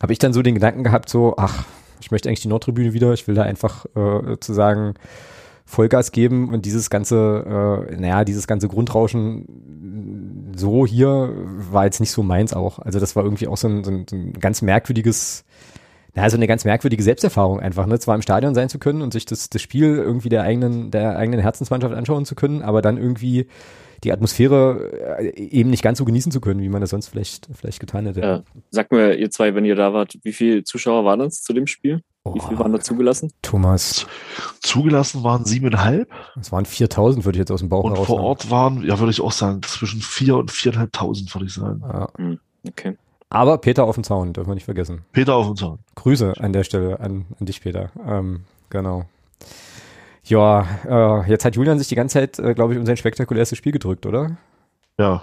habe 0.02 0.14
ich 0.14 0.20
dann 0.20 0.34
so 0.34 0.42
den 0.42 0.56
Gedanken 0.56 0.84
gehabt, 0.84 1.10
so, 1.10 1.36
ach, 1.38 1.66
ich 2.00 2.12
möchte 2.12 2.30
eigentlich 2.30 2.42
die 2.42 2.48
Nordtribüne 2.48 2.94
wieder, 2.94 3.14
ich 3.14 3.28
will 3.28 3.36
da 3.36 3.44
einfach 3.44 3.86
äh, 3.96 4.26
sozusagen 4.26 4.94
Vollgas 5.66 6.12
geben 6.12 6.54
und 6.54 6.66
dieses 6.66 6.90
ganze, 6.90 7.86
äh, 7.90 7.96
naja, 7.98 8.24
dieses 8.24 8.48
ganze 8.48 8.68
Grundrauschen 8.68 10.54
so 10.56 10.86
hier 10.88 11.34
war 11.72 11.86
jetzt 11.86 12.00
nicht 12.00 12.12
so 12.12 12.24
meins 12.24 12.54
auch. 12.54 12.80
Also 12.80 13.00
das 13.00 13.16
war 13.16 13.24
irgendwie 13.24 13.48
auch 13.48 13.58
so 13.58 13.68
ein, 13.68 13.84
so 13.84 13.92
ein, 13.92 14.06
so 14.10 14.16
ein 14.16 14.34
ganz 14.34 14.62
merkwürdiges, 14.62 15.46
naja, 16.16 16.30
so 16.30 16.38
eine 16.38 16.48
ganz 16.48 16.66
merkwürdige 16.66 17.04
Selbsterfahrung 17.04 17.60
einfach, 17.60 17.86
ne? 17.86 18.00
Zwar 18.00 18.16
im 18.16 18.22
Stadion 18.22 18.56
sein 18.56 18.70
zu 18.70 18.80
können 18.80 19.02
und 19.02 19.14
sich 19.14 19.26
das, 19.26 19.50
das 19.50 19.62
Spiel 19.62 19.96
irgendwie 19.96 20.30
der 20.30 20.44
eigenen, 20.44 20.90
der 20.90 21.18
eigenen 21.18 21.42
Herzensmannschaft 21.42 21.94
anschauen 21.94 22.26
zu 22.26 22.36
können, 22.36 22.62
aber 22.62 22.82
dann 22.82 22.98
irgendwie 22.98 23.48
die 24.04 24.12
Atmosphäre 24.12 25.20
äh, 25.20 25.40
eben 25.40 25.70
nicht 25.70 25.84
ganz 25.84 25.98
so 25.98 26.06
genießen 26.06 26.32
zu 26.32 26.42
können, 26.42 26.62
wie 26.62 26.70
man 26.70 26.82
das 26.82 26.92
sonst 26.92 27.08
vielleicht, 27.08 27.48
vielleicht 27.54 27.80
getan 27.80 28.06
hätte. 28.06 28.22
Ja. 28.22 28.44
Sagt 28.70 28.92
mir, 28.92 29.16
ihr 29.16 29.32
zwei, 29.32 29.56
wenn 29.56 29.66
ihr 29.66 29.76
da 29.76 29.94
wart, 29.94 30.18
wie 30.24 30.34
viele 30.34 30.64
Zuschauer 30.64 31.06
waren 31.06 31.20
das 31.20 31.42
zu 31.42 31.54
dem 31.54 31.68
Spiel? 31.68 32.02
Oh, 32.24 32.36
wie 32.36 32.40
viele 32.42 32.60
waren 32.60 32.74
da 32.74 32.80
zugelassen? 32.80 33.32
Thomas. 33.42 34.06
Zugelassen 34.62 35.24
waren 35.24 35.46
siebeneinhalb. 35.46 36.10
Es 36.40 36.52
waren 36.52 36.66
4000, 36.66 37.26
würde 37.26 37.38
ich 37.38 37.40
jetzt 37.40 37.52
aus 37.52 37.62
dem 37.62 37.70
Bauch 37.70 37.86
Und 37.86 37.98
vor 37.98 38.22
Ort 38.22 38.52
waren, 38.52 38.84
ja, 38.84 39.00
würde 39.00 39.12
ich 39.12 39.22
auch 39.22 39.32
sagen, 39.32 39.62
zwischen 39.64 40.02
vier 40.02 40.38
und 40.38 40.52
viereinhalbtausend, 40.52 41.34
würde 41.34 41.46
ich 41.46 41.54
sagen. 41.54 41.82
Ja. 41.82 42.10
Hm, 42.18 42.40
okay. 42.68 42.98
Aber 43.30 43.58
Peter 43.58 43.84
auf 43.84 43.96
dem 43.96 44.04
Zaun, 44.04 44.34
dürfen 44.34 44.50
wir 44.50 44.56
nicht 44.56 44.66
vergessen. 44.66 45.04
Peter 45.12 45.36
auf 45.36 45.48
dem 45.48 45.56
Zaun. 45.56 45.80
Grüße 45.96 46.34
an 46.38 46.54
der 46.54 46.64
Stelle 46.64 47.00
an, 47.00 47.26
an 47.40 47.46
dich, 47.46 47.62
Peter. 47.62 47.92
Ähm, 48.06 48.42
genau. 48.70 49.06
Ja, 50.28 50.68
äh, 50.86 51.30
jetzt 51.30 51.46
hat 51.46 51.56
Julian 51.56 51.80
sich 51.80 51.88
die 51.88 51.96
ganze 51.96 52.14
Zeit, 52.20 52.40
äh, 52.40 52.54
glaube 52.54 52.74
ich, 52.74 52.80
um 52.80 52.86
sein 52.86 52.98
spektakulärstes 52.98 53.58
Spiel 53.58 53.72
gedrückt, 53.72 54.06
oder? 54.06 54.38
Ja. 54.98 55.22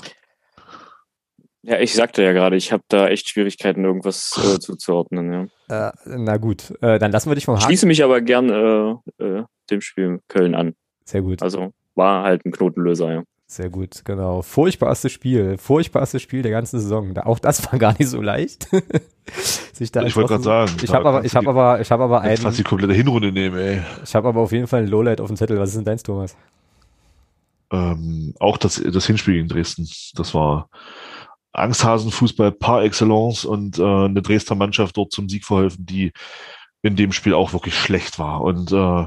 Ja, 1.63 1.79
ich 1.81 1.95
sagte 1.95 2.23
ja 2.23 2.33
gerade, 2.33 2.57
ich 2.57 2.73
habe 2.73 2.83
da 2.89 3.09
echt 3.09 3.29
Schwierigkeiten, 3.29 3.85
irgendwas 3.85 4.33
äh, 4.37 4.59
zuzuordnen. 4.59 5.51
Ja. 5.69 5.89
Äh, 5.89 5.93
na 6.07 6.37
gut, 6.37 6.75
äh, 6.83 6.99
dann 6.99 7.11
lassen 7.11 7.31
wir 7.31 7.35
dich 7.35 7.47
vom 7.47 7.55
Haken. 7.57 7.67
Schließe 7.67 7.87
mich 7.87 8.05
aber 8.05 8.21
gern 8.21 8.51
äh, 8.51 9.25
äh, 9.25 9.45
dem 9.71 9.81
Spiel 9.81 10.21
Köln 10.29 10.55
an. 10.55 10.75
Sehr 11.05 11.23
gut. 11.23 11.43
Also 11.43 11.73
war 11.95 12.25
halt 12.25 12.45
ein 12.45 12.53
Knotenlöser, 12.53 13.13
ja. 13.13 13.23
Sehr 13.47 13.71
gut, 13.71 14.05
genau. 14.05 14.43
Furchtbarstes 14.43 15.13
Spiel, 15.13 15.59
furchtbarstes 15.59 16.23
Spiel 16.23 16.43
der 16.43 16.51
ganzen 16.51 16.81
Saison. 16.81 17.17
Auch 17.19 17.39
das 17.39 17.71
war 17.71 17.79
gar 17.79 17.95
nicht 17.99 18.09
so 18.09 18.21
leicht. 18.21 18.69
Sich 19.75 19.91
da 19.91 20.03
ich 20.03 20.15
wollte 20.15 20.29
gerade 20.29 20.45
sagen. 20.45 20.73
Ich 20.83 20.93
habe 20.93 21.09
aber, 21.09 21.25
ich 21.25 21.35
habe 21.35 21.49
aber, 21.49 21.81
ich 21.81 21.91
habe 21.91 22.05
aber 22.05 22.21
einen. 22.21 22.37
Fast 22.37 22.59
die 22.59 22.63
komplette 22.63 22.95
Hinrunde 22.95 23.33
nehmen, 23.33 23.59
ey. 23.59 23.83
Ich 24.05 24.15
habe 24.15 24.29
aber 24.29 24.41
auf 24.41 24.53
jeden 24.53 24.67
Fall 24.67 24.83
ein 24.83 24.89
Lowlight 24.89 25.21
auf 25.21 25.29
dem 25.29 25.37
Zettel. 25.37 25.59
Was 25.59 25.71
ist 25.71 25.77
denn 25.77 25.85
deins, 25.85 26.03
Thomas? 26.03 26.37
Ähm, 27.73 28.35
auch 28.39 28.57
das, 28.57 28.81
das 28.81 29.07
Hinspiel 29.07 29.35
gegen 29.35 29.49
Dresden. 29.49 29.89
Das 30.15 30.33
war 30.33 30.69
Angsthasenfußball 31.53 32.53
par 32.53 32.85
excellence 32.85 33.45
und 33.45 33.79
äh, 33.79 33.83
eine 33.83 34.23
Dresdner 34.23 34.57
Mannschaft 34.57 34.97
dort 34.97 35.13
zum 35.13 35.29
Sieg 35.29 35.45
verholfen, 35.45 35.85
die 35.85 36.13
in 36.83 36.97
dem 36.97 37.13
Spiel 37.13 37.35
auch 37.35 37.53
wirklich 37.53 37.77
schlecht 37.77 38.19
war. 38.19 38.43
Und 38.43 38.71
äh, 38.73 39.07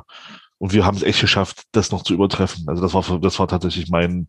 und 0.60 0.74
wir 0.74 0.86
haben 0.86 0.98
es 0.98 1.04
echt 1.04 1.22
geschafft, 1.22 1.64
das 1.72 1.92
noch 1.92 2.04
zu 2.04 2.14
übertreffen. 2.14 2.68
Also 2.68 2.82
das 2.82 2.94
war, 2.94 3.20
das 3.20 3.40
war 3.40 3.48
tatsächlich 3.48 3.90
mein, 3.90 4.28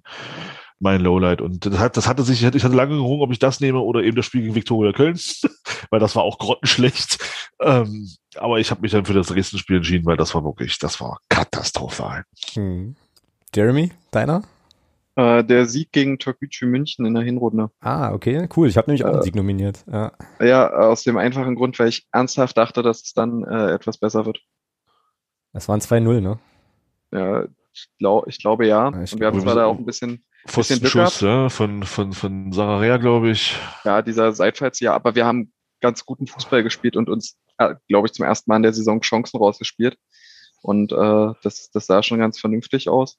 mein 0.80 1.00
Lowlight. 1.00 1.40
Und 1.40 1.66
das, 1.66 1.78
hat, 1.78 1.96
das 1.96 2.08
hatte 2.08 2.22
sich, 2.22 2.42
ich 2.42 2.64
hatte 2.64 2.76
lange 2.76 2.96
gerungen, 2.96 3.22
ob 3.22 3.32
ich 3.32 3.38
das 3.38 3.60
nehme 3.60 3.80
oder 3.80 4.02
eben 4.02 4.16
das 4.16 4.26
Spiel 4.26 4.42
gegen 4.42 4.54
Viktoria 4.54 4.92
Köln, 4.92 5.18
weil 5.90 6.00
das 6.00 6.16
war 6.16 6.22
auch 6.22 6.38
grottenschlecht. 6.38 7.18
Ähm, 7.60 8.08
aber 8.36 8.60
ich 8.60 8.70
habe 8.70 8.82
mich 8.82 8.92
dann 8.92 9.04
für 9.04 9.14
das 9.14 9.28
Dresden-Spiel 9.28 9.78
entschieden, 9.78 10.06
weil 10.06 10.16
das 10.16 10.34
war 10.34 10.44
wirklich, 10.44 10.78
das 10.78 11.00
war 11.00 11.18
katastrophal. 11.28 12.24
Hm. 12.54 12.94
Jeremy, 13.54 13.90
deiner? 14.10 14.42
Äh, 15.16 15.42
der 15.42 15.66
Sieg 15.66 15.90
gegen 15.90 16.18
Türkgücü 16.18 16.66
München 16.66 17.04
in 17.04 17.14
der 17.14 17.24
Hinrunde. 17.24 17.70
Ah, 17.80 18.12
okay, 18.12 18.48
cool. 18.56 18.68
Ich 18.68 18.76
habe 18.76 18.88
nämlich 18.88 19.04
auch 19.04 19.10
einen 19.10 19.20
äh, 19.20 19.24
Sieg 19.24 19.34
nominiert. 19.34 19.84
Ja. 19.90 20.12
ja, 20.40 20.70
aus 20.70 21.02
dem 21.02 21.16
einfachen 21.16 21.56
Grund, 21.56 21.76
weil 21.80 21.88
ich 21.88 22.06
ernsthaft 22.12 22.56
dachte, 22.56 22.82
dass 22.82 23.02
es 23.02 23.14
dann 23.14 23.42
äh, 23.42 23.72
etwas 23.72 23.98
besser 23.98 24.26
wird. 24.26 24.40
Das 25.52 25.68
waren 25.68 25.80
2-0, 25.80 26.20
ne? 26.20 26.38
Ja, 27.10 27.46
ich, 27.78 27.88
glaub, 27.98 28.26
ich 28.26 28.38
glaube 28.38 28.66
ja. 28.66 28.88
ich 29.02 29.12
und 29.12 29.20
wir 29.20 29.26
hatten 29.26 29.40
zwar 29.40 29.54
da 29.54 29.66
auch 29.66 29.78
ein 29.78 29.86
bisschen, 29.86 30.24
bisschen 30.44 30.80
Glück 30.80 31.20
ja, 31.20 31.48
von, 31.48 31.82
von, 31.82 32.12
von 32.12 32.52
Sararea, 32.52 32.96
glaube 32.96 33.30
ich. 33.30 33.56
Ja, 33.84 34.02
dieser 34.02 34.32
Seitfalls, 34.32 34.80
ja, 34.80 34.94
aber 34.94 35.14
wir 35.14 35.24
haben 35.26 35.52
ganz 35.80 36.04
guten 36.04 36.26
Fußball 36.26 36.62
gespielt 36.62 36.96
und 36.96 37.08
uns, 37.08 37.36
äh, 37.58 37.74
glaube 37.88 38.08
ich, 38.08 38.12
zum 38.12 38.24
ersten 38.24 38.50
Mal 38.50 38.56
in 38.56 38.62
der 38.64 38.72
Saison 38.72 39.00
Chancen 39.00 39.38
rausgespielt. 39.38 39.96
Und 40.62 40.90
äh, 40.92 41.32
das, 41.42 41.70
das 41.70 41.86
sah 41.86 42.02
schon 42.02 42.18
ganz 42.18 42.40
vernünftig 42.40 42.88
aus. 42.88 43.18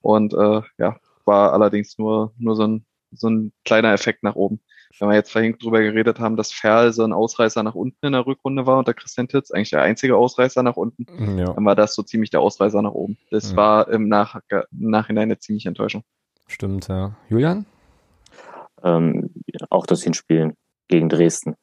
Und 0.00 0.32
äh, 0.34 0.62
ja, 0.78 1.00
war 1.24 1.52
allerdings 1.52 1.98
nur, 1.98 2.32
nur 2.38 2.54
so 2.54 2.64
ein, 2.64 2.86
so 3.12 3.28
ein 3.28 3.52
kleiner 3.64 3.92
Effekt 3.92 4.22
nach 4.22 4.34
oben. 4.36 4.60
Wenn 4.98 5.08
wir 5.08 5.14
jetzt 5.14 5.30
vorhin 5.32 5.56
drüber 5.58 5.80
geredet 5.80 6.18
haben, 6.18 6.36
dass 6.36 6.52
Ferl 6.52 6.92
so 6.92 7.04
ein 7.04 7.12
Ausreißer 7.12 7.62
nach 7.62 7.74
unten 7.74 8.04
in 8.04 8.12
der 8.12 8.26
Rückrunde 8.26 8.66
war 8.66 8.78
unter 8.78 8.92
Christian 8.92 9.28
Titz, 9.28 9.50
eigentlich 9.50 9.70
der 9.70 9.82
einzige 9.82 10.16
Ausreißer 10.16 10.62
nach 10.62 10.76
unten, 10.76 11.06
Ja, 11.38 11.52
dann 11.52 11.64
war 11.64 11.76
das 11.76 11.94
so 11.94 12.02
ziemlich 12.02 12.30
der 12.30 12.40
Ausreißer 12.40 12.82
nach 12.82 12.92
oben. 12.92 13.16
Das 13.30 13.52
Ja. 13.52 13.56
war 13.56 13.88
im, 13.88 14.08
Nach 14.08 14.40
im 14.50 14.90
Nachhinein 14.90 15.24
eine 15.24 15.38
ziemliche 15.38 15.68
Enttäuschung. 15.68 16.02
stimmt, 16.48 16.88
ja. 16.88 17.16
Julian? 17.28 17.66
Ähm, 18.82 19.30
auch 19.70 19.86
das 19.86 20.02
Hinspiel 20.02 20.54
gegen 20.88 21.08
Dresden. 21.08 21.54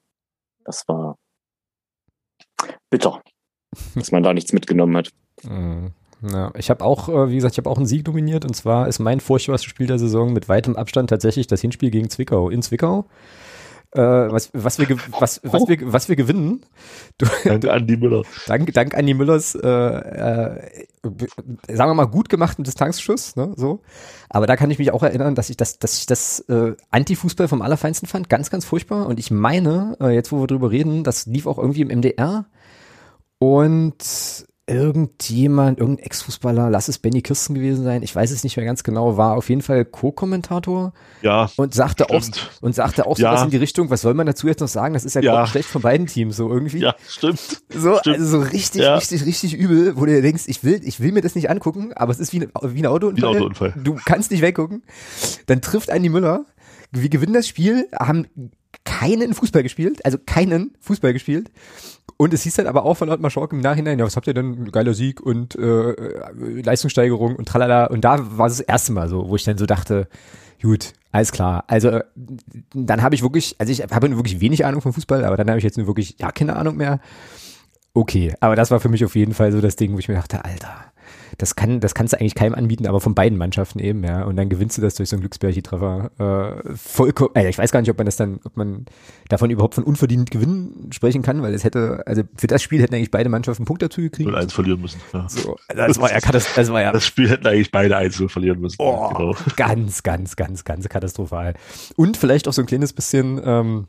Das 0.63 0.87
war 0.87 1.17
bitter, 2.89 3.21
dass 3.95 4.11
man 4.11 4.23
da 4.23 4.33
nichts 4.33 4.53
mitgenommen 4.53 4.95
hat. 4.97 5.09
Mhm. 5.43 5.91
Ja, 6.21 6.51
ich 6.55 6.69
habe 6.69 6.83
auch, 6.83 7.09
äh, 7.09 7.29
wie 7.29 7.35
gesagt, 7.35 7.53
ich 7.53 7.57
habe 7.59 7.69
auch 7.69 7.77
einen 7.77 7.85
Sieg 7.85 8.05
nominiert 8.07 8.43
und 8.43 8.55
zwar 8.55 8.87
ist 8.87 8.99
mein 8.99 9.19
furchtbarstes 9.19 9.69
Spiel 9.69 9.87
der 9.87 9.99
Saison 9.99 10.33
mit 10.33 10.49
weitem 10.49 10.75
Abstand 10.75 11.09
tatsächlich 11.09 11.47
das 11.47 11.61
Hinspiel 11.61 11.91
gegen 11.91 12.09
Zwickau 12.09 12.49
in 12.49 12.61
Zwickau. 12.61 13.05
Äh, 13.91 14.01
was, 14.01 14.49
was, 14.53 14.79
wir, 14.79 14.89
was, 15.19 15.39
was, 15.43 15.67
wir, 15.67 15.77
was 15.81 16.09
wir 16.09 16.15
gewinnen, 16.15 16.65
du, 17.17 17.25
Danke, 17.45 17.71
Andi 17.71 17.95
Müller. 17.97 18.23
dank, 18.45 18.73
dank 18.73 18.95
Andi 18.95 19.13
Müllers, 19.13 19.55
äh, 19.55 19.67
äh, 19.67 20.61
sagen 21.69 21.91
wir 21.91 21.93
mal, 21.93 22.05
gut 22.05 22.27
gemachten 22.27 22.65
Distanzschuss, 22.65 23.35
ne, 23.37 23.53
so. 23.55 23.81
Aber 24.29 24.45
da 24.45 24.57
kann 24.57 24.71
ich 24.71 24.79
mich 24.79 24.91
auch 24.91 25.03
erinnern, 25.03 25.35
dass 25.35 25.49
ich 25.49 25.55
das, 25.55 25.79
dass 25.79 25.99
ich 25.99 26.05
das 26.05 26.41
äh, 26.49 26.75
Anti-Fußball 26.91 27.47
vom 27.47 27.61
Allerfeinsten 27.61 28.09
fand, 28.09 28.27
ganz, 28.27 28.49
ganz 28.49 28.65
furchtbar. 28.65 29.07
Und 29.07 29.19
ich 29.19 29.31
meine, 29.31 29.95
äh, 30.01 30.09
jetzt 30.09 30.33
wo 30.33 30.41
wir 30.41 30.47
drüber 30.47 30.69
reden, 30.69 31.05
das 31.05 31.25
lief 31.25 31.47
auch 31.47 31.57
irgendwie 31.57 31.81
im 31.81 31.87
MDR 31.87 32.45
und 33.39 33.95
irgendjemand, 34.67 35.79
irgendein 35.79 36.05
Ex-Fußballer, 36.05 36.69
lass 36.69 36.87
es 36.89 36.97
Benny 36.99 37.21
Kirsten 37.21 37.55
gewesen 37.55 37.83
sein, 37.83 38.03
ich 38.03 38.15
weiß 38.15 38.31
es 38.31 38.43
nicht 38.43 38.57
mehr 38.57 38.65
ganz 38.65 38.83
genau, 38.83 39.15
war 39.17 39.35
auf 39.35 39.49
jeden 39.49 39.61
Fall 39.61 39.85
Co-Kommentator 39.85 40.93
Ja, 41.21 41.49
und 41.55 41.73
sagte 41.73 42.09
auch 42.09 42.21
Stimmt. 42.21 42.51
und 42.61 42.75
sagte 42.75 43.05
auch 43.05 43.17
Ja. 43.17 43.31
sowas 43.31 43.43
in 43.45 43.49
die 43.51 43.57
Richtung, 43.57 43.89
was 43.89 44.01
soll 44.01 44.13
man 44.13 44.27
dazu 44.27 44.47
jetzt 44.47 44.59
noch 44.59 44.67
sagen? 44.67 44.93
Das 44.93 45.05
ist 45.05 45.13
ja, 45.15 45.21
Ja. 45.21 45.47
schlecht 45.47 45.69
von 45.69 45.81
beiden 45.81 46.07
Teams, 46.07 46.35
so 46.35 46.49
irgendwie. 46.49 46.79
ja, 46.79 46.95
stimmt. 47.07 47.39
So, 47.73 47.97
Stimmt. 47.99 48.17
also 48.17 48.25
so 48.27 48.39
richtig, 48.41 48.81
Ja. 48.81 48.95
richtig, 48.95 49.25
richtig 49.25 49.53
übel, 49.55 49.95
wo 49.97 50.05
du 50.05 50.11
dir 50.13 50.21
denkst, 50.21 50.43
ich 50.47 50.63
will, 50.63 50.81
ich 50.83 50.99
will 50.99 51.11
mir 51.11 51.21
das 51.21 51.35
nicht 51.35 51.49
angucken, 51.49 51.93
aber 51.95 52.11
es 52.11 52.19
ist 52.19 52.33
wie, 52.33 52.41
ein- 52.41 52.51
wie 52.61 52.79
ein 52.81 52.85
Autounfall. 52.87 53.21
Wie 53.31 53.35
ein 53.35 53.41
Autounfall. 53.41 53.73
Du 53.81 53.97
kannst 54.05 54.31
nicht 54.31 54.41
weggucken. 54.41 54.83
Dann 55.45 55.61
trifft 55.61 55.89
Andi 55.91 56.09
Müller. 56.09 56.45
Wir 56.91 57.09
gewinnen 57.09 57.33
das 57.33 57.47
Spiel, 57.47 57.87
haben 57.97 58.27
keinen 58.83 59.33
Fußball 59.33 59.63
gespielt, 59.63 60.05
also 60.05 60.17
keinen 60.23 60.75
Fußball 60.79 61.13
gespielt. 61.13 61.51
Und 62.17 62.33
es 62.33 62.43
hieß 62.43 62.55
dann 62.55 62.67
aber 62.67 62.83
auch 62.83 62.95
von 62.95 63.09
Ottmar 63.09 63.29
Schork 63.29 63.53
im 63.53 63.61
Nachhinein, 63.61 63.99
ja, 63.99 64.05
was 64.05 64.15
habt 64.15 64.27
ihr 64.27 64.33
denn? 64.33 64.71
Geiler 64.71 64.93
Sieg 64.93 65.21
und 65.21 65.55
äh, 65.55 65.91
äh, 65.91 66.61
Leistungssteigerung 66.61 67.35
und 67.35 67.47
tralala. 67.47 67.85
Und 67.85 68.01
da 68.01 68.37
war 68.37 68.47
es 68.47 68.57
das 68.57 68.65
erste 68.65 68.91
Mal 68.91 69.07
so, 69.07 69.29
wo 69.29 69.35
ich 69.35 69.43
dann 69.43 69.57
so 69.57 69.65
dachte, 69.65 70.07
gut, 70.61 70.93
alles 71.11 71.31
klar. 71.31 71.63
Also 71.67 71.99
dann 72.73 73.01
habe 73.03 73.13
ich 73.13 73.21
wirklich, 73.21 73.55
also 73.59 73.71
ich 73.71 73.81
habe 73.81 74.15
wirklich 74.15 74.39
wenig 74.39 74.65
Ahnung 74.65 74.81
vom 74.81 74.93
Fußball, 74.93 75.25
aber 75.25 75.37
dann 75.37 75.47
habe 75.49 75.59
ich 75.59 75.63
jetzt 75.63 75.77
nur 75.77 75.87
wirklich, 75.87 76.15
ja, 76.19 76.31
keine 76.31 76.55
Ahnung 76.55 76.77
mehr. 76.77 76.99
Okay, 77.93 78.33
aber 78.39 78.55
das 78.55 78.71
war 78.71 78.79
für 78.79 78.89
mich 78.89 79.03
auf 79.05 79.15
jeden 79.15 79.33
Fall 79.33 79.51
so 79.51 79.61
das 79.61 79.75
Ding, 79.75 79.93
wo 79.93 79.99
ich 79.99 80.07
mir 80.07 80.15
dachte, 80.15 80.43
Alter, 80.43 80.86
das 81.39 81.55
kann, 81.55 81.79
das 81.79 81.93
kannst 81.93 82.13
du 82.13 82.19
eigentlich 82.19 82.33
keinem 82.33 82.55
anbieten, 82.55 82.87
aber 82.87 82.99
von 82.99 83.13
beiden 83.13 83.37
Mannschaften 83.37 83.77
eben, 83.79 84.03
ja. 84.03 84.23
Und 84.23 84.37
dann 84.37 84.49
gewinnst 84.49 84.75
du 84.77 84.81
das 84.81 84.95
durch 84.95 85.09
so 85.09 85.15
einen 85.15 85.21
Glücksbärchi-Treffer. 85.21 86.11
Äh, 86.65 86.75
vollkommen, 86.75 87.29
äh, 87.35 87.47
ich 87.49 87.57
weiß 87.59 87.71
gar 87.71 87.79
nicht, 87.81 87.91
ob 87.91 87.97
man 87.97 88.05
das 88.05 88.15
dann, 88.15 88.39
ob 88.43 88.57
man 88.57 88.85
davon 89.29 89.49
überhaupt 89.51 89.75
von 89.75 89.83
unverdient 89.83 90.31
Gewinnen 90.31 90.89
sprechen 90.91 91.21
kann, 91.21 91.43
weil 91.43 91.53
es 91.53 91.63
hätte, 91.63 92.01
also 92.07 92.23
für 92.35 92.47
das 92.47 92.63
Spiel 92.63 92.81
hätten 92.81 92.95
eigentlich 92.95 93.11
beide 93.11 93.29
Mannschaften 93.29 93.61
einen 93.63 93.67
Punkt 93.67 93.83
dazu 93.83 94.01
gekriegt. 94.01 94.29
0-1 94.29 94.51
verlieren 94.51 94.81
müssen. 94.81 94.99
Ja. 95.13 95.27
So, 95.29 95.57
das 95.67 95.99
war 96.01 96.11
ja 96.11 96.17
katast- 96.17 96.55
das 96.55 96.71
war 96.71 96.81
ja 96.81 96.91
Das 96.91 97.05
Spiel 97.05 97.29
hätten 97.29 97.45
eigentlich 97.45 97.71
beide 97.71 97.95
1 97.97 98.23
verlieren 98.29 98.59
müssen. 98.59 98.77
Oh, 98.79 99.09
Genau. 99.09 99.35
ganz, 99.55 100.01
ganz, 100.03 100.35
ganz, 100.35 100.63
ganz 100.63 100.89
katastrophal. 100.89 101.53
Und 101.95 102.17
vielleicht 102.17 102.47
auch 102.47 102.53
so 102.53 102.61
ein 102.63 102.65
kleines 102.67 102.93
bisschen, 102.93 103.39
ähm, 103.43 103.87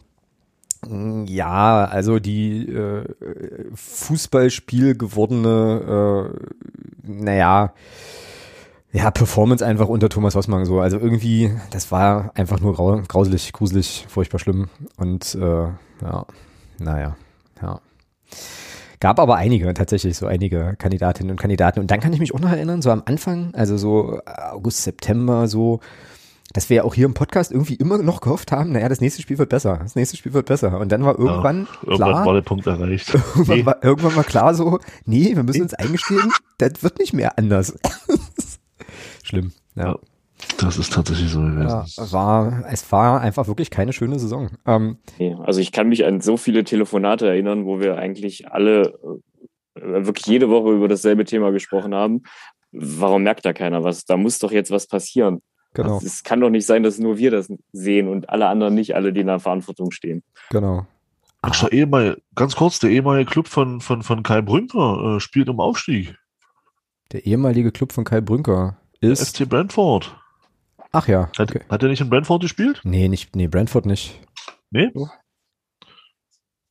ja, 0.86 1.84
also 1.84 2.18
die 2.18 2.68
äh, 2.68 3.04
Fußballspiel 3.74 4.96
gewordene, 4.96 6.30
äh, 6.30 7.10
naja, 7.10 7.72
ja, 8.92 9.10
Performance 9.10 9.64
einfach 9.64 9.88
unter 9.88 10.08
Thomas 10.08 10.34
Hossmann 10.34 10.64
so. 10.64 10.80
Also 10.80 10.98
irgendwie, 10.98 11.52
das 11.70 11.92
war 11.92 12.30
einfach 12.34 12.60
nur 12.60 12.74
grau, 12.74 13.02
grauselig, 13.06 13.52
gruselig, 13.52 14.06
furchtbar 14.08 14.38
schlimm. 14.38 14.68
Und 14.96 15.34
äh, 15.34 15.66
ja, 16.02 16.26
naja, 16.78 17.16
ja. 17.60 17.80
Gab 19.00 19.20
aber 19.20 19.36
einige, 19.36 19.72
tatsächlich 19.74 20.16
so 20.16 20.26
einige 20.26 20.74
Kandidatinnen 20.78 21.30
und 21.30 21.40
Kandidaten. 21.40 21.80
Und 21.80 21.90
dann 21.90 22.00
kann 22.00 22.12
ich 22.12 22.18
mich 22.18 22.34
auch 22.34 22.40
noch 22.40 22.50
erinnern, 22.50 22.82
so 22.82 22.90
am 22.90 23.02
Anfang, 23.04 23.54
also 23.54 23.76
so 23.76 24.20
August, 24.24 24.82
September, 24.82 25.46
so, 25.46 25.80
dass 26.52 26.70
wir 26.70 26.78
ja 26.78 26.84
auch 26.84 26.94
hier 26.94 27.06
im 27.06 27.14
Podcast 27.14 27.52
irgendwie 27.52 27.74
immer 27.74 27.98
noch 27.98 28.20
gehofft 28.20 28.52
haben, 28.52 28.72
naja, 28.72 28.88
das 28.88 29.00
nächste 29.00 29.20
Spiel 29.22 29.38
wird 29.38 29.50
besser, 29.50 29.78
das 29.82 29.96
nächste 29.96 30.16
Spiel 30.16 30.32
wird 30.32 30.46
besser. 30.46 30.78
Und 30.80 30.90
dann 30.90 31.04
war 31.04 31.18
irgendwann 31.18 31.68
Irgendwann 31.82 32.10
klar, 32.10 32.26
war 32.26 32.34
der 32.34 32.42
Punkt 32.42 32.66
erreicht. 32.66 33.12
irgendwann, 33.14 33.58
Nee, 33.58 33.66
war, 33.66 33.84
irgendwann 33.84 34.16
war 34.16 34.24
klar 34.24 34.54
so, 34.54 34.78
nee, 35.04 35.34
wir 35.34 35.42
müssen 35.42 35.62
uns 35.62 35.74
eingestehen, 35.74 36.32
das 36.58 36.82
wird 36.82 36.98
nicht 36.98 37.12
mehr 37.12 37.36
anders. 37.38 37.78
Schlimm, 39.22 39.52
ja. 39.74 39.88
Ja, 39.88 39.98
das 40.58 40.78
ist 40.78 40.92
tatsächlich 40.92 41.30
so 41.30 41.40
gewesen. 41.40 41.68
ja. 41.68 42.12
War, 42.12 42.64
es 42.70 42.90
war 42.90 43.20
einfach 43.20 43.46
wirklich 43.48 43.70
keine 43.70 43.92
schöne 43.92 44.18
Saison. 44.18 44.50
Ähm, 44.66 44.98
also 45.44 45.60
ich 45.60 45.72
kann 45.72 45.88
mich 45.88 46.04
an 46.04 46.20
so 46.20 46.36
viele 46.36 46.64
Telefonate 46.64 47.28
erinnern, 47.28 47.66
wo 47.66 47.80
wir 47.80 47.96
eigentlich 47.96 48.48
alle 48.50 48.98
äh, 49.74 50.04
wirklich 50.04 50.26
jede 50.26 50.48
Woche 50.48 50.72
über 50.72 50.88
dasselbe 50.88 51.24
Thema 51.24 51.50
gesprochen 51.50 51.94
haben. 51.94 52.22
Warum 52.72 53.22
merkt 53.22 53.44
da 53.44 53.52
keiner 53.52 53.84
was? 53.84 54.04
Da 54.04 54.16
muss 54.16 54.38
doch 54.38 54.52
jetzt 54.52 54.70
was 54.70 54.86
passieren. 54.86 55.42
Genau, 55.82 55.94
Also 55.94 56.06
Es 56.06 56.22
kann 56.22 56.40
doch 56.40 56.50
nicht 56.50 56.66
sein, 56.66 56.82
dass 56.82 56.98
nur 56.98 57.18
wir 57.18 57.30
das 57.30 57.52
sehen 57.72 58.08
und 58.08 58.28
alle 58.30 58.46
anderen 58.48 58.74
nicht, 58.74 58.94
alle, 58.94 59.12
die 59.12 59.20
in 59.20 59.26
der 59.26 59.40
Verantwortung 59.40 59.90
stehen. 59.90 60.22
genau. 60.50 60.86
Mensch, 61.42 61.60
der 61.60 61.72
ehemalige, 61.72 62.20
ganz 62.34 62.56
kurz, 62.56 62.80
der 62.80 62.90
ehemalige 62.90 63.30
Club 63.30 63.46
von, 63.46 63.80
von, 63.80 64.02
von 64.02 64.22
Kai 64.24 64.42
Brünker 64.42 65.16
äh, 65.16 65.20
spielt 65.20 65.48
im 65.48 65.60
Aufstieg. 65.60 66.16
Der 67.12 67.26
ehemalige 67.26 67.70
Club 67.70 67.92
von 67.92 68.02
Kai 68.04 68.20
Brünker 68.20 68.76
ist, 69.00 69.24
SC 69.24 69.48
Brentford. 69.48 70.14
ach 70.90 71.06
ja, 71.06 71.30
Hat, 71.38 71.50
okay. 71.50 71.60
hat 71.70 71.82
er 71.82 71.88
nicht 71.88 72.00
in 72.00 72.10
Brentford 72.10 72.42
gespielt? 72.42 72.80
Nee, 72.82 73.08
nicht, 73.08 73.36
nee, 73.36 73.46
Brentford 73.46 73.86
nicht. 73.86 74.20
Nee? 74.70 74.90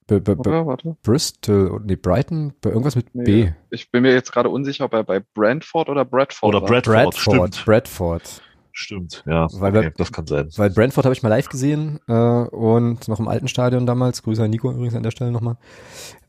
B 0.08 0.16
-b 0.16 0.36
-b 0.36 0.39
Oder? 0.39 0.66
Warte. 0.68 0.97
Bristol, 1.01 1.82
nee, 1.86 1.95
Brighton, 1.95 2.53
bei 2.62 2.70
irgendwas 2.70 2.95
mit 2.95 3.14
Nee, 3.16 3.24
B. 3.24 3.51
Ich 3.72 3.89
bin 3.91 4.03
mir 4.03 4.14
jetzt 4.14 4.32
gerade 4.32 4.49
unsicher, 4.49 4.86
ob 4.86 4.93
er 4.93 5.03
bei 5.03 5.22
Brentford 5.34 5.89
oder 5.89 6.05
Bradford 6.05 6.49
Oder 6.49 6.62
war. 6.62 6.68
Bradford, 6.68 6.93
Bradford, 6.95 7.53
stimmt. 7.55 7.66
Bradford. 7.66 8.41
Stimmt, 8.80 9.24
ja. 9.26 9.48
Weil 9.54 9.76
okay, 9.76 9.86
wir- 9.88 9.92
das 9.98 10.12
kann 10.12 10.28
sein. 10.28 10.50
Weil 10.56 10.70
Brentford 10.70 11.04
habe 11.06 11.14
ich 11.16 11.24
mal 11.24 11.30
live 11.30 11.50
gesehen 11.50 12.00
äh, 12.08 12.14
und 12.14 13.08
noch 13.08 13.20
im 13.20 13.28
alten 13.28 13.48
Stadion 13.48 13.88
damals. 13.88 14.22
Grüße 14.22 14.44
an 14.44 14.52
Nico 14.52 14.70
übrigens 14.72 14.94
an 14.94 15.02
der 15.02 15.10
Stelle 15.10 15.32
nochmal. 15.32 15.58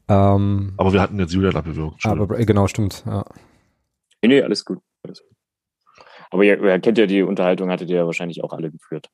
Ähm, 0.09 0.73
Aber 0.79 0.95
wir 0.95 1.03
hatten 1.03 1.19
jetzt 1.21 1.35
Julian 1.35 1.55
abgewürgt. 1.55 2.07
aber 2.07 2.27
Bra- 2.27 2.43
genau, 2.45 2.67
stimmt. 2.67 3.05
Ja. 3.07 3.27
Nee, 4.23 4.29
nee, 4.29 4.43
alles 4.43 4.65
gut. 4.65 4.79
Alles 5.05 5.21
gut. 5.21 5.37
Aber 6.31 6.43
ihr, 6.43 6.59
ihr 6.63 6.81
kennt 6.81 6.97
ja 6.97 7.05
die 7.05 7.23
Unterhaltung, 7.23 7.71
hattet 7.71 7.91
ihr 7.91 7.97
ja 7.97 8.07
wahrscheinlich 8.07 8.43
auch 8.43 8.55
alle 8.55 8.71
geführt. 8.71 9.11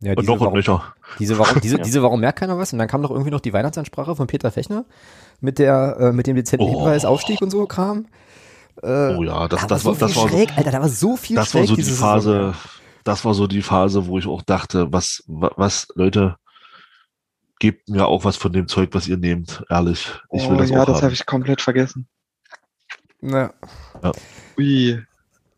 Ja, 0.00 0.12
Und 0.12 0.20
diese, 0.20 0.26
noch 0.30 0.34
und 0.36 0.40
warum, 0.40 0.54
nöcher. 0.54 0.94
diese, 1.18 1.38
warum, 1.38 1.60
diese, 1.62 1.76
Ja. 1.76 1.82
diese 1.82 2.02
Warum 2.02 2.20
merkt 2.20 2.38
keiner 2.38 2.56
was? 2.56 2.72
Und 2.72 2.78
dann 2.78 2.88
kam 2.88 3.02
doch 3.02 3.10
irgendwie 3.10 3.30
noch 3.30 3.40
die 3.40 3.52
Weihnachtsansprache 3.52 4.16
von 4.16 4.26
Peter 4.26 4.50
Fechner 4.50 4.86
mit 5.42 5.58
der 5.58 5.98
äh, 6.00 6.12
mit 6.12 6.26
dem 6.26 6.36
dezenten 6.36 6.66
Oh. 6.66 6.70
Hinweis 6.78 7.04
Aufstieg 7.04 7.42
und 7.42 7.50
so 7.50 7.66
Kram. 7.66 8.06
Äh, 8.82 9.16
Oh 9.16 9.22
ja, 9.24 9.48
das, 9.48 9.62
da 9.62 9.66
das, 9.66 9.84
war 9.84 9.94
so 9.94 10.00
das, 10.00 10.12
viel 10.12 10.22
war, 10.22 10.28
schräg, 10.28 10.56
Alter, 10.56 10.70
da 10.70 10.80
war 10.80 10.88
so 10.88 11.16
viel 11.16 11.36
das 11.36 11.50
schräg 11.50 11.60
war 11.62 11.66
so 11.68 11.76
die 11.76 11.82
Phase, 11.82 12.30
Saison. 12.32 12.54
das 13.04 13.24
war 13.24 13.34
so 13.34 13.46
die 13.46 13.62
Phase, 13.62 14.06
wo 14.06 14.18
ich 14.18 14.26
auch 14.26 14.42
dachte, 14.42 14.92
was, 14.92 15.22
wa- 15.26 15.52
was, 15.56 15.88
Leute, 15.94 16.36
gebt 17.58 17.88
mir 17.88 18.06
auch 18.06 18.24
was 18.24 18.36
von 18.36 18.52
dem 18.52 18.68
Zeug, 18.68 18.90
was 18.92 19.08
ihr 19.08 19.16
nehmt, 19.16 19.64
ehrlich. 19.68 20.12
Ich 20.32 20.48
will 20.48 20.56
oh, 20.56 20.58
das 20.60 20.70
ja, 20.70 20.82
auch 20.82 20.86
das 20.86 21.02
habe 21.02 21.12
ich 21.12 21.26
komplett 21.26 21.60
vergessen. 21.60 22.08
Ja. 23.20 23.52
Ui. 24.56 25.02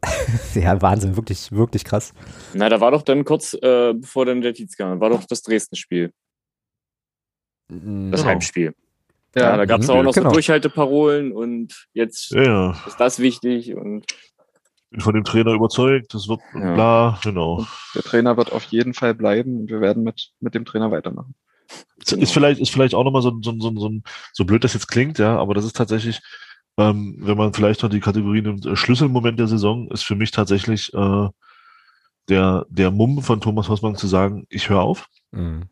ja, 0.55 0.81
Wahnsinn, 0.81 1.15
wirklich, 1.15 1.53
wirklich 1.53 1.85
krass. 1.85 2.15
Na, 2.55 2.71
da 2.71 2.81
war 2.81 2.91
doch 2.91 3.03
dann 3.03 3.23
kurz, 3.25 3.53
äh, 3.53 3.93
bevor 3.93 4.25
dann 4.25 4.41
der 4.41 4.55
Tietz 4.55 4.75
kam, 4.77 4.99
war 4.99 5.11
doch 5.11 5.25
das 5.25 5.43
Dresden-Spiel, 5.43 6.11
das 7.69 7.81
Genau. 7.81 8.25
Heimspiel. 8.25 8.75
Ja, 9.35 9.43
Ja, 9.43 9.57
da 9.57 9.65
gab 9.65 9.81
es 9.81 9.87
mhm, 9.89 9.93
auch 9.95 10.03
noch 10.03 10.15
genau. 10.15 10.31
so 10.31 10.35
Durchhalteparolen 10.35 11.33
und 11.33 11.87
jetzt 11.93 12.31
Ja, 12.33 12.43
ja. 12.43 12.77
ist 12.87 12.99
das 12.99 13.19
wichtig 13.19 13.75
und 13.75 14.05
Bin 14.91 15.01
von 15.01 15.15
dem 15.15 15.25
Trainer 15.25 15.53
überzeugt, 15.53 16.15
das 16.15 16.29
wird 16.29 16.41
Ja. 16.55 16.75
bla, 16.75 17.21
genau. 17.23 17.65
der 17.95 18.03
Trainer 18.03 18.37
wird 18.37 18.53
auf 18.53 18.65
jeden 18.65 18.93
Fall 18.95 19.15
bleiben 19.15 19.61
und 19.61 19.71
wir 19.71 19.81
werden 19.81 20.03
mit, 20.03 20.31
mit 20.41 20.55
dem 20.55 20.65
Trainer 20.65 20.91
weitermachen. 20.91 21.35
Genau. 22.09 22.23
Ist 22.23 22.33
vielleicht, 22.33 22.61
ist 22.61 22.71
vielleicht 22.71 22.95
auch 22.95 23.05
nochmal 23.05 23.23
so, 23.23 23.39
so, 23.43 23.55
so, 23.61 23.71
so, 23.77 23.91
so 24.33 24.45
blöd 24.45 24.65
das 24.65 24.75
jetzt 24.75 24.89
klingt, 24.89 25.19
ja, 25.21 25.39
aber 25.39 25.55
das 25.55 25.65
ist 25.65 25.77
tatsächlich, 25.77 26.21
ähm, 26.77 27.17
wenn 27.21 27.37
man 27.37 27.53
vielleicht 27.53 27.83
noch 27.85 27.91
die 27.91 28.01
Kategorie 28.01 28.43
nimmt, 28.43 28.67
äh, 28.67 28.75
Schlüsselmoment 28.75 29.39
der 29.39 29.47
Saison 29.47 29.89
ist 29.91 30.03
für 30.03 30.17
mich 30.17 30.33
tatsächlich 30.33 30.93
äh, 30.95 31.29
der, 32.29 32.67
der 32.69 32.91
Mumm 32.91 33.23
von 33.23 33.41
Thomas 33.41 33.69
Hossmann 33.69 33.95
zu 33.97 34.07
sagen, 34.09 34.47
ich 34.49 34.69
höre 34.69 34.81
auf. 34.81 35.07
Mhm. 35.31 35.69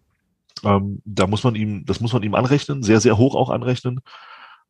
Ähm, 0.64 1.00
da 1.04 1.26
muss 1.26 1.44
man 1.44 1.54
ihm, 1.54 1.84
das 1.86 2.00
muss 2.00 2.12
man 2.12 2.22
ihm 2.22 2.34
anrechnen, 2.34 2.82
sehr, 2.82 3.00
sehr 3.00 3.18
hoch 3.18 3.34
auch 3.34 3.50
anrechnen. 3.50 4.00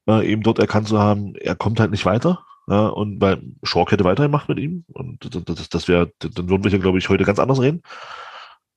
äh, 0.09 0.27
eben 0.33 0.43
dort 0.43 0.59
erkannt 0.59 0.89
zu 0.89 0.99
haben, 0.99 1.35
er 1.37 1.55
kommt 1.57 1.81
halt 1.81 1.91
nicht 1.91 2.07
weiter. 2.07 2.45
Ja, 2.69 2.89
und 2.89 3.21
weil 3.21 3.43
Schork 3.63 3.93
hätte 3.93 4.05
weitergemacht 4.05 4.49
mit 4.49 4.59
ihm. 4.59 4.85
Und 4.93 5.25
das, 5.35 5.45
das, 5.45 5.69
das 5.71 5.89
wäre, 5.89 6.13
dann 6.21 6.51
würden 6.51 6.65
wir 6.65 6.71
hier, 6.71 6.81
glaube 6.81 6.99
ich, 6.99 7.09
heute 7.09 7.25
ganz 7.25 7.39
anders 7.39 7.61
reden. 7.61 7.83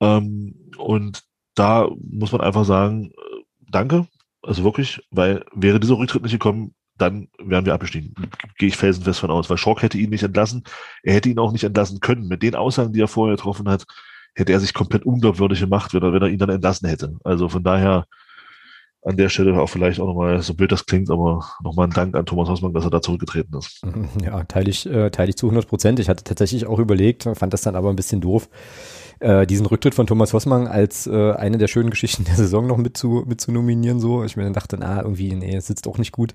Ähm, 0.02 0.56
und 0.78 1.24
da 1.56 1.90
muss 2.12 2.32
man 2.32 2.42
einfach 2.42 2.66
sagen, 2.66 3.12
äh, 3.12 3.44
danke. 3.70 4.08
Also 4.44 4.64
wirklich, 4.64 5.02
weil 5.12 5.46
wäre 5.54 5.80
dieser 5.80 5.98
Rücktritt 5.98 6.24
nicht 6.24 6.32
gekommen, 6.32 6.74
dann 6.98 7.30
wären 7.40 7.66
wir 7.66 7.74
abgestiegen. 7.74 8.14
Gehe 8.58 8.70
ich 8.70 8.78
felsenfest 8.78 9.20
von 9.20 9.32
aus, 9.32 9.50
weil 9.50 9.58
Schork 9.58 9.82
hätte 9.82 9.98
ihn 9.98 10.10
nicht 10.10 10.24
entlassen. 10.24 10.64
Er 11.04 11.14
hätte 11.16 11.30
ihn 11.30 11.40
auch 11.40 11.52
nicht 11.52 11.64
entlassen 11.64 12.00
können. 12.00 12.28
Mit 12.28 12.44
den 12.44 12.56
Aussagen, 12.56 12.94
die 12.94 13.02
er 13.02 13.08
vorher 13.08 13.36
getroffen 13.36 13.70
hat, 13.70 13.86
hätte 14.34 14.54
er 14.54 14.60
sich 14.60 14.74
komplett 14.74 15.06
unglaubwürdig 15.06 15.60
gemacht, 15.60 15.94
wenn 15.94 16.04
er, 16.04 16.14
wenn 16.14 16.22
er 16.22 16.30
ihn 16.30 16.40
dann 16.40 16.50
entlassen 16.50 16.88
hätte. 16.88 17.16
Also 17.24 17.50
von 17.50 17.64
daher 17.64 18.06
an 19.04 19.18
der 19.18 19.30
Stelle 19.30 19.60
auch 19.60 19.68
vielleicht 19.68 20.00
auch 20.00 20.06
nochmal, 20.06 20.42
so 20.42 20.54
blöd 20.54 20.72
das 20.72 20.86
klingt, 20.86 21.10
aber 21.10 21.44
nochmal 21.64 21.88
ein 21.88 21.94
Dank 21.94 22.16
an 22.16 22.26
Thomas 22.26 22.50
Hausmann, 22.50 22.74
dass 22.74 22.84
er 22.84 22.92
da 22.92 23.02
zurückgetreten 23.02 23.58
ist. 23.58 23.82
Ja, 24.24 24.44
teile 24.44 24.70
ich, 24.70 24.86
äh, 24.86 25.10
teile 25.10 25.30
ich 25.30 25.38
zu 25.38 25.48
100 25.48 25.68
Prozent. 25.68 26.00
Ich 26.00 26.08
hatte 26.08 26.24
tatsächlich 26.24 26.68
auch 26.68 26.78
überlegt, 26.78 27.24
fand 27.34 27.54
das 27.54 27.62
dann 27.62 27.76
aber 27.76 27.90
ein 27.90 27.96
bisschen 27.96 28.22
doof, 28.22 28.48
äh, 29.20 29.48
diesen 29.48 29.66
Rücktritt 29.66 29.96
von 29.96 30.06
Thomas 30.06 30.34
Hossmann 30.34 30.68
als 30.68 31.08
äh, 31.08 31.32
eine 31.32 31.58
der 31.58 31.68
schönen 31.68 31.90
Geschichten 31.90 32.26
der 32.26 32.36
Saison 32.36 32.68
noch 32.68 32.78
mit 32.78 32.96
zu, 32.96 33.24
mit 33.28 33.42
zu 33.42 33.52
nominieren. 33.52 34.00
So, 34.00 34.24
ich 34.24 34.38
mir 34.38 34.44
dann 34.44 34.54
dachte, 34.54 34.78
na, 34.80 35.02
irgendwie, 35.02 35.34
nee, 35.34 35.56
es 35.56 35.68
sitzt 35.68 35.88
auch 35.88 35.98
nicht 35.98 36.12
gut. 36.12 36.34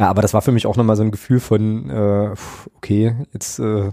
Ja, 0.00 0.08
aber 0.10 0.22
das 0.22 0.34
war 0.34 0.42
für 0.42 0.50
mich 0.50 0.66
auch 0.66 0.76
nochmal 0.76 0.96
so 0.96 1.04
ein 1.04 1.12
Gefühl 1.12 1.38
von, 1.38 1.88
äh, 1.88 2.34
okay, 2.76 3.14
jetzt, 3.32 3.60
äh, 3.60 3.92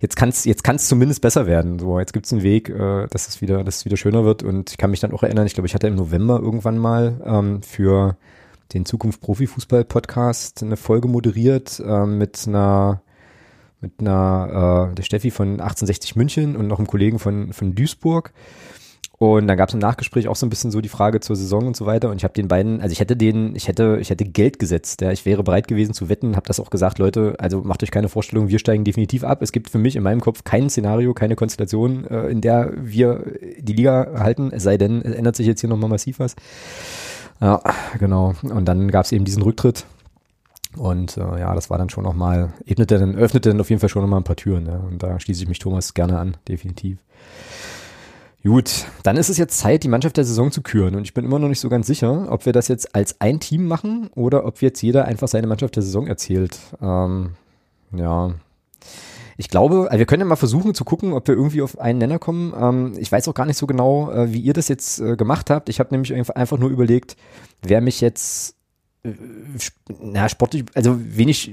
jetzt 0.00 0.16
kann 0.16 0.30
es 0.30 0.44
jetzt 0.46 0.64
kann's 0.64 0.88
zumindest 0.88 1.20
besser 1.20 1.46
werden. 1.46 1.78
So, 1.78 1.98
jetzt 1.98 2.14
gibt 2.14 2.24
es 2.24 2.32
einen 2.32 2.42
Weg, 2.42 2.70
äh, 2.70 3.06
dass 3.08 3.28
es 3.28 3.42
wieder, 3.42 3.62
dass 3.62 3.76
es 3.76 3.84
wieder 3.84 3.98
schöner 3.98 4.24
wird. 4.24 4.42
Und 4.42 4.70
ich 4.70 4.78
kann 4.78 4.90
mich 4.90 5.00
dann 5.00 5.12
auch 5.12 5.22
erinnern, 5.22 5.46
ich 5.46 5.52
glaube, 5.52 5.66
ich 5.66 5.74
hatte 5.74 5.86
im 5.86 5.96
November 5.96 6.40
irgendwann 6.40 6.78
mal 6.78 7.20
ähm, 7.26 7.62
für 7.62 8.16
den 8.72 8.86
Zukunft 8.86 9.20
Profifußball 9.20 9.84
Podcast 9.84 10.62
eine 10.62 10.78
Folge 10.78 11.08
moderiert 11.08 11.80
äh, 11.84 12.06
mit 12.06 12.44
einer 12.46 13.02
mit 13.80 14.00
einer 14.00 14.88
äh, 14.90 14.94
der 14.94 15.02
Steffi 15.02 15.30
von 15.30 15.60
1860 15.60 16.16
München 16.16 16.56
und 16.56 16.68
noch 16.68 16.78
einem 16.78 16.86
Kollegen 16.86 17.18
von 17.18 17.52
von 17.52 17.74
Duisburg. 17.74 18.32
Und 19.18 19.46
dann 19.46 19.56
gab 19.56 19.68
es 19.68 19.74
im 19.74 19.80
Nachgespräch 19.80 20.26
auch 20.26 20.34
so 20.34 20.44
ein 20.44 20.50
bisschen 20.50 20.72
so 20.72 20.80
die 20.80 20.88
Frage 20.88 21.20
zur 21.20 21.36
Saison 21.36 21.66
und 21.66 21.76
so 21.76 21.86
weiter. 21.86 22.10
Und 22.10 22.16
ich 22.16 22.24
habe 22.24 22.34
den 22.34 22.48
beiden, 22.48 22.80
also 22.80 22.92
ich 22.92 22.98
hätte 22.98 23.16
den, 23.16 23.54
ich 23.54 23.68
hätte, 23.68 23.98
ich 24.00 24.10
hätte 24.10 24.24
Geld 24.24 24.58
gesetzt. 24.58 25.02
Ja, 25.02 25.12
ich 25.12 25.24
wäre 25.24 25.44
bereit 25.44 25.68
gewesen 25.68 25.94
zu 25.94 26.08
wetten, 26.08 26.34
habe 26.34 26.46
das 26.46 26.58
auch 26.58 26.68
gesagt, 26.68 26.98
Leute, 26.98 27.36
also 27.38 27.62
macht 27.62 27.82
euch 27.82 27.92
keine 27.92 28.08
Vorstellung, 28.08 28.48
wir 28.48 28.58
steigen 28.58 28.84
definitiv 28.84 29.22
ab. 29.22 29.40
Es 29.40 29.52
gibt 29.52 29.70
für 29.70 29.78
mich 29.78 29.94
in 29.94 30.02
meinem 30.02 30.20
Kopf 30.20 30.42
kein 30.42 30.68
Szenario, 30.68 31.14
keine 31.14 31.36
Konstellation, 31.36 32.04
äh, 32.06 32.26
in 32.26 32.40
der 32.40 32.72
wir 32.76 33.24
die 33.58 33.72
Liga 33.72 34.14
halten, 34.18 34.50
es 34.52 34.64
sei 34.64 34.76
denn, 34.76 35.00
es 35.02 35.14
ändert 35.14 35.36
sich 35.36 35.46
jetzt 35.46 35.60
hier 35.60 35.70
nochmal 35.70 35.90
massiv 35.90 36.18
was. 36.18 36.34
Ja, 37.40 37.60
genau. 37.98 38.34
Und 38.42 38.64
dann 38.66 38.90
gab 38.90 39.04
es 39.04 39.12
eben 39.12 39.24
diesen 39.24 39.42
Rücktritt. 39.42 39.86
Und 40.76 41.16
äh, 41.16 41.40
ja, 41.40 41.54
das 41.54 41.70
war 41.70 41.78
dann 41.78 41.88
schon 41.88 42.02
nochmal, 42.02 42.52
ebnete 42.66 42.98
dann, 42.98 43.14
öffnete 43.14 43.50
dann 43.50 43.60
auf 43.60 43.70
jeden 43.70 43.80
Fall 43.80 43.88
schon 43.88 44.02
nochmal 44.02 44.20
ein 44.20 44.24
paar 44.24 44.36
Türen. 44.36 44.66
Ja. 44.66 44.76
Und 44.78 45.02
da 45.02 45.20
schließe 45.20 45.42
ich 45.42 45.48
mich 45.48 45.60
Thomas 45.60 45.94
gerne 45.94 46.18
an, 46.18 46.36
definitiv. 46.48 46.98
Gut, 48.46 48.84
dann 49.02 49.16
ist 49.16 49.30
es 49.30 49.38
jetzt 49.38 49.58
Zeit, 49.58 49.84
die 49.84 49.88
Mannschaft 49.88 50.18
der 50.18 50.24
Saison 50.24 50.52
zu 50.52 50.60
küren. 50.60 50.94
Und 50.96 51.04
ich 51.04 51.14
bin 51.14 51.24
immer 51.24 51.38
noch 51.38 51.48
nicht 51.48 51.60
so 51.60 51.70
ganz 51.70 51.86
sicher, 51.86 52.30
ob 52.30 52.44
wir 52.44 52.52
das 52.52 52.68
jetzt 52.68 52.94
als 52.94 53.18
ein 53.22 53.40
Team 53.40 53.66
machen 53.66 54.10
oder 54.14 54.44
ob 54.44 54.60
jetzt 54.60 54.82
jeder 54.82 55.06
einfach 55.06 55.28
seine 55.28 55.46
Mannschaft 55.46 55.76
der 55.76 55.82
Saison 55.82 56.06
erzählt. 56.06 56.58
Ähm, 56.82 57.30
ja. 57.96 58.34
Ich 59.38 59.48
glaube, 59.48 59.86
also 59.88 59.98
wir 59.98 60.04
können 60.04 60.20
ja 60.20 60.26
mal 60.26 60.36
versuchen 60.36 60.74
zu 60.74 60.84
gucken, 60.84 61.14
ob 61.14 61.26
wir 61.26 61.34
irgendwie 61.34 61.62
auf 61.62 61.78
einen 61.78 61.98
Nenner 61.98 62.18
kommen. 62.18 62.52
Ähm, 62.54 62.92
ich 62.98 63.10
weiß 63.10 63.26
auch 63.28 63.34
gar 63.34 63.46
nicht 63.46 63.56
so 63.56 63.66
genau, 63.66 64.12
äh, 64.12 64.30
wie 64.30 64.40
ihr 64.40 64.52
das 64.52 64.68
jetzt 64.68 65.00
äh, 65.00 65.16
gemacht 65.16 65.48
habt. 65.48 65.70
Ich 65.70 65.80
habe 65.80 65.94
nämlich 65.94 66.14
einfach 66.36 66.58
nur 66.58 66.68
überlegt, 66.68 67.16
wer 67.62 67.80
mich 67.80 68.02
jetzt 68.02 68.56
äh, 69.04 69.14
na, 70.02 70.28
sportlich, 70.28 70.64
also 70.74 70.98
wenig, 71.00 71.50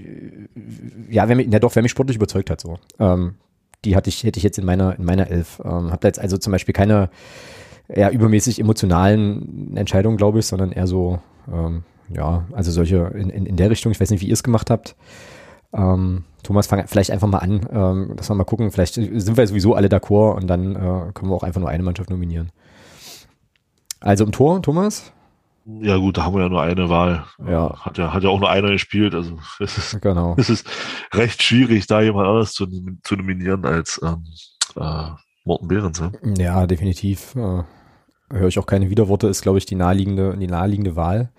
ja, 1.10 1.30
wer 1.30 1.38
mich, 1.38 1.48
ja 1.50 1.60
doch, 1.60 1.74
wer 1.74 1.84
mich 1.84 1.92
sportlich 1.92 2.18
überzeugt 2.18 2.50
hat, 2.50 2.60
so. 2.60 2.80
Ähm, 3.00 3.36
die 3.86 3.96
hatte 3.96 4.10
ich, 4.10 4.24
hätte 4.24 4.38
ich 4.38 4.44
jetzt 4.44 4.58
in 4.58 4.66
meiner, 4.66 4.98
in 4.98 5.06
meiner 5.06 5.28
Elf. 5.28 5.62
Ähm, 5.64 5.92
habe 5.92 6.00
da 6.02 6.08
jetzt 6.08 6.20
also 6.20 6.38
zum 6.38 6.52
Beispiel 6.52 6.74
keine 6.74 7.10
ja, 7.94 8.10
übermäßig 8.10 8.60
emotionalen 8.60 9.76
Entscheidungen, 9.76 10.18
glaube 10.18 10.40
ich, 10.40 10.46
sondern 10.46 10.72
eher 10.72 10.88
so, 10.88 11.20
ähm, 11.52 11.84
ja, 12.14 12.46
also 12.52 12.72
solche 12.72 13.12
in, 13.16 13.30
in, 13.30 13.46
in 13.46 13.56
der 13.58 13.70
Richtung. 13.70 13.92
Ich 13.92 14.00
weiß 14.00 14.10
nicht, 14.12 14.22
wie 14.22 14.28
ihr 14.28 14.34
es 14.34 14.44
gemacht 14.44 14.70
habt. 14.70 14.96
Ähm, 15.74 16.26
Thomas, 16.44 16.68
fang 16.68 16.86
vielleicht 16.88 17.12
einfach 17.12 17.28
mal 17.28 17.40
an, 17.40 17.68
ähm, 17.72 18.14
dass 18.16 18.30
wir 18.30 18.36
mal 18.36 18.44
gucken. 18.44 18.72
Vielleicht 18.72 18.96
sind 18.96 19.38
wir 19.38 19.48
sowieso 19.48 19.76
alle 19.76 19.88
d'accord 19.88 20.36
und 20.36 20.48
dann 20.48 20.76
äh, 20.76 21.12
können 21.14 21.30
wir 21.30 21.36
auch 21.36 21.44
einfach 21.44 21.62
nur 21.62 21.70
eine 21.70 21.84
Mannschaft 21.84 22.10
nominieren. 22.10 22.52
Also 24.00 24.26
im 24.26 24.32
Tor, 24.32 24.62
Thomas? 24.62 25.12
Ja 25.80 25.98
gut, 25.98 26.18
da 26.18 26.24
haben 26.24 26.36
wir 26.36 26.42
ja 26.44 26.50
nur 26.50 26.62
eine 26.62 26.90
Wahl. 26.90 27.26
Ja. 27.48 27.74
Hat 27.80 27.98
ja, 27.98 28.14
hat 28.14 28.24
ja 28.24 28.30
auch 28.30 28.40
nur 28.40 28.50
einer 28.50 28.72
gespielt. 28.72 29.16
Also 29.16 29.38
es 29.60 29.78
ist, 29.78 30.02
genau. 30.02 30.36
es 30.38 30.50
ist 30.50 30.68
recht 31.14 31.42
schwierig, 31.42 31.88
da 31.88 32.02
jemand 32.02 32.28
anderes 32.28 32.54
zu, 32.54 32.68
zu 33.04 33.16
nominieren 33.16 33.66
als 33.66 34.00
ähm, 34.04 34.24
äh, 34.76 35.10
Morten 35.46 35.68
Behrens. 35.68 36.00
Ja, 36.00 36.12
ja 36.38 36.68
definitiv. 36.68 37.36
Äh, 37.36 37.64
höre 38.30 38.48
ich 38.48 38.60
auch 38.60 38.66
keine 38.66 38.90
Widerworte, 38.90 39.28
ist, 39.28 39.42
glaube 39.42 39.58
ich, 39.58 39.66
die 39.66 39.76
naheliegende, 39.76 40.38
die 40.38 40.48
naheliegende 40.48 40.96
Wahl. 40.96 41.32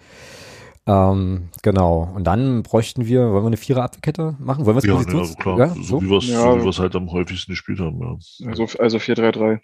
Ähm, 0.86 1.48
genau. 1.62 2.12
Und 2.14 2.24
dann 2.24 2.62
bräuchten 2.62 3.06
wir, 3.06 3.30
wollen 3.32 3.44
wir 3.44 3.48
eine 3.48 3.56
Vierer-Abwehrkette 3.56 4.36
machen? 4.40 4.66
Wollen 4.66 4.76
wir 4.76 4.78
es 4.78 4.84
ja, 4.84 4.94
Positionslos- 4.94 5.28
ja, 5.28 5.42
klar. 5.42 5.58
Ja, 5.58 5.68
so, 5.68 5.82
so? 5.82 6.02
wie 6.02 6.10
wir 6.10 6.18
es 6.18 6.28
Ja. 6.28 6.72
so 6.72 6.82
halt 6.82 6.96
am 6.96 7.10
häufigsten 7.12 7.52
gespielt 7.52 7.78
haben. 7.80 8.00
Ja. 8.00 8.48
Also, 8.48 8.66
also 8.78 8.98
4-3-3. 8.98 9.60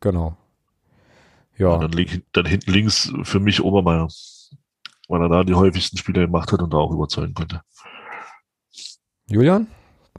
Genau. 0.00 0.36
Ja. 1.58 1.72
Ja, 1.72 1.78
Dann, 1.78 1.92
link, 1.92 2.22
dann 2.32 2.46
hinten 2.46 2.70
links 2.70 3.12
für 3.22 3.40
mich 3.40 3.62
Obermeier, 3.62 4.08
weil 5.08 5.22
er 5.22 5.28
da 5.28 5.44
die 5.44 5.54
häufigsten 5.54 5.96
Spiele 5.96 6.22
gemacht 6.26 6.52
hat 6.52 6.60
und 6.60 6.72
da 6.72 6.78
auch 6.78 6.92
überzeugen 6.92 7.34
konnte. 7.34 7.62
Julian, 9.28 9.66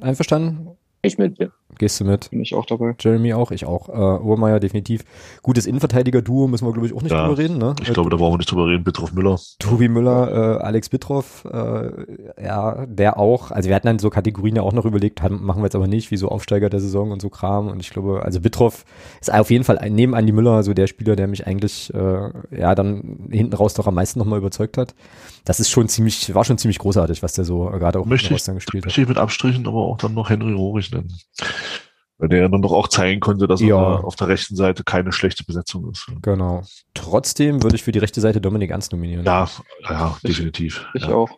einverstanden? 0.01 0.77
Ich 1.01 1.17
mit 1.17 1.39
dir. 1.39 1.53
Gehst 1.79 1.99
du 1.99 2.05
mit? 2.05 2.29
Bin 2.29 2.41
ich 2.41 2.53
auch 2.55 2.65
dabei. 2.65 2.95
Jeremy 2.99 3.33
auch, 3.33 3.51
ich 3.51 3.65
auch. 3.65 3.89
Äh, 3.89 3.91
Obermeier 4.21 4.59
definitiv. 4.59 5.03
Gutes 5.43 5.65
Innenverteidiger-Duo 5.65 6.47
müssen 6.47 6.65
wir, 6.65 6.73
glaube 6.73 6.87
ich, 6.87 6.93
auch 6.93 7.01
nicht 7.01 7.11
Ja, 7.11 7.25
drüber 7.27 7.37
reden. 7.37 7.57
Ne? 7.57 7.75
Ich 7.81 7.93
glaube, 7.93 8.09
da 8.09 8.17
brauchen 8.17 8.33
wir 8.33 8.37
nicht 8.39 8.51
drüber 8.51 8.67
reden. 8.67 8.83
Bitroff 8.83 9.13
Müller. 9.13 9.39
Tobi 9.59 9.87
Müller, 9.89 10.57
äh, 10.59 10.63
Alex 10.63 10.89
Bittroff, 10.89 11.45
äh, 11.45 11.89
ja, 12.43 12.85
der 12.85 13.17
auch, 13.19 13.51
also 13.51 13.69
wir 13.69 13.75
hatten 13.75 13.87
dann 13.87 13.99
so 13.99 14.09
Kategorien 14.09 14.55
ja 14.55 14.61
auch 14.61 14.73
noch 14.73 14.85
überlegt, 14.85 15.21
haben, 15.21 15.43
machen 15.43 15.61
wir 15.61 15.65
jetzt 15.65 15.75
aber 15.75 15.87
nicht, 15.87 16.11
wie 16.11 16.17
so 16.17 16.29
Aufsteiger 16.29 16.69
der 16.69 16.79
Saison 16.79 17.11
und 17.11 17.21
so 17.21 17.29
Kram 17.29 17.67
und 17.67 17.79
ich 17.79 17.89
glaube, 17.89 18.23
also 18.23 18.39
Bittroff 18.41 18.85
ist 19.21 19.33
auf 19.33 19.49
jeden 19.51 19.63
Fall 19.63 19.79
neben 19.89 20.15
Andi 20.15 20.31
Müller 20.31 20.63
so 20.63 20.73
der 20.73 20.87
Spieler, 20.87 21.15
der 21.15 21.27
mich 21.27 21.45
eigentlich, 21.47 21.93
äh, 21.93 22.29
ja, 22.57 22.75
dann 22.75 23.27
hinten 23.31 23.53
raus 23.55 23.73
doch 23.73 23.87
am 23.87 23.95
meisten 23.95 24.19
nochmal 24.19 24.39
überzeugt 24.39 24.77
hat. 24.77 24.95
Das 25.45 25.59
ist 25.59 25.69
schon 25.69 25.87
ziemlich, 25.87 26.33
war 26.35 26.43
schon 26.43 26.57
ziemlich 26.57 26.79
großartig, 26.79 27.23
was 27.23 27.33
der 27.33 27.45
so 27.45 27.71
äh, 27.71 27.79
gerade 27.79 27.99
auch 27.99 28.05
Möchte 28.05 28.33
ich, 28.33 28.43
gespielt 28.43 28.83
hat. 28.83 28.87
möchte 28.87 29.01
ich 29.01 29.07
mit 29.07 29.17
Abstrichen 29.17 29.65
aber 29.67 29.79
auch 29.79 29.97
dann 29.97 30.13
noch 30.13 30.29
Henry 30.29 30.53
Rohrig 30.53 30.91
nennen. 30.91 31.13
Weil 32.19 32.29
der 32.29 32.39
ja 32.41 32.47
dann 32.47 32.61
doch 32.63 32.71
auch 32.71 32.87
zeigen 32.87 33.19
konnte, 33.19 33.47
dass 33.47 33.61
Ja. 33.61 33.77
er 33.97 34.03
auf 34.03 34.15
der 34.15 34.27
rechten 34.27 34.55
Seite 34.55 34.83
keine 34.83 35.11
schlechte 35.11 35.43
Besetzung 35.43 35.91
ist. 35.91 36.07
Genau. 36.23 36.63
Trotzdem 36.95 37.61
würde 37.61 37.75
ich 37.75 37.83
für 37.83 37.91
die 37.91 37.99
rechte 37.99 38.21
Seite 38.21 38.41
Dominik 38.41 38.71
Ernst 38.71 38.91
nominieren. 38.91 39.23
Ja, 39.23 39.47
ja, 39.87 40.17
Ich- 40.23 40.29
definitiv. 40.29 40.85
Ich 40.95 41.03
ja. 41.03 41.13
auch. 41.13 41.29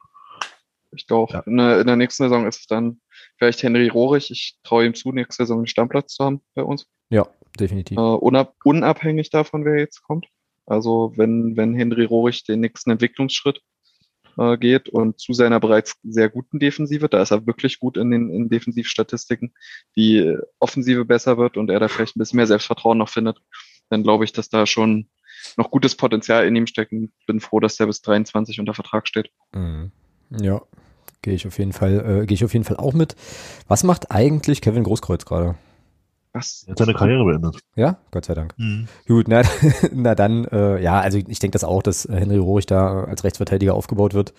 Ich 0.92 1.06
auch. 1.12 1.32
Ja. 1.32 1.42
In, 1.42 1.58
der, 1.58 1.82
in 1.82 1.88
der 1.88 1.96
nächsten 1.98 2.24
Saison 2.24 2.48
ist 2.48 2.62
es 2.62 2.68
dann 2.68 3.00
vielleicht 3.38 3.62
Henry 3.62 3.90
Rohrig. 3.90 4.32
Ich 4.32 4.58
traue 4.64 4.86
ihm 4.86 4.94
zu, 4.96 5.12
nächste 5.12 5.44
Saison 5.44 5.58
einen 5.60 5.68
Stammplatz 5.68 6.14
zu 6.16 6.24
haben 6.24 6.42
bei 6.56 6.64
uns. 6.64 6.88
Ja, 7.10 7.28
definitiv. 7.60 7.98
Äh, 7.98 8.02
unab 8.02 8.56
unabhängig 8.64 9.30
davon, 9.30 9.66
wer 9.66 9.78
jetzt 9.78 10.02
kommt. 10.04 10.28
Also 10.66 11.14
wenn, 11.16 11.58
wenn 11.58 11.76
Henry 11.76 12.06
Rohrig 12.06 12.44
den 12.46 12.62
nächsten 12.62 12.92
Entwicklungsschritt 12.92 13.62
äh, 14.40 14.58
geht 14.58 14.90
und 14.90 15.20
zu 15.20 15.34
seiner 15.34 15.60
bereits 15.60 15.96
sehr 16.04 16.30
guten 16.30 16.60
Defensive, 16.60 17.10
da 17.10 17.22
ist 17.22 17.32
er 17.32 17.46
wirklich 17.46 17.80
gut 17.80 17.98
in 17.98 18.10
den 18.10 18.30
in 18.32 18.50
Defensivstatistiken, 18.50 19.54
die 19.96 20.38
Offensive 20.60 21.06
besser 21.06 21.38
wird 21.38 21.58
und 21.58 21.70
er 21.70 21.80
da 21.80 21.88
vielleicht 21.88 22.16
ein 22.16 22.20
bisschen 22.20 22.38
mehr 22.38 22.48
Selbstvertrauen 22.48 22.98
noch 22.98 23.10
findet, 23.10 23.42
dann 23.90 24.04
glaube 24.04 24.24
ich, 24.24 24.32
dass 24.32 24.50
da 24.50 24.66
schon 24.66 25.10
noch 25.58 25.72
gutes 25.72 25.96
Potenzial 25.96 26.46
in 26.46 26.56
ihm 26.56 26.68
steckt. 26.68 26.92
und 26.92 27.12
Bin 27.26 27.40
froh, 27.40 27.60
dass 27.60 27.78
der 27.78 27.88
bis 27.88 28.02
23 28.02 28.60
unter 28.60 28.74
Vertrag 28.74 29.08
steht. 29.08 29.30
Mhm. 29.54 29.92
Ja, 30.42 30.62
gehe 31.22 31.34
ich 31.34 31.48
auf 31.48 31.58
jeden 31.58 31.74
Fall, 31.74 32.22
äh, 32.22 32.26
gehe 32.26 32.36
ich 32.36 32.46
auf 32.46 32.54
jeden 32.54 32.66
Fall 32.66 32.78
auch 32.78 32.94
mit. 32.94 33.16
Was 33.68 33.84
macht 33.84 34.12
eigentlich 34.12 34.62
Kevin 34.62 34.84
Großkreuz 34.84 35.26
gerade? 35.26 35.56
Was? 36.34 36.64
Er 36.68 36.72
hat 36.72 36.78
seine 36.80 36.94
Karriere 36.94 37.26
beendet. 37.26 37.60
Ja, 37.76 37.98
Gott 38.12 38.26
sei 38.26 38.36
Dank. 38.36 38.54
Gut, 39.08 39.28
na, 39.28 39.42
na 39.92 40.16
dann, 40.16 40.46
äh, 40.46 40.82
ja, 40.82 41.00
also 41.00 41.18
ich 41.18 41.40
denke 41.40 41.54
das 41.54 41.64
auch, 41.64 41.82
dass 41.82 42.06
äh, 42.06 42.16
Henry 42.16 42.38
Rohrig 42.38 42.68
da 42.68 43.04
als 43.04 43.24
Rechtsverteidiger 43.24 43.74
aufgebaut 43.74 44.14
wird. 44.14 44.34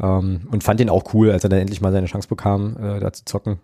Ähm, 0.00 0.48
und 0.50 0.64
fand 0.64 0.80
ihn 0.80 0.88
auch 0.88 1.12
cool, 1.12 1.30
als 1.30 1.44
er 1.44 1.50
dann 1.50 1.60
endlich 1.60 1.80
mal 1.80 1.92
seine 1.92 2.06
Chance 2.06 2.28
bekam, 2.28 2.76
äh, 2.78 3.00
da 3.00 3.12
zu 3.12 3.24
zocken. 3.24 3.58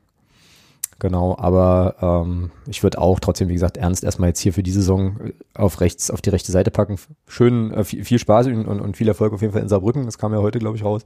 Genau, 0.99 1.37
aber 1.39 2.25
ähm, 2.25 2.51
ich 2.67 2.83
würde 2.83 2.99
auch 2.99 3.21
trotzdem, 3.21 3.49
wie 3.51 3.53
gesagt, 3.53 3.77
Ernst 3.77 4.03
erstmal 4.03 4.31
jetzt 4.31 4.41
hier 4.41 4.55
für 4.55 4.63
die 4.63 4.71
Saison 4.71 5.17
äh, 5.21 5.33
auf 5.55 5.83
rechts, 5.83 6.11
auf 6.11 6.23
die 6.23 6.31
rechte 6.31 6.53
Seite 6.53 6.71
packen. 6.71 6.99
Schön, 7.29 7.71
äh, 7.73 7.85
viel, 7.85 8.03
viel 8.03 8.19
Spaß 8.19 8.47
und, 8.47 8.67
und, 8.67 8.97
viel 8.97 9.07
Erfolg 9.07 9.35
auf 9.35 9.43
jeden 9.43 9.53
Fall 9.53 9.61
in 9.61 9.69
Saarbrücken. 9.69 10.07
Das 10.07 10.17
kam 10.17 10.33
ja 10.33 10.39
heute, 10.39 10.59
glaube 10.59 10.79
ich, 10.79 10.85
raus. 10.85 11.03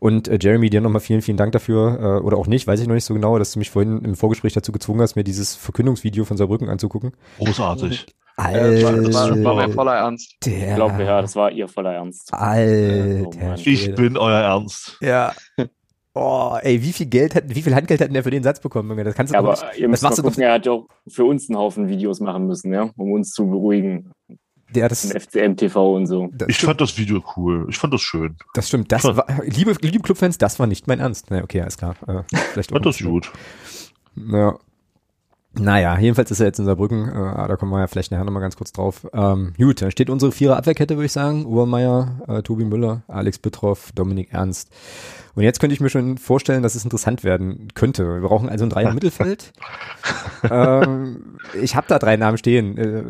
Und 0.00 0.26
äh, 0.26 0.38
Jeremy, 0.40 0.70
dir 0.70 0.80
nochmal 0.80 1.00
vielen, 1.00 1.22
vielen 1.22 1.36
Dank 1.36 1.52
dafür, 1.52 2.00
äh, 2.00 2.24
oder 2.24 2.36
auch 2.36 2.48
nicht, 2.48 2.66
weiß 2.66 2.80
ich 2.80 2.88
noch 2.88 2.94
nicht 2.94 3.04
so 3.04 3.14
genau, 3.14 3.38
dass 3.38 3.52
du 3.52 3.60
mich 3.60 3.70
vorhin 3.70 4.04
im 4.04 4.16
Vorgespräch 4.16 4.54
dazu 4.54 4.72
gezwungen 4.72 5.00
hast, 5.00 5.14
mir 5.14 5.24
dieses 5.24 5.54
Verkündungsvideo 5.54 6.24
von 6.24 6.36
Saarbrücken 6.36 6.68
anzugucken. 6.68 7.12
Großartig. 7.38 8.06
Alter, 8.36 9.02
das 9.02 9.14
war, 9.14 9.28
das 9.28 9.44
war 9.44 9.54
mein 9.54 9.72
voller 9.72 9.94
Ernst. 9.94 10.36
Der, 10.44 10.70
ich 10.70 10.74
glaube, 10.74 11.04
ja, 11.04 11.22
das 11.22 11.36
war 11.36 11.52
ihr 11.52 11.68
voller 11.68 11.92
Ernst. 11.92 12.32
Alter. 12.32 13.54
Oh 13.54 13.54
ich 13.56 13.94
bin 13.94 14.16
euer 14.16 14.40
Ernst. 14.40 14.96
Ja. 15.00 15.32
Oh, 16.14 16.56
ey, 16.60 16.82
wie 16.82 16.92
viel 16.92 17.06
Geld 17.06 17.34
hat, 17.34 17.44
wie 17.48 17.62
viel 17.62 17.74
Handgeld 17.74 18.00
hat 18.02 18.14
der 18.14 18.22
für 18.22 18.30
den 18.30 18.42
Satz 18.42 18.60
bekommen? 18.60 19.02
Das 19.02 19.14
kannst 19.14 19.32
du 19.32 19.36
Ja, 19.36 19.42
doch 19.42 19.58
aber 19.62 19.68
nicht. 19.70 19.80
ihr 19.80 19.88
müsst 19.88 20.02
das 20.04 20.18
mal 20.18 20.22
gucken, 20.22 20.42
er 20.42 20.52
hat 20.52 20.66
ja 20.66 20.72
auch 20.72 20.86
für 21.08 21.24
uns 21.24 21.48
einen 21.48 21.58
Haufen 21.58 21.88
Videos 21.88 22.20
machen 22.20 22.46
müssen, 22.46 22.72
ja, 22.72 22.90
um 22.96 23.12
uns 23.12 23.32
zu 23.32 23.46
beruhigen. 23.48 24.10
Ja, 24.74 24.88
das, 24.88 25.04
FCM 25.10 25.56
TV 25.56 25.94
und 25.96 26.06
so. 26.06 26.28
das, 26.32 26.48
Ich 26.48 26.58
fand 26.58 26.80
das 26.80 26.96
Video 26.96 27.22
cool. 27.36 27.66
Ich 27.68 27.76
fand 27.78 27.92
das 27.92 28.00
schön. 28.02 28.36
das 28.54 28.68
stimmt. 28.68 28.90
Das 28.90 29.04
war, 29.04 29.26
liebe, 29.44 29.74
liebe 29.82 30.00
Clubfans, 30.02 30.38
das 30.38 30.58
war 30.58 30.66
nicht 30.66 30.86
mein 30.86 31.00
Ernst. 31.00 31.26
Na, 31.30 31.42
okay, 31.42 31.60
alles 31.60 31.76
klar. 31.76 31.94
Äh, 32.06 32.22
vielleicht 32.52 32.70
Ich 32.70 32.74
fand 32.74 32.86
das 32.86 32.98
gut. 32.98 33.30
Ja. 34.16 34.58
Naja, 35.54 35.98
jedenfalls 35.98 36.30
ist 36.30 36.40
er 36.40 36.46
jetzt 36.46 36.58
in 36.58 36.64
Saarbrücken, 36.64 37.08
äh, 37.08 37.12
da 37.48 37.56
kommen 37.56 37.72
wir 37.72 37.80
ja 37.80 37.86
vielleicht 37.86 38.10
nachher 38.10 38.24
nochmal 38.24 38.40
ganz 38.40 38.56
kurz 38.56 38.72
drauf. 38.72 39.06
Ähm, 39.12 39.52
gut, 39.58 39.82
dann 39.82 39.90
steht 39.90 40.08
unsere 40.08 40.32
vierer 40.32 40.56
Abwehrkette, 40.56 40.96
würde 40.96 41.06
ich 41.06 41.12
sagen. 41.12 41.44
Obermeier, 41.44 42.22
äh, 42.26 42.42
Tobi 42.42 42.64
Müller, 42.64 43.02
Alex 43.06 43.38
Bittroff, 43.38 43.92
Dominik 43.92 44.32
Ernst. 44.32 44.70
Und 45.34 45.42
jetzt 45.42 45.60
könnte 45.60 45.74
ich 45.74 45.80
mir 45.80 45.90
schon 45.90 46.16
vorstellen, 46.16 46.62
dass 46.62 46.74
es 46.74 46.84
interessant 46.84 47.22
werden 47.22 47.68
könnte. 47.74 48.06
Wir 48.06 48.26
brauchen 48.26 48.48
also 48.48 48.64
ein 48.64 48.70
Dreier 48.70 48.94
Mittelfeld. 48.94 49.52
ähm, 50.50 51.38
ich 51.60 51.76
habe 51.76 51.86
da 51.86 51.98
drei 51.98 52.16
Namen 52.16 52.38
stehen, 52.38 52.78
äh, 52.78 53.04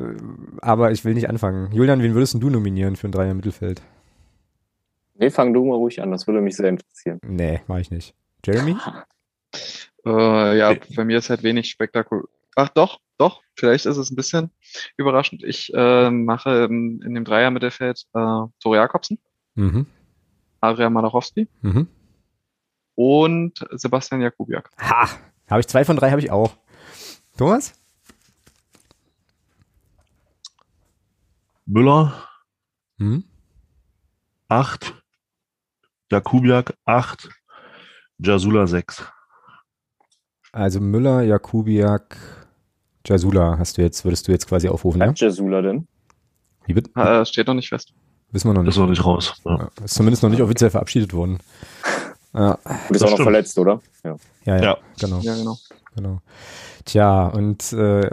aber 0.60 0.90
ich 0.90 1.04
will 1.04 1.14
nicht 1.14 1.28
anfangen. 1.28 1.70
Julian, 1.72 2.02
wen 2.02 2.14
würdest 2.14 2.34
du 2.34 2.50
nominieren 2.50 2.96
für 2.96 3.08
ein 3.08 3.12
Dreier 3.12 3.34
Mittelfeld? 3.34 3.82
Nee, 5.14 5.30
fang 5.30 5.52
du 5.52 5.64
mal 5.64 5.76
ruhig 5.76 6.02
an, 6.02 6.10
das 6.10 6.26
würde 6.26 6.40
mich 6.40 6.56
sehr 6.56 6.68
interessieren. 6.68 7.20
Nee, 7.24 7.60
mache 7.68 7.80
ich 7.80 7.90
nicht. 7.90 8.14
Jeremy? 8.44 8.76
Äh, 10.04 10.58
ja, 10.58 10.74
bei 10.96 11.04
mir 11.04 11.18
ist 11.18 11.30
halt 11.30 11.42
wenig 11.42 11.70
spektakulär. 11.70 12.24
Ach 12.56 12.68
doch, 12.68 13.00
doch, 13.18 13.40
vielleicht 13.54 13.86
ist 13.86 13.96
es 13.96 14.10
ein 14.10 14.16
bisschen 14.16 14.50
überraschend. 14.96 15.42
Ich 15.44 15.72
äh, 15.74 16.10
mache 16.10 16.64
in, 16.64 17.00
in 17.02 17.14
dem 17.14 17.24
Dreier-Mittelfeld 17.24 18.04
äh, 18.14 18.18
Tore 18.60 18.76
Jakobsen, 18.76 19.18
Mhm. 19.54 19.86
Adrian 20.60 20.92
Malachowski 20.92 21.48
Mhm. 21.62 21.88
und 22.94 23.64
Sebastian 23.72 24.20
Jakubiak. 24.20 24.70
Ha! 24.80 25.08
Habe 25.48 25.60
ich 25.60 25.68
zwei 25.68 25.84
von 25.84 25.96
drei, 25.96 26.10
habe 26.10 26.20
ich 26.20 26.30
auch. 26.30 26.56
Thomas? 27.36 27.74
Müller, 31.66 32.28
Hm? 32.98 33.24
8. 34.48 34.94
Jakubiak, 36.10 36.74
8. 36.84 37.30
Jasula, 38.18 38.66
6. 38.66 39.04
Also 40.52 40.80
Müller, 40.80 41.22
Jakubiak, 41.22 42.16
Jasula 43.06 43.56
hast 43.58 43.78
du 43.78 43.82
jetzt, 43.82 44.04
würdest 44.04 44.28
du 44.28 44.32
jetzt 44.32 44.46
quasi 44.46 44.68
aufrufen, 44.68 44.98
ne? 44.98 45.12
Jasula 45.16 45.62
denn? 45.62 45.86
Wie 46.66 46.74
bitte? 46.74 46.90
Äh, 46.94 47.24
steht 47.24 47.46
noch 47.46 47.54
nicht 47.54 47.68
fest. 47.68 47.92
Wissen 48.30 48.48
wir 48.48 48.54
noch 48.54 48.60
Ist 48.62 48.66
nicht. 48.68 48.78
noch 48.78 48.88
nicht 48.88 49.04
raus. 49.04 49.34
Ja. 49.44 49.56
Ja, 49.58 49.68
Ist 49.84 49.94
zumindest 49.94 50.22
noch 50.22 50.30
nicht 50.30 50.42
offiziell 50.42 50.70
verabschiedet 50.70 51.12
worden. 51.12 51.38
Ja, 52.34 52.58
Du 52.64 52.70
bist 52.88 52.90
Das 52.90 53.02
auch 53.02 53.06
noch 53.06 53.08
stimmt. 53.16 53.22
verletzt, 53.26 53.58
oder? 53.58 53.80
Ja. 54.04 54.16
ja, 54.44 54.56
ja, 54.56 54.62
Ja. 54.62 54.76
genau, 55.00 55.18
Ja, 55.20 55.34
genau. 55.36 55.58
genau. 55.96 56.18
Tja, 56.84 57.26
und 57.28 57.72
äh, 57.72 58.10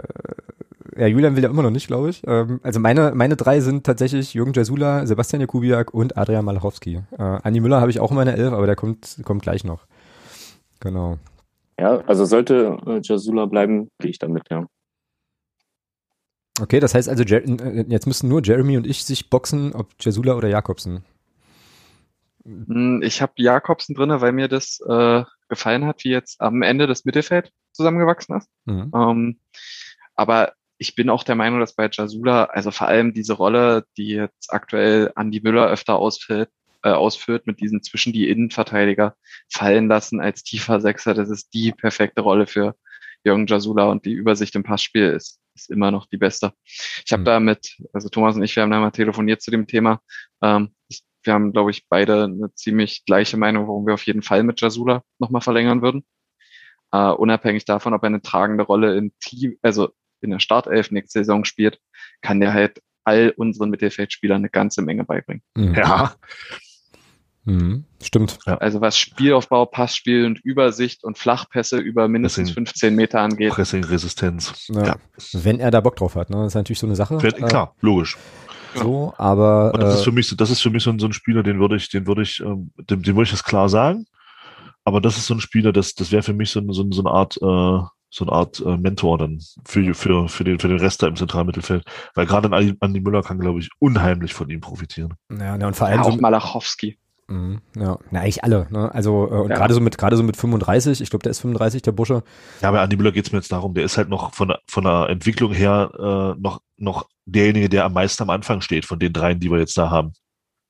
ja, 0.96 1.06
Julian 1.06 1.36
will 1.36 1.42
ja 1.42 1.48
immer 1.50 1.62
noch 1.62 1.70
nicht, 1.70 1.86
glaube 1.86 2.10
ich. 2.10 2.22
Ähm, 2.26 2.60
also 2.62 2.80
meine, 2.80 3.12
meine 3.14 3.36
drei 3.36 3.60
sind 3.60 3.84
tatsächlich 3.84 4.34
Jürgen 4.34 4.52
Jasula, 4.52 5.06
Sebastian 5.06 5.40
Jakubiak 5.40 5.94
und 5.94 6.16
Adrian 6.16 6.44
Malachowski. 6.44 7.00
Äh, 7.16 7.22
Andi 7.22 7.60
Müller 7.60 7.80
habe 7.80 7.90
ich 7.90 8.00
auch 8.00 8.10
in 8.10 8.16
meiner 8.16 8.34
Elf, 8.34 8.52
aber 8.52 8.66
der 8.66 8.76
kommt, 8.76 9.18
kommt 9.24 9.42
gleich 9.42 9.64
noch. 9.64 9.86
Genau. 10.80 11.18
Ja, 11.80 12.02
also 12.06 12.26
sollte 12.26 12.76
äh, 12.86 13.00
Jasula 13.02 13.46
bleiben, 13.46 13.90
gehe 13.98 14.10
ich 14.10 14.18
damit, 14.18 14.42
ja. 14.50 14.66
Okay, 16.60 16.78
das 16.78 16.94
heißt 16.94 17.08
also, 17.08 17.24
Jer 17.24 17.42
äh, 17.42 17.86
jetzt 17.88 18.06
müssen 18.06 18.28
nur 18.28 18.42
Jeremy 18.44 18.76
und 18.76 18.86
ich 18.86 19.02
sich 19.02 19.30
boxen, 19.30 19.72
ob 19.72 19.88
Jasula 19.98 20.34
oder 20.34 20.48
Jakobsen. 20.48 21.02
Hm, 22.44 23.00
Ich 23.02 23.22
habe 23.22 23.32
Jakobsen 23.36 23.94
drinne, 23.94 24.20
weil 24.20 24.32
mir 24.32 24.48
das 24.48 24.78
äh, 24.86 25.24
gefallen 25.48 25.86
hat, 25.86 26.04
wie 26.04 26.10
jetzt 26.10 26.42
am 26.42 26.60
Ende 26.60 26.86
das 26.86 27.06
Mittelfeld 27.06 27.50
zusammengewachsen 27.72 28.36
ist. 28.36 28.50
Mhm. 28.66 28.92
Ähm, 28.94 29.40
aber 30.14 30.52
ich 30.76 30.94
bin 30.94 31.08
auch 31.08 31.24
der 31.24 31.34
Meinung, 31.34 31.60
dass 31.60 31.74
bei 31.74 31.88
Jasula, 31.90 32.44
also 32.44 32.70
vor 32.72 32.88
allem 32.88 33.14
diese 33.14 33.32
Rolle, 33.32 33.86
die 33.96 34.08
jetzt 34.08 34.52
aktuell 34.52 35.12
Andi 35.14 35.40
Müller 35.42 35.68
öfter 35.68 35.96
ausfällt, 35.96 36.50
äh, 36.82 36.90
ausführt, 36.90 37.46
mit 37.46 37.60
diesen 37.60 37.82
zwischen 37.82 38.12
die 38.12 38.28
Innenverteidiger 38.28 39.16
fallen 39.52 39.88
lassen 39.88 40.20
als 40.20 40.42
tiefer 40.42 40.80
Sechser, 40.80 41.14
das 41.14 41.30
ist 41.30 41.52
die 41.54 41.72
perfekte 41.72 42.22
Rolle 42.22 42.46
für 42.46 42.76
Jürgen 43.24 43.46
Jasula 43.46 43.84
und 43.84 44.06
die 44.06 44.12
Übersicht 44.12 44.54
im 44.56 44.62
Passspiel 44.62 45.10
ist, 45.10 45.40
ist 45.54 45.70
immer 45.70 45.90
noch 45.90 46.06
die 46.06 46.16
beste. 46.16 46.52
Ich 47.04 47.12
habe 47.12 47.20
Hm. 47.20 47.24
da 47.24 47.40
mit, 47.40 47.76
also 47.92 48.08
Thomas 48.08 48.36
und 48.36 48.42
ich, 48.42 48.56
wir 48.56 48.62
haben 48.62 48.70
da 48.70 48.80
mal 48.80 48.90
telefoniert 48.90 49.42
zu 49.42 49.50
dem 49.50 49.66
Thema. 49.66 50.00
Ähm, 50.42 50.74
ich, 50.88 51.02
wir 51.22 51.34
haben, 51.34 51.52
glaube 51.52 51.70
ich, 51.70 51.86
beide 51.88 52.24
eine 52.24 52.54
ziemlich 52.54 53.04
gleiche 53.04 53.36
Meinung, 53.36 53.68
warum 53.68 53.86
wir 53.86 53.94
auf 53.94 54.06
jeden 54.06 54.22
Fall 54.22 54.42
mit 54.42 54.60
Jasula 54.60 55.02
nochmal 55.18 55.42
verlängern 55.42 55.82
würden. 55.82 56.04
Äh, 56.92 57.10
unabhängig 57.10 57.66
davon, 57.66 57.92
ob 57.92 58.02
er 58.02 58.06
eine 58.06 58.22
tragende 58.22 58.64
Rolle 58.64 58.96
im 58.96 59.12
Team, 59.20 59.58
also 59.60 59.90
in 60.22 60.30
der 60.30 60.40
Startelf 60.40 60.90
nächste 60.90 61.20
Saison 61.20 61.44
spielt, 61.44 61.78
kann 62.22 62.40
der 62.40 62.54
halt 62.54 62.82
all 63.04 63.34
unseren 63.36 63.70
Mittelfeldspielern 63.70 64.38
eine 64.38 64.50
ganze 64.50 64.82
Menge 64.82 65.04
beibringen. 65.04 65.42
Mhm. 65.56 65.74
Ja. 65.74 66.14
Mhm. 67.50 67.84
Stimmt. 68.02 68.38
Also 68.46 68.80
was 68.80 68.96
Spielaufbau, 68.98 69.66
Passspiel 69.66 70.24
und 70.24 70.38
Übersicht 70.40 71.04
und 71.04 71.18
Flachpässe 71.18 71.78
über 71.78 72.08
mindestens 72.08 72.48
Deswegen- 72.48 72.66
15 72.66 72.94
Meter 72.96 73.20
angeht. 73.20 73.52
Pressing-Resistenz. 73.52 74.68
Ja. 74.68 74.86
Ja. 74.86 74.96
Wenn 75.32 75.60
er 75.60 75.70
da 75.70 75.80
Bock 75.80 75.96
drauf 75.96 76.14
hat, 76.14 76.30
ne? 76.30 76.36
Das 76.38 76.48
ist 76.48 76.54
natürlich 76.54 76.78
so 76.78 76.86
eine 76.86 76.96
Sache. 76.96 77.20
Wird- 77.22 77.36
Klar, 77.36 77.74
logisch. 77.80 78.16
Äh, 78.74 78.78
so, 78.78 79.12
aber 79.18 79.72
Und 79.74 79.82
das 79.82 79.94
ist 79.96 80.00
äh, 80.02 80.04
für 80.04 80.12
mich, 80.12 80.28
so- 80.28 80.36
das 80.36 80.50
ist 80.50 80.60
für 80.62 80.70
mich 80.70 80.82
so 80.82 80.90
ein, 80.90 80.98
so 80.98 81.06
ein 81.06 81.12
Spieler, 81.12 81.42
den 81.42 81.58
würde 81.58 81.76
ich, 81.76 81.88
den 81.90 82.06
würde 82.06 82.22
ich, 82.22 82.40
ähm, 82.40 82.70
dem, 82.88 83.02
dem 83.02 83.16
würde 83.16 83.24
ich 83.24 83.30
das 83.32 83.42
klar 83.44 83.68
sagen. 83.68 84.06
Aber 84.84 85.00
das 85.00 85.16
ist 85.18 85.26
so 85.26 85.34
ein 85.34 85.40
Spieler, 85.40 85.72
das, 85.72 85.94
das 85.94 86.10
wäre 86.12 86.22
für 86.22 86.32
mich 86.32 86.50
so, 86.50 86.60
ein- 86.60 86.72
so, 86.72 86.86
so 86.90 87.02
eine 87.02 87.10
Art, 87.10 87.36
äh, 87.36 87.86
so 88.12 88.24
eine 88.24 88.32
Art 88.32 88.60
äh, 88.64 88.76
Mentor 88.76 89.18
dann 89.18 89.38
für, 89.66 89.94
für, 89.94 90.28
für, 90.28 90.44
den, 90.44 90.58
für 90.58 90.68
den 90.68 90.78
Rest 90.78 91.02
da 91.02 91.06
im 91.08 91.16
Zentralmittelfeld. 91.16 91.84
Weil 92.14 92.26
gerade 92.26 92.48
Andi- 92.48 93.00
Müller 93.02 93.22
kann, 93.22 93.38
glaube 93.38 93.60
ich, 93.60 93.68
unheimlich 93.78 94.34
von 94.34 94.48
ihm 94.50 94.60
profitieren. 94.60 95.14
ja, 95.30 95.56
ja, 95.56 95.66
und 95.66 95.74
vor 95.76 95.88
Ja, 95.88 95.94
allem 95.94 96.02
auch 96.04 96.12
so, 96.12 96.18
Malachowski. 96.20 96.98
Mhm, 97.30 97.60
ja, 97.76 97.96
na, 98.10 98.20
eigentlich 98.20 98.42
alle, 98.42 98.66
ne? 98.70 98.92
Also 98.92 99.26
äh, 99.30 99.34
und 99.40 99.50
Ja. 99.50 99.56
gerade 99.56 99.72
so 99.72 99.80
mit 99.80 99.96
gerade 99.96 100.16
so 100.16 100.22
mit 100.24 100.36
35, 100.36 101.00
ich 101.00 101.10
glaube, 101.10 101.22
der 101.22 101.30
ist 101.30 101.38
35, 101.40 101.80
der 101.82 101.92
Bursche. 101.92 102.24
Ja, 102.60 102.70
bei 102.72 102.80
Andi 102.80 102.96
Müller 102.96 103.12
geht 103.12 103.26
es 103.26 103.32
mir 103.32 103.38
jetzt 103.38 103.52
darum, 103.52 103.72
der 103.74 103.84
ist 103.84 103.96
halt 103.96 104.08
noch 104.08 104.34
von 104.34 104.48
der, 104.48 104.58
von 104.68 104.82
der 104.84 105.08
Entwicklung 105.08 105.52
her 105.52 105.90
äh, 106.36 106.40
noch, 106.40 106.60
noch 106.76 107.08
derjenige, 107.26 107.68
der 107.68 107.84
am 107.84 107.92
meisten 107.92 108.22
am 108.24 108.30
Anfang 108.30 108.60
steht 108.62 108.84
von 108.84 108.98
den 108.98 109.12
dreien, 109.12 109.38
die 109.38 109.50
wir 109.50 109.58
jetzt 109.60 109.78
da 109.78 109.90
haben. 109.90 110.12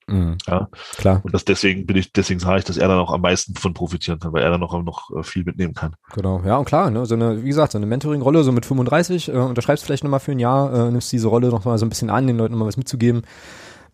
Mhm, 0.07 0.37
Ja. 0.49 0.69
klar, 0.99 1.21
Und 1.23 1.33
das 1.33 1.45
deswegen 1.45 1.87
bin 1.87 1.97
ich, 1.97 2.13
deswegen 2.13 2.41
sage 2.41 2.59
ich, 2.59 2.65
dass 2.65 2.77
er 2.77 2.89
dann 2.89 2.99
auch 2.99 3.13
am 3.13 3.21
meisten 3.21 3.55
von 3.55 3.73
profitieren 3.75 4.19
kann, 4.19 4.33
weil 4.33 4.43
er 4.43 4.51
dann 4.51 4.61
noch, 4.61 4.83
noch 4.83 5.09
äh, 5.17 5.23
viel 5.23 5.45
mitnehmen 5.45 5.73
kann. 5.73 5.95
genau. 6.13 6.43
Ja, 6.45 6.57
und 6.57 6.65
klar, 6.67 6.91
ne, 6.91 7.07
so 7.07 7.15
eine, 7.15 7.43
wie 7.45 7.49
gesagt, 7.49 7.73
so 7.73 7.79
eine 7.79 7.87
Mentoring-Rolle, 7.87 8.43
so 8.43 8.51
mit 8.53 8.67
35, 8.67 9.29
äh, 9.29 9.33
unterschreibst 9.33 9.85
vielleicht 9.85 10.03
nochmal 10.05 10.21
für 10.21 10.33
ein 10.33 10.41
Jahr, 10.41 10.75
äh, 10.75 10.91
nimmst 10.91 11.13
diese 11.13 11.29
Rolle 11.29 11.49
noch 11.49 11.65
mal 11.65 11.79
so 11.79 11.87
ein 11.87 11.91
bisschen 11.91 12.11
an, 12.11 12.27
den 12.27 12.37
Leuten 12.37 12.53
nochmal 12.53 12.69
was 12.69 12.77
mitzugeben. 12.77 13.23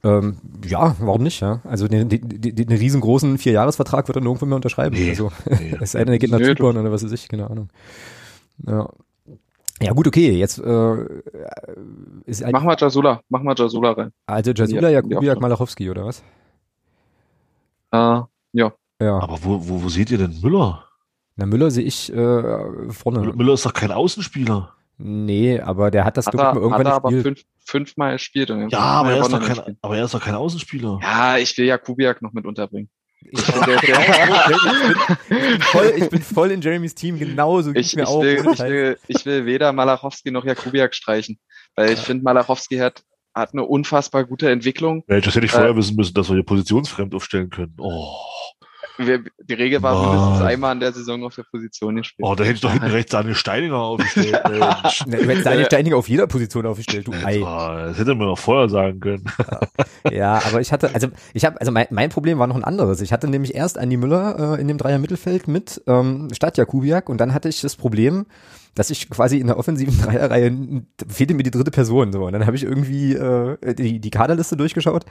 Ähm, 0.04 0.36
ja, 0.64 0.94
warum 1.00 1.22
nicht, 1.22 1.40
ja? 1.40 1.60
Also 1.64 1.88
den, 1.88 2.08
den, 2.08 2.28
den, 2.28 2.54
den 2.54 2.68
riesengroßen 2.68 3.38
Vierjahresvertrag 3.38 4.06
wird 4.08 4.16
er 4.16 4.22
nirgendwo 4.22 4.46
mehr 4.46 4.56
unterschreiben. 4.56 4.94
Nee, 4.96 5.10
also, 5.10 5.32
nee. 5.46 5.76
es 5.80 5.92
sei 5.92 6.04
denn, 6.04 6.12
er 6.12 6.18
geht 6.18 6.30
nach 6.30 6.38
Nö, 6.38 6.46
Zypern 6.46 6.76
oder 6.76 6.92
was 6.92 7.02
weiß 7.04 7.12
ich, 7.12 7.28
keine 7.28 7.48
Ahnung. 7.50 7.70
Ja. 8.66 8.88
Ja, 9.82 9.92
gut, 9.92 10.06
okay, 10.06 10.30
jetzt 10.30 10.58
äh, 10.58 10.96
ist 12.24 12.42
ein, 12.42 12.52
Mach 12.52 12.62
mal 12.62 12.76
Jasula, 12.78 13.20
mach 13.28 13.42
mal 13.42 13.54
Jasula 13.56 13.92
rein. 13.92 14.12
also 14.26 14.52
Jasula, 14.52 14.88
Ja, 14.88 15.00
Jakubiak, 15.02 15.22
ja. 15.36 15.40
Malachowski, 15.40 15.90
oder 15.90 16.06
was? 16.06 16.22
Äh, 17.92 17.96
ja, 18.52 18.72
Ja. 19.00 19.18
Aber 19.20 19.38
wo, 19.42 19.68
wo, 19.68 19.82
wo 19.82 19.88
seht 19.88 20.10
ihr 20.10 20.18
denn 20.18 20.40
Müller? 20.40 20.84
Na, 21.36 21.44
Müller 21.44 21.70
sehe 21.70 21.84
ich 21.84 22.10
äh, 22.10 22.90
vorne. 22.90 23.32
Müller 23.34 23.52
ist 23.52 23.66
doch 23.66 23.74
kein 23.74 23.92
Außenspieler. 23.92 24.72
Nee, 24.98 25.60
aber 25.60 25.90
der 25.90 26.04
hat 26.04 26.16
das 26.16 26.26
hat 26.26 26.32
glaub 26.34 26.42
ich, 26.42 26.48
er, 26.48 26.54
mal 26.54 26.60
irgendwann 26.62 26.86
hat 26.86 26.92
er 26.92 26.96
aber 26.96 27.10
gespielt. 27.10 27.38
fünf, 27.38 27.46
fünfmal 27.64 28.12
gespielt. 28.14 28.50
Und 28.50 28.70
Ja, 28.70 28.78
aber 28.78 29.12
er, 29.12 29.20
ist 29.22 29.32
doch 29.32 29.40
kein, 29.40 29.48
gespielt. 29.56 29.76
aber 29.82 29.96
er 29.98 30.04
ist 30.04 30.14
doch 30.14 30.22
kein 30.24 30.34
Außenspieler. 30.34 30.98
Ja, 31.02 31.36
ich 31.38 31.56
will 31.58 31.66
Jakubiak 31.66 32.22
noch 32.22 32.32
mit 32.32 32.46
unterbringen. 32.46 32.88
Ich, 33.20 33.44
bin 33.46 33.54
der, 33.66 33.80
der, 33.80 34.50
ich, 34.50 35.28
bin 35.28 35.60
voll, 35.62 35.92
ich 35.96 36.08
bin 36.10 36.22
voll 36.22 36.50
in 36.52 36.60
Jeremys 36.60 36.94
Team, 36.94 37.18
genauso 37.18 37.72
Ich, 37.74 37.96
mir 37.96 38.02
ich, 38.02 38.08
auch. 38.08 38.22
will, 38.22 38.36
ich, 38.52 38.58
will, 38.60 38.98
ich 39.08 39.26
will 39.26 39.46
weder 39.46 39.72
Malachowski 39.72 40.30
noch 40.30 40.44
Jakubiak 40.44 40.94
streichen. 40.94 41.38
Weil 41.74 41.92
ich 41.92 41.98
finde, 41.98 42.24
Malachowski 42.24 42.76
hat, 42.78 43.02
hat 43.34 43.52
eine 43.52 43.64
unfassbar 43.64 44.24
gute 44.24 44.50
Entwicklung. 44.50 45.02
Mensch, 45.08 45.24
das 45.26 45.34
hätte 45.34 45.46
ich 45.46 45.52
Äh, 45.52 45.56
vorher 45.56 45.76
wissen 45.76 45.96
müssen, 45.96 46.14
dass 46.14 46.28
wir 46.28 46.34
hier 46.36 46.44
positionsfremd 46.44 47.14
aufstellen 47.14 47.50
können. 47.50 47.74
Oh. 47.78 48.14
Wir, 48.98 49.24
die 49.42 49.54
Regel 49.54 49.82
war 49.82 49.94
Boah. 49.94 50.12
mindestens 50.12 50.46
einmal 50.46 50.72
in 50.74 50.80
der 50.80 50.92
Saison 50.92 51.24
auf 51.24 51.34
der 51.34 51.44
Position 51.44 51.96
gespielt. 51.96 52.26
Oh, 52.26 52.34
da 52.34 52.44
hätte 52.44 52.54
ich 52.54 52.60
doch 52.60 52.72
hinten 52.72 52.86
rechts 52.86 53.12
Daniel 53.12 53.34
Steininger 53.34 53.76
aufgestellt. 53.76 54.40
Mensch. 54.48 55.04
Du 55.06 55.12
hättest 55.12 55.46
Daniel 55.46 55.66
Steininger 55.66 55.96
auf 55.96 56.08
jeder 56.08 56.26
Position 56.26 56.66
aufgestellt, 56.66 57.06
du 57.06 57.12
Ei. 57.12 57.40
Das 57.40 57.98
hätte 57.98 58.14
man 58.14 58.28
noch 58.28 58.38
vorher 58.38 58.68
sagen 58.68 59.00
können. 59.00 59.24
Ja, 60.10 60.40
aber 60.46 60.60
ich 60.60 60.72
hatte, 60.72 60.94
also 60.94 61.08
ich 61.34 61.44
habe, 61.44 61.60
also 61.60 61.72
mein, 61.72 61.86
mein 61.90 62.10
Problem 62.10 62.38
war 62.38 62.46
noch 62.46 62.56
ein 62.56 62.64
anderes. 62.64 63.00
Ich 63.00 63.12
hatte 63.12 63.28
nämlich 63.28 63.54
erst 63.54 63.78
Andi 63.78 63.96
Müller 63.96 64.56
äh, 64.56 64.60
in 64.60 64.68
dem 64.68 64.78
Dreier 64.78 64.98
Mittelfeld 64.98 65.48
mit 65.48 65.82
ähm, 65.86 66.28
statt 66.32 66.56
Jakubiak 66.56 67.08
und 67.08 67.18
dann 67.18 67.34
hatte 67.34 67.48
ich 67.48 67.60
das 67.60 67.76
Problem, 67.76 68.26
dass 68.76 68.90
ich 68.90 69.10
quasi 69.10 69.38
in 69.38 69.48
der 69.48 69.58
offensiven 69.58 69.98
Dreierreihe 70.02 70.52
fehlte 71.08 71.34
mir 71.34 71.42
die 71.42 71.50
dritte 71.50 71.72
Person 71.72 72.12
so 72.12 72.26
und 72.26 72.32
dann 72.32 72.46
habe 72.46 72.54
ich 72.54 72.62
irgendwie 72.62 73.14
äh, 73.14 73.74
die, 73.74 73.98
die 73.98 74.10
Kaderliste 74.10 74.56
durchgeschaut 74.56 75.04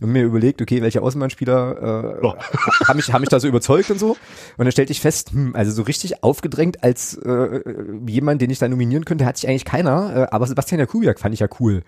und 0.00 0.10
mir 0.10 0.24
überlegt, 0.24 0.60
okay, 0.60 0.82
welche 0.82 1.02
Außenbahnspieler 1.02 2.18
äh, 2.20 2.26
Ja. 2.26 2.34
haben 2.88 2.96
mich 2.96 3.12
haben 3.12 3.20
mich 3.20 3.28
da 3.28 3.38
so 3.38 3.46
überzeugt 3.46 3.90
und 3.90 4.00
so 4.00 4.10
und 4.56 4.64
dann 4.64 4.72
stellte 4.72 4.90
ich 4.90 5.00
fest, 5.00 5.30
hm, 5.30 5.54
also 5.54 5.70
so 5.70 5.82
richtig 5.82 6.24
aufgedrängt 6.24 6.82
als 6.82 7.14
äh, 7.14 7.62
jemand, 8.06 8.42
den 8.42 8.50
ich 8.50 8.58
da 8.58 8.68
nominieren 8.68 9.04
könnte, 9.04 9.26
hatte 9.26 9.38
ich 9.38 9.48
eigentlich 9.48 9.64
keiner, 9.64 10.16
äh, 10.16 10.26
aber 10.34 10.46
Sebastian 10.46 10.80
Jakubiak 10.80 11.20
fand 11.20 11.34
ich 11.34 11.40
ja 11.40 11.48
cool. 11.60 11.82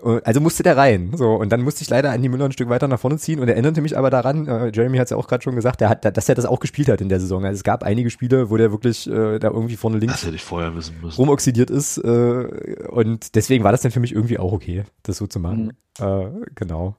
Also 0.00 0.40
musste 0.40 0.62
der 0.62 0.76
rein. 0.76 1.12
So, 1.14 1.34
und 1.34 1.50
dann 1.52 1.60
musste 1.60 1.82
ich 1.82 1.90
leider 1.90 2.12
Andy 2.14 2.28
Müller 2.28 2.46
ein 2.46 2.52
Stück 2.52 2.68
weiter 2.68 2.88
nach 2.88 2.98
vorne 2.98 3.18
ziehen 3.18 3.38
und 3.40 3.48
erinnerte 3.48 3.82
mich 3.82 3.96
aber 3.96 4.10
daran, 4.10 4.48
äh, 4.48 4.70
Jeremy 4.72 4.96
hat 4.96 5.04
es 5.04 5.10
ja 5.10 5.16
auch 5.16 5.28
gerade 5.28 5.42
schon 5.42 5.54
gesagt, 5.54 5.80
der 5.80 5.90
hat, 5.90 6.04
dass 6.16 6.28
er 6.28 6.34
das 6.34 6.46
auch 6.46 6.60
gespielt 6.60 6.88
hat 6.88 7.00
in 7.00 7.08
der 7.08 7.20
Saison. 7.20 7.44
Also 7.44 7.56
es 7.56 7.62
gab 7.62 7.82
einige 7.82 8.08
Spiele, 8.10 8.50
wo 8.50 8.56
der 8.56 8.72
wirklich 8.72 9.06
äh, 9.06 9.38
da 9.38 9.48
irgendwie 9.48 9.76
vorne 9.76 9.98
links 9.98 10.14
Das 10.14 10.24
hätte 10.24 10.36
ich 10.36 10.42
vorher 10.44 10.74
wissen 10.74 10.96
müssen. 11.02 11.16
rumoxidiert 11.16 11.70
ist. 11.70 11.98
Äh, 11.98 12.86
und 12.88 13.34
deswegen 13.34 13.64
war 13.64 13.72
das 13.72 13.82
dann 13.82 13.92
für 13.92 14.00
mich 14.00 14.12
irgendwie 14.14 14.38
auch 14.38 14.52
okay, 14.52 14.84
das 15.02 15.18
so 15.18 15.26
zu 15.26 15.38
machen. 15.38 15.74
Äh, 15.98 16.26
genau. 16.54 16.96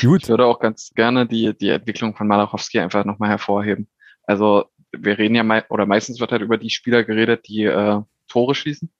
Gut. 0.00 0.24
Ich 0.24 0.28
würde 0.28 0.44
auch 0.44 0.60
ganz 0.60 0.90
gerne 0.94 1.26
die, 1.26 1.56
die 1.56 1.70
Entwicklung 1.70 2.14
von 2.14 2.28
Malachowski 2.28 2.78
einfach 2.78 3.04
nochmal 3.04 3.30
hervorheben. 3.30 3.88
Also 4.24 4.66
wir 4.92 5.18
reden 5.18 5.34
ja 5.34 5.42
mei 5.42 5.64
oder 5.70 5.86
meistens 5.86 6.20
wird 6.20 6.32
halt 6.32 6.42
über 6.42 6.58
die 6.58 6.70
Spieler 6.70 7.04
geredet, 7.04 7.48
die 7.48 7.64
äh, 7.64 8.00
Tore 8.28 8.54
schießen 8.54 8.90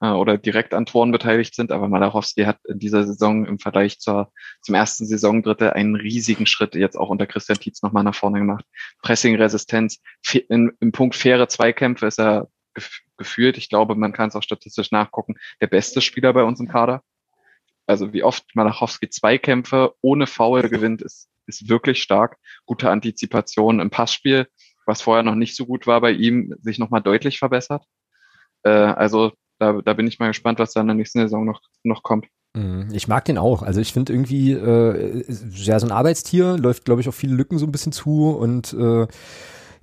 äh, 0.00 0.10
oder 0.10 0.38
direkt 0.38 0.74
an 0.74 0.86
Toren 0.86 1.12
beteiligt 1.12 1.54
sind, 1.54 1.72
aber 1.72 1.88
Malachowski 1.88 2.44
hat 2.44 2.58
in 2.66 2.78
dieser 2.78 3.04
Saison 3.04 3.46
im 3.46 3.58
Vergleich 3.58 3.98
zur, 3.98 4.32
zum 4.62 4.74
ersten 4.74 5.06
Saisondrittel 5.06 5.70
einen 5.70 5.96
riesigen 5.96 6.46
Schritt 6.46 6.74
jetzt 6.74 6.96
auch 6.96 7.08
unter 7.08 7.26
Christian 7.26 7.58
Tietz 7.58 7.82
nochmal 7.82 8.04
nach 8.04 8.14
vorne 8.14 8.38
gemacht. 8.38 8.64
Pressing-Resistenz, 9.02 10.00
in, 10.48 10.72
im 10.80 10.92
Punkt 10.92 11.16
faire 11.16 11.48
Zweikämpfe 11.48 12.06
ist 12.06 12.18
er 12.18 12.48
gef 12.74 13.00
gefühlt, 13.16 13.58
ich 13.58 13.68
glaube, 13.68 13.96
man 13.96 14.12
kann 14.12 14.28
es 14.28 14.36
auch 14.36 14.44
statistisch 14.44 14.92
nachgucken, 14.92 15.34
der 15.60 15.66
beste 15.66 16.00
Spieler 16.00 16.32
bei 16.32 16.44
uns 16.44 16.60
im 16.60 16.68
Kader. 16.68 17.02
Also 17.84 18.12
wie 18.12 18.22
oft 18.22 18.44
Malachowski 18.54 19.08
Zweikämpfe 19.08 19.94
ohne 20.02 20.28
Foul 20.28 20.68
gewinnt, 20.68 21.02
ist, 21.02 21.28
ist 21.46 21.68
wirklich 21.68 22.00
stark. 22.00 22.36
Gute 22.64 22.90
Antizipation 22.90 23.80
im 23.80 23.90
Passspiel, 23.90 24.46
was 24.86 25.02
vorher 25.02 25.24
noch 25.24 25.34
nicht 25.34 25.56
so 25.56 25.66
gut 25.66 25.88
war 25.88 26.00
bei 26.00 26.12
ihm, 26.12 26.54
sich 26.60 26.78
nochmal 26.78 27.02
deutlich 27.02 27.40
verbessert. 27.40 27.84
Äh, 28.62 28.70
also 28.70 29.32
da, 29.58 29.80
da 29.82 29.92
bin 29.94 30.06
ich 30.06 30.18
mal 30.18 30.28
gespannt, 30.28 30.58
was 30.58 30.72
da 30.72 30.80
in 30.80 30.86
der 30.86 30.96
nächsten 30.96 31.20
Saison 31.20 31.44
noch, 31.44 31.60
noch 31.82 32.02
kommt. 32.02 32.26
Mhm. 32.54 32.88
Ich 32.92 33.08
mag 33.08 33.24
den 33.24 33.38
auch. 33.38 33.62
Also 33.62 33.80
ich 33.80 33.92
finde 33.92 34.12
irgendwie, 34.12 34.52
äh, 34.52 35.24
ja, 35.52 35.78
so 35.78 35.86
ein 35.86 35.92
Arbeitstier 35.92 36.56
läuft, 36.56 36.84
glaube 36.84 37.00
ich, 37.00 37.08
auf 37.08 37.14
viele 37.14 37.34
Lücken 37.34 37.58
so 37.58 37.66
ein 37.66 37.72
bisschen 37.72 37.92
zu 37.92 38.30
und 38.30 38.72
äh, 38.72 39.06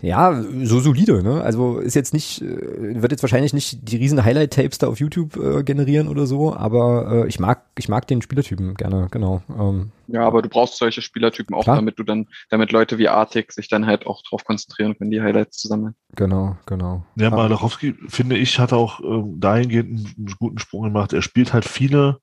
ja, 0.01 0.43
so 0.63 0.79
solide, 0.79 1.23
ne? 1.23 1.41
Also 1.41 1.79
ist 1.79 1.95
jetzt 1.95 2.13
nicht, 2.13 2.41
äh, 2.41 3.01
wird 3.01 3.11
jetzt 3.11 3.23
wahrscheinlich 3.23 3.53
nicht 3.53 3.89
die 3.89 3.97
riesen 3.97 4.23
Highlight-Tapes 4.23 4.77
da 4.77 4.87
auf 4.87 4.99
YouTube 4.99 5.37
äh, 5.37 5.63
generieren 5.63 6.07
oder 6.07 6.25
so, 6.25 6.55
aber 6.55 7.25
äh, 7.25 7.27
ich 7.27 7.39
mag, 7.39 7.63
ich 7.77 7.89
mag 7.89 8.07
den 8.07 8.21
Spielertypen 8.21 8.75
gerne, 8.75 9.07
genau. 9.11 9.41
Ähm, 9.57 9.91
Ja, 10.07 10.21
aber 10.21 10.41
du 10.41 10.49
brauchst 10.49 10.77
solche 10.77 11.01
Spielertypen 11.01 11.55
auch, 11.55 11.63
Klar. 11.63 11.77
damit 11.77 11.97
du 11.97 12.03
dann, 12.03 12.27
damit 12.49 12.71
Leute 12.71 12.97
wie 12.97 13.07
Artik 13.07 13.51
sich 13.53 13.67
dann 13.67 13.85
halt 13.85 14.05
auch 14.05 14.21
drauf 14.23 14.43
konzentrieren 14.43 14.97
können, 14.97 15.11
die 15.11 15.21
Highlights 15.21 15.57
zu 15.57 15.67
sammeln. 15.67 15.95
genau, 16.15 16.57
genau. 16.65 17.03
Ja, 17.15 17.29
Malachowski, 17.29 17.95
finde 18.07 18.37
ich, 18.37 18.59
hat 18.59 18.73
auch 18.73 18.99
ähm, 19.01 19.39
dahingehend 19.39 20.15
einen, 20.17 20.35
guten 20.39 20.59
Sprung 20.59 20.83
gemacht. 20.83 21.13
Er 21.13 21.21
spielt 21.21 21.53
halt 21.53 21.65
viele, 21.65 22.19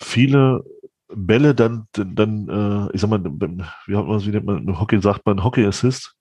viele 0.00 0.64
Bälle 1.14 1.54
dann, 1.54 1.86
dann, 1.92 2.14
dann 2.14 2.88
äh, 2.88 2.94
ich 2.94 3.00
sag 3.00 3.10
mal, 3.10 3.22
wie, 3.22 3.96
hat 3.96 4.06
man, 4.06 4.24
wie 4.24 4.30
nennt 4.30 4.46
man, 4.46 4.80
Hockey 4.80 5.00
sagt 5.00 5.26
man 5.26 5.42
Hockey 5.44 5.66
Assist. 5.66 6.16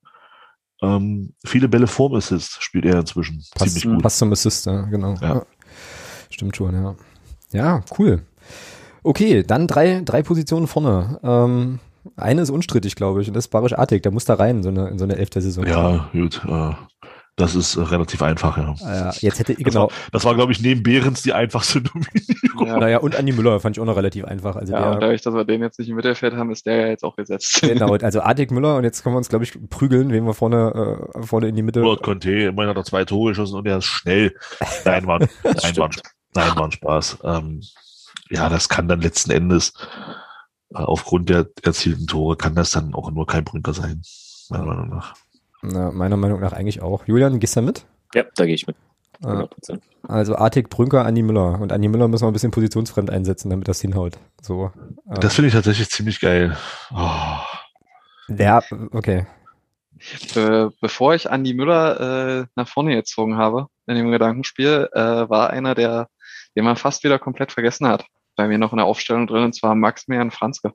Ähm, 0.82 1.34
viele 1.46 1.68
Bälle 1.68 1.88
vorm 1.88 2.16
Assist 2.16 2.62
spielt 2.64 2.86
er 2.86 3.00
inzwischen 3.00 3.44
Passt, 3.56 3.72
ziemlich 3.80 3.96
gut. 3.96 4.04
passt 4.04 4.18
zum 4.20 4.32
Assist, 4.32 4.66
ja, 4.66 4.82
genau. 4.84 5.16
Ja. 5.22 5.46
Stimmt 6.30 6.56
schon, 6.56 6.74
ja. 6.74 6.96
Ja, 7.52 7.84
cool. 7.98 8.24
Okay, 9.04 9.44
dann 9.44 9.68
drei, 9.68 10.02
drei 10.04 10.24
Positionen 10.24 10.68
vorne. 10.68 11.20
Ähm, 11.24 11.80
eine 12.16 12.42
ist 12.42 12.50
unstrittig, 12.50 12.96
glaube 12.96 13.22
ich, 13.22 13.28
und 13.28 13.34
das 13.34 13.46
ist 13.46 13.52
Barisch 13.52 13.74
Artig, 13.74 14.04
der 14.04 14.12
muss 14.12 14.26
da 14.26 14.36
rein 14.36 14.58
in 14.58 14.64
so 14.64 14.70
eine, 14.70 14.88
in 14.90 14.98
so 14.98 15.04
eine 15.06 15.18
elfte 15.18 15.42
Saison. 15.42 15.66
Ja, 15.66 16.10
gut. 16.12 16.42
Äh, 16.48 16.72
das 17.40 17.56
ist 17.56 17.76
äh, 17.76 17.82
relativ 17.82 18.22
einfach, 18.22 18.58
ja. 18.58 19.10
Äh, 19.10 19.14
jetzt 19.20 19.40
hätte, 19.40 19.54
Das 19.54 19.64
genau, 19.64 19.84
war, 19.84 19.90
das 20.12 20.26
war 20.26 20.36
glaube 20.36 20.52
ich, 20.52 20.62
neben 20.62 20.84
Behrens 20.84 21.22
die 21.22 21.34
einfachste 21.34 21.82
Nominierung. 21.94 22.68
Ja. 22.68 22.78
naja, 22.78 22.98
und 23.00 23.16
Andi 23.16 23.32
Müller 23.32 23.60
fand 23.60 23.78
ich 23.78 23.82
auch 23.82 23.86
noch 23.86 23.96
relativ 23.96 24.26
einfach. 24.26 24.56
Also 24.56 24.74
Ja, 24.74 24.86
und 24.86 24.92
der, 24.92 25.00
dadurch, 25.00 25.22
dass 25.22 25.34
wir 25.34 25.46
den 25.46 25.62
jetzt 25.62 25.80
nicht 25.80 25.90
im 25.90 25.96
Mittelfeld 25.96 26.36
haben, 26.36 26.52
ist 26.52 26.66
der 26.66 26.76
ja 26.76 26.88
jetzt 26.88 27.04
auch 27.04 27.16
gesetzt. 27.16 27.62
genau, 27.62 27.94
also 28.02 28.22
Artig 28.22 28.52
Müller 28.52 28.76
und 28.76 28.84
jetzt 28.84 29.04
können 29.04 29.16
wir 29.16 29.18
uns, 29.18 29.30
glaube 29.30 29.46
ich, 29.46 29.58
prügeln, 29.70 30.12
wen 30.12 30.26
wir 30.26 30.34
vorne, 30.34 31.08
äh, 31.16 31.24
vorne 31.24 31.48
in 31.48 31.56
die 31.56 31.62
Mitte. 31.62 31.80
Lord 31.80 32.04
Conte, 32.04 32.32
immerhin 32.32 32.70
hat 32.70 32.78
er 32.78 32.84
zwei 32.84 33.06
Tore 33.06 33.32
geschossen 33.32 33.56
und 33.56 33.68
er 33.68 33.78
ist 33.78 33.86
schnell. 33.86 34.36
Nein, 34.84 35.08
war, 35.08 35.20
nein, 35.44 35.78
war, 35.78 35.90
nein, 36.34 36.56
war 36.56 36.66
ein 36.66 36.72
Spaß. 36.72 37.20
Ähm, 37.24 37.62
ja, 38.30 38.50
das 38.50 38.68
kann 38.68 38.88
dann 38.88 39.02
letzten 39.02 39.32
Endes, 39.32 39.74
äh, 40.72 40.78
aufgrund 40.78 41.30
der 41.30 41.48
erzielten 41.64 42.06
Tore, 42.06 42.36
kann 42.36 42.56
das 42.56 42.72
dann 42.72 42.94
auch 42.94 43.12
nur 43.12 43.26
kein 43.26 43.46
Brünker 43.46 43.74
sein, 43.74 44.02
meiner 44.50 44.66
Meinung 44.66 44.90
nach. 44.90 45.16
Na, 45.62 45.92
meiner 45.92 46.18
Meinung 46.18 46.40
nach 46.40 46.54
eigentlich 46.54 46.82
auch. 46.82 47.06
Julian, 47.06 47.40
gehst 47.40 47.56
du 47.56 47.62
mit? 47.62 47.86
Ja, 48.14 48.24
da 48.36 48.46
gehe 48.46 48.56
ich 48.56 48.66
mit. 48.68 48.76
Äh, 49.22 49.28
100%. 49.28 49.80
also 50.08 50.36
Artig, 50.38 50.70
Brünker, 50.70 51.06
Andi 51.06 51.22
Müller. 51.24 51.60
Und 51.60 51.74
Andi 51.74 51.90
Müller 51.90 52.08
müssen 52.08 52.24
wir 52.24 52.28
ein 52.30 52.34
bisschen 52.34 52.52
positionsfremd 52.52 53.10
einsetzen, 53.10 53.50
damit 53.50 53.68
das 53.68 53.82
hinhaut. 53.82 54.18
So. 54.42 54.72
äh, 55.10 55.20
Das 55.20 55.36
finde 55.36 55.50
ich 55.50 55.54
tatsächlich 55.54 55.90
ziemlich 55.90 56.22
geil. 56.22 56.56
Oh, 56.96 57.38
Ja, 58.30 58.62
okay. 58.94 59.26
Be 60.34 60.72
bevor 60.80 61.14
ich 61.16 61.30
Andi 61.30 61.54
Müller 61.54 62.40
äh, 62.42 62.46
nach 62.56 62.68
vorne 62.70 62.96
gezogen 62.96 63.36
habe 63.38 63.68
in 63.88 63.96
dem 63.96 64.12
Gedankenspiel, 64.12 64.88
äh, 64.94 65.00
war 65.30 65.50
einer, 65.50 65.76
der, 65.76 66.08
den 66.56 66.64
man 66.64 66.78
fast 66.78 67.04
wieder 67.04 67.20
komplett 67.20 67.52
vergessen 67.52 67.88
hat. 67.88 68.06
Bei 68.38 68.48
mir 68.48 68.58
noch 68.58 68.72
in 68.72 68.78
der 68.78 68.86
Aufstellung 68.86 69.28
drin, 69.28 69.44
und 69.44 69.54
zwar 69.56 69.76
Maximilian 69.76 70.32
Franzke. 70.32 70.72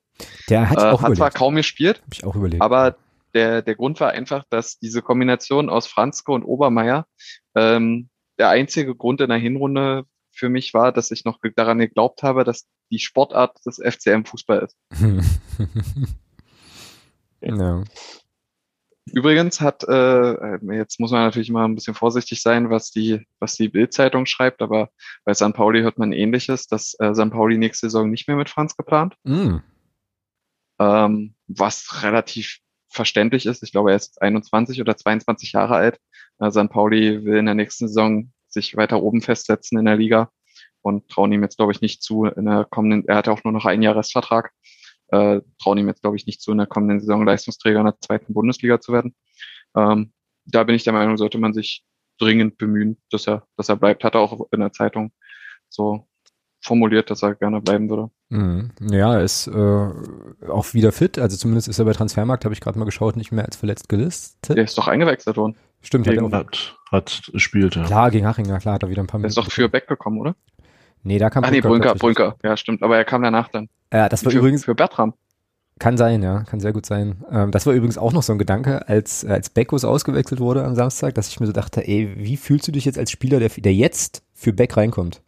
Der 0.50 0.68
hat 0.68 0.76
Äh, 0.76 0.90
auch 0.90 1.00
hat 1.00 1.16
zwar 1.16 1.30
kaum 1.30 1.54
gespielt, 1.54 2.02
Hab 2.04 2.12
ich 2.12 2.24
auch 2.26 2.36
überlegt. 2.36 2.62
aber 2.62 2.96
der, 3.34 3.62
der 3.62 3.74
Grund 3.74 4.00
war 4.00 4.10
einfach, 4.10 4.44
dass 4.48 4.78
diese 4.78 5.02
Kombination 5.02 5.68
aus 5.68 5.86
Franzke 5.86 6.32
und 6.32 6.44
Obermeier 6.44 7.06
ähm, 7.54 8.08
der 8.38 8.48
einzige 8.48 8.94
Grund 8.94 9.20
in 9.20 9.28
der 9.28 9.38
Hinrunde 9.38 10.04
für 10.32 10.48
mich 10.48 10.74
war, 10.74 10.92
dass 10.92 11.10
ich 11.10 11.24
noch 11.24 11.38
daran 11.54 11.78
geglaubt 11.78 12.22
habe, 12.22 12.44
dass 12.44 12.66
die 12.90 12.98
Sportart 12.98 13.58
des 13.66 13.80
FCM 13.82 14.24
Fußball 14.24 14.66
ist. 14.66 14.76
ja. 17.40 17.84
Übrigens 19.12 19.60
hat, 19.60 19.84
äh, 19.84 20.74
jetzt 20.74 20.98
muss 20.98 21.12
man 21.12 21.22
natürlich 21.22 21.50
mal 21.50 21.66
ein 21.66 21.74
bisschen 21.74 21.94
vorsichtig 21.94 22.40
sein, 22.42 22.70
was 22.70 22.90
die, 22.90 23.26
was 23.38 23.54
die 23.54 23.68
Bild-Zeitung 23.68 24.26
schreibt, 24.26 24.62
aber 24.62 24.88
bei 25.24 25.34
St. 25.34 25.52
Pauli 25.52 25.82
hört 25.82 25.98
man 25.98 26.12
ähnliches, 26.12 26.66
dass 26.66 26.94
äh, 26.98 27.14
St. 27.14 27.30
Pauli 27.30 27.58
nächste 27.58 27.86
Saison 27.86 28.10
nicht 28.10 28.26
mehr 28.28 28.36
mit 28.36 28.48
Franz 28.48 28.76
geplant, 28.76 29.14
Mm. 29.24 29.58
ähm, 30.80 31.34
was 31.46 32.02
relativ 32.02 32.60
verständlich 32.94 33.46
ist. 33.46 33.62
Ich 33.62 33.72
glaube, 33.72 33.90
er 33.90 33.96
ist 33.96 34.20
21 34.22 34.80
oder 34.80 34.96
22 34.96 35.52
Jahre 35.52 35.74
alt. 35.74 35.98
Äh, 36.38 36.50
St. 36.50 36.70
Pauli 36.70 37.24
will 37.24 37.36
in 37.36 37.46
der 37.46 37.54
nächsten 37.54 37.88
Saison 37.88 38.32
sich 38.48 38.76
weiter 38.76 39.02
oben 39.02 39.20
festsetzen 39.20 39.78
in 39.78 39.84
der 39.84 39.96
Liga 39.96 40.30
und 40.82 41.08
trauen 41.08 41.32
ihm 41.32 41.42
jetzt, 41.42 41.56
glaube 41.56 41.72
ich, 41.72 41.80
nicht 41.80 42.02
zu, 42.02 42.26
in 42.26 42.44
der 42.44 42.64
kommenden, 42.64 43.08
er 43.08 43.16
hat 43.16 43.28
auch 43.28 43.42
nur 43.44 43.52
noch 43.52 43.64
ein 43.64 43.82
Jahr 43.82 43.96
Restvertrag, 43.96 44.52
äh, 45.08 45.40
trauen 45.58 45.78
ihm 45.78 45.88
jetzt, 45.88 46.02
glaube 46.02 46.16
ich, 46.16 46.26
nicht 46.26 46.40
zu, 46.40 46.52
in 46.52 46.58
der 46.58 46.66
kommenden 46.66 47.00
Saison 47.00 47.24
Leistungsträger 47.24 47.80
in 47.80 47.86
der 47.86 48.00
zweiten 48.00 48.34
Bundesliga 48.34 48.80
zu 48.80 48.92
werden. 48.92 49.14
Ähm, 49.76 50.12
da 50.44 50.62
bin 50.62 50.76
ich 50.76 50.84
der 50.84 50.92
Meinung, 50.92 51.16
sollte 51.16 51.38
man 51.38 51.54
sich 51.54 51.84
dringend 52.18 52.58
bemühen, 52.58 53.00
dass 53.10 53.26
er, 53.26 53.46
dass 53.56 53.68
er 53.68 53.76
bleibt. 53.76 54.04
Hat 54.04 54.14
er 54.14 54.20
auch 54.20 54.46
in 54.52 54.60
der 54.60 54.72
Zeitung 54.72 55.12
so 55.68 56.06
formuliert, 56.64 57.10
dass 57.10 57.22
er 57.22 57.34
gerne 57.34 57.60
bleiben 57.60 57.88
würde. 57.90 58.10
Mm. 58.30 58.70
Ja, 58.90 59.14
er 59.14 59.22
ist 59.22 59.46
äh, 59.46 59.88
auch 60.48 60.72
wieder 60.72 60.92
fit. 60.92 61.18
Also 61.18 61.36
zumindest 61.36 61.68
ist 61.68 61.78
er 61.78 61.84
bei 61.84 61.92
Transfermarkt, 61.92 62.44
habe 62.44 62.54
ich 62.54 62.60
gerade 62.60 62.78
mal 62.78 62.84
geschaut, 62.86 63.16
nicht 63.16 63.32
mehr 63.32 63.44
als 63.44 63.56
verletzt 63.56 63.88
gelistet. 63.88 64.56
Der 64.56 64.64
ist 64.64 64.76
doch 64.78 64.88
eingewechselt 64.88 65.36
worden. 65.36 65.56
Stimmt, 65.82 66.06
hat 66.06 66.14
er 66.14 66.22
gegen- 66.22 66.32
hat, 66.34 66.76
hat 66.90 67.22
gespielt, 67.32 67.76
ja. 67.76 67.84
Klar, 67.84 68.10
gegen 68.10 68.26
Haching, 68.26 68.46
na 68.48 68.58
klar, 68.58 68.74
hat 68.76 68.82
er 68.82 68.88
wieder 68.88 69.02
ein 69.02 69.06
paar 69.06 69.20
Der 69.20 69.28
ist 69.28 69.36
doch 69.36 69.50
für 69.50 69.68
Beck 69.68 69.86
gekommen, 69.86 70.18
oder? 70.18 70.34
Nee, 71.02 71.18
da 71.18 71.28
kam 71.28 71.44
Ach 71.44 71.50
nee, 71.50 71.60
Brünker. 71.60 71.94
Brünker. 71.94 72.36
Ja, 72.42 72.56
stimmt. 72.56 72.82
Aber 72.82 72.96
er 72.96 73.04
kam 73.04 73.22
danach 73.22 73.48
dann. 73.48 73.68
Ja, 73.92 74.08
das 74.08 74.24
war 74.24 74.32
für, 74.32 74.38
übrigens, 74.38 74.64
für 74.64 74.74
Bertram. 74.74 75.12
kann 75.78 75.98
sein, 75.98 76.22
ja, 76.22 76.44
kann 76.44 76.60
sehr 76.60 76.72
gut 76.72 76.86
sein. 76.86 77.22
Ähm, 77.30 77.50
das 77.50 77.66
war 77.66 77.74
übrigens 77.74 77.98
auch 77.98 78.14
noch 78.14 78.22
so 78.22 78.32
ein 78.32 78.38
Gedanke, 78.38 78.88
als, 78.88 79.22
als 79.26 79.50
Beckus 79.50 79.84
ausgewechselt 79.84 80.40
wurde 80.40 80.64
am 80.64 80.74
Samstag, 80.74 81.14
dass 81.14 81.28
ich 81.28 81.38
mir 81.40 81.46
so 81.46 81.52
dachte, 81.52 81.86
ey, 81.86 82.14
wie 82.16 82.38
fühlst 82.38 82.66
du 82.66 82.72
dich 82.72 82.86
jetzt 82.86 82.98
als 82.98 83.10
Spieler, 83.10 83.38
der, 83.38 83.50
der 83.50 83.74
jetzt 83.74 84.22
für 84.32 84.54
Beck 84.54 84.78
reinkommt? 84.78 85.20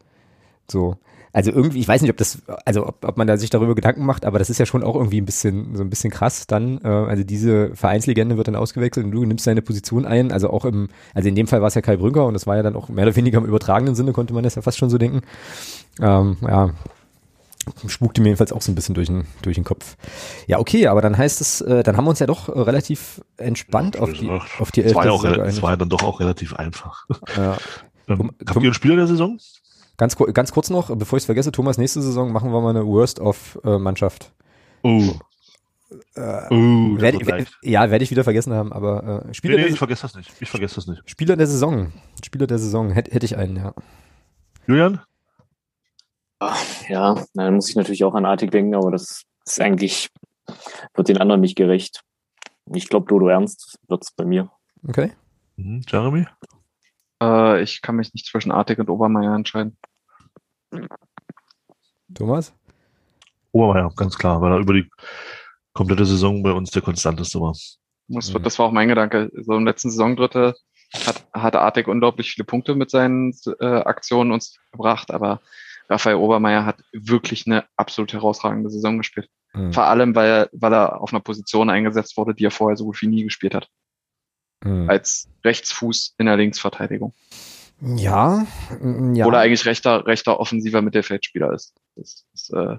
So. 0.70 0.96
Also 1.36 1.50
irgendwie, 1.50 1.80
ich 1.80 1.86
weiß 1.86 2.00
nicht, 2.00 2.10
ob 2.10 2.16
das, 2.16 2.38
also 2.64 2.86
ob, 2.86 3.04
ob 3.04 3.18
man 3.18 3.26
da 3.26 3.36
sich 3.36 3.50
darüber 3.50 3.74
Gedanken 3.74 4.06
macht, 4.06 4.24
aber 4.24 4.38
das 4.38 4.48
ist 4.48 4.56
ja 4.56 4.64
schon 4.64 4.82
auch 4.82 4.94
irgendwie 4.94 5.20
ein 5.20 5.26
bisschen, 5.26 5.76
so 5.76 5.82
ein 5.82 5.90
bisschen 5.90 6.10
krass 6.10 6.46
dann. 6.46 6.80
Äh, 6.82 6.88
also 6.88 7.24
diese 7.24 7.76
Vereinslegende 7.76 8.38
wird 8.38 8.48
dann 8.48 8.56
ausgewechselt 8.56 9.04
und 9.04 9.12
du 9.12 9.22
nimmst 9.22 9.46
deine 9.46 9.60
Position 9.60 10.06
ein. 10.06 10.32
Also 10.32 10.48
auch 10.48 10.64
im, 10.64 10.88
also 11.12 11.28
in 11.28 11.34
dem 11.34 11.46
Fall 11.46 11.60
war 11.60 11.68
es 11.68 11.74
ja 11.74 11.82
Kai 11.82 11.98
Brünker 11.98 12.24
und 12.24 12.32
das 12.32 12.46
war 12.46 12.56
ja 12.56 12.62
dann 12.62 12.74
auch 12.74 12.88
mehr 12.88 13.04
oder 13.04 13.14
weniger 13.16 13.36
im 13.36 13.44
übertragenen 13.44 13.94
Sinne, 13.94 14.12
konnte 14.14 14.32
man 14.32 14.44
das 14.44 14.54
ja 14.54 14.62
fast 14.62 14.78
schon 14.78 14.88
so 14.88 14.96
denken. 14.96 15.20
Ähm, 16.00 16.38
ja, 16.40 16.70
spukte 17.86 18.22
mir 18.22 18.28
jedenfalls 18.28 18.52
auch 18.52 18.62
so 18.62 18.72
ein 18.72 18.74
bisschen 18.74 18.94
durch 18.94 19.08
den, 19.08 19.26
durch 19.42 19.56
den 19.56 19.64
Kopf. 19.64 19.98
Ja, 20.46 20.58
okay, 20.58 20.86
aber 20.86 21.02
dann 21.02 21.18
heißt 21.18 21.42
es, 21.42 21.60
äh, 21.60 21.82
dann 21.82 21.98
haben 21.98 22.06
wir 22.06 22.10
uns 22.10 22.18
ja 22.18 22.26
doch 22.26 22.48
äh, 22.48 22.58
relativ 22.58 23.20
entspannt 23.36 23.98
auf 23.98 24.14
die, 24.14 24.30
auf 24.30 24.72
die 24.72 24.80
Es 24.80 24.94
war, 24.94 25.04
ja 25.04 25.10
auch, 25.10 25.22
es 25.22 25.60
war 25.60 25.72
ja 25.72 25.76
dann 25.76 25.90
doch 25.90 26.02
auch 26.02 26.18
relativ 26.18 26.54
einfach. 26.54 27.04
Ja. 27.36 27.58
ähm, 28.08 28.30
habt 28.48 28.56
ihr 28.56 28.62
einen 28.62 28.72
Spieler 28.72 28.96
der 28.96 29.06
Saison? 29.06 29.38
Ganz, 29.96 30.16
ganz 30.16 30.52
kurz 30.52 30.70
noch, 30.70 30.94
bevor 30.96 31.16
ich 31.16 31.22
es 31.22 31.26
vergesse, 31.26 31.52
Thomas, 31.52 31.78
nächste 31.78 32.02
Saison 32.02 32.32
machen 32.32 32.52
wir 32.52 32.60
mal 32.60 32.70
eine 32.70 32.86
Worst-of-Mannschaft. 32.86 34.32
Oh. 34.82 35.14
Äh, 36.16 36.52
uh, 36.52 37.00
werd, 37.00 37.26
werd, 37.26 37.48
ja, 37.62 37.90
werde 37.90 38.02
ich 38.02 38.10
wieder 38.10 38.24
vergessen 38.24 38.52
haben, 38.52 38.72
aber 38.72 39.24
äh, 39.28 39.34
Spieler 39.34 39.56
nee, 39.56 39.64
nee, 39.64 39.68
ich 39.68 39.78
vergesse 39.78 40.02
das 40.02 40.16
nicht. 40.16 40.32
Ich 40.40 40.50
vergesse 40.50 40.74
das 40.74 40.86
nicht. 40.86 41.08
Spieler 41.08 41.36
der 41.36 41.46
Saison. 41.46 41.92
Spieler 42.24 42.46
der 42.46 42.58
Saison. 42.58 42.90
Hätte 42.90 43.12
hätt 43.12 43.22
ich 43.22 43.36
einen, 43.36 43.56
ja. 43.56 43.74
Julian? 44.66 45.00
Ja, 46.88 47.24
dann 47.34 47.54
muss 47.54 47.70
ich 47.70 47.76
natürlich 47.76 48.04
auch 48.04 48.14
an 48.14 48.26
Artig 48.26 48.50
denken, 48.50 48.74
aber 48.74 48.90
das 48.90 49.22
ist 49.46 49.60
eigentlich, 49.60 50.10
wird 50.94 51.08
den 51.08 51.18
anderen 51.18 51.40
nicht 51.40 51.56
gerecht. 51.56 52.02
Ich 52.74 52.88
glaube, 52.88 53.06
Dodo 53.06 53.28
Ernst 53.28 53.78
wird 53.88 54.02
es 54.04 54.10
bei 54.10 54.24
mir. 54.24 54.50
Okay. 54.86 55.12
Mhm. 55.56 55.82
Jeremy? 55.88 56.26
Äh, 57.22 57.62
ich 57.62 57.80
kann 57.80 57.96
mich 57.96 58.12
nicht 58.12 58.26
zwischen 58.26 58.50
Artig 58.50 58.78
und 58.78 58.90
Obermeier 58.90 59.34
entscheiden. 59.34 59.76
Thomas? 62.14 62.54
Obermeier, 63.52 63.90
ganz 63.96 64.16
klar, 64.16 64.40
weil 64.40 64.52
er 64.52 64.58
über 64.58 64.74
die 64.74 64.88
komplette 65.72 66.06
Saison 66.06 66.42
bei 66.42 66.52
uns 66.52 66.70
der 66.70 66.82
konstanteste 66.82 67.40
war. 67.40 67.54
Das, 68.08 68.32
das 68.32 68.58
war 68.58 68.66
auch 68.66 68.72
mein 68.72 68.88
Gedanke. 68.88 69.30
So 69.34 69.54
im 69.54 69.64
letzten 69.64 69.90
Saisondrittel 69.90 70.54
hat, 70.94 71.26
hat 71.32 71.56
Artig 71.56 71.88
unglaublich 71.88 72.30
viele 72.30 72.44
Punkte 72.44 72.74
mit 72.74 72.90
seinen 72.90 73.34
äh, 73.60 73.64
Aktionen 73.66 74.32
uns 74.32 74.58
gebracht, 74.72 75.10
aber 75.10 75.40
Raphael 75.88 76.16
Obermeier 76.16 76.64
hat 76.64 76.82
wirklich 76.92 77.46
eine 77.46 77.64
absolut 77.76 78.12
herausragende 78.12 78.70
Saison 78.70 78.98
gespielt. 78.98 79.28
Mhm. 79.54 79.72
Vor 79.72 79.84
allem, 79.84 80.14
weil, 80.14 80.48
weil 80.52 80.72
er 80.72 81.00
auf 81.00 81.12
einer 81.12 81.20
Position 81.20 81.70
eingesetzt 81.70 82.16
wurde, 82.16 82.34
die 82.34 82.44
er 82.44 82.50
vorher 82.50 82.76
so 82.76 82.84
gut 82.84 83.00
wie 83.00 83.06
nie 83.06 83.24
gespielt 83.24 83.54
hat. 83.54 83.68
Mhm. 84.64 84.88
Als 84.88 85.28
Rechtsfuß 85.44 86.14
in 86.18 86.26
der 86.26 86.36
Linksverteidigung. 86.36 87.14
Ja, 87.80 88.46
ja. 89.12 89.26
Oder 89.26 89.40
eigentlich 89.40 89.66
rechter, 89.66 90.06
rechter 90.06 90.40
offensiver 90.40 90.82
Mittelfeldspieler 90.82 91.52
ist. 91.52 91.74
Das 91.94 92.24
ist, 92.32 92.52
äh, 92.54 92.76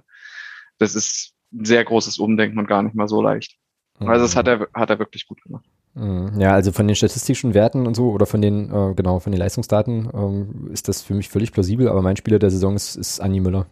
das 0.80 0.96
ist 0.96 1.34
ein 1.54 1.66
sehr 1.66 1.84
großes 1.84 2.18
Umdenken 2.18 2.58
und 2.58 2.68
gar 2.68 2.82
nicht 2.82 2.96
mal 2.96 3.08
so 3.08 3.22
leicht. 3.22 3.58
Also 4.00 4.26
das 4.26 4.36
hat 4.36 4.48
er, 4.48 4.68
hat 4.74 4.90
er 4.90 5.00
wirklich 5.00 5.28
gut 5.28 5.42
gemacht. 5.42 5.66
Mhm. 5.96 6.40
Ja, 6.40 6.54
also 6.54 6.72
von 6.72 6.88
den 6.88 6.96
statistischen 6.96 7.54
Werten 7.54 7.88
und 7.88 7.96
so 7.96 8.12
oder 8.12 8.28
von 8.28 8.42
den, 8.42 8.72
äh, 8.72 8.94
genau, 8.94 9.20
von 9.20 9.32
den 9.32 9.40
Leistungsdaten 9.40 10.10
ähm, 10.14 10.70
ist 10.72 10.88
das 10.88 11.02
für 11.02 11.16
mich 11.16 11.30
völlig 11.30 11.52
plausibel, 11.52 11.90
aber 11.90 12.02
mein 12.02 12.18
Spieler 12.18 12.38
der 12.38 12.52
Saison 12.52 12.76
ist, 12.76 12.96
ist 12.96 13.20
Anni 13.20 13.40
Müller. 13.40 13.66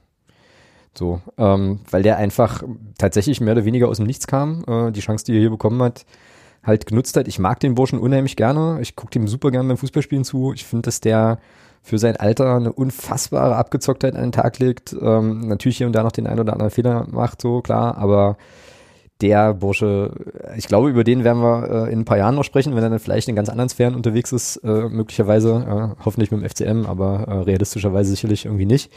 So, 0.97 1.21
ähm, 1.37 1.81
weil 1.91 2.03
der 2.03 2.17
einfach 2.17 2.63
tatsächlich 2.97 3.41
mehr 3.41 3.53
oder 3.53 3.65
weniger 3.65 3.89
aus 3.89 3.97
dem 3.97 4.05
Nichts 4.05 4.27
kam, 4.27 4.63
äh, 4.67 4.91
die 4.91 5.01
Chance, 5.01 5.25
die 5.25 5.33
er 5.33 5.41
hier 5.41 5.49
bekommen 5.49 5.81
hat, 5.83 6.05
halt 6.65 6.85
genutzt 6.85 7.15
hat. 7.17 7.27
Ich 7.27 7.39
mag 7.39 7.59
den 7.59 7.75
Burschen 7.75 7.99
unheimlich 7.99 8.35
gerne. 8.35 8.79
Ich 8.81 8.95
gucke 8.95 9.11
dem 9.11 9.27
super 9.27 9.51
gerne 9.51 9.67
beim 9.67 9.77
Fußballspielen 9.77 10.23
zu. 10.23 10.53
Ich 10.53 10.65
finde, 10.65 10.83
dass 10.83 10.99
der 10.99 11.39
für 11.83 11.99
sein 11.99 12.15
Alter 12.15 12.55
eine 12.55 12.73
unfassbare 12.73 13.55
Abgezocktheit 13.55 14.15
an 14.15 14.23
den 14.23 14.31
Tag 14.31 14.57
legt. 14.57 14.95
Ähm, 14.99 15.47
natürlich 15.47 15.77
hier 15.77 15.87
und 15.87 15.93
da 15.93 16.01
noch 16.01 16.11
den 16.11 16.25
einen 16.25 16.39
oder 16.39 16.53
anderen 16.53 16.71
Fehler 16.71 17.05
macht, 17.09 17.41
so 17.41 17.61
klar, 17.61 17.97
aber 17.97 18.37
der 19.21 19.53
Bursche, 19.53 20.11
ich 20.57 20.67
glaube, 20.67 20.89
über 20.89 21.03
den 21.03 21.23
werden 21.23 21.41
wir 21.41 21.87
äh, 21.87 21.93
in 21.93 21.99
ein 21.99 22.05
paar 22.05 22.17
Jahren 22.17 22.35
noch 22.35 22.43
sprechen, 22.43 22.75
wenn 22.75 22.83
er 22.83 22.89
dann 22.89 22.99
vielleicht 22.99 23.29
in 23.29 23.35
ganz 23.35 23.49
anderen 23.49 23.69
Sphären 23.69 23.95
unterwegs 23.95 24.31
ist, 24.31 24.57
äh, 24.57 24.89
möglicherweise, 24.89 25.95
äh, 25.99 26.03
hoffentlich 26.03 26.31
mit 26.31 26.41
dem 26.41 26.49
FCM, 26.49 26.85
aber 26.85 27.27
äh, 27.27 27.33
realistischerweise 27.43 28.09
sicherlich 28.09 28.45
irgendwie 28.45 28.65
nicht. 28.65 28.91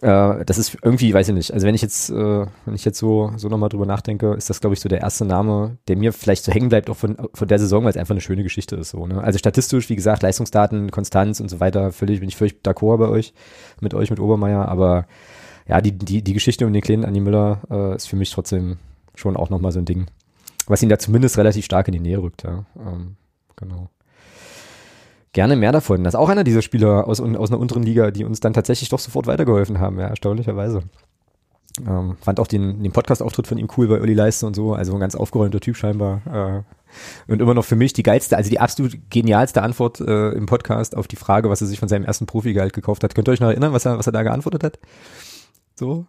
Äh, 0.00 0.44
das 0.44 0.56
ist 0.56 0.78
irgendwie, 0.82 1.12
weiß 1.12 1.28
ich 1.28 1.34
nicht, 1.34 1.52
also 1.52 1.66
wenn 1.66 1.74
ich 1.74 1.82
jetzt, 1.82 2.10
äh, 2.10 2.46
wenn 2.64 2.74
ich 2.74 2.84
jetzt 2.84 2.98
so, 2.98 3.32
so 3.36 3.48
nochmal 3.48 3.68
drüber 3.68 3.86
nachdenke, 3.86 4.32
ist 4.34 4.48
das, 4.48 4.60
glaube 4.60 4.74
ich, 4.74 4.80
so 4.80 4.88
der 4.88 5.00
erste 5.00 5.24
Name, 5.24 5.76
der 5.88 5.96
mir 5.96 6.12
vielleicht 6.12 6.44
so 6.44 6.52
hängen 6.52 6.70
bleibt, 6.70 6.88
auch 6.88 6.96
von, 6.96 7.16
von 7.34 7.48
der 7.48 7.58
Saison, 7.58 7.84
weil 7.84 7.90
es 7.90 7.96
einfach 7.96 8.14
eine 8.14 8.22
schöne 8.22 8.42
Geschichte 8.42 8.76
ist. 8.76 8.90
So, 8.90 9.06
ne? 9.06 9.22
Also 9.22 9.38
statistisch, 9.38 9.90
wie 9.90 9.96
gesagt, 9.96 10.22
Leistungsdaten, 10.22 10.90
Konstanz 10.90 11.40
und 11.40 11.50
so 11.50 11.60
weiter, 11.60 11.92
völlig, 11.92 12.20
bin 12.20 12.28
ich 12.28 12.36
völlig 12.36 12.60
d'accord 12.64 12.98
bei 12.98 13.08
euch, 13.08 13.34
mit 13.80 13.92
euch, 13.92 14.10
mit 14.10 14.20
Obermeier, 14.20 14.66
aber 14.68 15.06
ja, 15.68 15.80
die, 15.80 15.92
die, 15.92 16.22
die 16.22 16.32
Geschichte 16.32 16.66
um 16.66 16.72
den 16.72 16.82
kleinen 16.82 17.04
Anni 17.04 17.20
Müller 17.20 17.60
äh, 17.70 17.94
ist 17.94 18.06
für 18.06 18.16
mich 18.16 18.30
trotzdem 18.30 18.78
schon 19.14 19.36
auch 19.36 19.50
nochmal 19.50 19.72
so 19.72 19.80
ein 19.80 19.84
Ding, 19.84 20.06
was 20.66 20.82
ihn 20.82 20.88
da 20.88 20.98
zumindest 20.98 21.36
relativ 21.36 21.64
stark 21.64 21.88
in 21.88 21.92
die 21.92 22.00
Nähe 22.00 22.22
rückt. 22.22 22.44
Ja. 22.44 22.64
Ähm, 22.76 23.16
genau. 23.56 23.90
Gerne 25.32 25.54
mehr 25.54 25.72
davon. 25.72 26.02
Das 26.02 26.14
ist 26.14 26.18
auch 26.18 26.28
einer 26.28 26.44
dieser 26.44 26.62
Spieler 26.62 27.06
aus, 27.06 27.20
aus 27.20 27.50
einer 27.50 27.60
unteren 27.60 27.84
Liga, 27.84 28.10
die 28.10 28.24
uns 28.24 28.40
dann 28.40 28.52
tatsächlich 28.52 28.88
doch 28.88 28.98
sofort 28.98 29.26
weitergeholfen 29.26 29.78
haben, 29.78 29.98
ja, 30.00 30.08
erstaunlicherweise. 30.08 30.82
Ähm, 31.86 32.16
fand 32.20 32.40
auch 32.40 32.48
den, 32.48 32.82
den 32.82 32.92
Podcast-Auftritt 32.92 33.46
von 33.46 33.56
ihm 33.56 33.68
cool 33.76 33.86
bei 33.86 34.00
Olli 34.00 34.14
Leiste 34.14 34.44
und 34.44 34.56
so, 34.56 34.74
also 34.74 34.92
ein 34.92 35.00
ganz 35.00 35.14
aufgeräumter 35.14 35.60
Typ 35.60 35.76
scheinbar. 35.76 36.22
Äh, 36.26 37.32
und 37.32 37.40
immer 37.40 37.54
noch 37.54 37.64
für 37.64 37.76
mich 37.76 37.92
die 37.92 38.02
geilste, 38.02 38.36
also 38.36 38.50
die 38.50 38.58
absolut 38.58 38.98
genialste 39.08 39.62
Antwort 39.62 40.00
äh, 40.00 40.30
im 40.32 40.46
Podcast 40.46 40.96
auf 40.96 41.06
die 41.06 41.16
Frage, 41.16 41.48
was 41.48 41.60
er 41.60 41.68
sich 41.68 41.78
von 41.78 41.88
seinem 41.88 42.04
ersten 42.04 42.26
Profigehalt 42.26 42.72
gekauft 42.72 43.04
hat. 43.04 43.14
Könnt 43.14 43.28
ihr 43.28 43.32
euch 43.32 43.40
noch 43.40 43.50
erinnern, 43.50 43.72
was 43.72 43.86
er, 43.86 43.98
was 43.98 44.06
er 44.08 44.12
da 44.12 44.24
geantwortet 44.24 44.64
hat? 44.64 44.78
So? 45.76 46.06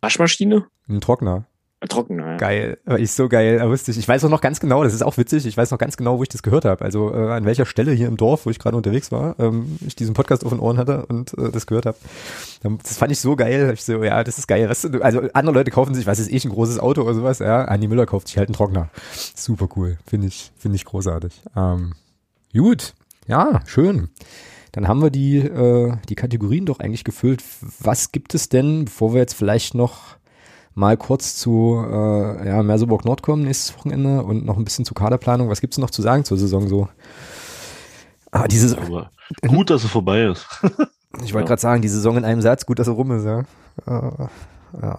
Waschmaschine? 0.00 0.66
Ein 0.88 1.00
Trockner. 1.00 1.46
Trocken, 1.88 2.18
ja. 2.18 2.36
Geil, 2.36 2.78
ich 2.98 3.12
so 3.12 3.28
geil, 3.28 3.60
wusste 3.68 3.90
ich. 3.90 3.98
Ich 3.98 4.06
weiß 4.06 4.24
auch 4.24 4.28
noch 4.28 4.40
ganz 4.40 4.60
genau, 4.60 4.84
das 4.84 4.94
ist 4.94 5.02
auch 5.02 5.16
witzig, 5.16 5.46
ich 5.46 5.56
weiß 5.56 5.70
noch 5.70 5.78
ganz 5.78 5.96
genau, 5.96 6.18
wo 6.18 6.22
ich 6.22 6.28
das 6.28 6.42
gehört 6.42 6.64
habe. 6.64 6.84
Also 6.84 7.12
äh, 7.12 7.32
an 7.32 7.44
welcher 7.44 7.66
Stelle 7.66 7.92
hier 7.92 8.08
im 8.08 8.16
Dorf, 8.16 8.46
wo 8.46 8.50
ich 8.50 8.58
gerade 8.58 8.76
unterwegs 8.76 9.10
war, 9.10 9.38
ähm, 9.38 9.78
ich 9.86 9.96
diesen 9.96 10.14
Podcast 10.14 10.44
auf 10.44 10.50
den 10.50 10.60
Ohren 10.60 10.78
hatte 10.78 11.06
und 11.06 11.36
äh, 11.38 11.50
das 11.50 11.66
gehört 11.66 11.86
habe. 11.86 11.96
Das 12.62 12.96
fand 12.98 13.12
ich 13.12 13.20
so 13.20 13.36
geil. 13.36 13.70
Ich 13.74 13.84
so, 13.84 14.02
ja, 14.04 14.22
das 14.22 14.38
ist 14.38 14.46
geil. 14.46 14.70
Du, 14.90 15.00
also 15.00 15.22
andere 15.32 15.54
Leute 15.54 15.70
kaufen 15.70 15.94
sich, 15.94 16.06
was 16.06 16.18
ist 16.18 16.30
ich, 16.30 16.44
ein 16.44 16.52
großes 16.52 16.78
Auto 16.78 17.02
oder 17.02 17.14
sowas, 17.14 17.40
ja. 17.40 17.64
Andi 17.64 17.88
Müller 17.88 18.06
kauft 18.06 18.28
sich 18.28 18.38
halt 18.38 18.48
einen 18.48 18.54
Trockner. 18.54 18.88
Super 19.34 19.68
cool. 19.76 19.98
Finde 20.06 20.28
ich, 20.28 20.52
finde 20.58 20.76
ich 20.76 20.84
großartig. 20.84 21.42
Ähm, 21.56 21.94
gut, 22.52 22.94
ja, 23.26 23.60
schön. 23.66 24.10
Dann 24.72 24.88
haben 24.88 25.02
wir 25.02 25.10
die, 25.10 25.38
äh, 25.38 25.96
die 26.08 26.14
Kategorien 26.14 26.64
doch 26.64 26.80
eigentlich 26.80 27.04
gefüllt. 27.04 27.42
Was 27.80 28.10
gibt 28.12 28.34
es 28.34 28.48
denn, 28.48 28.86
bevor 28.86 29.12
wir 29.12 29.20
jetzt 29.20 29.34
vielleicht 29.34 29.74
noch 29.74 30.16
mal 30.74 30.96
kurz 30.96 31.36
zu 31.36 31.84
äh, 31.86 32.48
ja, 32.48 32.62
Merseburg 32.62 33.04
Nord 33.04 33.22
kommen 33.22 33.44
nächstes 33.44 33.76
Wochenende 33.76 34.22
und 34.22 34.44
noch 34.44 34.56
ein 34.56 34.64
bisschen 34.64 34.84
zu 34.84 34.94
Kaderplanung. 34.94 35.48
Was 35.48 35.60
gibt's 35.60 35.78
noch 35.78 35.90
zu 35.90 36.02
sagen 36.02 36.24
zur 36.24 36.38
Saison 36.38 36.68
so? 36.68 36.88
Ah, 38.30 38.48
diese 38.48 38.68
Saison. 38.68 39.06
gut, 39.46 39.70
dass 39.70 39.82
sie 39.82 39.88
vorbei 39.88 40.24
ist. 40.24 40.46
ich 41.22 41.34
wollte 41.34 41.44
ja. 41.44 41.48
gerade 41.48 41.60
sagen, 41.60 41.82
die 41.82 41.88
Saison 41.88 42.16
in 42.16 42.24
einem 42.24 42.40
Satz, 42.40 42.64
gut, 42.64 42.78
dass 42.78 42.86
sie 42.86 42.92
rum 42.92 43.10
ist, 43.12 43.24
ja. 43.24 43.40
Äh, 43.86 44.26
ja. 44.80 44.98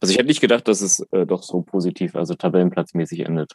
Also 0.00 0.10
ich 0.10 0.18
hätte 0.18 0.26
nicht 0.26 0.40
gedacht, 0.40 0.66
dass 0.66 0.80
es 0.80 1.00
äh, 1.12 1.26
doch 1.26 1.44
so 1.44 1.62
positiv, 1.62 2.16
also 2.16 2.34
tabellenplatzmäßig 2.34 3.20
endet. 3.20 3.52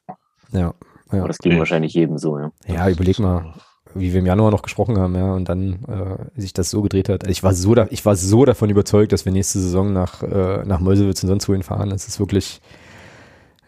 Ja. 0.53 0.73
ja. 1.11 1.19
Aber 1.19 1.27
das 1.27 1.39
ging 1.39 1.53
okay. 1.53 1.59
wahrscheinlich 1.59 1.93
jedem 1.93 2.17
so, 2.17 2.39
ja. 2.39 2.51
Ja, 2.67 2.89
überleg 2.89 3.19
mal 3.19 3.53
wie 3.93 4.13
wir 4.13 4.19
im 4.19 4.25
Januar 4.25 4.51
noch 4.51 4.61
gesprochen 4.61 4.97
haben, 4.97 5.15
ja, 5.15 5.33
und 5.33 5.49
dann 5.49 5.83
äh, 5.85 6.39
sich 6.39 6.53
das 6.53 6.69
so 6.69 6.81
gedreht 6.81 7.09
hat. 7.09 7.27
Ich 7.27 7.43
war 7.43 7.53
so, 7.53 7.75
da, 7.75 7.87
ich 7.89 8.05
war 8.05 8.15
so 8.15 8.45
davon 8.45 8.69
überzeugt, 8.69 9.11
dass 9.11 9.25
wir 9.25 9.31
nächste 9.31 9.59
Saison 9.59 9.93
nach, 9.93 10.23
äh, 10.23 10.63
nach 10.65 10.79
Meuselwitz 10.79 11.23
und 11.23 11.29
sonst 11.29 11.47
wohin 11.49 11.63
fahren. 11.63 11.89
Das 11.89 12.07
ist 12.07 12.19
wirklich, 12.19 12.61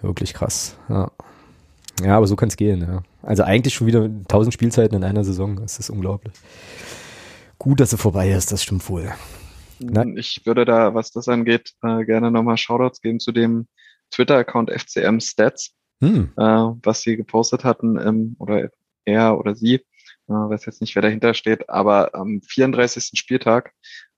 wirklich 0.01 0.33
krass. 0.33 0.77
Ja, 0.89 1.11
ja 2.03 2.17
aber 2.17 2.27
so 2.27 2.35
kann 2.35 2.49
es 2.49 2.57
gehen, 2.57 2.81
ja. 2.81 3.03
Also 3.21 3.43
eigentlich 3.43 3.73
schon 3.73 3.87
wieder 3.87 4.03
1000 4.03 4.53
Spielzeiten 4.53 4.97
in 4.97 5.03
einer 5.03 5.23
Saison. 5.23 5.55
Das 5.55 5.79
ist 5.79 5.89
unglaublich. 5.89 6.33
Gut, 7.57 7.79
dass 7.79 7.91
sie 7.91 7.97
vorbei 7.97 8.31
ist, 8.31 8.51
das 8.51 8.61
stimmt 8.63 8.87
wohl. 8.89 9.13
Na? 9.79 10.05
Ich 10.15 10.41
würde 10.45 10.65
da, 10.65 10.93
was 10.93 11.11
das 11.11 11.27
angeht, 11.27 11.73
äh, 11.81 12.03
gerne 12.05 12.31
nochmal 12.31 12.57
Shoutouts 12.57 13.01
geben 13.01 13.19
zu 13.19 13.31
dem 13.31 13.67
Twitter-Account 14.11 14.71
FCM 14.71 15.19
Stats, 15.19 15.73
hm. 16.01 16.31
äh, 16.37 16.41
was 16.41 17.01
sie 17.01 17.17
gepostet 17.17 17.63
hatten, 17.63 17.97
ähm, 17.97 18.35
oder 18.39 18.69
er 19.05 19.37
oder 19.37 19.55
sie, 19.55 19.81
äh, 20.27 20.33
weiß 20.33 20.65
jetzt 20.65 20.81
nicht, 20.81 20.95
wer 20.95 21.01
dahinter 21.01 21.33
steht, 21.33 21.69
aber 21.69 22.15
am 22.15 22.41
34. 22.41 23.11
Spieltag 23.19 23.73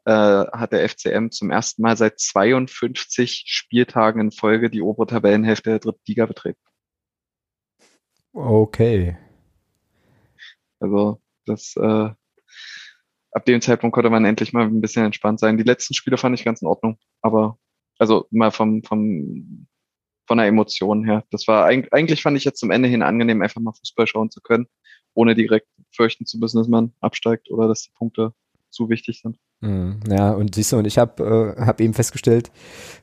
äh, 0.06 0.12
hat 0.12 0.72
der 0.72 0.88
FCM 0.88 1.30
zum 1.32 1.52
ersten 1.52 1.82
Mal 1.82 1.98
seit 1.98 2.20
52 2.20 3.44
Spieltagen 3.48 4.22
in 4.22 4.32
Folge 4.32 4.70
die 4.70 4.82
obere 4.82 5.08
Tabellenhälfte 5.08 5.72
der 5.72 5.80
dritten 5.80 6.04
Liga 6.08 6.26
betreten. 6.26 6.62
Okay. 8.34 9.18
Also 10.80 11.22
das 11.46 11.76
äh, 11.78 12.10
ab 13.32 13.46
dem 13.46 13.62
Zeitpunkt 13.62 13.94
konnte 13.94 14.10
man 14.10 14.26
endlich 14.26 14.54
mal 14.54 14.66
ein 14.66 14.82
bisschen 14.82 15.06
entspannt 15.06 15.40
sein. 15.40 15.58
Die 15.58 15.64
letzten 15.64 15.94
Spiele 15.94 16.18
fand 16.18 16.38
ich 16.38 16.46
ganz 16.46 16.62
in 16.62 16.68
Ordnung, 16.68 17.00
aber 17.22 17.58
also 17.98 18.28
mal 18.30 18.52
vom, 18.52 18.84
vom 18.84 19.68
von 20.28 20.38
der 20.40 20.48
Emotion 20.48 21.06
her. 21.06 21.24
Das 21.30 21.48
war 21.48 21.66
eigentlich 21.66 22.22
fand 22.22 22.36
ich 22.36 22.44
jetzt 22.44 22.60
zum 22.60 22.72
Ende 22.72 22.90
hin 22.90 23.04
angenehm, 23.04 23.42
einfach 23.42 23.62
mal 23.62 23.74
Fußball 23.74 24.08
schauen 24.08 24.32
zu 24.32 24.42
können 24.42 24.68
ohne 25.16 25.34
direkt 25.34 25.68
fürchten 25.92 26.26
zu 26.26 26.38
müssen, 26.38 26.58
dass 26.58 26.68
man 26.68 26.94
absteigt 27.00 27.50
oder 27.50 27.68
dass 27.68 27.84
die 27.84 27.92
Punkte 27.98 28.34
zu 28.70 28.90
wichtig 28.90 29.22
sind. 29.22 29.38
Mhm. 29.62 30.02
Ja, 30.10 30.32
und 30.32 30.54
siehst 30.54 30.72
du, 30.72 30.78
und 30.78 30.86
ich 30.86 30.98
habe 30.98 31.56
äh, 31.58 31.66
hab 31.66 31.80
eben 31.82 31.94
festgestellt, 31.94 32.52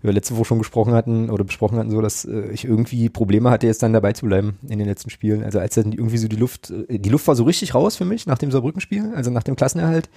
wie 0.00 0.08
wir 0.08 0.12
letzte 0.12 0.36
Woche 0.36 0.44
schon 0.44 0.58
gesprochen 0.58 0.92
hatten 0.92 1.30
oder 1.30 1.44
besprochen 1.44 1.78
hatten, 1.78 1.90
so, 1.90 2.00
dass 2.00 2.24
äh, 2.24 2.50
ich 2.52 2.64
irgendwie 2.64 3.08
Probleme 3.08 3.50
hatte, 3.50 3.66
jetzt 3.66 3.82
dann 3.82 3.92
dabei 3.92 4.12
zu 4.12 4.26
bleiben 4.26 4.58
in 4.68 4.78
den 4.78 4.86
letzten 4.86 5.10
Spielen. 5.10 5.42
Also 5.42 5.58
als 5.58 5.74
dann 5.74 5.92
irgendwie 5.92 6.18
so 6.18 6.28
die 6.28 6.36
Luft, 6.36 6.70
äh, 6.70 6.98
die 6.98 7.08
Luft 7.08 7.26
war 7.26 7.34
so 7.34 7.44
richtig 7.44 7.74
raus 7.74 7.96
für 7.96 8.04
mich 8.04 8.26
nach 8.26 8.38
dem 8.38 8.50
Saarbrücken-Spiel, 8.50 9.12
also 9.14 9.30
nach 9.30 9.42
dem 9.42 9.56
Klassenerhalt. 9.56 10.10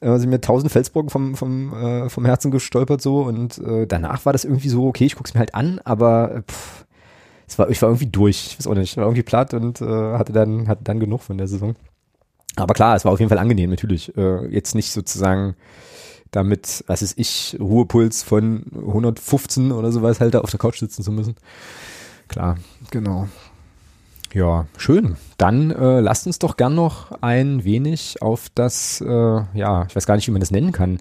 Äh, 0.00 0.18
sind 0.18 0.30
mir 0.30 0.40
tausend 0.40 0.72
Felsbrocken 0.72 1.10
vom, 1.10 1.36
vom, 1.36 1.72
äh, 1.72 2.08
vom 2.08 2.24
Herzen 2.24 2.50
gestolpert 2.50 3.00
so 3.00 3.20
und 3.20 3.58
äh, 3.58 3.86
danach 3.86 4.26
war 4.26 4.32
das 4.32 4.44
irgendwie 4.44 4.68
so, 4.68 4.88
okay, 4.88 5.04
ich 5.04 5.14
guck's 5.14 5.32
mir 5.32 5.38
halt 5.38 5.54
an, 5.54 5.80
aber 5.84 6.34
äh, 6.34 6.42
pff, 6.42 6.86
war, 7.58 7.70
ich 7.70 7.80
war 7.82 7.88
irgendwie 7.88 8.06
durch, 8.06 8.46
ich 8.46 8.58
weiß 8.58 8.66
auch 8.66 8.74
nicht, 8.74 8.92
ich 8.92 8.96
war 8.96 9.04
irgendwie 9.04 9.22
platt 9.22 9.54
und 9.54 9.80
äh, 9.80 9.84
hatte 9.84 10.32
dann, 10.32 10.68
hatte 10.68 10.84
dann 10.84 11.00
genug 11.00 11.22
von 11.22 11.38
der 11.38 11.48
Saison. 11.48 11.74
Aber 12.56 12.74
klar, 12.74 12.96
es 12.96 13.04
war 13.04 13.12
auf 13.12 13.18
jeden 13.18 13.30
Fall 13.30 13.38
angenehm, 13.38 13.70
natürlich. 13.70 14.16
Äh, 14.16 14.46
jetzt 14.48 14.74
nicht 14.74 14.92
sozusagen 14.92 15.56
damit, 16.30 16.84
was 16.86 17.02
ist 17.02 17.18
ich, 17.18 17.56
Ruhepuls 17.60 18.22
von 18.22 18.64
115 18.74 19.72
oder 19.72 19.92
sowas 19.92 20.20
halt 20.20 20.34
da 20.34 20.40
auf 20.40 20.50
der 20.50 20.58
Couch 20.58 20.78
sitzen 20.78 21.02
zu 21.02 21.12
müssen. 21.12 21.36
Klar, 22.28 22.56
genau. 22.90 23.28
Ja, 24.32 24.66
schön. 24.78 25.16
Dann 25.36 25.70
äh, 25.70 26.00
lasst 26.00 26.26
uns 26.26 26.38
doch 26.38 26.56
gern 26.56 26.74
noch 26.74 27.12
ein 27.20 27.64
wenig 27.64 28.22
auf 28.22 28.48
das, 28.54 29.02
äh, 29.02 29.06
ja, 29.06 29.84
ich 29.86 29.94
weiß 29.94 30.06
gar 30.06 30.16
nicht, 30.16 30.26
wie 30.26 30.32
man 30.32 30.40
das 30.40 30.50
nennen 30.50 30.72
kann. 30.72 30.98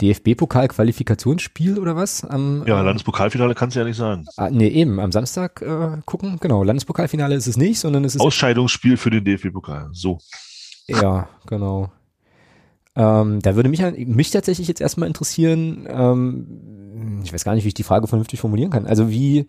DFB-Pokal-Qualifikationsspiel 0.00 1.78
oder 1.78 1.96
was? 1.96 2.24
Am, 2.24 2.64
ja, 2.66 2.80
Landespokalfinale 2.80 3.54
kannst 3.54 3.76
du 3.76 3.80
ja 3.80 3.86
nicht 3.86 3.96
sagen. 3.96 4.26
Ah, 4.36 4.50
nee, 4.50 4.68
eben, 4.68 5.00
am 5.00 5.12
Samstag 5.12 5.62
äh, 5.62 6.00
gucken. 6.04 6.38
Genau, 6.40 6.62
Landespokalfinale 6.62 7.34
ist 7.34 7.46
es 7.46 7.56
nicht, 7.56 7.80
sondern 7.80 8.04
es 8.04 8.14
ist. 8.14 8.20
Ausscheidungsspiel 8.20 8.96
für 8.96 9.10
den 9.10 9.24
DFB-Pokal. 9.24 9.90
So. 9.92 10.18
Ja, 10.86 11.28
genau. 11.46 11.92
Ähm, 12.94 13.40
da 13.40 13.54
würde 13.54 13.68
mich, 13.68 13.80
mich 13.80 14.30
tatsächlich 14.30 14.68
jetzt 14.68 14.80
erstmal 14.80 15.08
interessieren, 15.08 15.86
ähm, 15.88 17.20
ich 17.22 17.32
weiß 17.32 17.44
gar 17.44 17.54
nicht, 17.54 17.64
wie 17.64 17.68
ich 17.68 17.74
die 17.74 17.84
Frage 17.84 18.06
vernünftig 18.06 18.40
formulieren 18.40 18.70
kann. 18.70 18.86
Also 18.86 19.10
wie 19.10 19.46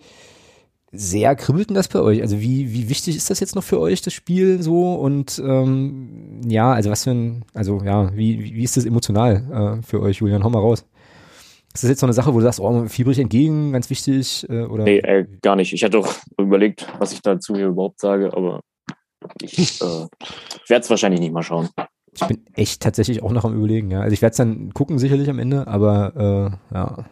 sehr 0.91 1.35
kribbelt 1.35 1.69
denn 1.69 1.75
das 1.75 1.87
bei 1.87 1.99
euch? 1.99 2.21
Also 2.21 2.41
wie, 2.41 2.73
wie 2.73 2.89
wichtig 2.89 3.15
ist 3.15 3.29
das 3.29 3.39
jetzt 3.39 3.55
noch 3.55 3.63
für 3.63 3.79
euch, 3.79 4.01
das 4.01 4.13
Spiel 4.13 4.61
so? 4.61 4.95
Und 4.95 5.41
ähm, 5.45 6.41
ja, 6.47 6.73
also 6.73 6.89
was 6.89 7.03
für 7.03 7.11
ein, 7.11 7.45
also 7.53 7.81
ja, 7.83 8.15
wie, 8.15 8.55
wie 8.55 8.63
ist 8.63 8.77
das 8.77 8.85
emotional 8.85 9.79
äh, 9.79 9.83
für 9.83 10.01
euch, 10.01 10.17
Julian? 10.17 10.43
Hau 10.43 10.49
mal 10.49 10.59
raus. 10.59 10.85
Ist 11.73 11.83
das 11.83 11.89
jetzt 11.89 11.99
so 11.99 12.07
eine 12.07 12.13
Sache, 12.13 12.33
wo 12.33 12.39
du 12.39 12.43
sagst, 12.43 12.59
oh, 12.59 12.87
fiebrig 12.87 13.19
entgegen, 13.19 13.71
ganz 13.71 13.89
wichtig? 13.91 14.47
Äh, 14.49 14.63
oder? 14.63 14.85
Nee, 14.85 14.97
äh, 14.97 15.27
gar 15.41 15.55
nicht. 15.55 15.71
Ich 15.71 15.83
hatte 15.83 15.99
auch 15.99 16.13
überlegt, 16.37 16.87
was 16.97 17.11
ich 17.13 17.21
dazu 17.21 17.55
hier 17.55 17.67
überhaupt 17.67 17.99
sage, 17.99 18.33
aber 18.33 18.61
ich 19.41 19.79
äh, 19.81 20.07
werde 20.67 20.83
es 20.83 20.89
wahrscheinlich 20.89 21.19
nicht 21.19 21.33
mal 21.33 21.43
schauen. 21.43 21.69
Ich 22.13 22.25
bin 22.25 22.43
echt 22.53 22.81
tatsächlich 22.81 23.21
auch 23.21 23.31
noch 23.31 23.45
am 23.45 23.55
überlegen, 23.55 23.91
ja. 23.91 24.01
Also 24.01 24.13
ich 24.13 24.21
werde 24.23 24.31
es 24.31 24.37
dann 24.37 24.73
gucken 24.73 24.97
sicherlich 24.97 25.29
am 25.29 25.37
Ende, 25.37 25.67
aber 25.67 26.59
äh, 26.71 26.73
ja, 26.73 27.05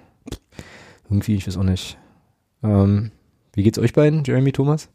irgendwie, 1.09 1.35
ich 1.35 1.45
weiß 1.45 1.57
auch 1.57 1.63
nicht. 1.63 1.99
Ähm, 2.63 3.11
wie 3.57 3.63
geht's 3.63 3.79
euch 3.79 3.91
beiden, 3.91 4.23
Jeremy, 4.23 4.51
Thomas? 4.51 4.88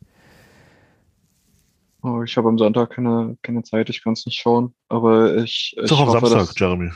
Oh, 2.03 2.23
ich 2.23 2.37
habe 2.37 2.49
am 2.49 2.59
Sonntag 2.59 2.91
keine, 2.91 3.37
keine 3.43 3.65
Zeit, 3.65 3.91
ich 3.91 4.05
kann 4.05 4.13
es 4.13 4.25
nicht 4.25 4.39
schauen, 4.41 4.73
aber 4.89 5.37
ich. 5.37 5.75
Ist 5.77 5.91
doch 5.91 6.01
am 6.01 6.09
hoffe, 6.09 6.29
Samstag, 6.29 6.61
Jeremy. 6.61 6.91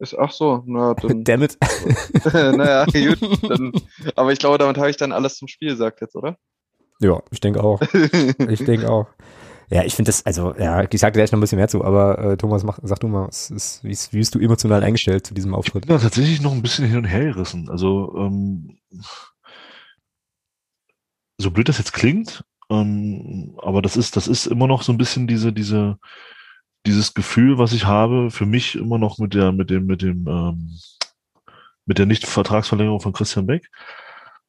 Ist, 0.00 0.18
ach 0.18 0.32
so, 0.32 0.64
na 0.66 0.94
dann. 1.00 1.22
Damit. 1.22 1.56
naja, 2.32 2.84
gut. 2.92 3.20
Dann, 3.48 3.72
aber 4.16 4.32
ich 4.32 4.40
glaube, 4.40 4.58
damit 4.58 4.76
habe 4.76 4.90
ich 4.90 4.96
dann 4.96 5.12
alles 5.12 5.36
zum 5.36 5.46
Spiel 5.46 5.70
gesagt 5.70 6.00
jetzt, 6.00 6.16
oder? 6.16 6.36
Ja, 6.98 7.22
ich 7.30 7.40
denke 7.40 7.62
auch. 7.62 7.80
ich 8.48 8.64
denke 8.64 8.90
auch. 8.90 9.06
Ja, 9.70 9.84
ich 9.84 9.94
finde 9.94 10.08
das, 10.08 10.26
also, 10.26 10.54
ja, 10.56 10.84
ich 10.88 11.00
sage 11.00 11.12
gleich 11.12 11.30
noch 11.30 11.38
ein 11.38 11.40
bisschen 11.40 11.58
mehr 11.58 11.68
zu, 11.68 11.84
aber 11.84 12.18
äh, 12.18 12.36
Thomas, 12.36 12.64
mach, 12.64 12.78
sag 12.82 13.00
du 13.00 13.08
mal, 13.08 13.26
was 13.28 13.50
ist, 13.50 13.84
wie, 13.84 13.90
ist, 13.90 14.12
wie 14.12 14.18
bist 14.18 14.34
du 14.34 14.38
emotional 14.38 14.82
eingestellt 14.82 15.26
zu 15.26 15.34
diesem 15.34 15.54
Auftritt? 15.54 15.84
Ich 15.84 15.88
bin 15.88 15.96
da 15.96 16.02
tatsächlich 16.02 16.40
noch 16.40 16.52
ein 16.52 16.62
bisschen 16.62 16.86
hin 16.86 16.98
und 16.98 17.04
her 17.04 17.24
gerissen. 17.24 17.68
Also, 17.68 18.14
ähm, 18.16 18.78
so 21.38 21.50
blöd 21.50 21.68
das 21.68 21.78
jetzt 21.78 21.92
klingt, 21.92 22.44
ähm, 22.70 23.58
aber 23.62 23.82
das 23.82 23.96
ist, 23.96 24.16
das 24.16 24.28
ist 24.28 24.46
immer 24.46 24.66
noch 24.66 24.82
so 24.82 24.92
ein 24.92 24.98
bisschen 24.98 25.26
diese, 25.26 25.52
diese, 25.52 25.98
dieses 26.86 27.14
Gefühl, 27.14 27.58
was 27.58 27.72
ich 27.72 27.86
habe, 27.86 28.30
für 28.30 28.46
mich 28.46 28.76
immer 28.76 28.98
noch 28.98 29.18
mit 29.18 29.34
der, 29.34 29.52
mit 29.52 29.70
dem, 29.70 29.86
mit 29.86 30.02
dem, 30.02 30.26
ähm, 30.26 30.78
mit 31.84 31.98
der 31.98 32.06
Nicht-Vertragsverlängerung 32.06 33.00
von 33.00 33.12
Christian 33.12 33.46
Beck. 33.46 33.70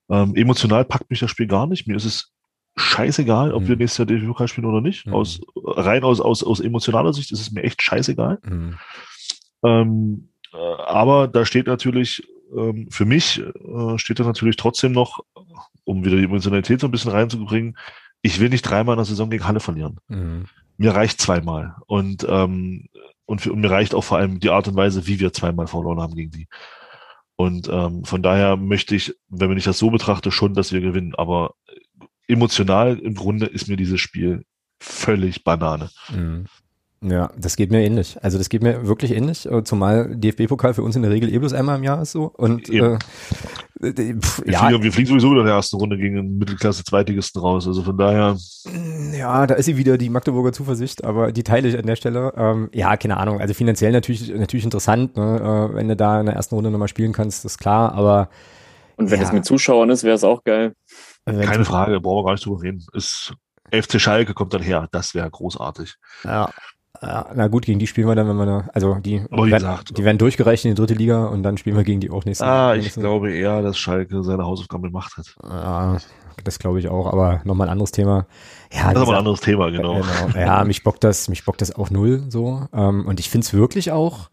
Ähm, 0.09 0.35
emotional 0.35 0.85
packt 0.85 1.09
mich 1.09 1.19
das 1.19 1.31
Spiel 1.31 1.47
gar 1.47 1.67
nicht. 1.67 1.87
Mir 1.87 1.95
ist 1.95 2.05
es 2.05 2.31
scheißegal, 2.77 3.53
ob 3.53 3.63
mhm. 3.63 3.67
wir 3.67 3.75
nächstes 3.75 3.97
Jahr 3.97 4.05
DFB-Pokal 4.05 4.47
spielen 4.47 4.67
oder 4.67 4.81
nicht. 4.81 5.05
Mhm. 5.05 5.13
Aus, 5.13 5.41
rein 5.55 6.03
aus, 6.03 6.21
aus, 6.21 6.43
aus 6.43 6.59
emotionaler 6.59 7.13
Sicht 7.13 7.31
ist 7.31 7.41
es 7.41 7.51
mir 7.51 7.63
echt 7.63 7.81
scheißegal. 7.81 8.39
Mhm. 8.43 8.77
Ähm, 9.63 10.29
äh, 10.53 10.57
aber 10.57 11.27
da 11.27 11.45
steht 11.45 11.67
natürlich, 11.67 12.27
ähm, 12.55 12.87
für 12.89 13.05
mich 13.05 13.39
äh, 13.39 13.97
steht 13.97 14.19
da 14.19 14.23
natürlich 14.23 14.55
trotzdem 14.55 14.91
noch, 14.91 15.19
um 15.87 16.03
wieder 16.03 16.17
die 16.17 16.25
Emotionalität 16.25 16.81
so 16.81 16.87
ein 16.87 16.91
bisschen 16.91 17.11
reinzubringen, 17.11 17.77
ich 18.21 18.39
will 18.39 18.49
nicht 18.49 18.63
dreimal 18.63 18.93
in 18.93 18.97
der 18.97 19.05
Saison 19.05 19.29
gegen 19.29 19.47
Halle 19.47 19.61
verlieren. 19.61 19.97
Mhm. 20.09 20.45
Mir 20.77 20.93
reicht 20.93 21.21
zweimal. 21.21 21.75
Und, 21.87 22.25
ähm, 22.29 22.89
und, 23.25 23.41
für, 23.41 23.53
und 23.53 23.61
mir 23.61 23.71
reicht 23.71 23.95
auch 23.95 24.03
vor 24.03 24.17
allem 24.17 24.39
die 24.39 24.49
Art 24.49 24.67
und 24.67 24.75
Weise, 24.75 25.07
wie 25.07 25.19
wir 25.19 25.31
zweimal 25.31 25.67
verloren 25.67 26.01
haben 26.01 26.15
gegen 26.15 26.31
die. 26.31 26.47
Und 27.37 27.69
ähm, 27.69 28.03
von 28.03 28.21
daher 28.21 28.57
möchte 28.57 28.95
ich, 28.95 29.15
wenn 29.29 29.55
ich 29.57 29.63
das 29.63 29.77
so 29.77 29.89
betrachte, 29.89 30.31
schon, 30.31 30.55
dass 30.55 30.73
wir 30.73 30.81
gewinnen. 30.81 31.15
Aber 31.15 31.53
emotional 32.27 32.99
im 32.99 33.15
Grunde 33.15 33.45
ist 33.45 33.69
mir 33.69 33.77
dieses 33.77 34.01
Spiel 34.01 34.43
völlig 34.79 35.43
Banane. 35.45 35.89
Mhm. 36.13 36.45
Ja, 37.01 37.31
das 37.37 37.55
geht 37.55 37.71
mir 37.71 37.85
ähnlich. 37.85 38.17
Also 38.23 38.37
das 38.37 38.49
geht 38.49 38.63
mir 38.63 38.87
wirklich 38.87 39.11
ähnlich, 39.11 39.45
äh, 39.45 39.63
zumal 39.63 40.15
DFB-Pokal 40.15 40.73
für 40.73 40.81
uns 40.83 40.95
in 40.95 41.03
der 41.03 41.11
Regel 41.11 41.31
eh 41.31 41.37
bloß 41.37 41.53
einmal 41.53 41.77
im 41.77 41.83
Jahr 41.83 42.01
ist 42.01 42.11
so. 42.11 42.25
Und 42.25 42.69
äh, 42.69 42.97
pff, 43.81 44.45
wir, 44.45 44.53
ja. 44.53 44.59
fliegen, 44.59 44.83
wir 44.83 44.91
fliegen 44.91 45.07
sowieso 45.09 45.37
in 45.37 45.45
der 45.45 45.55
ersten 45.55 45.77
Runde 45.77 45.97
gegen 45.97 46.17
einen 46.17 46.37
Mittelklasse-Zweitligisten 46.37 47.41
raus. 47.41 47.67
Also 47.67 47.83
von 47.83 47.97
daher. 47.97 48.37
Ja, 49.13 49.47
da 49.47 49.55
ist 49.55 49.65
sie 49.65 49.77
wieder 49.77 49.97
die 49.97 50.09
Magdeburger 50.09 50.53
Zuversicht, 50.53 51.03
aber 51.03 51.31
die 51.31 51.43
teile 51.43 51.67
ich 51.67 51.77
an 51.77 51.85
der 51.85 51.95
Stelle. 51.95 52.33
Ähm, 52.35 52.69
ja, 52.73 52.97
keine 52.97 53.17
Ahnung. 53.17 53.39
Also 53.39 53.53
finanziell 53.53 53.91
natürlich 53.91 54.29
natürlich 54.33 54.65
interessant, 54.65 55.15
ne? 55.15 55.69
äh, 55.71 55.75
wenn 55.75 55.87
du 55.87 55.95
da 55.95 56.19
in 56.19 56.25
der 56.25 56.35
ersten 56.35 56.55
Runde 56.55 56.71
nochmal 56.71 56.87
spielen 56.87 57.13
kannst, 57.13 57.45
ist 57.45 57.57
klar, 57.57 57.93
aber. 57.93 58.29
Und 58.95 59.11
wenn 59.11 59.19
ja. 59.19 59.27
es 59.27 59.31
mit 59.31 59.45
Zuschauern 59.45 59.89
ist, 59.89 60.03
wäre 60.03 60.15
es 60.15 60.23
auch 60.23 60.43
geil. 60.43 60.73
Keine 61.25 61.65
Frage, 61.65 61.99
brauchen 61.99 62.23
wir 62.23 62.25
gar 62.25 62.31
nicht 62.33 62.45
drüber 62.45 62.61
reden. 62.61 62.83
Ist 62.93 63.33
FC 63.71 63.99
Schalke 63.99 64.33
kommt 64.33 64.53
dann 64.53 64.61
her, 64.61 64.87
das 64.91 65.13
wäre 65.13 65.29
großartig. 65.29 65.95
Ja, 66.23 66.49
na 67.01 67.47
gut, 67.47 67.65
gegen 67.65 67.77
die 67.77 67.85
spielen 67.85 68.07
wir 68.07 68.15
dann, 68.15 68.27
wenn 68.27 68.37
wir 68.37 68.45
da, 68.45 68.69
also 68.73 68.95
die, 68.95 69.21
die, 69.29 69.51
werden, 69.51 69.79
die 69.95 70.03
werden 70.03 70.17
durchgereicht 70.17 70.65
in 70.65 70.71
die 70.71 70.75
dritte 70.75 70.95
Liga 70.95 71.25
und 71.25 71.43
dann 71.43 71.57
spielen 71.57 71.75
wir 71.75 71.83
gegen 71.83 71.99
die 71.99 72.09
auch 72.09 72.25
nächste 72.25 72.45
Ah, 72.45 72.73
ich 72.75 72.83
nächste. 72.83 73.01
glaube 73.01 73.31
eher, 73.31 73.61
dass 73.61 73.77
Schalke 73.77 74.23
seine 74.23 74.43
Hausaufgaben 74.45 74.83
gemacht 74.83 75.15
hat. 75.15 75.35
Ja, 75.43 75.97
das 76.43 76.57
glaube 76.57 76.79
ich 76.79 76.87
auch, 76.89 77.05
aber 77.11 77.41
nochmal 77.43 77.67
ein 77.67 77.73
anderes 77.73 77.91
Thema. 77.91 78.25
Ja, 78.73 78.85
das 78.93 79.03
ist 79.03 79.07
aber 79.07 79.11
ein 79.13 79.19
anderes 79.19 79.41
Thema, 79.41 79.69
genau. 79.69 80.01
genau. 80.01 80.39
Ja, 80.39 80.63
mich 80.63 80.83
bockt 80.83 81.03
das, 81.03 81.27
mich 81.29 81.45
bockt 81.45 81.61
das 81.61 81.75
auch 81.75 81.91
null 81.91 82.25
so. 82.29 82.65
Ähm, 82.73 83.05
und 83.05 83.19
ich 83.19 83.29
finde 83.29 83.45
es 83.45 83.53
wirklich 83.53 83.91
auch 83.91 84.29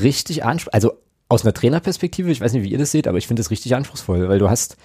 richtig 0.00 0.44
anspruchsvoll. 0.44 0.74
Also 0.74 0.92
aus 1.28 1.44
einer 1.44 1.52
Trainerperspektive, 1.52 2.30
ich 2.30 2.40
weiß 2.40 2.52
nicht, 2.52 2.62
wie 2.62 2.70
ihr 2.70 2.78
das 2.78 2.92
seht, 2.92 3.08
aber 3.08 3.18
ich 3.18 3.26
finde 3.26 3.42
es 3.42 3.50
richtig 3.50 3.74
anspruchsvoll, 3.74 4.28
weil 4.28 4.38
du 4.38 4.48
hast, 4.48 4.76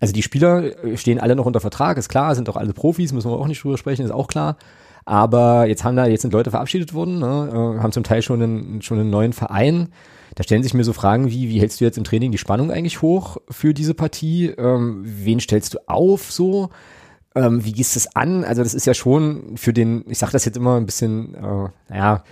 also 0.00 0.12
die 0.12 0.22
Spieler 0.22 0.72
stehen 0.96 1.20
alle 1.20 1.36
noch 1.36 1.46
unter 1.46 1.60
Vertrag, 1.60 1.96
ist 1.98 2.08
klar, 2.08 2.34
sind 2.34 2.48
auch 2.48 2.56
alle 2.56 2.72
Profis, 2.72 3.12
müssen 3.12 3.30
wir 3.30 3.38
auch 3.38 3.46
nicht 3.46 3.62
drüber 3.62 3.78
sprechen, 3.78 4.04
ist 4.04 4.10
auch 4.10 4.26
klar. 4.26 4.56
Aber 5.08 5.66
jetzt 5.66 5.84
haben 5.84 5.96
da, 5.96 6.06
jetzt 6.06 6.20
sind 6.20 6.34
Leute 6.34 6.50
verabschiedet 6.50 6.92
worden, 6.92 7.20
ne, 7.20 7.48
äh, 7.50 7.82
haben 7.82 7.92
zum 7.92 8.04
Teil 8.04 8.20
schon 8.20 8.42
einen, 8.42 8.82
schon 8.82 8.98
einen 8.98 9.08
neuen 9.08 9.32
Verein. 9.32 9.88
Da 10.34 10.44
stellen 10.44 10.62
sich 10.62 10.74
mir 10.74 10.84
so 10.84 10.92
Fragen 10.92 11.30
wie, 11.30 11.48
wie 11.48 11.60
hältst 11.60 11.80
du 11.80 11.86
jetzt 11.86 11.96
im 11.96 12.04
Training 12.04 12.30
die 12.30 12.36
Spannung 12.36 12.70
eigentlich 12.70 13.00
hoch 13.00 13.38
für 13.48 13.72
diese 13.72 13.94
Partie? 13.94 14.48
Ähm, 14.48 15.00
wen 15.06 15.40
stellst 15.40 15.72
du 15.72 15.78
auf 15.86 16.30
so? 16.30 16.68
Ähm, 17.34 17.64
wie 17.64 17.72
gehst 17.72 17.94
du 17.94 18.00
es 18.00 18.16
an? 18.16 18.44
Also 18.44 18.62
das 18.62 18.74
ist 18.74 18.86
ja 18.86 18.92
schon 18.92 19.56
für 19.56 19.72
den, 19.72 20.04
ich 20.08 20.18
sage 20.18 20.32
das 20.32 20.44
jetzt 20.44 20.58
immer 20.58 20.76
ein 20.76 20.84
bisschen, 20.84 21.34
äh, 21.36 21.68
naja, 21.88 22.22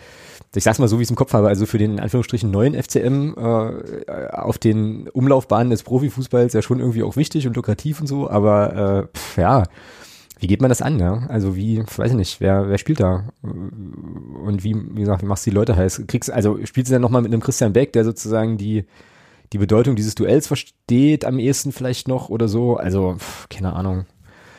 ich 0.54 0.62
sag's 0.62 0.78
mal 0.78 0.86
so, 0.86 0.98
wie 0.98 1.02
ich 1.02 1.06
es 1.06 1.10
im 1.10 1.16
Kopf 1.16 1.32
habe, 1.32 1.48
also 1.48 1.64
für 1.64 1.78
den 1.78 1.92
in 1.92 2.00
Anführungsstrichen 2.00 2.50
neuen 2.50 2.74
FCM 2.74 3.36
äh, 3.38 4.28
auf 4.32 4.58
den 4.58 5.08
Umlaufbahnen 5.08 5.70
des 5.70 5.82
Profifußballs 5.82 6.52
ja 6.52 6.60
schon 6.60 6.80
irgendwie 6.80 7.04
auch 7.04 7.16
wichtig 7.16 7.46
und 7.46 7.56
lukrativ 7.56 8.02
und 8.02 8.06
so, 8.06 8.28
aber 8.28 9.08
äh, 9.14 9.18
pff, 9.18 9.38
ja, 9.38 9.64
wie 10.38 10.46
geht 10.46 10.60
man 10.60 10.68
das 10.68 10.82
an, 10.82 10.98
ja? 10.98 11.26
Also 11.28 11.56
wie, 11.56 11.82
weiß 11.82 12.10
ich 12.10 12.16
nicht, 12.16 12.40
wer, 12.40 12.68
wer 12.68 12.78
spielt 12.78 13.00
da? 13.00 13.30
Und 13.42 14.64
wie, 14.64 14.74
wie 14.74 15.00
gesagt, 15.00 15.22
wie 15.22 15.26
machst 15.26 15.46
du 15.46 15.50
die 15.50 15.56
Leute 15.56 15.76
heiß? 15.76 16.04
Kriegst, 16.06 16.30
also 16.30 16.58
spielst 16.64 16.90
du 16.90 16.94
dann 16.94 17.02
nochmal 17.02 17.22
mit 17.22 17.32
einem 17.32 17.40
Christian 17.42 17.72
Beck, 17.72 17.92
der 17.92 18.04
sozusagen 18.04 18.58
die, 18.58 18.84
die 19.52 19.58
Bedeutung 19.58 19.96
dieses 19.96 20.14
Duells 20.14 20.46
versteht 20.46 21.24
am 21.24 21.38
ehesten 21.38 21.72
vielleicht 21.72 22.06
noch 22.06 22.28
oder 22.28 22.48
so? 22.48 22.76
Also, 22.76 23.16
pff, 23.18 23.48
keine 23.48 23.72
Ahnung. 23.72 24.04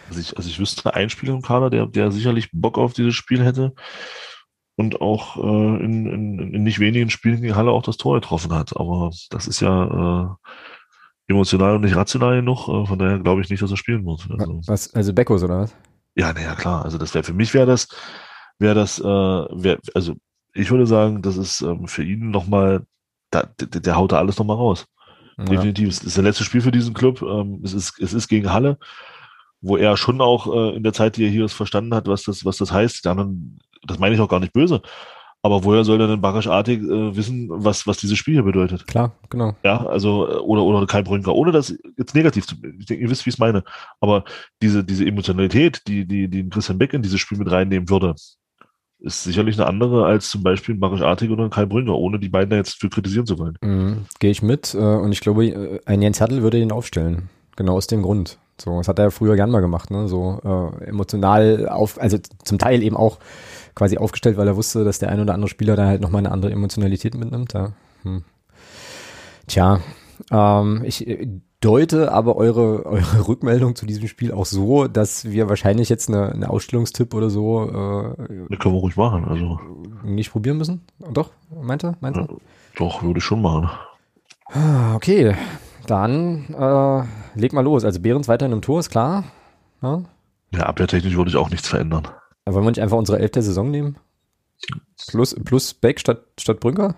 Also 0.09 0.19
ich, 0.19 0.37
also 0.37 0.49
ich 0.49 0.59
wüsste 0.59 0.93
einen 0.93 1.09
Spieler 1.09 1.33
im 1.33 1.41
Kader, 1.41 1.69
der, 1.69 1.85
der 1.85 2.11
sicherlich 2.11 2.49
Bock 2.53 2.77
auf 2.77 2.93
dieses 2.93 3.13
Spiel 3.13 3.43
hätte 3.43 3.73
und 4.77 5.01
auch 5.01 5.37
äh, 5.37 5.83
in, 5.83 6.05
in, 6.05 6.53
in 6.53 6.63
nicht 6.63 6.79
wenigen 6.79 7.09
Spielen 7.09 7.41
gegen 7.41 7.55
Halle 7.55 7.71
auch 7.71 7.83
das 7.83 7.97
Tor 7.97 8.15
getroffen 8.15 8.53
hat. 8.53 8.77
Aber 8.77 9.11
das 9.29 9.47
ist 9.47 9.59
ja 9.59 9.83
äh, 9.85 10.49
emotional 11.27 11.75
und 11.75 11.81
nicht 11.81 11.95
rational 11.95 12.37
genug. 12.37 12.67
Äh, 12.67 12.85
von 12.85 12.99
daher 12.99 13.19
glaube 13.19 13.41
ich 13.41 13.49
nicht, 13.49 13.61
dass 13.61 13.71
er 13.71 13.77
spielen 13.77 14.05
wird. 14.05 14.27
Also, 14.39 14.61
was, 14.65 14.93
also 14.93 15.13
Beckos 15.13 15.43
oder 15.43 15.59
was? 15.59 15.75
Ja, 16.15 16.33
naja, 16.33 16.55
klar. 16.55 16.83
Also 16.83 16.97
das 16.97 17.13
wäre 17.13 17.23
für 17.23 17.33
mich 17.33 17.53
wäre 17.53 17.67
das, 17.67 17.87
wäre 18.59 18.75
das, 18.75 18.99
äh, 18.99 19.03
wär, 19.03 19.77
also 19.93 20.15
ich 20.53 20.71
würde 20.71 20.87
sagen, 20.87 21.21
das 21.21 21.37
ist 21.37 21.61
ähm, 21.61 21.87
für 21.87 22.03
ihn 22.03 22.31
nochmal, 22.31 22.83
der, 23.31 23.49
der, 23.59 23.81
der 23.81 23.95
haut 23.95 24.11
da 24.11 24.17
alles 24.17 24.37
nochmal 24.37 24.57
raus. 24.57 24.87
Ja. 25.37 25.45
Definitiv. 25.45 25.89
Es 25.89 25.97
ist 26.03 26.17
das 26.17 26.23
letzte 26.23 26.43
Spiel 26.43 26.61
für 26.61 26.71
diesen 26.71 26.93
Club. 26.93 27.21
Ähm, 27.21 27.61
es, 27.63 27.73
ist, 27.73 27.99
es 27.99 28.13
ist 28.13 28.27
gegen 28.27 28.51
Halle, 28.51 28.79
wo 29.61 29.77
er 29.77 29.95
schon 29.97 30.19
auch 30.21 30.47
äh, 30.47 30.75
in 30.75 30.83
der 30.83 30.93
Zeit, 30.93 31.17
die 31.17 31.25
er 31.25 31.29
hier 31.29 31.45
ist, 31.45 31.53
verstanden 31.53 31.93
hat, 31.93 32.07
was 32.07 32.23
das, 32.23 32.43
was 32.43 32.57
das 32.57 32.71
heißt. 32.71 33.05
Die 33.05 33.09
anderen, 33.09 33.59
das 33.85 33.99
meine 33.99 34.15
ich 34.15 34.21
auch 34.21 34.29
gar 34.29 34.39
nicht 34.39 34.53
böse. 34.53 34.81
Aber 35.43 35.63
woher 35.63 35.83
soll 35.83 35.99
denn 35.99 36.19
Barasch-artig 36.19 36.81
äh, 36.81 37.15
wissen, 37.15 37.47
was, 37.49 37.85
was 37.87 37.97
dieses 37.97 38.17
Spiel 38.17 38.33
hier 38.33 38.43
bedeutet? 38.43 38.87
Klar, 38.87 39.13
genau. 39.29 39.55
Ja, 39.63 39.85
also, 39.85 40.27
äh, 40.27 40.35
oder, 40.37 40.63
oder 40.63 40.85
kein 40.87 41.03
Brünker, 41.03 41.33
ohne 41.35 41.51
das 41.51 41.73
jetzt 41.97 42.15
negativ 42.15 42.47
zu, 42.47 42.55
ich 42.79 42.85
denke, 42.85 43.03
ihr 43.03 43.09
wisst, 43.09 43.25
wie 43.25 43.29
ich 43.29 43.35
es 43.35 43.39
meine. 43.39 43.63
Aber 44.01 44.23
diese, 44.61 44.83
diese 44.83 45.05
Emotionalität, 45.05 45.83
die, 45.87 46.05
die, 46.05 46.27
die 46.27 46.49
Christian 46.49 46.79
Beck 46.79 46.93
in 46.93 47.01
dieses 47.01 47.19
Spiel 47.19 47.37
mit 47.37 47.51
reinnehmen 47.51 47.87
würde, 47.89 48.15
ist 48.99 49.23
sicherlich 49.23 49.57
eine 49.59 49.67
andere 49.67 50.05
als 50.05 50.29
zum 50.29 50.41
Beispiel 50.43 50.75
Marisch 50.75 51.01
Artig 51.01 51.29
oder 51.29 51.49
Kai 51.49 51.65
Brünger, 51.65 51.95
ohne 51.95 52.19
die 52.19 52.29
beiden 52.29 52.49
da 52.49 52.55
jetzt 52.55 52.79
für 52.79 52.89
kritisieren 52.89 53.27
zu 53.27 53.37
wollen. 53.37 53.57
Mhm, 53.61 54.05
Gehe 54.19 54.31
ich 54.31 54.41
mit 54.41 54.73
äh, 54.73 54.77
und 54.77 55.11
ich 55.11 55.21
glaube, 55.21 55.45
äh, 55.45 55.79
ein 55.85 56.01
Jens 56.01 56.19
Hertel 56.19 56.41
würde 56.41 56.57
ihn 56.59 56.71
aufstellen. 56.71 57.29
Genau 57.55 57.75
aus 57.75 57.87
dem 57.87 58.01
Grund. 58.01 58.37
So, 58.59 58.77
das 58.77 58.87
hat 58.87 58.97
er 58.97 59.05
ja 59.05 59.11
früher 59.11 59.35
gern 59.35 59.51
mal 59.51 59.61
gemacht, 59.61 59.91
ne? 59.91 60.07
So 60.07 60.41
äh, 60.81 60.85
emotional 60.85 61.69
auf, 61.69 62.01
also 62.01 62.17
zum 62.43 62.57
Teil 62.57 62.81
eben 62.81 62.97
auch 62.97 63.19
quasi 63.77 63.97
aufgestellt, 63.97 64.37
weil 64.37 64.47
er 64.47 64.57
wusste, 64.57 64.83
dass 64.83 64.99
der 64.99 65.09
ein 65.09 65.19
oder 65.19 65.35
andere 65.35 65.49
Spieler 65.49 65.75
da 65.75 65.85
halt 65.85 66.01
nochmal 66.01 66.19
eine 66.19 66.31
andere 66.31 66.51
Emotionalität 66.51 67.15
mitnimmt. 67.15 67.53
Ja. 67.53 67.73
Hm. 68.03 68.23
Tja, 69.45 69.79
ähm, 70.31 70.81
ich 70.83 71.05
deute 71.61 72.11
aber 72.11 72.35
eure, 72.37 72.85
eure 72.85 73.27
Rückmeldung 73.27 73.75
zu 73.75 73.85
diesem 73.85 74.07
Spiel 74.07 74.31
auch 74.31 74.45
so, 74.45 74.87
dass 74.87 75.25
wir 75.25 75.47
wahrscheinlich 75.47 75.89
jetzt 75.89 76.09
eine, 76.09 76.31
eine 76.31 76.49
Ausstellungstipp 76.49 77.13
oder 77.13 77.29
so 77.29 78.15
äh, 78.17 78.45
das 78.49 78.59
können 78.59 78.75
wir 78.75 78.81
ruhig 78.81 78.97
machen. 78.97 79.25
Also. 79.25 79.59
nicht 80.03 80.31
probieren 80.31 80.57
müssen. 80.57 80.81
Doch, 81.13 81.31
meinte? 81.61 81.95
meinte? 81.99 82.21
Ja, 82.21 82.27
doch, 82.77 83.03
würde 83.03 83.19
ich 83.19 83.23
schon 83.23 83.41
machen. 83.41 83.69
Ah, 84.45 84.95
okay, 84.95 85.35
dann 85.85 86.45
äh, 86.53 87.39
leg 87.39 87.53
mal 87.53 87.61
los. 87.61 87.85
Also 87.85 87.99
Behrens 87.99 88.27
weiterhin 88.27 88.53
im 88.53 88.61
Tor, 88.61 88.79
ist 88.79 88.89
klar. 88.89 89.25
Ja, 89.83 90.01
ja 90.51 90.63
abwehrtechnisch 90.63 91.15
würde 91.15 91.29
ich 91.29 91.37
auch 91.37 91.51
nichts 91.51 91.67
verändern. 91.67 92.07
Wollen 92.53 92.65
wir 92.65 92.71
nicht 92.71 92.81
einfach 92.81 92.97
unsere 92.97 93.19
Elf 93.19 93.31
der 93.31 93.43
Saison 93.43 93.69
nehmen? 93.71 93.97
Plus, 95.09 95.35
plus 95.43 95.73
Beck 95.73 95.99
statt, 95.99 96.23
statt 96.39 96.59
Brünker? 96.59 96.95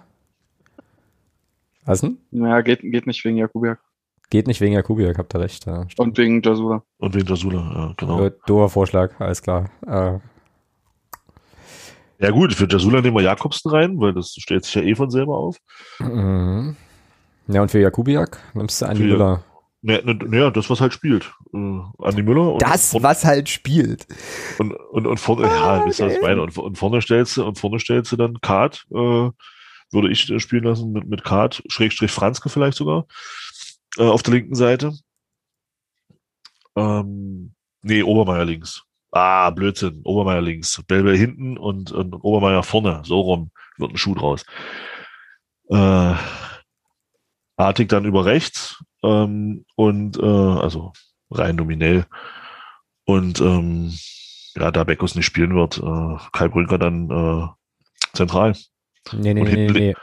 Was 1.86 2.02
denn? 2.02 2.18
Naja, 2.32 2.62
geht, 2.62 2.82
geht 2.82 3.08
nicht 3.08 3.24
wegen 3.26 3.38
Jakubiak. 3.38 3.80
Geht 4.30 4.48
nicht 4.48 4.62
wegen 4.62 4.74
Jakubiak, 4.74 5.18
habt 5.18 5.34
ihr 5.34 5.40
recht. 5.40 5.66
Ja, 5.66 5.88
Und 5.98 6.18
wegen 6.18 6.42
Jasula. 6.42 6.84
Und 7.00 7.16
wegen 7.16 7.28
Jasula, 7.28 7.58
ja, 7.74 7.94
genau. 7.98 8.26
Äh, 8.26 8.32
Doer 8.46 8.70
Vorschlag, 8.70 9.20
alles 9.20 9.42
klar. 9.42 9.72
Äh. 9.88 10.20
Ja 12.20 12.32
gut, 12.32 12.54
für 12.54 12.68
Jasula 12.70 13.02
nehmen 13.02 13.16
wir 13.16 13.24
Jakobsen 13.24 13.72
rein, 13.72 14.00
weil 14.00 14.14
das 14.14 14.36
stellt 14.38 14.66
sich 14.66 14.76
ja 14.76 14.82
eh 14.84 14.94
von 14.94 15.10
selber 15.10 15.38
auf. 15.38 15.58
Mhm. 16.00 16.76
Ja, 17.48 17.64
und 17.64 17.72
für 17.72 17.80
Jakubiak 17.80 18.38
nimmst 18.54 18.82
du 18.82 18.86
Andi 18.86 19.04
Müller. 19.04 19.44
Naja, 19.82 20.02
ne, 20.04 20.14
ne, 20.14 20.52
das, 20.52 20.70
was 20.70 20.82
halt 20.82 20.94
spielt. 20.94 21.32
Äh, 21.54 21.80
Andi 22.00 22.22
Müller. 22.22 22.58
Das, 22.58 22.92
vorne, 22.92 23.04
was 23.04 23.24
halt 23.24 23.48
spielt. 23.48 24.08
Und, 24.58 24.74
und, 24.74 25.08
und 25.08 25.20
vorne, 25.20 25.48
ah, 25.48 25.78
ja, 25.78 25.86
wisst 25.86 26.02
ihr, 26.02 26.08
was 26.08 26.22
meine? 26.22 26.42
Und, 26.42 26.58
und 26.58 26.78
vorne 26.78 27.02
stellst 27.02 27.38
du, 27.38 27.46
und 27.46 27.58
vorne 27.58 27.80
stellst 27.80 28.12
du 28.12 28.18
dann 28.18 28.42
Kart, 28.42 28.86
äh, 28.92 29.30
würde 29.92 30.12
ich 30.12 30.32
spielen 30.42 30.66
lassen 30.66 30.92
mit, 30.92 31.08
mit 31.08 31.24
Kart, 31.24 31.64
Schrägstrich 31.68 32.12
Franzke 32.12 32.50
vielleicht 32.50 32.78
sogar, 32.78 33.06
äh, 33.98 34.04
auf 34.04 34.22
der 34.22 34.34
linken 34.34 34.56
Seite. 34.56 34.94
Ähm, 36.76 37.54
nee, 37.82 38.04
Obermeier 38.04 38.46
links. 38.46 38.84
Ah, 39.12 39.50
Blödsinn. 39.50 40.02
Obermeier 40.04 40.42
links. 40.42 40.84
Belbel 40.88 41.18
hinten 41.18 41.58
und, 41.58 41.92
und 41.92 42.14
Obermeier 42.14 42.64
vorne. 42.64 43.02
So 43.06 43.22
rum 43.22 43.52
wird 43.78 43.92
ein 43.92 43.98
Schuh 43.98 44.14
draus. 44.14 44.46
Äh, 45.70 46.16
Artig 47.56 47.90
dann 47.90 48.06
über 48.06 48.26
rechts 48.26 48.82
ähm, 49.04 49.66
und 49.76 50.18
äh, 50.18 50.26
also 50.26 50.94
rein 51.32 51.56
nominell. 51.56 52.06
Und 53.06 53.42
ähm, 53.42 53.94
ja, 54.56 54.72
da 54.72 54.84
Beckus 54.84 55.16
nicht 55.16 55.26
spielen 55.26 55.56
wird, 55.56 55.78
äh, 55.78 56.30
Kai 56.32 56.48
Brünker 56.48 56.78
dann 56.78 57.10
äh, 57.10 57.48
zentral. 58.14 58.56
Nee, 59.14 59.34
nee, 59.34 59.42
und, 59.42 59.48
hinten, 59.48 59.74
nee, 59.74 59.80
nee. 59.80 59.96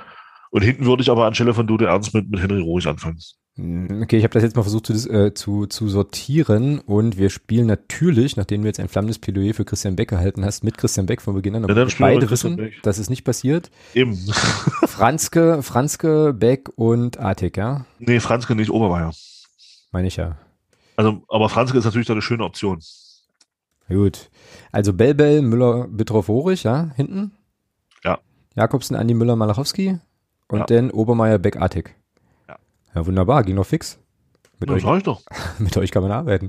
und 0.51 0.63
hinten 0.63 0.87
würde 0.87 1.03
ich 1.03 1.11
aber 1.11 1.27
anstelle 1.27 1.55
von 1.55 1.67
Dude 1.67 1.87
Ernst 1.87 2.15
mit, 2.15 2.29
mit 2.29 2.41
Henry 2.41 2.61
Ruhig 2.61 2.87
anfangen. 2.87 3.21
Hm, 3.57 4.03
okay, 4.03 4.19
ich 4.19 4.25
habe 4.25 4.35
das 4.35 4.43
jetzt 4.43 4.55
mal 4.55 4.63
versucht 4.63 4.87
zu, 4.87 5.11
äh, 5.11 5.33
zu, 5.33 5.67
zu 5.67 5.89
sortieren 5.89 6.79
und 6.81 7.17
wir 7.17 7.31
spielen 7.31 7.67
natürlich, 7.67 8.37
nachdem 8.37 8.61
du 8.61 8.67
jetzt 8.67 8.81
ein 8.81 8.89
flammendes 8.89 9.19
Plädoyer 9.19 9.55
für 9.55 9.65
Christian 9.65 9.97
Beck 9.97 10.09
gehalten 10.09 10.45
hast, 10.45 10.63
mit 10.63 10.77
Christian 10.77 11.07
Beck 11.07 11.23
von 11.23 11.35
Beginn 11.35 11.55
an, 11.55 11.63
ja, 11.63 11.87
beide 11.99 12.31
wissen, 12.31 12.57
Beck. 12.57 12.83
dass 12.83 12.99
es 12.99 13.09
nicht 13.09 13.25
passiert. 13.25 13.71
Eben. 13.95 14.17
Franzke, 14.87 15.63
Franzke, 15.63 16.35
Beck 16.35 16.71
und 16.77 17.19
Artig, 17.19 17.57
ja? 17.57 17.87
Nee, 17.99 18.21
Franzke 18.21 18.55
nicht, 18.55 18.71
Obermeier. 18.71 19.13
Meine 19.91 20.09
ich 20.09 20.17
ja. 20.17 20.37
Also, 20.97 21.23
aber 21.29 21.49
Franzke 21.49 21.79
ist 21.79 21.85
natürlich 21.85 22.07
da 22.07 22.13
eine 22.13 22.23
schöne 22.23 22.45
Option. 22.45 22.81
Gut. 23.89 24.31
Also 24.73 24.93
Bellbell, 24.93 25.41
Müller, 25.41 25.87
Bitroff, 25.89 26.29
Horich, 26.29 26.65
ja, 26.65 26.91
hinten? 26.97 27.33
Ja. 28.05 28.19
Jakobsen, 28.55 28.97
Andi 28.97 29.15
Müller, 29.15 29.37
Malachowski 29.37 29.99
und 30.49 30.59
ja. 30.59 30.67
dann 30.67 30.91
Obermeier, 30.91 31.39
Beck, 31.39 31.57
Artig. 31.57 31.95
Ja, 32.97 33.07
wunderbar, 33.07 33.45
ging 33.45 33.57
noch 33.57 33.67
fix. 33.67 33.99
Mit, 34.59 34.71
ja, 34.71 34.89
euch, 34.89 35.03
doch. 35.03 35.21
mit 35.59 35.77
euch 35.77 35.91
kann 35.91 36.03
man 36.03 36.13
arbeiten. 36.13 36.49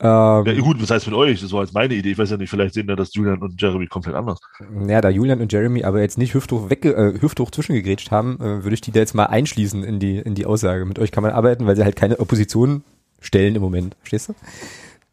Ähm, 0.00 0.44
ja, 0.44 0.60
gut, 0.60 0.82
was 0.82 0.90
heißt 0.90 1.06
mit 1.06 1.14
euch? 1.14 1.40
Das 1.40 1.52
war 1.52 1.62
jetzt 1.62 1.74
meine 1.74 1.94
Idee. 1.94 2.10
Ich 2.10 2.18
weiß 2.18 2.30
ja 2.30 2.36
nicht, 2.36 2.50
vielleicht 2.50 2.74
sehen 2.74 2.88
da 2.88 2.96
das 2.96 3.14
Julian 3.14 3.38
und 3.38 3.62
Jeremy 3.62 3.86
komplett 3.86 4.16
anders. 4.16 4.40
Ja, 4.88 5.00
da 5.00 5.10
Julian 5.10 5.40
und 5.40 5.52
Jeremy 5.52 5.84
aber 5.84 6.00
jetzt 6.00 6.18
nicht 6.18 6.34
hüfthoch, 6.34 6.70
weg, 6.70 6.84
äh, 6.84 7.20
hüfthoch 7.20 7.52
zwischengegrätscht 7.52 8.10
haben, 8.10 8.40
äh, 8.40 8.64
würde 8.64 8.74
ich 8.74 8.80
die 8.80 8.90
da 8.90 8.98
jetzt 8.98 9.14
mal 9.14 9.26
einschließen 9.26 9.84
in 9.84 10.00
die, 10.00 10.18
in 10.18 10.34
die 10.34 10.44
Aussage. 10.44 10.84
Mit 10.86 10.98
euch 10.98 11.12
kann 11.12 11.22
man 11.22 11.30
arbeiten, 11.30 11.68
weil 11.68 11.76
sie 11.76 11.84
halt 11.84 11.94
keine 11.94 12.18
Opposition 12.18 12.82
stellen 13.20 13.54
im 13.54 13.62
Moment. 13.62 13.94
Verstehst 14.00 14.30
du? 14.30 14.34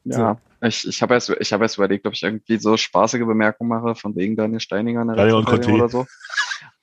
Ja, 0.06 0.40
so. 0.60 0.68
ich, 0.68 0.88
ich 0.88 1.02
habe 1.04 1.14
erst, 1.14 1.30
ich 1.40 1.54
hab 1.54 1.62
erst 1.62 1.78
überlegt, 1.78 2.08
ob 2.08 2.14
ich 2.14 2.24
irgendwie 2.24 2.58
so 2.58 2.78
spaßige 2.78 3.26
Bemerkungen 3.26 3.70
mache, 3.70 3.94
von 3.94 4.16
wegen 4.16 4.36
Daniel 4.36 4.60
Steininger 4.60 5.04
in 5.04 5.08
der 5.10 5.38
oder 5.38 5.88
so. 5.88 6.08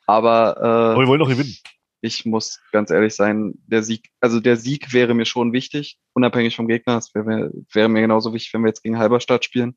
Aber, 0.07 0.57
äh, 0.59 0.65
aber 0.65 1.01
wir 1.01 1.09
wollen 1.09 1.19
doch 1.19 1.29
gewinnen 1.29 1.57
ich 2.02 2.24
muss 2.24 2.60
ganz 2.72 2.90
ehrlich 2.90 3.14
sein, 3.14 3.55
der 3.66 3.82
Sieg, 3.82 4.10
also 4.20 4.40
der 4.40 4.56
Sieg 4.56 4.93
wäre 4.93 5.14
mir 5.14 5.27
schon 5.27 5.52
wichtig, 5.52 5.98
unabhängig 6.14 6.56
vom 6.56 6.66
Gegner. 6.66 6.97
Es 6.97 7.14
wäre, 7.14 7.52
wäre 7.72 7.89
mir 7.89 8.01
genauso 8.01 8.32
wichtig, 8.32 8.55
wenn 8.55 8.62
wir 8.62 8.68
jetzt 8.68 8.82
gegen 8.82 8.98
Halberstadt 8.98 9.44
spielen. 9.44 9.77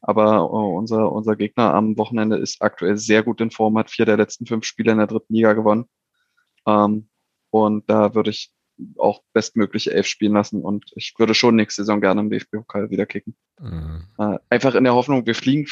Aber 0.00 0.52
uh, 0.52 0.76
unser, 0.76 1.10
unser 1.12 1.36
Gegner 1.36 1.74
am 1.74 1.96
Wochenende 1.96 2.36
ist 2.36 2.60
aktuell 2.60 2.98
sehr 2.98 3.22
gut 3.22 3.40
in 3.40 3.50
Form, 3.50 3.78
hat 3.78 3.90
vier 3.90 4.04
der 4.04 4.16
letzten 4.16 4.46
fünf 4.46 4.64
Spiele 4.64 4.92
in 4.92 4.98
der 4.98 5.06
dritten 5.06 5.34
Liga 5.34 5.54
gewonnen. 5.54 5.86
Ähm, 6.66 7.08
und 7.50 7.88
da 7.88 8.14
würde 8.14 8.30
ich 8.30 8.52
auch 8.98 9.22
bestmögliche 9.32 9.92
elf 9.92 10.06
spielen 10.06 10.32
lassen 10.32 10.62
und 10.62 10.90
ich 10.96 11.14
würde 11.18 11.34
schon 11.34 11.56
nächste 11.56 11.82
Saison 11.82 12.00
gerne 12.00 12.20
im 12.20 12.30
DFB-Pokal 12.30 12.90
wieder 12.90 13.06
kicken. 13.06 13.36
Mhm. 13.60 14.06
Äh, 14.18 14.38
einfach 14.50 14.74
in 14.74 14.84
der 14.84 14.94
Hoffnung, 14.94 15.26
wir 15.26 15.34
fliegen 15.34 15.66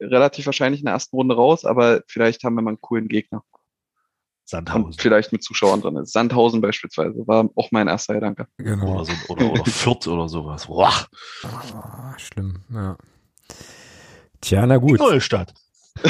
relativ 0.00 0.46
wahrscheinlich 0.46 0.80
in 0.80 0.86
der 0.86 0.94
ersten 0.94 1.16
Runde 1.16 1.36
raus, 1.36 1.64
aber 1.64 2.02
vielleicht 2.08 2.44
haben 2.44 2.54
wir 2.54 2.62
mal 2.62 2.70
einen 2.70 2.80
coolen 2.80 3.08
Gegner. 3.08 3.44
Sandhausen. 4.46 4.84
Und 4.86 5.00
vielleicht 5.00 5.32
mit 5.32 5.42
Zuschauern 5.42 5.80
drin 5.80 5.96
ist. 5.96 6.12
Sandhausen 6.12 6.60
beispielsweise 6.60 7.26
war 7.26 7.48
auch 7.56 7.70
mein 7.72 7.88
erster 7.88 8.14
Gedanke. 8.14 8.46
Genau. 8.58 8.94
Oder, 8.94 9.04
so, 9.04 9.12
oder, 9.28 9.52
oder 9.52 9.64
Fürth 9.66 10.06
oder 10.06 10.28
sowas. 10.28 10.66
Boah. 10.66 10.92
Oh, 11.44 12.18
schlimm, 12.18 12.60
ja. 12.72 12.96
Tja, 14.40 14.66
na 14.66 14.76
gut. 14.76 15.00
Ingolstadt. 15.00 15.52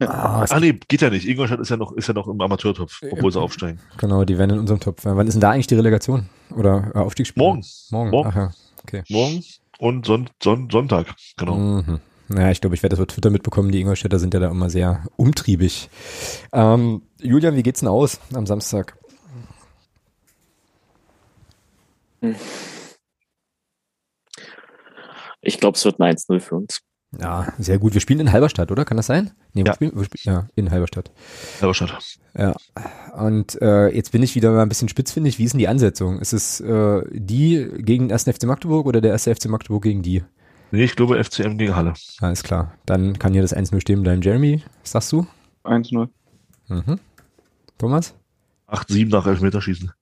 ah, 0.00 0.46
ah, 0.48 0.60
nee, 0.60 0.78
geht 0.88 1.00
ja 1.02 1.10
nicht. 1.10 1.26
Ingolstadt 1.26 1.60
ist 1.60 1.68
ja 1.68 1.76
noch, 1.76 1.92
ist 1.92 2.06
ja 2.06 2.14
noch 2.14 2.28
im 2.28 2.40
Amateurtopf, 2.40 3.00
obwohl 3.10 3.32
sie 3.32 3.40
aufsteigen. 3.40 3.80
Genau, 3.98 4.24
die 4.24 4.38
werden 4.38 4.52
in 4.52 4.58
unserem 4.60 4.80
Topf. 4.80 5.04
Wann 5.04 5.26
ist 5.26 5.34
denn 5.34 5.40
da 5.40 5.50
eigentlich 5.50 5.66
die 5.66 5.74
Relegation? 5.74 6.28
Oder 6.56 6.92
äh, 6.94 6.98
Aufstiegsspiel? 6.98 7.42
Morgen. 7.42 7.64
Morgen. 7.90 8.10
Morgen. 8.10 8.28
Ach 8.30 8.36
ja, 8.36 8.50
okay. 8.84 9.02
Morgen 9.08 9.42
und 9.78 10.06
Son 10.06 10.30
Son 10.42 10.68
Sonntag, 10.70 11.14
genau. 11.36 11.56
Mhm. 11.56 12.00
Naja, 12.28 12.50
ich 12.50 12.60
glaube, 12.60 12.76
ich 12.76 12.82
werde 12.82 12.96
das 12.96 13.02
auf 13.02 13.08
Twitter 13.08 13.30
mitbekommen. 13.30 13.72
Die 13.72 13.80
Ingolstädter 13.80 14.18
sind 14.18 14.32
ja 14.32 14.40
da 14.40 14.50
immer 14.50 14.70
sehr 14.70 15.04
umtriebig. 15.16 15.90
Ähm, 16.52 17.02
Julian, 17.22 17.56
wie 17.56 17.62
geht's 17.62 17.80
denn 17.80 17.88
aus 17.88 18.20
am 18.34 18.46
Samstag? 18.46 18.96
Ich 25.40 25.58
glaube, 25.58 25.76
es 25.76 25.84
wird 25.84 26.00
ein 26.00 26.14
1-0 26.14 26.40
für 26.40 26.56
uns. 26.56 26.80
Ja, 27.20 27.52
sehr 27.58 27.78
gut. 27.78 27.92
Wir 27.92 28.00
spielen 28.00 28.20
in 28.20 28.32
Halberstadt, 28.32 28.70
oder? 28.70 28.84
Kann 28.84 28.96
das 28.96 29.06
sein? 29.06 29.32
Nee, 29.52 29.64
ja. 29.66 29.74
Spielen, 29.74 29.92
wir 29.94 30.04
spielen, 30.04 30.34
ja, 30.34 30.48
in 30.54 30.70
Halberstadt. 30.70 31.10
Halberstadt. 31.60 32.18
Ja. 32.36 32.54
Und 33.14 33.60
äh, 33.60 33.88
jetzt 33.88 34.12
bin 34.12 34.22
ich 34.22 34.34
wieder 34.34 34.50
mal 34.50 34.62
ein 34.62 34.68
bisschen 34.68 34.88
spitzfindig. 34.88 35.38
Wie 35.38 35.44
ist 35.44 35.52
denn 35.52 35.58
die 35.58 35.68
Ansetzung? 35.68 36.20
Ist 36.20 36.32
es 36.32 36.60
äh, 36.60 37.02
die 37.10 37.68
gegen 37.78 38.08
den 38.08 38.12
1. 38.12 38.24
FC 38.24 38.44
Magdeburg 38.44 38.86
oder 38.86 39.02
der 39.02 39.12
1. 39.12 39.24
FC 39.24 39.46
Magdeburg 39.46 39.82
gegen 39.82 40.02
die? 40.02 40.24
Nee, 40.70 40.84
ich 40.84 40.96
glaube 40.96 41.22
FCM 41.22 41.58
gegen 41.58 41.76
Halle. 41.76 41.92
Alles 42.20 42.42
klar. 42.42 42.72
Dann 42.86 43.18
kann 43.18 43.34
hier 43.34 43.42
das 43.42 43.54
1-0 43.54 43.78
stehen 43.80 44.02
bleiben. 44.02 44.22
Jeremy, 44.22 44.62
was 44.80 44.92
sagst 44.92 45.12
du? 45.12 45.26
1-0. 45.64 46.08
Mhm. 46.68 46.98
Thomas? 47.78 48.14
8-7 48.68 49.10
nach 49.10 49.26
Elfmeterschießen. 49.26 49.92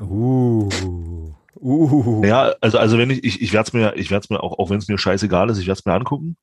Uh. 0.00 0.68
Uh. 1.60 2.24
Ja, 2.24 2.54
also, 2.60 2.78
also 2.78 2.98
wenn 2.98 3.10
ich, 3.10 3.24
ich, 3.24 3.42
ich 3.42 3.52
werde 3.52 3.66
es 3.66 3.72
mir, 3.72 3.96
ich 3.96 4.10
werde 4.10 4.24
es 4.24 4.30
mir 4.30 4.42
auch, 4.42 4.58
auch 4.58 4.70
wenn 4.70 4.78
es 4.78 4.88
mir 4.88 4.98
scheißegal 4.98 5.50
ist, 5.50 5.58
ich 5.58 5.66
werde 5.66 5.78
es 5.78 5.84
mir 5.84 5.94
angucken. 5.94 6.36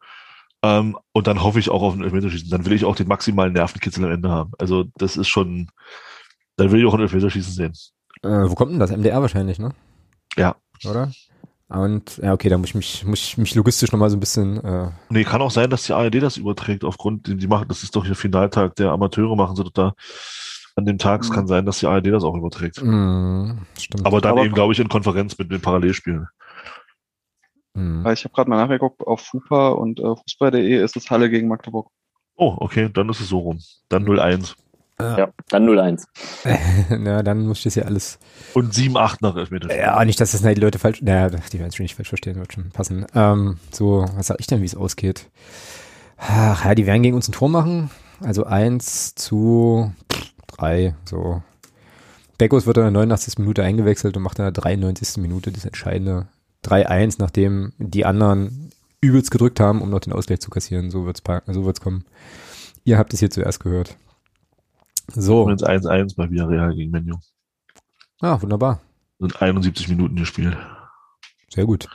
Ähm, 0.61 0.97
und 1.13 1.27
dann 1.27 1.43
hoffe 1.43 1.59
ich 1.59 1.69
auch 1.69 1.81
auf 1.81 1.93
ein 1.93 2.03
Elfmeterschießen. 2.03 2.49
Dann 2.49 2.65
will 2.65 2.73
ich 2.73 2.85
auch 2.85 2.95
den 2.95 3.07
maximalen 3.07 3.53
Nervenkitzel 3.53 4.03
am 4.03 4.11
Ende 4.11 4.29
haben. 4.29 4.51
Also 4.57 4.85
das 4.97 5.15
ist 5.15 5.27
schon, 5.27 5.69
dann 6.57 6.71
will 6.71 6.81
ich 6.81 6.85
auch 6.85 6.93
ein 6.93 7.01
Elfmeterschießen 7.01 7.53
sehen. 7.53 7.73
Äh, 8.23 8.49
wo 8.49 8.55
kommt 8.55 8.71
denn 8.71 8.79
das? 8.79 8.91
MDR 8.91 9.21
wahrscheinlich, 9.21 9.59
ne? 9.59 9.73
Ja. 10.35 10.55
Oder? 10.83 11.11
Und 11.67 12.17
ja, 12.17 12.33
okay, 12.33 12.49
da 12.49 12.57
muss 12.57 12.69
ich 12.69 12.75
mich, 12.75 13.05
muss 13.05 13.19
ich 13.19 13.37
mich 13.37 13.55
logistisch 13.55 13.91
nochmal 13.91 14.09
so 14.09 14.17
ein 14.17 14.19
bisschen. 14.19 14.63
Äh 14.63 14.89
Nee, 15.09 15.23
kann 15.23 15.41
auch 15.41 15.51
sein, 15.51 15.69
dass 15.69 15.83
die 15.83 15.93
ARD 15.93 16.15
das 16.21 16.37
überträgt, 16.37 16.83
aufgrund, 16.83 17.27
die 17.27 17.47
machen, 17.47 17.67
das 17.67 17.81
ist 17.83 17.95
doch 17.95 18.05
hier 18.05 18.15
Finaltag 18.15 18.75
der 18.75 18.91
Amateure, 18.91 19.35
machen 19.35 19.55
sie 19.55 19.63
doch 19.63 19.71
da 19.71 19.93
an 20.75 20.85
dem 20.85 20.97
Tag. 20.97 21.21
Es 21.21 21.31
kann 21.31 21.47
sein, 21.47 21.65
dass 21.65 21.79
die 21.79 21.87
ARD 21.87 22.07
das 22.07 22.23
auch 22.23 22.35
überträgt. 22.35 22.75
stimmt. 22.77 24.05
Aber 24.05 24.21
dann 24.21 24.33
Aber- 24.33 24.45
eben, 24.45 24.53
glaube 24.53 24.73
ich, 24.73 24.79
in 24.79 24.89
Konferenz 24.89 25.37
mit 25.37 25.51
den 25.51 25.61
Parallelspielen. 25.61 26.27
Weil 27.77 28.13
ich 28.13 28.23
habe 28.23 28.33
gerade 28.33 28.49
mal 28.49 28.55
nachgeguckt, 28.55 29.01
auf 29.05 29.19
FUPA 29.19 29.69
und 29.69 29.99
äh, 29.99 30.15
Fußball.de 30.15 30.81
ist 30.81 30.95
es 30.95 31.09
Halle 31.09 31.29
gegen 31.29 31.49
Magdeburg. 31.49 31.89
Oh, 32.37 32.55
okay, 32.59 32.89
dann 32.93 33.09
ist 33.09 33.19
es 33.19 33.27
so 33.27 33.39
rum. 33.39 33.59
Dann 33.89 34.05
0-1. 34.05 34.55
Ja, 34.97 35.29
dann 35.49 35.67
0-1. 35.67 36.05
Na, 36.99 37.21
dann 37.21 37.45
muss 37.45 37.57
ich 37.57 37.63
das 37.65 37.75
ja 37.75 37.83
alles. 37.83 38.17
Und 38.53 38.73
7-8 38.73 39.17
nach 39.19 39.35
Elfmeterschießen. 39.35 39.83
Ja, 39.83 40.05
nicht, 40.05 40.21
dass 40.21 40.31
das 40.31 40.41
die 40.41 40.53
Leute 40.53 40.79
falsch. 40.79 41.01
Naja, 41.01 41.29
die 41.29 41.59
werden 41.59 41.67
es 41.67 41.75
schon 41.75 41.83
nicht 41.83 41.95
falsch 41.95 42.07
verstehen, 42.07 42.37
wird 42.37 42.53
schon 42.53 42.69
passen. 42.69 43.05
Ähm, 43.13 43.57
so, 43.71 44.05
was 44.15 44.27
sag 44.27 44.39
ich 44.39 44.47
denn, 44.47 44.61
wie 44.61 44.65
es 44.65 44.75
ausgeht? 44.75 45.29
Ach 46.17 46.63
ja, 46.63 46.75
die 46.75 46.85
werden 46.85 47.03
gegen 47.03 47.15
uns 47.17 47.27
ein 47.27 47.33
Tor 47.33 47.49
machen. 47.49 47.89
Also 48.21 48.45
eins 48.45 49.15
zu 49.15 49.91
drei, 50.57 50.95
so. 51.05 51.41
Beckos 52.37 52.65
wird 52.65 52.77
in 52.77 52.83
der 52.83 52.91
89. 52.91 53.37
Minute 53.39 53.63
eingewechselt 53.63 54.17
und 54.17 54.23
macht 54.23 54.39
in 54.39 54.43
der 54.45 54.51
93. 54.51 55.17
Minute 55.21 55.51
das 55.51 55.65
entscheidende 55.65 56.27
3-1, 56.65 57.15
nachdem 57.19 57.73
die 57.77 58.05
anderen 58.05 58.71
übelst 59.01 59.31
gedrückt 59.31 59.59
haben, 59.59 59.81
um 59.81 59.89
noch 59.89 59.99
den 60.01 60.13
Ausgleich 60.13 60.41
zu 60.41 60.49
kassieren. 60.49 60.91
So 60.91 61.05
wird's, 61.05 61.21
so 61.47 61.65
wird's 61.65 61.79
kommen. 61.81 62.05
Ihr 62.83 62.97
habt 62.97 63.13
es 63.13 63.19
hier 63.19 63.29
zuerst 63.31 63.59
gehört. 63.61 63.95
So, 65.13 65.43
Übrigens 65.43 65.63
1-1 65.63 66.15
bei 66.17 66.29
Villarreal 66.29 66.73
gegen 66.75 66.91
Menu. 66.91 67.15
ah, 68.21 68.41
wunderbar. 68.41 68.81
Sind 69.19 69.41
71 69.41 69.87
Minuten 69.87 70.15
gespielt. 70.15 70.57
Sehr 71.53 71.65
gut. 71.65 71.87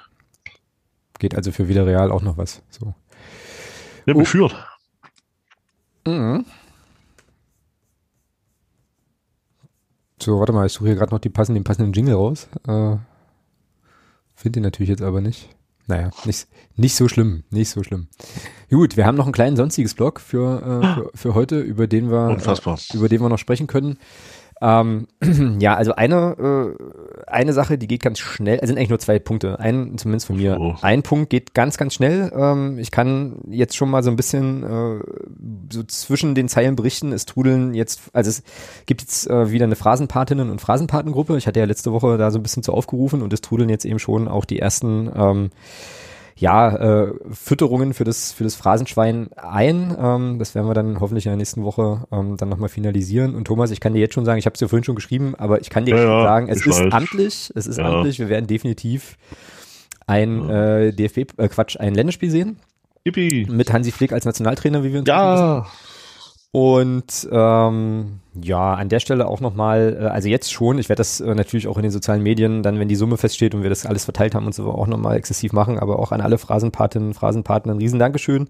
Geht 1.19 1.35
also 1.35 1.53
für 1.53 1.69
Villarreal 1.69 2.11
auch 2.11 2.23
noch 2.23 2.39
was. 2.39 2.62
So. 2.70 2.95
Wir 4.05 4.15
haben 4.15 4.20
Oh. 4.20 4.24
geführt. 4.24 4.55
Mhm. 6.07 6.47
So, 10.23 10.39
warte 10.39 10.53
mal, 10.53 10.67
ich 10.67 10.73
suche 10.73 10.87
hier 10.87 10.97
gerade 10.97 11.13
noch 11.13 11.21
die 11.21 11.31
passenden, 11.31 11.61
den 11.61 11.65
passenden 11.65 11.93
Jingle 11.93 12.15
raus. 12.15 12.49
Äh, 12.69 12.97
Finde 14.35 14.57
den 14.57 14.63
natürlich 14.63 14.91
jetzt 14.91 15.03
aber 15.03 15.21
nicht. 15.21 15.49
Naja, 15.87 16.11
nicht, 16.25 16.47
nicht 16.77 16.95
so 16.95 17.09
schlimm, 17.09 17.43
nicht 17.51 17.71
so 17.71 17.83
schlimm. 17.83 18.09
Gut, 18.71 18.97
wir 18.97 19.07
haben 19.07 19.17
noch 19.17 19.27
ein 19.27 19.33
kleines 19.33 19.59
sonstiges 19.59 19.95
Blog 19.95 20.21
für, 20.21 20.63
äh, 20.63 20.95
für, 20.95 21.11
für 21.15 21.35
heute, 21.35 21.61
über 21.61 21.87
den 21.87 22.11
wir, 22.11 22.39
äh, 22.39 22.97
über 22.97 23.09
den 23.09 23.21
wir 23.21 23.29
noch 23.29 23.39
sprechen 23.39 23.67
können. 23.67 23.99
Ähm, 24.62 25.07
ja, 25.59 25.74
also 25.74 25.95
eine, 25.95 26.37
äh, 26.78 27.31
eine 27.31 27.53
Sache, 27.53 27.78
die 27.78 27.87
geht 27.87 28.03
ganz 28.03 28.19
schnell, 28.19 28.59
es 28.61 28.69
sind 28.69 28.77
eigentlich 28.77 28.91
nur 28.91 28.99
zwei 28.99 29.19
Punkte. 29.19 29.59
Ein, 29.59 29.97
zumindest 29.97 30.27
von 30.27 30.37
mir. 30.37 30.59
Oh. 30.61 30.74
Ein 30.82 31.03
Punkt 31.03 31.31
geht 31.31 31.55
ganz, 31.55 31.78
ganz 31.78 31.95
schnell. 31.95 32.31
Ähm, 32.35 32.78
ich 32.78 32.91
kann 32.91 33.41
jetzt 33.49 33.77
schon 33.77 33.91
mal 33.91 34.03
so 34.03 34.11
ein 34.11 34.16
bisschen 34.16 34.62
äh, 34.62 35.01
so 35.73 35.82
zwischen 35.85 36.35
den 36.35 36.49
Zeilen 36.49 36.77
berichten. 36.77 37.12
Es 37.12 37.24
trudeln 37.24 37.73
jetzt, 37.74 38.03
also 38.12 38.28
es 38.28 38.43
gibt 38.87 39.01
jetzt 39.01 39.28
äh, 39.31 39.51
wieder 39.51 39.65
eine 39.65 39.77
Phrasenpatinnen- 39.77 40.51
und 40.51 40.61
Phrasenpatengruppe. 40.61 41.39
Ich 41.39 41.47
hatte 41.47 41.61
ja 41.61 41.66
letzte 41.66 41.93
Woche 41.93 42.19
da 42.19 42.31
so 42.31 42.39
ein 42.39 42.43
bisschen 42.43 42.62
zu 42.62 42.74
aufgerufen 42.74 43.23
und 43.23 43.32
es 43.32 43.41
trudeln 43.41 43.70
jetzt 43.70 43.87
eben 43.87 43.99
schon 43.99 44.28
auch 44.28 44.45
die 44.45 44.59
ersten 44.59 45.11
ähm, 45.15 45.51
ja, 46.41 46.75
äh, 47.05 47.12
Fütterungen 47.31 47.93
für 47.95 48.05
das, 48.05 48.33
für 48.33 48.45
das 48.45 48.55
Phrasenschwein 48.55 49.29
ein. 49.37 49.95
Ähm, 50.01 50.39
das 50.39 50.55
werden 50.55 50.67
wir 50.67 50.75
dann 50.75 50.99
hoffentlich 50.99 51.27
in 51.27 51.31
der 51.31 51.37
nächsten 51.37 51.62
Woche 51.65 52.07
ähm, 52.11 52.37
dann 52.39 52.49
nochmal 52.49 52.71
finalisieren. 52.71 53.35
Und 53.35 53.45
Thomas, 53.45 53.71
ich 53.71 53.79
kann 53.81 53.93
dir 53.93 54.01
jetzt 54.01 54.15
schon 54.15 54.25
sagen, 54.25 54.39
ich 54.39 54.47
habe 54.47 54.55
es 54.55 54.59
dir 54.59 54.69
vorhin 54.69 54.85
schon 54.85 54.95
geschrieben, 54.95 55.35
aber 55.37 55.61
ich 55.61 55.69
kann 55.71 55.85
dir 55.85 55.91
Ja, 55.93 55.97
jetzt 55.99 56.05
schon 56.07 56.17
ja, 56.19 56.23
sagen, 56.25 56.49
es 56.49 56.67
ist 56.67 56.81
weiß. 56.81 56.93
amtlich, 56.95 57.53
es 57.55 57.67
ist 57.67 57.77
Ja. 57.77 57.85
amtlich, 57.85 58.19
wir 58.19 58.29
werden 58.31 58.47
definitiv 58.47 59.19
ein 60.07 60.49
äh, 60.49 60.93
DFB, 60.93 61.19
äh, 61.39 61.49
Quatsch, 61.49 61.77
ein 61.79 61.95
Länderspiel 61.95 62.31
sehen 62.31 62.57
Yippie. 63.07 63.47
mit 63.51 63.73
Hansi 63.73 63.93
Flick 63.93 64.12
als 64.12 64.25
Nationaltrainer, 64.25 64.83
wie 64.83 64.93
wir 64.93 65.01
uns 65.01 65.09
wissen. 65.09 65.90
Und 66.53 67.29
ähm, 67.31 68.21
ja, 68.35 68.75
an 68.75 68.89
der 68.89 68.99
Stelle 68.99 69.29
auch 69.29 69.41
nochmal, 69.41 69.97
äh, 70.01 70.05
also 70.07 70.29
jetzt 70.29 70.53
schon, 70.53 70.79
ich 70.79 70.89
werde 70.89 70.99
das 70.99 71.21
äh, 71.21 71.35
natürlich 71.35 71.69
auch 71.69 71.77
in 71.77 71.83
den 71.83 71.93
sozialen 71.93 72.25
Medien, 72.25 72.65
dann 72.65 72.81
wenn 72.81 72.89
die 72.89 72.97
Summe 72.97 73.17
feststeht 73.19 73.55
und 73.55 73.63
wir 73.63 73.71
das 73.71 73.87
alles 73.87 74.05
verteilt 74.05 74.35
haben 74.35 74.47
und 74.47 74.55
so 74.55 74.69
auch 74.69 74.89
nochmal 74.89 75.17
exzessiv 75.17 75.53
machen, 75.53 75.79
aber 75.79 76.01
auch 76.01 76.11
an 76.11 76.21
alle 76.21 76.39
Phrasenpatinnen, 76.39 77.15
Phrasenpartner 77.15 77.75
ein 77.75 77.79
riesen 77.79 78.01
Dankeschön 78.01 78.49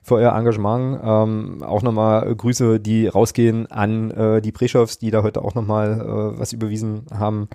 für 0.00 0.14
euer 0.14 0.32
Engagement. 0.32 1.00
Ähm, 1.02 1.62
auch 1.64 1.82
nochmal 1.82 2.32
Grüße, 2.32 2.78
die 2.78 3.08
rausgehen 3.08 3.68
an 3.68 4.12
äh, 4.12 4.40
die 4.40 4.52
Preschows, 4.52 4.98
die 4.98 5.10
da 5.10 5.24
heute 5.24 5.42
auch 5.42 5.56
nochmal 5.56 6.00
äh, 6.00 6.38
was 6.38 6.52
überwiesen 6.52 7.06
haben. 7.12 7.48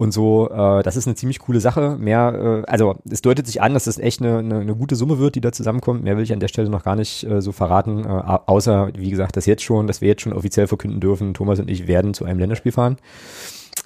Und 0.00 0.12
so, 0.12 0.48
äh, 0.50 0.82
das 0.82 0.96
ist 0.96 1.06
eine 1.06 1.14
ziemlich 1.14 1.40
coole 1.40 1.60
Sache. 1.60 1.98
Mehr, 2.00 2.62
äh, 2.66 2.70
also 2.70 2.94
es 3.10 3.20
deutet 3.20 3.46
sich 3.46 3.60
an, 3.60 3.74
dass 3.74 3.84
das 3.84 3.98
echt 3.98 4.22
eine, 4.22 4.38
eine, 4.38 4.60
eine 4.60 4.74
gute 4.74 4.96
Summe 4.96 5.18
wird, 5.18 5.34
die 5.34 5.42
da 5.42 5.52
zusammenkommt. 5.52 6.02
Mehr 6.02 6.16
will 6.16 6.24
ich 6.24 6.32
an 6.32 6.40
der 6.40 6.48
Stelle 6.48 6.70
noch 6.70 6.84
gar 6.84 6.96
nicht 6.96 7.22
äh, 7.24 7.42
so 7.42 7.52
verraten, 7.52 8.06
äh, 8.06 8.08
au- 8.08 8.40
außer, 8.46 8.92
wie 8.96 9.10
gesagt, 9.10 9.36
dass 9.36 9.44
jetzt 9.44 9.62
schon, 9.62 9.86
dass 9.86 10.00
wir 10.00 10.08
jetzt 10.08 10.22
schon 10.22 10.32
offiziell 10.32 10.66
verkünden 10.68 11.00
dürfen, 11.00 11.34
Thomas 11.34 11.60
und 11.60 11.68
ich 11.70 11.86
werden 11.86 12.14
zu 12.14 12.24
einem 12.24 12.38
Länderspiel 12.38 12.72
fahren. 12.72 12.96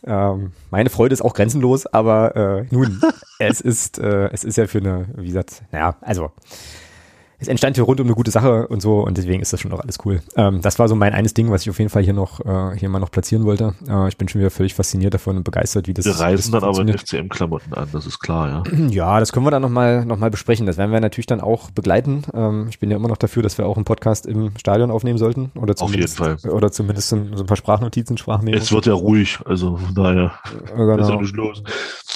Ähm, 0.07 0.53
meine 0.71 0.89
Freude 0.89 1.15
ist 1.15 1.23
auch 1.23 1.35
grenzenlos, 1.35 1.87
aber 1.87 2.37
äh, 2.37 2.65
nun, 2.71 3.01
es 3.41 3.61
ist, 3.61 3.99
äh, 3.99 4.29
es 4.33 4.45
ist 4.45 4.57
ja 4.57 4.69
für 4.69 4.79
eine, 4.79 5.07
wie 5.17 5.27
gesagt, 5.27 5.65
naja, 5.73 5.97
also 6.01 6.31
es 7.45 7.49
entstand 7.49 7.77
hier 7.77 7.85
rund 7.85 8.01
um 8.01 8.07
eine 8.07 8.15
gute 8.15 8.31
Sache 8.31 8.67
und 8.69 8.81
so 8.81 9.01
und 9.01 9.17
deswegen 9.17 9.41
ist 9.43 9.53
das 9.53 9.61
schon 9.61 9.73
auch 9.73 9.81
alles 9.81 9.99
cool. 10.05 10.21
Ähm, 10.37 10.61
das 10.63 10.79
war 10.79 10.89
so 10.89 10.95
mein 10.95 11.13
eines 11.13 11.35
Ding, 11.35 11.51
was 11.51 11.63
ich 11.63 11.71
auf 11.71 11.79
jeden 11.79 11.91
Fall 11.91 12.03
hier 12.03 12.13
noch 12.15 12.41
äh, 12.41 12.77
hier 12.79 12.89
mal 12.89 12.99
noch 12.99 13.11
platzieren 13.11 13.45
wollte. 13.45 13.75
Äh, 13.89 14.09
ich 14.09 14.17
bin 14.17 14.29
schon 14.29 14.41
wieder 14.41 14.51
völlig 14.51 14.75
fasziniert 14.75 15.15
davon 15.15 15.37
und 15.37 15.45
begeistert, 15.45 15.87
wie 15.87 15.95
das 15.95 16.05
Wir 16.07 16.19
reisen 16.19 16.53
das 16.53 16.61
dann 16.63 16.71
aber 16.71 16.81
in. 16.81 16.89
FCM-Klamotten 16.99 17.75
an, 17.75 17.89
das 17.93 18.07
ist 18.07 18.19
klar, 18.21 18.49
ja. 18.49 18.63
Ja, 18.91 19.21
das 19.21 19.33
können 19.33 19.47
wir 19.47 19.51
dann 19.51 19.63
nochmal 19.63 20.05
noch 20.05 20.19
mal 20.19 20.31
besprechen. 20.31 20.67
Das 20.67 20.77
werden 20.79 20.91
wir 20.93 21.01
natürlich 21.01 21.27
dann 21.27 21.41
auch 21.41 21.71
begleiten. 21.71 22.23
Ähm, 22.35 22.67
ich 22.69 22.79
bin 22.79 22.91
ja 22.91 22.97
immer 22.97 23.09
noch 23.09 23.17
dafür, 23.19 23.43
dass 23.43 23.59
wir 23.59 23.67
auch 23.67 23.77
einen 23.77 23.85
Podcast 23.85 24.27
im 24.27 24.51
Stadion 24.59 24.91
aufnehmen 24.91 25.19
sollten. 25.19 25.51
Oder 25.55 25.73
Auf 25.73 25.79
zumindest, 25.91 26.19
jeden 26.19 26.39
Fall. 26.39 26.51
Oder 26.51 26.73
zumindest 26.73 27.09
so 27.11 27.17
ein 27.17 27.47
paar 27.47 27.57
Sprachnotizen, 27.57 28.17
Sprachmemos. 28.19 28.63
Es 28.63 28.73
wird 28.73 28.87
ja 28.87 28.95
ruhig, 28.95 29.39
also 29.45 29.77
von 29.77 29.95
daher 29.95 30.33
Äh, 30.45 30.65
ist 30.65 30.79
ja 30.79 30.97
genau, 30.97 31.21
nicht 31.21 31.37
los. 31.37 31.63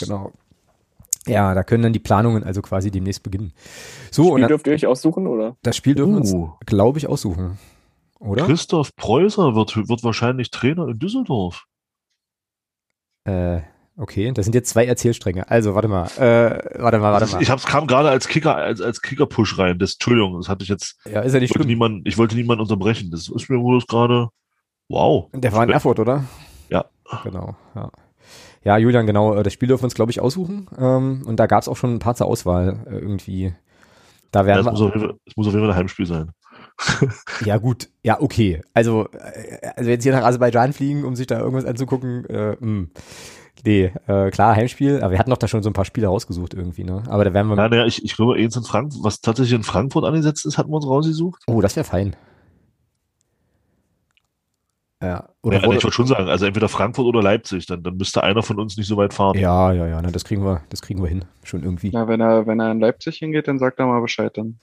genau. 0.01 0.33
Ja, 1.29 1.55
da 1.55 1.63
können 1.63 1.83
dann 1.83 1.93
die 1.93 1.99
Planungen 1.99 2.45
also 2.45 2.63
quasi 2.63 2.91
demnächst 2.91 3.23
beginnen. 3.23 3.53
So, 4.11 4.23
und 4.23 4.29
Spiel 4.29 4.41
dann, 4.41 4.49
dürft 4.49 4.67
ihr 4.67 4.73
euch 4.73 4.87
aussuchen, 4.87 5.27
oder? 5.27 5.57
das 5.63 5.77
Spiel 5.77 5.95
dürfen 5.95 6.13
wir 6.13 6.19
uns, 6.19 6.33
Uh, 6.33 6.53
glaube 6.67 6.99
ich, 6.99 7.07
aussuchen. 7.07 7.59
Oder? 8.19 8.47
Christoph 8.47 8.95
Preußer 8.97 9.55
wird, 9.55 9.77
wird 9.77 10.03
wahrscheinlich 10.03 10.51
Trainer 10.51 10.89
in 10.89 10.99
Düsseldorf. 10.99 11.67
Äh, 13.25 13.61
okay, 13.97 14.33
das 14.33 14.45
sind 14.47 14.55
jetzt 14.55 14.71
zwei 14.71 14.87
Erzählstränge. 14.87 15.49
Also, 15.51 15.75
warte 15.75 15.89
mal. 15.89 16.07
Äh, 16.17 16.81
warte 16.81 16.99
mal, 16.99 17.13
warte 17.13 17.21
Das 17.21 17.33
mal. 17.33 17.43
Ich 17.43 17.51
hab's 17.51 17.67
kam 17.67 17.87
gerade 17.87 18.09
als 18.09 18.27
Kicker, 18.27 18.57
als, 18.57 18.81
als 18.81 19.03
Kicker-Push 19.03 19.59
rein. 19.59 19.79
Das, 19.79 19.93
Entschuldigung, 19.95 20.37
das 20.37 20.49
hatte 20.49 20.65
ich 20.65 20.69
jetzt, 20.69 20.99
ja, 21.05 21.21
ist 21.21 21.35
ja 21.35 21.41
nicht 21.41 21.51
wollte 21.51 21.65
schlimm. 21.65 21.69
niemand, 21.69 22.09
ich 22.09 22.19
wollte 22.19 22.35
niemanden 22.35 22.63
unterbrechen. 22.63 23.11
Das 23.11 23.29
ist 23.29 23.49
mir 23.49 23.61
wohl 23.61 23.81
gerade, 23.87 24.29
wow. 24.89 25.29
Der 25.33 25.53
war 25.53 25.63
in 25.65 25.71
Erfurt, 25.71 26.01
oder? 26.01 26.25
Ja. 26.71 26.87
Genau, 27.23 27.57
ja. 27.75 27.91
Ja, 28.65 28.77
Julian, 28.79 29.07
genau. 29.07 29.35
äh, 29.35 29.43
Das 29.43 29.53
Spiel 29.53 29.69
dürfen 29.69 29.83
wir 29.83 29.87
uns, 29.87 29.95
glaube 29.95 30.11
ich, 30.11 30.21
aussuchen. 30.21 30.67
Ähm, 30.79 31.23
und 31.27 31.37
da 31.39 31.47
gab 31.47 31.63
es 31.63 31.69
auch 31.69 31.77
schon 31.77 31.95
ein 31.95 31.99
paar 32.01 32.15
zur 32.15 32.27
Auswahl 32.27 32.85
äh, 32.87 32.95
irgendwie. 32.99 33.55
Da 34.33 34.41
Ja, 34.41 34.47
werden 34.47 34.67
es, 34.67 34.73
muss 34.73 34.81
auf 34.83 34.95
wir. 34.95 35.01
jeden 35.01 35.09
Fall, 35.11 35.19
es 35.27 35.37
muss 35.37 35.47
auf 35.47 35.53
jeden 35.55 35.65
Fall 35.67 35.73
ein 35.75 35.79
Heimspiel 35.79 36.07
sein. 36.07 36.31
Ja, 37.45 37.57
gut. 37.59 37.89
Ja, 38.05 38.21
okay. 38.21 38.63
Also, 38.75 39.09
äh, 39.13 39.69
also 39.77 39.91
jetzt 39.91 40.03
hier 40.05 40.13
nach 40.13 40.25
Aserbaidschan 40.25 40.73
fliegen, 40.73 41.05
um 41.05 41.17
sich 41.17 41.27
da 41.27 41.39
irgendwas 41.39 41.65
anzugucken, 41.65 42.25
äh, 42.27 42.57
mh. 42.61 42.87
Nee, 43.65 43.93
äh, 44.07 44.31
klar, 44.31 44.55
Heimspiel, 44.55 45.03
aber 45.03 45.11
wir 45.13 45.19
hatten 45.19 45.31
doch 45.31 45.37
da 45.39 45.49
schon 45.49 45.65
so 45.65 45.71
ein 45.71 45.73
paar 45.73 45.85
Spiele 45.85 46.07
rausgesucht 46.07 46.55
irgendwie, 46.55 46.85
ne? 46.85 47.03
Aber 47.09 47.25
da 47.25 47.35
werden 47.35 47.49
wir. 47.49 47.57
Nein, 47.57 47.71
naja, 47.71 47.87
ich, 47.87 48.05
ich 48.05 48.15
glaube, 48.15 48.35
eins 48.37 48.55
in 48.55 48.63
Frankfurt, 48.63 49.03
was 49.03 49.21
tatsächlich 49.21 49.55
in 49.57 49.65
Frankfurt 49.65 50.05
angesetzt 50.05 50.47
ist, 50.47 50.59
hatten 50.59 50.71
wir 50.71 50.77
uns 50.77 50.87
rausgesucht. 50.87 51.43
Oh, 51.49 51.61
das 51.61 51.75
wäre 51.75 51.83
fein. 51.85 52.15
Ja, 55.01 55.29
oder 55.43 55.59
Ja, 55.59 55.63
ich 55.63 55.69
wollte 55.69 55.93
schon 55.93 56.07
sagen, 56.07 56.29
also 56.29 56.45
entweder 56.45 56.69
Frankfurt 56.69 57.07
oder 57.07 57.23
Leipzig, 57.23 57.67
dann, 57.67 57.83
dann 57.83 57.97
müsste 57.97 58.23
einer 58.25 58.43
von 58.43 58.59
uns 58.59 58.77
nicht 58.77 58.89
so 58.89 58.97
weit 58.97 59.15
fahren. 59.15 59.39
ja, 59.39 59.73
ja, 59.73 59.87
ja, 59.87 60.03
ne, 60.03 60.11
das 60.11 60.25
kriegen 60.25 60.45
wir, 60.45 60.63
das 60.71 60.83
kriegen 60.83 61.01
wir 61.01 61.09
hin. 61.09 61.25
Schon 61.45 61.63
irgendwie. 61.63 61.91
Ja, 61.91 62.09
wenn 62.09 62.21
er, 62.21 62.47
wenn 62.47 62.61
er 62.61 62.73
in 62.73 62.81
Leipzig 62.81 63.19
hingeht, 63.19 63.47
dann 63.47 63.59
sagt 63.59 63.79
er 63.79 63.87
mal 63.87 64.01
Bescheid 64.01 64.37
dann. 64.37 64.59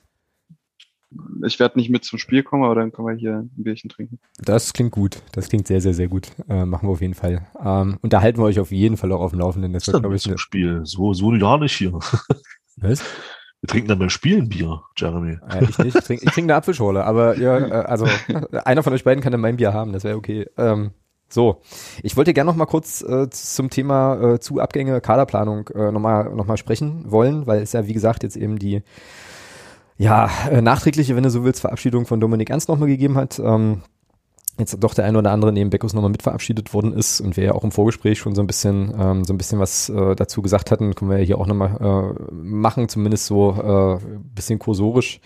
Ich 1.46 1.60
werde 1.60 1.80
nicht 1.80 1.90
mit 1.90 2.04
zum 2.04 2.20
Spiel 2.20 2.44
kommen, 2.44 2.66
aber 2.66 2.76
dann 2.76 2.92
können 2.92 3.08
wir 3.08 3.16
hier 3.16 3.38
ein 3.38 3.52
Bierchen 3.56 3.90
trinken. 3.90 4.20
Das 4.40 4.74
klingt 4.74 4.92
gut. 4.92 5.22
Das 5.32 5.48
klingt 5.48 5.66
sehr, 5.68 5.80
sehr, 5.80 5.94
sehr 5.94 6.10
gut. 6.10 6.32
Äh, 6.50 6.66
machen 6.66 6.90
wir 6.90 6.92
auf 6.92 7.00
jeden 7.00 7.14
Fall. 7.14 7.48
Ähm, 7.64 7.98
und 8.02 8.12
da 8.12 8.22
halten 8.22 8.40
wir 8.40 8.46
euch 8.46 8.60
auf 8.60 8.72
jeden 8.72 8.98
Fall 8.98 9.14
auch 9.14 9.22
auf 9.22 9.32
dem 9.32 9.40
Laufenden. 9.40 9.72
Das 9.72 9.88
wird, 9.88 10.02
glaube 10.02 10.16
ich, 10.16 10.24
zum 10.24 10.38
Spiel? 10.38 10.82
So, 10.84 11.14
so 11.14 11.30
gar 11.40 11.58
nicht 11.60 11.78
hier. 11.78 11.94
was? 12.78 13.04
Wir 13.62 13.68
trinken 13.68 13.88
dann 13.88 14.00
beim 14.00 14.10
Spielen 14.10 14.50
Bier, 14.50 14.82
Jeremy. 14.96 15.38
Äh, 15.50 15.64
ich 15.64 15.78
nicht. 15.80 15.96
Ich 15.96 16.04
trinke 16.04 16.26
ich 16.26 16.32
trink 16.32 16.46
eine 16.46 16.56
Apfelschorle, 16.56 17.04
aber 17.04 17.38
ja, 17.38 17.58
äh, 17.58 17.72
also 17.72 18.06
einer 18.66 18.84
von 18.84 18.94
euch 18.94 19.04
beiden 19.04 19.24
kann 19.24 19.32
dann 19.32 19.42
mein 19.42 19.58
Bier 19.58 19.74
haben, 19.74 19.94
das 19.94 20.04
wäre 20.04 20.18
okay. 20.18 20.48
Ähm, 20.58 20.92
so, 21.28 21.62
ich 22.04 22.16
wollte 22.16 22.34
gerne 22.34 22.50
noch 22.50 22.56
mal 22.56 22.66
kurz 22.66 23.02
äh, 23.02 23.30
zum 23.30 23.70
Thema 23.70 24.36
äh, 24.36 24.40
zu 24.40 24.56
Kaderplanung 24.56 25.68
äh, 25.70 25.92
noch, 25.92 26.00
mal, 26.00 26.30
noch 26.36 26.46
mal 26.46 26.58
sprechen 26.58 27.12
wollen, 27.12 27.48
weil 27.48 27.62
es 27.62 27.74
ja, 27.74 27.88
wie 27.88 27.94
gesagt, 27.94 28.24
jetzt 28.24 28.38
eben 28.38 28.60
die 28.60 28.84
ja, 29.98 30.30
äh, 30.50 30.62
nachträgliche, 30.62 31.16
wenn 31.16 31.24
du 31.24 31.30
so 31.30 31.44
willst, 31.44 31.62
Verabschiedung 31.62 32.06
von 32.06 32.20
Dominik 32.20 32.50
Ernst 32.50 32.70
nochmal 32.70 32.90
gegeben 32.90 33.16
hat. 33.18 33.40
Ähm, 33.40 33.82
jetzt 34.58 34.78
doch 34.80 34.94
der 34.94 35.06
ein 35.06 35.16
oder 35.16 35.32
andere 35.32 35.52
neben 35.52 35.70
Beckus 35.70 35.94
nochmal 35.94 36.12
mit 36.12 36.24
verabschiedet 36.24 36.74
worden 36.74 36.94
ist 36.94 37.22
und 37.22 37.38
wir 37.38 37.44
ja 37.44 37.52
auch 37.54 37.64
im 37.64 37.72
Vorgespräch 37.72 38.20
schon 38.20 38.36
so 38.36 38.42
ein 38.42 38.48
bisschen 38.48 38.94
ähm, 38.98 39.26
so 39.26 39.34
ein 39.34 39.38
bisschen 39.38 39.60
was 39.60 39.90
äh, 39.90 40.16
dazu 40.16 40.42
gesagt 40.42 40.72
hatten, 40.72 40.96
können 40.96 41.12
wir 41.12 41.18
ja 41.18 41.26
hier 41.26 41.38
auch 41.38 41.48
nochmal 41.48 42.16
äh, 42.30 42.34
machen, 42.34 42.90
zumindest 42.90 43.26
so 43.26 44.00
äh, 44.02 44.06
bisschen 44.34 44.60
kursorisch. 44.60 45.20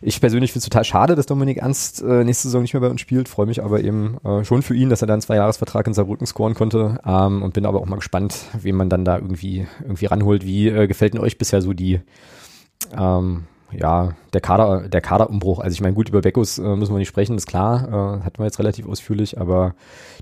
Ich 0.00 0.20
persönlich 0.20 0.52
finde 0.52 0.60
es 0.60 0.64
total 0.64 0.84
schade, 0.84 1.16
dass 1.16 1.26
Dominik 1.26 1.58
Ernst 1.58 2.02
äh, 2.02 2.22
nächste 2.22 2.46
Saison 2.48 2.62
nicht 2.62 2.72
mehr 2.72 2.80
bei 2.80 2.88
uns 2.88 3.00
spielt, 3.00 3.28
freue 3.28 3.46
mich 3.46 3.64
aber 3.64 3.80
eben 3.80 4.18
äh, 4.24 4.44
schon 4.44 4.62
für 4.62 4.74
ihn, 4.74 4.90
dass 4.90 5.02
er 5.02 5.08
da 5.08 5.14
einen 5.14 5.22
Zweijahresvertrag 5.22 5.88
in 5.88 5.94
Saarbrücken 5.94 6.26
scoren 6.26 6.54
konnte 6.54 7.00
ähm, 7.04 7.42
und 7.42 7.54
bin 7.54 7.66
aber 7.66 7.80
auch 7.80 7.86
mal 7.86 7.96
gespannt, 7.96 8.36
wen 8.60 8.76
man 8.76 8.88
dann 8.88 9.04
da 9.04 9.16
irgendwie 9.16 9.66
irgendwie 9.82 10.06
ranholt. 10.06 10.44
Wie 10.44 10.68
äh, 10.68 10.86
gefällt 10.86 11.14
denn 11.14 11.20
euch 11.20 11.36
bisher 11.36 11.62
so 11.62 11.72
die 11.72 12.00
ähm, 12.96 13.46
ja, 13.70 14.14
der 14.32 14.40
Kader, 14.40 14.88
der 14.88 15.00
Kaderumbruch. 15.00 15.60
Also 15.60 15.74
ich 15.74 15.80
meine, 15.80 15.94
gut, 15.94 16.08
über 16.08 16.20
Beckus 16.20 16.58
äh, 16.58 16.76
müssen 16.76 16.92
wir 16.92 16.98
nicht 16.98 17.08
sprechen, 17.08 17.36
ist 17.36 17.46
klar, 17.46 18.20
äh, 18.20 18.24
hatten 18.24 18.38
wir 18.38 18.44
jetzt 18.44 18.58
relativ 18.58 18.86
ausführlich, 18.86 19.38
aber 19.38 19.74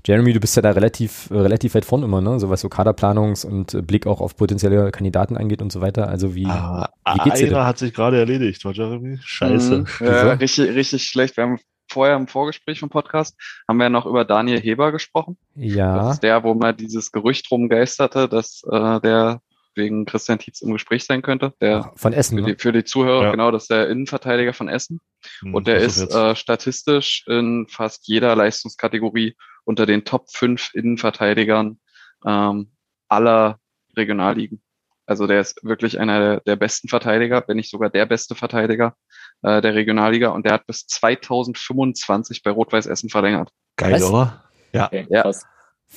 Jeremy, 0.05 0.33
du 0.33 0.39
bist 0.39 0.55
ja 0.55 0.61
da 0.61 0.71
relativ, 0.71 1.29
äh, 1.31 1.37
relativ 1.37 1.75
weit 1.75 1.85
vorn 1.85 2.03
immer, 2.03 2.21
ne? 2.21 2.39
So 2.39 2.49
was 2.49 2.61
so 2.61 2.67
Kaderplanungs- 2.67 3.45
und 3.45 3.73
äh, 3.73 3.81
Blick 3.81 4.07
auch 4.07 4.21
auf 4.21 4.35
potenzielle 4.35 4.91
Kandidaten 4.91 5.37
angeht 5.37 5.61
und 5.61 5.71
so 5.71 5.81
weiter. 5.81 6.09
Also 6.09 6.35
wie, 6.35 6.45
ah, 6.45 6.89
wie 7.13 7.23
geht's 7.23 7.39
dir? 7.39 7.47
Einer 7.47 7.65
hat 7.65 7.77
sich 7.77 7.93
gerade 7.93 8.19
erledigt, 8.19 8.63
war 8.65 8.73
Jeremy? 8.73 9.17
Scheiße. 9.21 9.77
Mhm, 9.79 9.87
ja, 10.01 10.33
richtig, 10.33 10.75
richtig 10.75 11.03
schlecht. 11.03 11.37
Wir 11.37 11.43
haben 11.45 11.59
vorher 11.89 12.15
im 12.15 12.27
Vorgespräch 12.27 12.79
vom 12.79 12.89
Podcast 12.89 13.35
haben 13.67 13.77
wir 13.77 13.85
ja 13.85 13.89
noch 13.89 14.05
über 14.05 14.25
Daniel 14.25 14.59
Heber 14.59 14.91
gesprochen. 14.91 15.37
Ja. 15.55 15.95
Das 15.97 16.15
ist 16.15 16.23
der, 16.23 16.43
wo 16.43 16.53
mal 16.53 16.73
dieses 16.73 17.11
Gerücht 17.11 17.49
rumgeisterte, 17.49 18.27
dass 18.27 18.61
äh, 18.69 18.99
der 18.99 19.41
wegen 19.77 20.05
Christian 20.05 20.39
Tietz 20.39 20.61
im 20.61 20.73
Gespräch 20.73 21.05
sein 21.05 21.21
könnte. 21.21 21.53
Der 21.61 21.91
von 21.95 22.13
Essen. 22.13 22.37
Für 22.39 22.43
die, 22.43 22.51
ne? 22.51 22.57
für 22.59 22.71
die 22.73 22.83
Zuhörer, 22.83 23.23
Ja. 23.25 23.31
genau, 23.31 23.51
das 23.51 23.63
ist 23.63 23.71
der 23.71 23.89
Innenverteidiger 23.89 24.53
von 24.53 24.67
Essen. 24.67 24.99
Hm, 25.41 25.53
Und 25.55 25.67
der 25.67 25.77
ist 25.77 26.01
äh, 26.13 26.35
statistisch 26.35 27.23
in 27.27 27.67
fast 27.69 28.07
jeder 28.07 28.35
Leistungskategorie 28.35 29.35
unter 29.63 29.85
den 29.85 30.03
Top 30.05 30.29
5 30.31 30.73
Innenverteidigern 30.73 31.79
ähm, 32.25 32.71
aller 33.07 33.59
Regionalligen. 33.95 34.61
Also 35.05 35.25
der 35.25 35.39
ist 35.39 35.63
wirklich 35.63 35.99
einer 35.99 36.19
der, 36.19 36.39
der 36.41 36.55
besten 36.57 36.89
Verteidiger, 36.89 37.41
wenn 37.47 37.55
nicht 37.55 37.69
sogar 37.71 37.89
der 37.89 38.05
beste 38.05 38.35
Verteidiger 38.35 38.95
äh, 39.41 39.61
der 39.61 39.73
Regionalliga. 39.73 40.29
Und 40.29 40.45
der 40.45 40.53
hat 40.53 40.67
bis 40.67 40.85
2025 40.87 42.43
bei 42.43 42.51
Rot-Weiß 42.51 42.85
Essen 42.87 43.09
verlängert. 43.09 43.49
Geil, 43.77 43.93
Was? 43.93 44.03
oder? 44.03 44.43
Ja, 44.73 44.85
Okay, 44.87 45.07
Ja. 45.09 45.21
krass. 45.23 45.45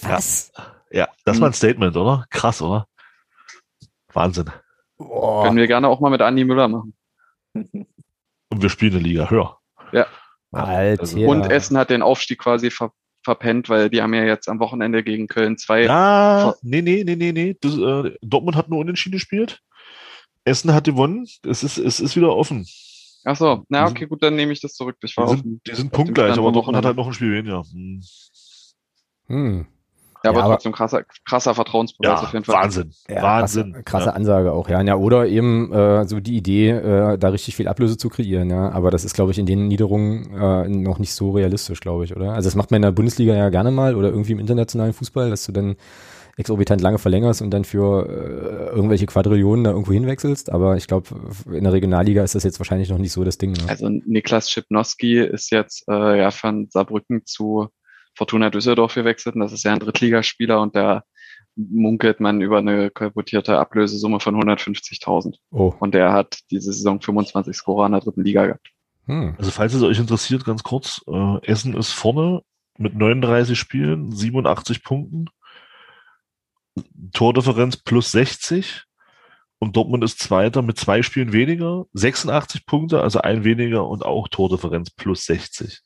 Was? 0.02 0.52
ja, 0.92 1.08
das 1.24 1.40
war 1.40 1.48
ein 1.48 1.52
Statement, 1.52 1.96
oder? 1.96 2.24
Krass, 2.30 2.62
oder? 2.62 2.86
Wahnsinn. 4.12 4.50
Boah. 4.98 5.44
Können 5.44 5.56
wir 5.56 5.66
gerne 5.66 5.88
auch 5.88 6.00
mal 6.00 6.10
mit 6.10 6.20
Andi 6.22 6.44
Müller 6.44 6.68
machen. 6.68 6.94
Und 7.54 8.62
wir 8.62 8.68
spielen 8.68 8.94
eine 8.94 9.02
Liga 9.02 9.30
höher. 9.30 9.56
Alter. 10.52 11.02
Also- 11.02 11.18
Und 11.18 11.42
Essen 11.50 11.78
hat 11.78 11.90
den 11.90 12.02
Aufstieg 12.02 12.38
quasi 12.40 12.70
ver 12.70 12.92
verpennt, 13.22 13.68
weil 13.68 13.90
die 13.90 14.00
haben 14.02 14.14
ja 14.14 14.24
jetzt 14.24 14.48
am 14.48 14.58
Wochenende 14.60 15.04
gegen 15.04 15.28
Köln 15.28 15.58
2 15.58 15.82
Ja, 15.84 16.54
nee, 16.62 16.80
nee, 16.80 17.04
nee, 17.04 17.14
nee, 17.16 17.32
nee. 17.32 17.56
Das, 17.60 17.76
äh, 17.76 18.16
Dortmund 18.22 18.56
hat 18.56 18.68
nur 18.70 18.78
unentschieden 18.78 19.12
gespielt. 19.12 19.60
Essen 20.44 20.72
hat 20.72 20.84
gewonnen. 20.84 21.28
Es 21.46 21.62
ist, 21.62 21.76
es 21.76 22.00
ist 22.00 22.16
wieder 22.16 22.34
offen. 22.34 22.66
Ach 23.24 23.36
so, 23.36 23.64
na 23.68 23.82
Die 23.82 23.86
sind- 23.88 23.96
okay, 23.98 24.06
gut, 24.06 24.22
dann 24.22 24.36
nehme 24.36 24.52
ich 24.52 24.60
das 24.62 24.72
zurück. 24.72 24.96
Ich 25.02 25.12
Die 25.12 25.16
war 25.18 25.24
auf 25.26 25.32
dem, 25.32 25.42
sind, 25.42 25.66
die 25.66 25.74
sind 25.74 25.92
punktgleich, 25.92 26.32
aber 26.38 26.50
Dortmund 26.50 26.78
hat 26.78 26.84
halt 26.86 26.96
noch 26.96 27.06
ein 27.06 27.12
Spiel 27.12 27.32
weniger. 27.34 27.62
Hm. 27.70 28.02
Hm. 29.26 29.66
Ja, 30.24 30.30
aber 30.30 30.38
Ja, 30.38 30.44
aber- 30.44 30.54
trotzdem 30.54 30.72
krasser, 30.72 31.02
krasser 31.26 31.54
Vertrauensbeweis 31.54 32.20
Ja, 32.20 32.26
auf 32.26 32.32
jeden 32.32 32.44
Fall. 32.44 32.54
Wahnsinn. 32.62 32.92
Ja, 33.08 33.22
Wahnsinn. 33.22 33.72
Krasse, 33.72 33.82
krasse 33.84 34.06
Ja. 34.06 34.12
Ansage 34.12 34.52
auch, 34.52 34.68
ja. 34.68 34.80
ja. 34.82 34.96
Oder 34.96 35.26
eben 35.26 35.72
äh, 35.72 36.06
so 36.06 36.20
die 36.20 36.36
Idee, 36.36 36.70
äh, 36.70 37.18
da 37.18 37.28
richtig 37.28 37.56
viel 37.56 37.68
Ablöse 37.68 37.96
zu 37.96 38.08
kreieren, 38.08 38.50
ja. 38.50 38.70
Aber 38.70 38.90
das 38.90 39.04
ist, 39.04 39.14
glaube 39.14 39.30
ich, 39.32 39.38
in 39.38 39.46
den 39.46 39.68
Niederungen 39.68 40.32
äh, 40.34 40.68
noch 40.68 40.98
nicht 40.98 41.14
so 41.14 41.30
realistisch, 41.30 41.80
glaube 41.80 42.04
ich, 42.04 42.14
oder? 42.16 42.32
Also 42.34 42.46
das 42.46 42.54
macht 42.56 42.70
man 42.70 42.76
in 42.76 42.82
der 42.82 42.92
Bundesliga 42.92 43.34
ja 43.34 43.48
gerne 43.48 43.70
mal 43.70 43.94
oder 43.94 44.08
irgendwie 44.08 44.32
im 44.32 44.38
internationalen 44.38 44.92
Fußball, 44.92 45.30
dass 45.30 45.44
du 45.46 45.52
dann 45.52 45.76
exorbitant 46.36 46.80
lange 46.80 46.98
verlängerst 46.98 47.42
und 47.42 47.50
dann 47.50 47.64
für 47.64 48.06
äh, 48.08 48.74
irgendwelche 48.74 49.04
Quadrillionen 49.06 49.64
da 49.64 49.70
irgendwo 49.72 49.92
hinwechselst. 49.92 50.50
Aber 50.50 50.76
ich 50.76 50.86
glaube, 50.86 51.08
in 51.52 51.64
der 51.64 51.72
Regionalliga 51.72 52.22
ist 52.24 52.34
das 52.34 52.44
jetzt 52.44 52.58
wahrscheinlich 52.60 52.88
noch 52.88 52.98
nicht 52.98 53.12
so 53.12 53.24
das 53.24 53.36
Ding. 53.36 53.52
Ne? 53.52 53.64
Also 53.68 53.88
Niklas 53.88 54.50
Schipnowski 54.50 55.18
ist 55.20 55.50
jetzt 55.50 55.84
äh, 55.88 56.18
ja 56.18 56.30
von 56.30 56.68
Saarbrücken 56.70 57.22
zu 57.26 57.68
Fortuna 58.14 58.50
Düsseldorf 58.50 58.94
gewechselt 58.94 59.34
und 59.34 59.40
das 59.40 59.52
ist 59.52 59.64
ja 59.64 59.72
ein 59.72 59.78
Drittligaspieler 59.80 60.60
und 60.60 60.76
da 60.76 61.02
munkelt 61.56 62.20
man 62.20 62.40
über 62.40 62.58
eine 62.58 62.90
kolportierte 62.90 63.58
Ablösesumme 63.58 64.20
von 64.20 64.36
150.000 64.36 65.36
Oh. 65.50 65.74
und 65.80 65.94
der 65.94 66.12
hat 66.12 66.38
diese 66.50 66.72
Saison 66.72 67.00
25 67.00 67.56
Scorer 67.56 67.86
in 67.86 67.92
der 67.92 68.00
dritten 68.00 68.24
Liga 68.24 68.46
gehabt. 68.46 68.70
Hm. 69.06 69.34
Also 69.38 69.50
falls 69.50 69.74
es 69.74 69.82
euch 69.82 69.98
interessiert, 69.98 70.44
ganz 70.44 70.62
kurz, 70.62 71.02
äh, 71.08 71.46
Essen 71.46 71.76
ist 71.76 71.92
vorne 71.92 72.42
mit 72.78 72.94
39 72.94 73.58
Spielen, 73.58 74.12
87 74.12 74.82
Punkten, 74.84 75.26
Tordifferenz 77.12 77.76
plus 77.76 78.12
60 78.12 78.84
und 79.58 79.76
Dortmund 79.76 80.04
ist 80.04 80.18
Zweiter 80.20 80.62
mit 80.62 80.78
zwei 80.78 81.02
Spielen 81.02 81.32
weniger, 81.32 81.86
86 81.92 82.64
Punkte, 82.64 83.02
also 83.02 83.20
ein 83.20 83.44
weniger 83.44 83.86
und 83.86 84.04
auch 84.04 84.28
Tordifferenz 84.28 84.90
plus 84.90 85.24
60. 85.26 85.80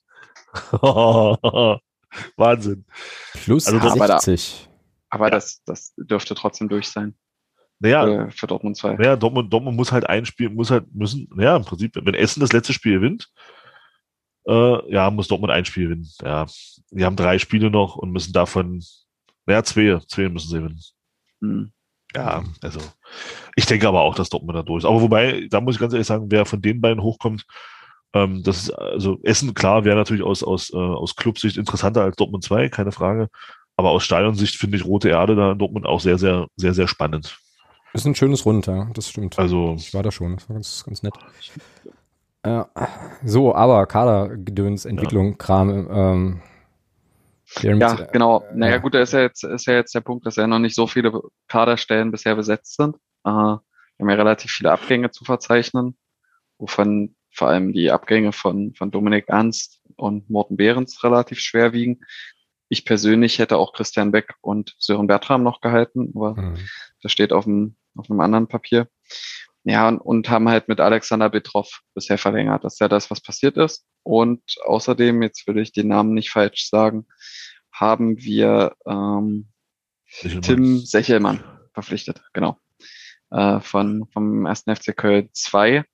Wahnsinn. 2.36 2.84
Plus 3.44 3.66
Also 3.66 3.78
aber 3.88 4.06
da- 4.06 4.18
60. 4.18 4.68
Aber 5.10 5.30
das, 5.30 5.62
das 5.64 5.94
dürfte 5.96 6.34
trotzdem 6.34 6.68
durch 6.68 6.88
sein 6.88 7.14
Naja, 7.78 8.28
für, 8.30 8.46
Dortmund 8.48 8.76
2. 8.76 8.94
naja 8.96 9.14
Dortmund, 9.16 9.52
Dortmund 9.52 9.76
muss 9.76 9.92
halt 9.92 10.08
ein 10.08 10.26
Spiel, 10.26 10.50
muss 10.50 10.70
halt, 10.72 10.92
müssen, 10.92 11.28
naja, 11.34 11.56
im 11.56 11.64
Prinzip, 11.64 11.94
wenn 11.94 12.14
Essen 12.14 12.40
das 12.40 12.52
letzte 12.52 12.72
Spiel 12.72 12.94
gewinnt, 12.94 13.28
äh, 14.46 14.92
ja, 14.92 15.10
muss 15.10 15.28
Dortmund 15.28 15.52
ein 15.52 15.64
Spiel 15.64 15.84
gewinnen. 15.84 16.08
Ja, 16.20 16.46
die 16.90 17.04
haben 17.04 17.16
drei 17.16 17.38
Spiele 17.38 17.70
noch 17.70 17.96
und 17.96 18.10
müssen 18.10 18.32
davon, 18.32 18.82
naja, 19.46 19.62
zwei, 19.62 20.00
zwei 20.08 20.28
müssen 20.28 20.48
sie 20.48 20.58
gewinnen. 20.58 20.80
Hm. 21.40 21.72
Ja, 22.16 22.44
also 22.60 22.80
ich 23.56 23.66
denke 23.66 23.88
aber 23.88 24.00
auch, 24.02 24.14
dass 24.14 24.28
Dortmund 24.30 24.56
da 24.56 24.62
durch 24.62 24.82
ist. 24.82 24.88
Aber 24.88 25.00
wobei, 25.00 25.46
da 25.50 25.60
muss 25.60 25.74
ich 25.76 25.80
ganz 25.80 25.92
ehrlich 25.92 26.06
sagen, 26.06 26.26
wer 26.30 26.44
von 26.44 26.60
den 26.62 26.80
beiden 26.80 27.02
hochkommt, 27.02 27.44
ähm, 28.14 28.42
das 28.44 28.64
ist, 28.64 28.70
also 28.70 29.18
Essen, 29.24 29.54
klar, 29.54 29.84
wäre 29.84 29.96
natürlich 29.96 30.22
aus, 30.22 30.42
aus, 30.42 30.72
äh, 30.72 30.76
aus 30.76 31.16
Clubsicht 31.16 31.56
interessanter 31.56 32.02
als 32.02 32.16
Dortmund 32.16 32.44
2, 32.44 32.68
keine 32.68 32.92
Frage. 32.92 33.28
Aber 33.76 33.90
aus 33.90 34.04
Stadionsicht 34.04 34.56
finde 34.56 34.76
ich 34.76 34.84
Rote 34.84 35.08
Erde 35.08 35.34
da 35.34 35.52
in 35.52 35.58
Dortmund 35.58 35.84
auch 35.84 36.00
sehr, 36.00 36.16
sehr, 36.16 36.46
sehr, 36.56 36.74
sehr 36.74 36.86
spannend. 36.86 37.36
Ist 37.92 38.06
ein 38.06 38.14
schönes 38.14 38.46
Rund, 38.46 38.66
ja, 38.66 38.88
das 38.94 39.10
stimmt. 39.10 39.38
Also, 39.38 39.74
Ich 39.76 39.92
war 39.94 40.02
da 40.02 40.12
schon, 40.12 40.36
das 40.36 40.48
war 40.48 40.54
ganz, 40.54 40.84
ganz 40.84 41.02
nett. 41.02 41.14
Äh, 42.42 42.64
so, 43.24 43.54
aber 43.54 43.86
Kadergedöns, 43.86 44.84
Entwicklung, 44.84 45.38
Kram, 45.38 45.88
ähm, 45.90 46.42
Ja, 47.62 47.94
genau. 48.12 48.42
äh, 48.42 48.54
Naja, 48.54 48.74
ja. 48.74 48.78
gut, 48.78 48.94
da 48.94 49.00
ist 49.00 49.12
ja 49.12 49.20
jetzt, 49.20 49.42
ist 49.44 49.66
ja 49.66 49.74
jetzt 49.74 49.94
der 49.94 50.00
Punkt, 50.02 50.26
dass 50.26 50.36
ja 50.36 50.46
noch 50.46 50.58
nicht 50.58 50.74
so 50.74 50.86
viele 50.86 51.20
Kaderstellen 51.48 52.10
bisher 52.10 52.36
besetzt 52.36 52.76
sind. 52.76 52.96
Äh, 53.24 53.30
wir 53.30 53.60
haben 54.00 54.10
ja 54.10 54.16
relativ 54.16 54.50
viele 54.50 54.72
Abgänge 54.72 55.10
zu 55.10 55.24
verzeichnen, 55.24 55.96
wovon 56.58 57.14
vor 57.34 57.48
allem 57.48 57.72
die 57.72 57.90
Abgänge 57.90 58.32
von, 58.32 58.74
von 58.74 58.90
Dominik 58.90 59.28
Ernst 59.28 59.82
und 59.96 60.30
Morten 60.30 60.56
Behrens 60.56 61.02
relativ 61.04 61.40
schwer 61.40 61.72
wiegen. 61.72 62.00
Ich 62.68 62.84
persönlich 62.84 63.38
hätte 63.38 63.58
auch 63.58 63.72
Christian 63.72 64.12
Beck 64.12 64.34
und 64.40 64.74
Sören 64.78 65.06
Bertram 65.06 65.42
noch 65.42 65.60
gehalten, 65.60 66.12
aber 66.14 66.36
Hm. 66.36 66.56
das 67.02 67.12
steht 67.12 67.32
auf 67.32 67.44
dem, 67.44 67.76
auf 67.96 68.10
einem 68.10 68.20
anderen 68.20 68.48
Papier. 68.48 68.88
Ja, 69.64 69.88
und, 69.88 69.98
und 69.98 70.28
haben 70.28 70.48
halt 70.48 70.68
mit 70.68 70.80
Alexander 70.80 71.30
Betroff 71.30 71.80
bisher 71.94 72.18
verlängert. 72.18 72.64
Das 72.64 72.74
ist 72.74 72.80
ja 72.80 72.88
das, 72.88 73.10
was 73.10 73.20
passiert 73.20 73.56
ist. 73.56 73.86
Und 74.02 74.42
außerdem, 74.66 75.22
jetzt 75.22 75.46
würde 75.46 75.62
ich 75.62 75.72
den 75.72 75.88
Namen 75.88 76.12
nicht 76.12 76.30
falsch 76.30 76.68
sagen, 76.68 77.06
haben 77.72 78.18
wir 78.18 78.74
ähm, 78.86 79.48
Tim 80.20 80.78
Sechelmann 80.78 81.42
verpflichtet, 81.72 82.22
genau. 82.32 82.58
Äh, 83.30 83.60
von, 83.60 84.06
vom 84.12 84.46
1. 84.46 84.64
FC 84.66 84.96
Köln 84.96 85.30
2. 85.32 85.84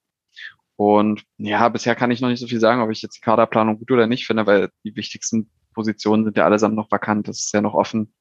Und 0.81 1.24
ja, 1.36 1.69
bisher 1.69 1.94
kann 1.94 2.11
ich 2.11 2.23
noch 2.23 2.31
nicht 2.31 2.40
so 2.40 2.47
viel 2.47 2.59
sagen, 2.59 2.81
ob 2.81 2.90
ich 2.90 3.02
jetzt 3.02 3.16
die 3.16 3.20
Kaderplanung 3.20 3.78
gut 3.78 3.90
oder 3.90 4.07
nicht 4.07 4.27
finde, 4.27 4.47
weil 4.47 4.70
die 4.82 4.97
wichtigsten 4.97 5.51
Positionen 5.74 6.24
sind 6.24 6.39
ja 6.39 6.47
allesamt 6.47 6.74
noch 6.74 6.90
vakant. 6.90 7.28
Es 7.28 7.40
ist 7.40 7.52
ja 7.52 7.61
noch 7.61 7.74
offen, 7.74 8.15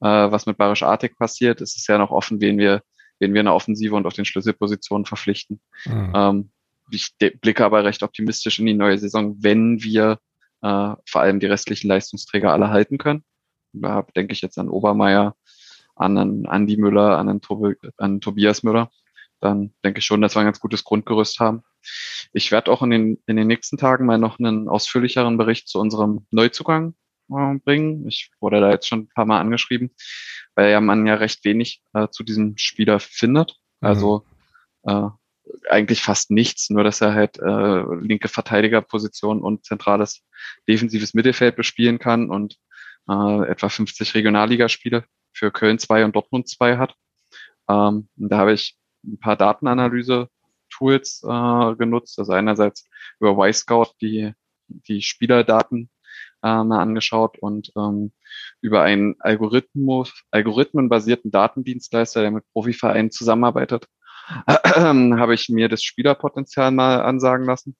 äh, 0.00 0.08
was 0.08 0.44
mit 0.44 0.58
Barisch 0.58 0.82
Artig 0.82 1.16
passiert. 1.16 1.60
Es 1.60 1.76
ist 1.76 1.86
ja 1.86 1.98
noch 1.98 2.10
offen, 2.10 2.40
wen 2.40 2.58
wir, 2.58 2.82
wen 3.20 3.32
wir 3.32 3.38
in 3.38 3.46
der 3.46 3.54
Offensive 3.54 3.94
und 3.94 4.06
auf 4.06 4.14
den 4.14 4.24
Schlüsselpositionen 4.24 5.04
verpflichten. 5.06 5.60
Hm. 5.84 6.12
Ähm, 6.12 6.50
ich 6.90 7.14
blicke 7.16 7.64
aber 7.64 7.84
recht 7.84 8.02
optimistisch 8.02 8.58
in 8.58 8.66
die 8.66 8.74
neue 8.74 8.98
Saison, 8.98 9.36
wenn 9.40 9.80
wir 9.80 10.18
äh, 10.62 10.94
vor 11.06 11.20
allem 11.20 11.38
die 11.38 11.46
restlichen 11.46 11.86
Leistungsträger 11.86 12.52
alle 12.52 12.70
halten 12.70 12.98
können. 12.98 13.22
Da 13.72 14.04
denke 14.16 14.32
ich 14.32 14.40
jetzt 14.40 14.58
an 14.58 14.68
Obermeier, 14.68 15.36
an 15.94 16.18
einen 16.18 16.46
Andi 16.46 16.76
Müller, 16.76 17.18
an 17.18 17.28
einen, 17.28 17.40
Tobi, 17.40 17.76
an 17.98 18.20
Tobias 18.20 18.64
Müller. 18.64 18.90
Dann 19.38 19.72
denke 19.84 20.00
ich 20.00 20.04
schon, 20.04 20.20
dass 20.20 20.34
wir 20.34 20.40
ein 20.40 20.46
ganz 20.46 20.58
gutes 20.58 20.82
Grundgerüst 20.82 21.38
haben. 21.38 21.62
Ich 22.32 22.52
werde 22.52 22.70
auch 22.70 22.82
in 22.82 22.90
den, 22.90 23.22
in 23.26 23.36
den 23.36 23.46
nächsten 23.46 23.76
Tagen 23.76 24.06
mal 24.06 24.18
noch 24.18 24.38
einen 24.38 24.68
ausführlicheren 24.68 25.36
Bericht 25.36 25.68
zu 25.68 25.78
unserem 25.78 26.26
Neuzugang 26.30 26.94
äh, 27.30 27.54
bringen. 27.64 28.06
Ich 28.06 28.30
wurde 28.40 28.60
da 28.60 28.70
jetzt 28.70 28.86
schon 28.88 29.00
ein 29.00 29.08
paar 29.08 29.26
Mal 29.26 29.40
angeschrieben, 29.40 29.90
weil 30.54 30.70
ja 30.70 30.80
man 30.80 31.06
ja 31.06 31.14
recht 31.14 31.44
wenig 31.44 31.82
äh, 31.94 32.08
zu 32.10 32.22
diesem 32.22 32.56
Spieler 32.56 33.00
findet. 33.00 33.56
Also 33.80 34.24
äh, 34.84 35.08
eigentlich 35.68 36.02
fast 36.02 36.30
nichts, 36.30 36.70
nur 36.70 36.84
dass 36.84 37.00
er 37.00 37.14
halt 37.14 37.38
äh, 37.38 37.82
linke 38.00 38.28
Verteidigerposition 38.28 39.40
und 39.40 39.64
zentrales 39.64 40.22
defensives 40.68 41.14
Mittelfeld 41.14 41.56
bespielen 41.56 41.98
kann 41.98 42.30
und 42.30 42.56
äh, 43.08 43.48
etwa 43.48 43.68
50 43.68 44.14
Regionalligaspiele 44.14 45.04
für 45.32 45.50
Köln 45.50 45.78
2 45.78 46.04
und 46.04 46.16
Dortmund 46.16 46.48
2 46.48 46.76
hat. 46.76 46.94
Ähm, 47.68 48.08
da 48.16 48.38
habe 48.38 48.52
ich 48.52 48.76
ein 49.04 49.18
paar 49.18 49.36
Datenanalyse-Tools 50.80 51.22
äh, 51.24 51.76
genutzt. 51.76 52.18
Also 52.18 52.32
einerseits 52.32 52.88
über 53.18 53.32
Y-Scout 53.32 53.92
die, 54.00 54.32
die 54.68 55.02
Spielerdaten 55.02 55.90
äh, 56.42 56.64
mal 56.64 56.80
angeschaut 56.80 57.38
und 57.38 57.72
ähm, 57.76 58.12
über 58.60 58.82
einen 58.82 59.16
Algorithmus, 59.20 60.24
algorithmenbasierten 60.30 61.30
Datendienstleister, 61.30 62.22
der 62.22 62.30
mit 62.30 62.44
Profivereinen 62.52 63.10
zusammenarbeitet, 63.10 63.86
äh, 64.46 64.54
habe 64.74 65.34
ich 65.34 65.48
mir 65.48 65.68
das 65.68 65.82
Spielerpotenzial 65.82 66.70
mal 66.70 67.02
ansagen 67.02 67.46
lassen, 67.46 67.76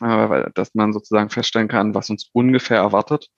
äh, 0.00 0.50
dass 0.54 0.74
man 0.74 0.92
sozusagen 0.92 1.30
feststellen 1.30 1.68
kann, 1.68 1.94
was 1.94 2.10
uns 2.10 2.30
ungefähr 2.32 2.78
erwartet. 2.78 3.28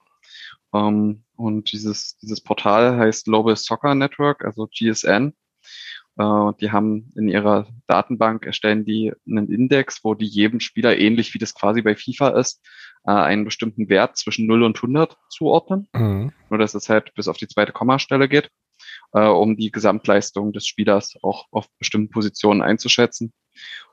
Ähm, 0.75 1.25
und 1.37 1.73
dieses, 1.73 2.17
dieses 2.19 2.41
Portal 2.41 2.97
heißt 2.97 3.27
Global 3.27 3.57
Soccer 3.57 3.95
Network, 3.95 4.45
also 4.45 4.69
GSN. 4.69 5.35
Äh, 6.19 6.53
die 6.61 6.73
haben 6.73 7.13
in 7.17 7.29
ihrer 7.29 7.67
Datenbank 7.87 8.47
erstellen 8.47 8.85
die 8.85 9.13
einen 9.29 9.51
Index, 9.51 10.03
wo 10.03 10.15
die 10.15 10.27
jedem 10.27 10.61
Spieler 10.61 10.99
ähnlich 10.99 11.35
wie 11.35 11.39
das 11.39 11.55
quasi 11.55 11.83
bei 11.83 11.95
FIFA 11.95 12.31
ist, 12.31 12.65
äh, 13.05 13.13
einen 13.13 13.45
bestimmten 13.45 13.89
Wert 13.89 14.17
zwischen 14.17 14.47
0 14.47 14.63
und 14.63 14.77
100 14.77 15.17
zuordnen. 15.29 15.89
Mhm. 15.93 16.33
Nur 16.51 16.59
dass 16.59 16.75
es 16.75 16.89
halt 16.89 17.15
bis 17.15 17.29
auf 17.29 17.37
die 17.37 17.49
zweite 17.49 17.73
Kommastelle 17.73 18.29
geht, 18.29 18.51
äh, 19.13 19.27
um 19.27 19.57
die 19.57 19.71
Gesamtleistung 19.71 20.53
des 20.53 20.67
Spielers 20.67 21.15
auch 21.23 21.47
auf 21.51 21.67
bestimmten 21.79 22.11
Positionen 22.11 22.63
einzuschätzen. 22.63 23.33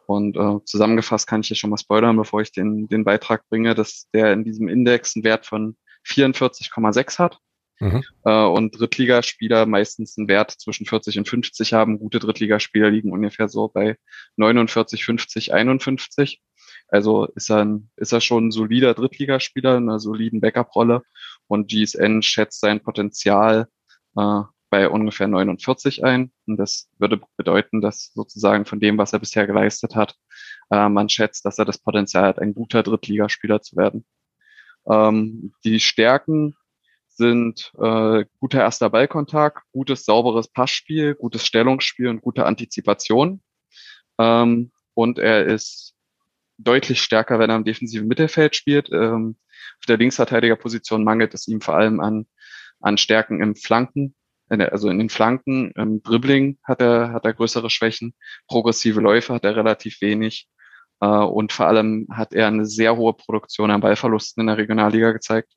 Und 0.06 0.36
äh, 0.38 0.64
zusammengefasst 0.66 1.28
kann 1.28 1.42
ich 1.42 1.48
hier 1.48 1.58
schon 1.58 1.70
mal 1.70 1.78
spoilern, 1.78 2.18
bevor 2.18 2.42
ich 2.42 2.52
den, 2.52 2.88
den 2.88 3.04
Beitrag 3.04 3.48
bringe, 3.50 3.74
dass 3.76 4.10
der 4.14 4.34
in 4.34 4.44
diesem 4.44 4.68
Index 4.68 5.16
einen 5.16 5.24
Wert 5.24 5.46
von 5.46 5.78
44,6 6.06 7.20
hat. 7.20 7.40
Mhm. 7.84 8.04
Äh, 8.24 8.46
und 8.46 8.80
Drittligaspieler 8.80 9.66
meistens 9.66 10.18
einen 10.18 10.30
Wert 10.30 10.52
zwischen 10.52 10.86
40 10.86 11.18
und 11.18 11.28
50 11.28 11.74
haben. 11.74 12.00
Gute 12.00 12.20
Drittligaspieler 12.20 12.90
liegen 12.90 13.12
ungefähr 13.12 13.50
so 13.50 13.68
bei 13.68 13.98
49, 14.38 15.04
50, 15.04 15.54
51. 15.54 16.42
Also 16.88 17.26
ist 17.36 17.50
er, 17.50 17.66
ein, 17.66 17.90
ist 17.98 18.14
er 18.14 18.22
schon 18.22 18.48
ein 18.48 18.52
solider 18.52 18.94
Drittligaspieler, 18.94 19.78
in 19.78 19.90
einer 19.90 20.00
soliden 20.00 20.40
Backup-Rolle. 20.40 21.02
Und 21.48 21.70
GSN 21.70 22.22
schätzt 22.22 22.62
sein 22.62 22.82
Potenzial 22.82 23.68
äh, 24.16 24.42
bei 24.70 24.90
ungefähr 24.90 25.28
49 25.28 26.06
ein. 26.06 26.32
Und 26.48 26.56
das 26.58 26.90
würde 26.98 27.20
bedeuten, 27.36 27.82
dass 27.82 28.12
sozusagen 28.14 28.64
von 28.64 28.80
dem, 28.80 28.98
was 28.98 29.12
er 29.12 29.20
bisher 29.20 29.46
geleistet 29.46 29.96
hat, 29.96 30.16
äh, 30.72 30.88
man 30.88 31.10
schätzt, 31.10 31.44
dass 31.44 31.60
er 31.60 31.66
das 31.66 31.80
Potenzial 31.80 32.24
hat, 32.24 32.40
ein 32.40 32.54
guter 32.54 32.82
Drittligaspieler 32.82 33.62
zu 33.62 33.76
werden. 33.76 34.06
Ähm, 34.90 35.54
die 35.66 35.82
Stärken 35.82 36.56
sind 37.16 37.72
äh, 37.80 38.26
guter 38.40 38.60
erster 38.60 38.90
Ballkontakt, 38.90 39.64
gutes, 39.72 40.06
sauberes 40.06 40.48
Passspiel, 40.48 41.16
gutes 41.16 41.46
Stellungsspiel 41.46 42.08
und 42.08 42.22
gute 42.22 42.46
Antizipation. 42.46 43.42
Ähm, 44.20 44.72
und 44.94 45.20
er 45.20 45.46
ist 45.46 45.96
deutlich 46.58 47.02
stärker, 47.02 47.40
wenn 47.40 47.50
er 47.50 47.56
im 47.56 47.66
defensiven 47.66 48.08
Mittelfeld 48.08 48.56
spielt. 48.56 48.90
Ähm, 48.92 49.38
auf 49.80 49.86
der 49.88 49.98
Linksverteidigerposition 49.98 51.04
mangelt 51.04 51.34
es 51.34 51.48
ihm 51.48 51.62
vor 51.62 51.76
allem 51.76 52.00
an, 52.00 52.26
an 52.80 52.98
Stärken 52.98 53.42
im 53.42 53.56
Flanken, 53.56 54.16
also 54.50 54.90
in 54.90 55.00
den 55.00 55.10
Flanken, 55.10 55.72
im 55.72 56.04
Dribbling 56.04 56.60
hat 56.64 56.82
er, 56.82 57.12
hat 57.12 57.26
er 57.26 57.34
größere 57.34 57.70
Schwächen, 57.70 58.14
progressive 58.48 59.00
Läufe 59.00 59.34
hat 59.34 59.46
er 59.46 59.56
relativ 59.56 60.02
wenig 60.02 60.48
äh, 61.00 61.06
und 61.08 61.52
vor 61.52 61.68
allem 61.68 62.08
hat 62.12 62.34
er 62.34 62.48
eine 62.48 62.66
sehr 62.66 62.96
hohe 62.96 63.14
Produktion 63.14 63.72
an 63.72 63.82
Ballverlusten 63.82 64.42
in 64.42 64.48
der 64.48 64.58
Regionalliga 64.58 65.12
gezeigt. 65.12 65.54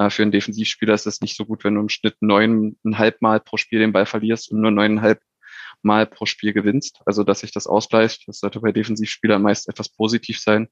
Äh, 0.00 0.08
für 0.08 0.22
einen 0.22 0.32
Defensivspieler 0.32 0.94
ist 0.94 1.06
es 1.06 1.20
nicht 1.20 1.36
so 1.36 1.44
gut, 1.44 1.62
wenn 1.62 1.74
du 1.74 1.82
im 1.82 1.90
Schnitt 1.90 2.16
neuneinhalb 2.20 3.20
Mal 3.20 3.38
pro 3.38 3.58
Spiel 3.58 3.80
den 3.80 3.92
Ball 3.92 4.06
verlierst 4.06 4.50
und 4.50 4.60
nur 4.60 4.70
neuneinhalb 4.70 5.20
Mal 5.82 6.06
pro 6.06 6.24
Spiel 6.24 6.54
gewinnst. 6.54 7.00
Also 7.04 7.22
dass 7.22 7.40
sich 7.40 7.52
das 7.52 7.66
ausgleicht, 7.66 8.26
das 8.26 8.38
sollte 8.38 8.60
bei 8.60 8.72
Defensivspielern 8.72 9.42
meist 9.42 9.68
etwas 9.68 9.90
positiv 9.90 10.40
sein. 10.40 10.68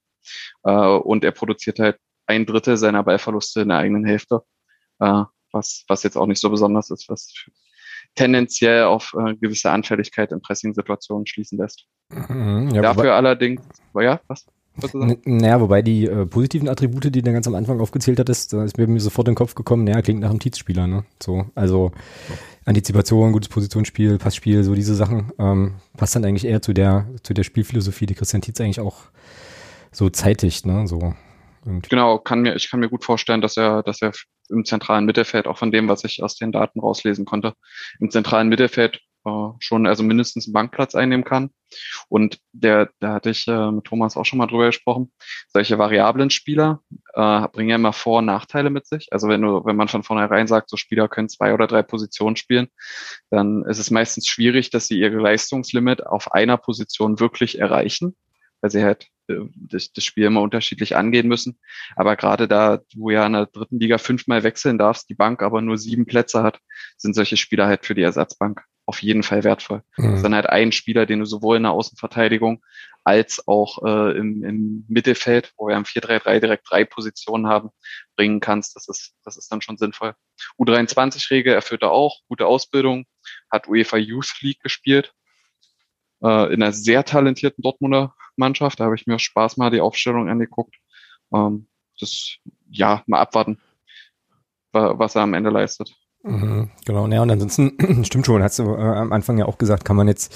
Äh, 0.65 0.71
und 0.71 1.25
er 1.25 1.33
produziert 1.33 1.79
halt 1.79 1.99
ein 2.27 2.47
Drittel 2.47 2.79
seiner 2.79 3.03
Ballverluste 3.03 3.63
in 3.63 3.69
der 3.69 3.79
eigenen 3.79 4.07
Hälfte, 4.07 4.43
äh, 4.99 5.25
was, 5.53 5.85
was 5.89 6.03
jetzt 6.03 6.17
auch 6.17 6.27
nicht 6.27 6.41
so 6.41 6.49
besonders 6.49 6.91
ist, 6.91 7.09
was 7.09 7.33
tendenziell 8.15 8.85
auf 8.85 9.13
gewisse 9.41 9.71
Anfälligkeit 9.71 10.33
in 10.33 10.41
Pressing-Situationen 10.41 11.27
schließen 11.27 11.59
lässt. 11.59 11.87
Mhm, 12.09 12.71
ja, 12.73 12.83
Dafür 12.83 13.15
allerdings, 13.15 13.63
ja, 13.95 14.21
was? 14.27 14.47
Naja, 15.25 15.61
wobei 15.61 15.83
die 15.83 16.07
äh, 16.07 16.27
positiven 16.27 16.69
Attribute, 16.69 17.15
die 17.15 17.23
du 17.23 17.33
ganz 17.33 17.47
am 17.47 17.55
Anfang 17.55 17.81
aufgezählt 17.81 18.19
hattest, 18.19 18.53
da 18.53 18.65
ist 18.65 18.79
mir 18.79 19.01
sofort 19.01 19.29
in 19.29 19.33
den 19.33 19.37
Kopf 19.39 19.55
gekommen, 19.55 19.85
naja, 19.85 20.03
klingt 20.03 20.21
nach 20.21 20.31
einem 20.31 20.39
Tietz-Spieler, 20.39 20.87
ne? 20.87 21.05
So, 21.23 21.47
also 21.55 21.93
Antizipation, 22.65 23.33
gutes 23.33 23.49
Positionsspiel, 23.49 24.19
Passspiel, 24.19 24.63
so 24.63 24.75
diese 24.75 24.95
Sachen, 24.95 25.33
ähm, 25.39 25.75
passt 25.97 26.15
dann 26.15 26.25
eigentlich 26.25 26.45
eher 26.45 26.63
zu 26.63 26.73
der, 26.73 27.07
zu 27.23 27.35
der 27.35 27.43
Spielphilosophie, 27.43 28.07
die 28.07 28.15
Christian 28.15 28.43
Tietz 28.43 28.61
eigentlich 28.61 28.81
auch 28.81 29.05
so 29.91 30.11
zeitigt, 30.11 30.67
ne? 30.67 30.87
So. 30.87 31.15
Irgendwie. 31.65 31.89
Genau, 31.89 32.19
kann 32.19 32.41
mir, 32.41 32.55
ich 32.55 32.71
kann 32.71 32.81
mir 32.81 32.89
gut 32.89 33.05
vorstellen, 33.05 33.41
dass 33.41 33.57
er, 33.57 33.83
dass 33.83 34.01
er 34.01 34.13
im 34.49 34.65
zentralen 34.65 35.05
Mittelfeld, 35.05 35.47
auch 35.47 35.59
von 35.59 35.71
dem, 35.71 35.89
was 35.89 36.05
ich 36.05 36.23
aus 36.23 36.37
den 36.37 36.53
Daten 36.53 36.81
rauslesen 36.81 37.25
konnte, 37.25 37.55
im 38.01 38.11
zentralen 38.11 38.49
Mittelfeld 38.49 39.01
äh, 39.25 39.49
schon 39.61 39.87
also 39.87 40.03
mindestens 40.03 40.47
einen 40.47 40.53
Bankplatz 40.53 40.95
einnehmen 40.95 41.25
kann. 41.25 41.51
Und 42.09 42.39
der, 42.53 42.91
da 43.01 43.15
hatte 43.15 43.31
ich 43.31 43.47
äh, 43.47 43.71
mit 43.71 43.85
Thomas 43.85 44.17
auch 44.17 44.25
schon 44.25 44.39
mal 44.39 44.47
drüber 44.47 44.67
gesprochen. 44.67 45.13
Solche 45.53 45.79
variablen 45.79 46.31
Spieler 46.31 46.83
äh, 47.15 47.49
bringen 47.49 47.71
ja 47.71 47.77
immer 47.77 47.93
Vor- 47.93 48.19
und 48.19 48.27
Nachteile 48.27 48.71
mit 48.71 48.87
sich. 48.87 49.09
Also 49.13 49.29
wenn 49.29 49.43
du, 49.43 49.65
wenn 49.65 49.77
man 49.77 49.89
von 49.89 50.03
vornherein 50.03 50.47
sagt, 50.47 50.71
so 50.71 50.77
Spieler 50.77 51.09
können 51.09 51.29
zwei 51.29 51.55
oder 51.55 51.67
drei 51.67 51.83
Positionen 51.83 52.37
spielen, 52.37 52.69
dann 53.31 53.65
ist 53.65 53.79
es 53.79 53.91
meistens 53.91 54.27
schwierig, 54.27 54.71
dass 54.71 54.87
sie 54.87 54.99
ihre 54.99 55.19
Leistungslimit 55.19 56.07
auf 56.07 56.33
einer 56.33 56.57
Position 56.57 57.21
wirklich 57.21 57.59
erreichen, 57.59 58.17
weil 58.61 58.71
sie 58.71 58.83
halt 58.83 59.09
äh, 59.29 59.41
das, 59.55 59.93
das 59.93 60.05
Spiel 60.05 60.25
immer 60.25 60.41
unterschiedlich 60.41 60.97
angehen 60.97 61.29
müssen. 61.29 61.59
Aber 61.97 62.17
gerade 62.17 62.49
da 62.49 62.79
du 62.93 63.11
ja 63.11 63.27
in 63.27 63.35
der 63.35 63.47
dritten 63.47 63.79
Liga 63.79 63.99
fünfmal 63.99 64.43
wechseln 64.43 64.79
darfst, 64.79 65.09
die 65.11 65.15
Bank 65.15 65.43
aber 65.43 65.61
nur 65.61 65.77
sieben 65.77 66.07
Plätze 66.07 66.43
hat, 66.43 66.61
sind 66.97 67.15
solche 67.15 67.37
Spieler 67.37 67.67
halt 67.67 67.85
für 67.85 67.95
die 67.95 68.03
Ersatzbank 68.03 68.65
auf 68.89 69.03
jeden 69.03 69.23
Fall 69.23 69.45
wertvoll. 69.45 69.83
Mhm. 69.99 70.05
Das 70.05 70.15
ist 70.15 70.23
dann 70.23 70.35
halt 70.35 70.49
ein 70.49 70.73
Spieler, 70.73 71.05
den 71.05 71.19
du 71.19 71.27
sowohl 71.27 71.59
in 71.59 71.65
der 71.65 71.73
Außenverteidigung 71.73 72.65
als 73.05 73.47
auch 73.47 73.85
äh, 73.85 74.17
im, 74.17 74.43
im 74.43 74.85
Mittelfeld, 74.89 75.53
wo 75.59 75.69
wir 75.69 75.77
im 75.77 75.85
4-3-3 75.85 76.41
direkt 76.41 76.71
drei 76.71 76.87
Positionen 76.87 77.47
haben, 77.47 77.69
bringen 78.17 78.41
kannst. 78.41 78.77
Das 78.77 78.89
ist, 78.89 79.15
das 79.25 79.37
ist 79.37 79.53
dann 79.53 79.61
schon 79.61 79.77
sinnvoll. 79.77 80.15
U23-Regel 80.59 81.53
erfüllt 81.53 81.83
er 81.83 81.93
auch, 81.93 82.23
gute 82.29 82.47
Ausbildung, 82.47 83.05
hat 83.51 83.69
UEFA 83.69 83.99
Youth 83.99 84.41
League 84.41 84.63
gespielt, 84.63 85.13
äh, 86.23 86.53
in 86.53 86.63
einer 86.63 86.73
sehr 86.73 87.05
talentierten 87.05 87.61
Dortmunder 87.61 88.15
Mannschaft. 88.37 88.81
Da 88.81 88.85
habe 88.85 88.95
ich 88.95 89.07
mir 89.07 89.19
Spaß 89.19 89.59
mal 89.59 89.71
die 89.71 89.83
Aufstellung 89.83 90.31
angeguckt. 90.31 90.77
Ähm, 91.35 91.69
das, 92.01 92.39
ja, 92.71 93.03
mal 93.07 93.21
abwarten, 93.21 93.61
was 94.73 95.15
er 95.15 95.23
am 95.23 95.35
Ende 95.35 95.51
leistet. 95.51 95.95
Mhm, 96.25 96.69
genau, 96.85 97.07
ja, 97.07 97.23
und 97.23 97.31
ansonsten 97.31 97.73
stimmt 98.05 98.27
schon, 98.27 98.43
hast 98.43 98.59
du 98.59 98.75
äh, 98.75 98.81
am 98.81 99.13
Anfang 99.13 99.39
ja 99.39 99.47
auch 99.47 99.57
gesagt, 99.57 99.85
kann 99.85 99.97
man 99.97 100.09
jetzt 100.09 100.35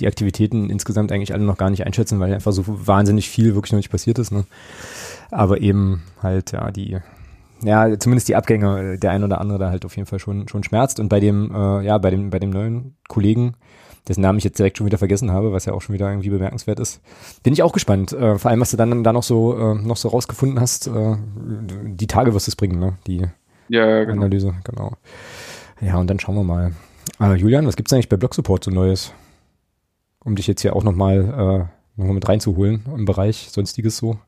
die 0.00 0.06
Aktivitäten 0.06 0.70
insgesamt 0.70 1.12
eigentlich 1.12 1.34
alle 1.34 1.44
noch 1.44 1.58
gar 1.58 1.70
nicht 1.70 1.84
einschätzen, 1.86 2.18
weil 2.18 2.32
einfach 2.32 2.52
so 2.52 2.64
wahnsinnig 2.66 3.28
viel 3.28 3.54
wirklich 3.54 3.72
noch 3.72 3.78
nicht 3.78 3.90
passiert 3.90 4.18
ist. 4.18 4.32
Ne? 4.32 4.46
Aber 5.30 5.60
eben 5.60 6.02
halt, 6.22 6.52
ja, 6.52 6.70
die, 6.70 6.98
ja, 7.62 7.98
zumindest 7.98 8.28
die 8.28 8.36
Abgänge, 8.36 8.98
der 8.98 9.10
ein 9.10 9.22
oder 9.22 9.40
andere 9.40 9.58
da 9.58 9.70
halt 9.70 9.84
auf 9.84 9.96
jeden 9.96 10.06
Fall 10.06 10.18
schon, 10.18 10.48
schon 10.48 10.64
schmerzt. 10.64 10.98
Und 10.98 11.08
bei 11.08 11.20
dem, 11.20 11.54
äh, 11.54 11.84
ja, 11.84 11.98
bei 11.98 12.10
dem, 12.10 12.30
bei 12.30 12.38
dem 12.38 12.50
neuen 12.50 12.96
Kollegen, 13.08 13.54
dessen 14.08 14.22
Namen 14.22 14.38
ich 14.38 14.44
jetzt 14.44 14.58
direkt 14.58 14.78
schon 14.78 14.86
wieder 14.86 14.96
vergessen 14.96 15.30
habe, 15.32 15.52
was 15.52 15.66
ja 15.66 15.74
auch 15.74 15.82
schon 15.82 15.92
wieder 15.92 16.08
irgendwie 16.08 16.30
bemerkenswert 16.30 16.80
ist, 16.80 17.02
bin 17.42 17.52
ich 17.52 17.62
auch 17.62 17.72
gespannt. 17.72 18.12
Äh, 18.12 18.38
vor 18.38 18.50
allem, 18.50 18.60
was 18.60 18.70
du 18.70 18.78
dann 18.78 19.04
da 19.04 19.12
noch 19.12 19.22
so, 19.22 19.58
äh, 19.58 19.74
noch 19.74 19.98
so 19.98 20.08
rausgefunden 20.08 20.58
hast, 20.58 20.86
äh, 20.86 21.16
die 21.84 22.06
Tage 22.06 22.32
wirst 22.32 22.46
du 22.46 22.50
es 22.50 22.56
bringen, 22.56 22.78
ne? 22.78 22.96
Die, 23.06 23.26
ja, 23.68 24.04
genau. 24.04 24.22
Analyse, 24.22 24.54
genau. 24.64 24.92
Ja, 25.80 25.96
und 25.98 26.08
dann 26.08 26.18
schauen 26.18 26.36
wir 26.36 26.44
mal. 26.44 26.72
Äh, 27.20 27.34
Julian, 27.34 27.66
was 27.66 27.76
gibt's 27.76 27.92
eigentlich 27.92 28.08
bei 28.08 28.16
Blog 28.16 28.34
Support 28.34 28.64
so 28.64 28.70
Neues? 28.70 29.12
Um 30.24 30.36
dich 30.36 30.46
jetzt 30.46 30.62
hier 30.62 30.74
auch 30.74 30.84
nochmal 30.84 31.68
äh, 31.98 32.02
noch 32.02 32.12
mit 32.12 32.28
reinzuholen 32.28 32.84
im 32.94 33.04
Bereich 33.04 33.48
Sonstiges 33.50 33.96
so. 33.96 34.18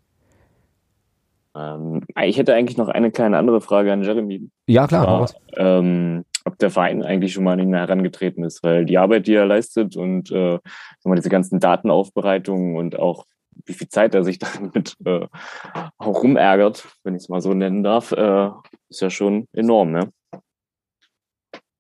Ähm, 1.56 2.02
ich 2.22 2.38
hätte 2.38 2.54
eigentlich 2.54 2.76
noch 2.76 2.88
eine 2.88 3.10
kleine 3.10 3.38
andere 3.38 3.60
Frage 3.60 3.92
an 3.92 4.02
Jeremy. 4.02 4.48
Ja, 4.66 4.86
klar. 4.86 5.06
War, 5.06 5.30
ähm, 5.56 6.24
ob 6.44 6.58
der 6.58 6.70
Verein 6.70 7.02
eigentlich 7.02 7.32
schon 7.32 7.44
mal 7.44 7.54
an 7.54 7.58
ihn 7.60 7.74
herangetreten 7.74 8.44
ist, 8.44 8.62
weil 8.62 8.84
die 8.84 8.98
Arbeit, 8.98 9.26
die 9.26 9.34
er 9.34 9.46
leistet 9.46 9.96
und 9.96 10.30
äh, 10.30 10.58
mal, 11.04 11.16
diese 11.16 11.28
ganzen 11.28 11.60
Datenaufbereitungen 11.60 12.76
und 12.76 12.98
auch 12.98 13.24
wie 13.66 13.72
viel 13.72 13.88
Zeit 13.88 14.14
er 14.14 14.24
sich 14.24 14.38
damit 14.38 14.96
äh, 15.04 15.26
auch 15.98 16.22
rumärgert, 16.22 16.86
wenn 17.04 17.14
ich 17.14 17.22
es 17.22 17.28
mal 17.28 17.40
so 17.40 17.52
nennen 17.52 17.82
darf, 17.82 18.12
äh, 18.12 18.50
ist 18.90 19.00
ja 19.00 19.10
schon 19.10 19.46
enorm, 19.52 19.92
ne? 19.92 20.12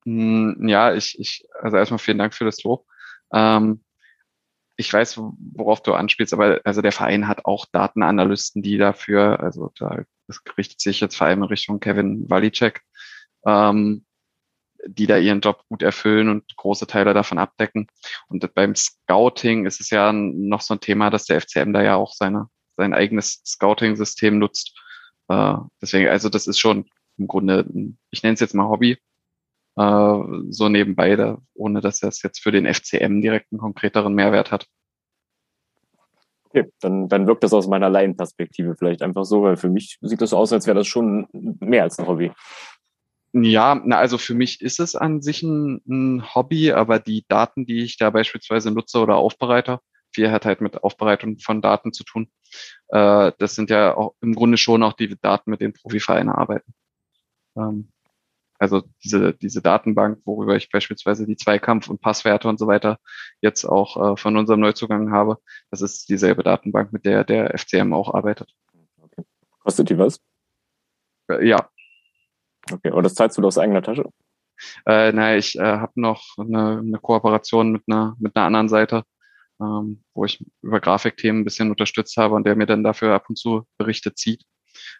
Hm, 0.06 0.66
ja, 0.68 0.94
ich, 0.94 1.18
ich, 1.18 1.44
also 1.60 1.76
erstmal 1.76 1.98
vielen 1.98 2.18
Dank 2.18 2.34
für 2.34 2.44
das 2.44 2.62
Lob. 2.62 2.86
Ähm, 3.32 3.84
ich 4.76 4.90
weiß, 4.92 5.18
worauf 5.18 5.82
du 5.82 5.92
anspielst, 5.92 6.32
aber 6.32 6.60
also 6.64 6.80
der 6.80 6.92
Verein 6.92 7.28
hat 7.28 7.44
auch 7.44 7.66
Datenanalysten, 7.70 8.62
die 8.62 8.78
dafür, 8.78 9.40
also 9.40 9.70
da 9.78 10.04
das 10.26 10.40
richtet 10.56 10.80
sich 10.80 11.00
jetzt 11.00 11.16
vor 11.16 11.26
allem 11.26 11.42
in 11.42 11.48
Richtung 11.48 11.80
Kevin 11.80 12.30
Walicek, 12.30 12.82
ähm, 13.44 14.06
die 14.86 15.06
da 15.06 15.18
ihren 15.18 15.40
Job 15.40 15.64
gut 15.68 15.82
erfüllen 15.82 16.28
und 16.28 16.56
große 16.56 16.86
Teile 16.86 17.12
davon 17.12 17.38
abdecken. 17.38 17.88
Und 18.28 18.54
beim 18.54 18.74
Scouting 18.74 19.66
ist 19.66 19.80
es 19.80 19.90
ja 19.90 20.12
noch 20.12 20.62
so 20.62 20.74
ein 20.74 20.80
Thema, 20.80 21.10
dass 21.10 21.24
der 21.24 21.40
FCM 21.40 21.72
da 21.72 21.82
ja 21.82 21.96
auch 21.96 22.12
seine, 22.12 22.46
sein 22.76 22.94
eigenes 22.94 23.42
Scouting-System 23.44 24.38
nutzt. 24.38 24.78
Äh, 25.28 25.56
deswegen, 25.82 26.08
also 26.08 26.28
das 26.28 26.46
ist 26.46 26.58
schon 26.58 26.88
im 27.20 27.28
Grunde, 27.28 27.66
ich 28.10 28.22
nenne 28.22 28.34
es 28.34 28.40
jetzt 28.40 28.54
mal 28.54 28.68
Hobby, 28.68 28.98
äh, 29.76 30.18
so 30.48 30.68
nebenbei, 30.68 31.14
da, 31.16 31.38
ohne 31.54 31.80
dass 31.80 32.00
das 32.00 32.22
jetzt 32.22 32.42
für 32.42 32.50
den 32.50 32.66
FCM 32.66 33.20
direkt 33.20 33.52
einen 33.52 33.60
konkreteren 33.60 34.14
Mehrwert 34.14 34.50
hat. 34.50 34.66
Okay, 36.44 36.68
dann, 36.80 37.08
dann 37.08 37.28
wirkt 37.28 37.44
das 37.44 37.52
aus 37.52 37.68
meiner 37.68 37.88
Laienperspektive 37.88 38.74
vielleicht 38.76 39.02
einfach 39.02 39.24
so, 39.24 39.42
weil 39.42 39.56
für 39.56 39.68
mich 39.68 39.98
sieht 40.00 40.20
das 40.20 40.30
so 40.30 40.36
aus, 40.36 40.52
als 40.52 40.66
wäre 40.66 40.78
das 40.78 40.88
schon 40.88 41.28
mehr 41.32 41.84
als 41.84 41.98
ein 42.00 42.08
Hobby. 42.08 42.32
Ja, 43.32 43.80
na, 43.84 43.98
also 43.98 44.18
für 44.18 44.34
mich 44.34 44.60
ist 44.60 44.80
es 44.80 44.96
an 44.96 45.22
sich 45.22 45.44
ein, 45.44 45.80
ein, 45.88 46.34
Hobby, 46.34 46.72
aber 46.72 46.98
die 46.98 47.24
Daten, 47.28 47.64
die 47.64 47.84
ich 47.84 47.96
da 47.96 48.10
beispielsweise 48.10 48.72
nutze 48.72 48.98
oder 48.98 49.16
aufbereite, 49.16 49.78
viel 50.12 50.32
hat 50.32 50.44
halt 50.44 50.60
mit 50.60 50.82
Aufbereitung 50.82 51.38
von 51.38 51.62
Daten 51.62 51.92
zu 51.92 52.02
tun. 52.02 52.28
Äh, 52.88 53.30
das 53.38 53.54
sind 53.54 53.70
ja 53.70 53.96
auch 53.96 54.16
im 54.20 54.34
Grunde 54.34 54.58
schon 54.58 54.82
auch 54.82 54.94
die 54.94 55.16
Daten, 55.20 55.50
mit 55.50 55.60
denen 55.60 55.74
Profivereine 55.74 56.36
arbeiten. 56.36 56.74
Ähm, 57.56 57.90
also 58.58 58.82
diese, 59.02 59.32
diese 59.34 59.62
Datenbank, 59.62 60.20
worüber 60.24 60.56
ich 60.56 60.70
beispielsweise 60.70 61.26
die 61.26 61.36
Zweikampf- 61.36 61.88
und 61.88 62.00
Passwerte 62.02 62.48
und 62.48 62.58
so 62.58 62.66
weiter 62.66 62.98
jetzt 63.40 63.64
auch 63.64 64.12
äh, 64.12 64.16
von 64.16 64.36
unserem 64.36 64.60
Neuzugang 64.60 65.12
habe, 65.12 65.38
das 65.70 65.80
ist 65.80 66.08
dieselbe 66.10 66.42
Datenbank, 66.42 66.92
mit 66.92 67.06
der 67.06 67.24
der 67.24 67.58
FCM 67.58 67.94
auch 67.94 68.12
arbeitet. 68.12 68.52
Okay. 69.00 69.24
Kostet 69.60 69.88
die 69.88 69.98
was? 69.98 70.20
Äh, 71.28 71.46
ja, 71.46 71.70
Okay, 72.70 72.90
und 72.90 73.02
das 73.04 73.14
zahlst 73.14 73.38
du 73.38 73.46
aus 73.46 73.58
eigener 73.58 73.82
Tasche? 73.82 74.04
Äh, 74.86 75.12
naja, 75.12 75.36
ich 75.38 75.56
äh, 75.56 75.62
habe 75.62 75.92
noch 75.96 76.22
eine, 76.38 76.78
eine 76.78 76.98
Kooperation 76.98 77.72
mit 77.72 77.82
einer, 77.86 78.16
mit 78.18 78.36
einer 78.36 78.46
anderen 78.46 78.68
Seite, 78.68 79.04
ähm, 79.60 80.04
wo 80.14 80.24
ich 80.24 80.44
über 80.62 80.80
Grafikthemen 80.80 81.42
ein 81.42 81.44
bisschen 81.44 81.70
unterstützt 81.70 82.16
habe 82.16 82.34
und 82.34 82.44
der 82.44 82.56
mir 82.56 82.66
dann 82.66 82.84
dafür 82.84 83.14
ab 83.14 83.28
und 83.28 83.36
zu 83.36 83.66
Berichte 83.78 84.14
zieht. 84.14 84.44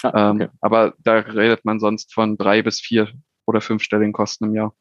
Ah, 0.03 0.31
okay. 0.31 0.45
ähm, 0.45 0.51
aber 0.61 0.95
da 0.99 1.15
redet 1.15 1.65
man 1.65 1.79
sonst 1.81 2.15
von 2.15 2.37
drei 2.37 2.63
bis 2.63 2.81
vier 2.81 3.09
oder 3.47 3.61
fünfstelligen 3.61 4.13
Kosten 4.13 4.45
im 4.47 4.55
Jahr. 4.55 4.75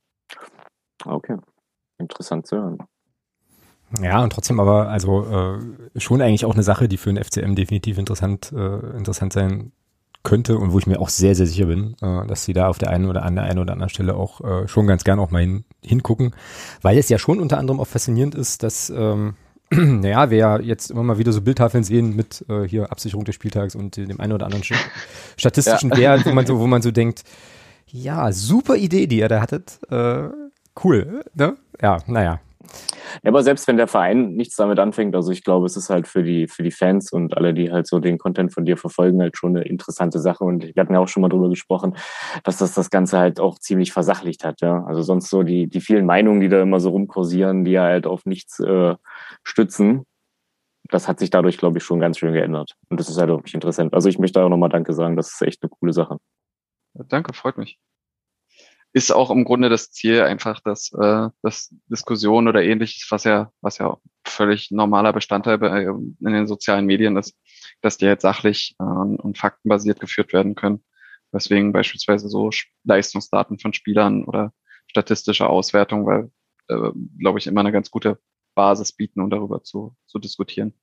Okay, 1.05 1.37
interessant 1.97 2.47
zu 2.47 2.57
hören. 2.57 2.77
Ja, 4.01 4.21
und 4.21 4.31
trotzdem 4.31 4.59
aber, 4.59 4.89
also 4.89 5.25
äh, 5.25 5.99
schon 5.99 6.21
eigentlich 6.21 6.45
auch 6.45 6.53
eine 6.53 6.63
Sache, 6.63 6.87
die 6.87 6.97
für 6.97 7.11
den 7.11 7.23
FCM 7.23 7.55
definitiv 7.55 7.97
interessant, 7.97 8.51
äh, 8.51 8.97
interessant 8.97 9.33
sein 9.33 9.71
könnte 10.21 10.57
und 10.57 10.73
wo 10.73 10.79
ich 10.79 10.85
mir 10.85 10.99
auch 10.99 11.09
sehr, 11.09 11.33
sehr 11.33 11.47
sicher 11.47 11.65
bin, 11.65 11.95
äh, 12.01 12.27
dass 12.27 12.43
sie 12.43 12.53
da 12.53 12.67
auf 12.67 12.77
der 12.77 12.89
einen 12.89 13.09
oder 13.09 13.23
an 13.23 13.35
der 13.35 13.45
einen 13.45 13.59
oder 13.59 13.73
anderen 13.73 13.89
Stelle 13.89 14.15
auch 14.15 14.41
äh, 14.41 14.67
schon 14.67 14.85
ganz 14.85 15.03
gern 15.03 15.19
auch 15.19 15.31
mal 15.31 15.41
hin, 15.41 15.63
hingucken, 15.81 16.35
weil 16.81 16.97
es 16.97 17.09
ja 17.09 17.17
schon 17.17 17.39
unter 17.39 17.57
anderem 17.57 17.79
auch 17.79 17.87
faszinierend 17.87 18.35
ist, 18.35 18.61
dass 18.61 18.89
ähm, 18.89 19.35
naja, 19.71 20.29
wir 20.31 20.37
ja 20.37 20.59
jetzt 20.59 20.89
immer 20.91 21.03
mal 21.03 21.17
wieder 21.17 21.31
so 21.31 21.41
Bildtafeln 21.41 21.83
sehen 21.83 22.15
mit 22.15 22.43
äh, 22.49 22.67
hier 22.67 22.91
Absicherung 22.91 23.23
des 23.23 23.35
Spieltags 23.35 23.75
und 23.75 23.97
dem 23.97 24.19
einen 24.19 24.33
oder 24.33 24.45
anderen 24.45 24.63
statistischen 25.37 25.91
ja. 25.91 25.97
Wert, 25.97 26.25
wo 26.25 26.31
man 26.31 26.45
so, 26.45 26.59
wo 26.59 26.67
man 26.67 26.81
so 26.81 26.91
denkt, 26.91 27.23
ja, 27.87 28.31
super 28.31 28.75
Idee, 28.75 29.07
die 29.07 29.19
ihr 29.19 29.27
da 29.27 29.41
hattet. 29.41 29.79
Äh, 29.89 30.29
cool, 30.83 31.23
ne? 31.33 31.55
Ja, 31.81 31.99
naja. 32.07 32.39
Ja, 33.23 33.29
aber 33.29 33.43
selbst 33.43 33.67
wenn 33.67 33.77
der 33.77 33.87
Verein 33.87 34.33
nichts 34.33 34.55
damit 34.55 34.79
anfängt, 34.79 35.15
also 35.15 35.31
ich 35.31 35.43
glaube, 35.43 35.65
es 35.65 35.75
ist 35.77 35.89
halt 35.89 36.07
für 36.07 36.23
die, 36.23 36.47
für 36.47 36.63
die 36.63 36.71
Fans 36.71 37.11
und 37.11 37.35
alle, 37.37 37.53
die 37.53 37.71
halt 37.71 37.87
so 37.87 37.99
den 37.99 38.17
Content 38.17 38.53
von 38.53 38.65
dir 38.65 38.77
verfolgen, 38.77 39.21
halt 39.21 39.37
schon 39.37 39.55
eine 39.55 39.65
interessante 39.65 40.19
Sache. 40.19 40.43
Und 40.43 40.63
wir 40.63 40.81
hatten 40.81 40.93
ja 40.93 40.99
auch 40.99 41.07
schon 41.07 41.21
mal 41.21 41.29
drüber 41.29 41.49
gesprochen, 41.49 41.95
dass 42.43 42.57
das 42.57 42.73
das 42.73 42.89
Ganze 42.89 43.17
halt 43.17 43.39
auch 43.39 43.59
ziemlich 43.59 43.91
versachlicht 43.91 44.43
hat. 44.43 44.61
Ja, 44.61 44.83
also 44.85 45.01
sonst 45.01 45.29
so 45.29 45.43
die, 45.43 45.67
die 45.67 45.81
vielen 45.81 46.05
Meinungen, 46.05 46.41
die 46.41 46.49
da 46.49 46.61
immer 46.61 46.79
so 46.79 46.89
rumkursieren, 46.89 47.65
die 47.65 47.79
halt 47.79 48.07
auf 48.07 48.25
nichts 48.25 48.59
äh, 48.59 48.95
stützen. 49.43 50.05
Das 50.89 51.07
hat 51.07 51.19
sich 51.19 51.29
dadurch, 51.29 51.57
glaube 51.57 51.77
ich, 51.77 51.83
schon 51.83 51.99
ganz 51.99 52.17
schön 52.17 52.33
geändert. 52.33 52.75
Und 52.89 52.99
das 52.99 53.09
ist 53.09 53.19
halt 53.19 53.29
wirklich 53.29 53.53
interessant. 53.53 53.93
Also 53.93 54.09
ich 54.09 54.19
möchte 54.19 54.41
auch 54.41 54.49
nochmal 54.49 54.69
Danke 54.69 54.93
sagen. 54.93 55.15
Das 55.15 55.33
ist 55.33 55.41
echt 55.41 55.61
eine 55.61 55.69
coole 55.69 55.93
Sache. 55.93 56.17
Danke, 56.95 57.33
freut 57.33 57.57
mich 57.57 57.77
ist 58.93 59.11
auch 59.11 59.29
im 59.29 59.45
Grunde 59.45 59.69
das 59.69 59.91
Ziel 59.91 60.21
einfach, 60.21 60.61
dass, 60.61 60.91
äh, 60.93 61.29
dass 61.41 61.73
Diskussion 61.87 62.47
oder 62.47 62.63
ähnliches, 62.63 63.07
was 63.11 63.23
ja, 63.23 63.51
was 63.61 63.77
ja 63.77 63.97
völlig 64.25 64.71
normaler 64.71 65.13
Bestandteil 65.13 65.59
bei, 65.59 65.83
in 65.83 66.17
den 66.19 66.47
sozialen 66.47 66.85
Medien 66.85 67.15
ist, 67.17 67.35
dass 67.81 67.97
die 67.97 68.07
halt 68.07 68.21
sachlich 68.21 68.75
äh, 68.79 68.83
und 68.83 69.37
faktenbasiert 69.37 69.99
geführt 69.99 70.33
werden 70.33 70.55
können. 70.55 70.83
Weswegen 71.31 71.71
beispielsweise 71.71 72.29
so 72.29 72.49
Leistungsdaten 72.83 73.59
von 73.59 73.73
Spielern 73.73 74.25
oder 74.25 74.53
statistische 74.87 75.47
Auswertung, 75.47 76.07
weil, 76.07 76.31
äh, 76.67 76.91
glaube 77.19 77.37
ich, 77.37 77.45
immer 77.45 77.59
eine 77.59 77.71
ganz 77.71 77.91
gute 77.91 78.19
Basis 78.55 78.91
bieten, 78.91 79.21
um 79.21 79.29
darüber 79.29 79.63
zu, 79.63 79.95
zu 80.07 80.17
diskutieren. 80.17 80.73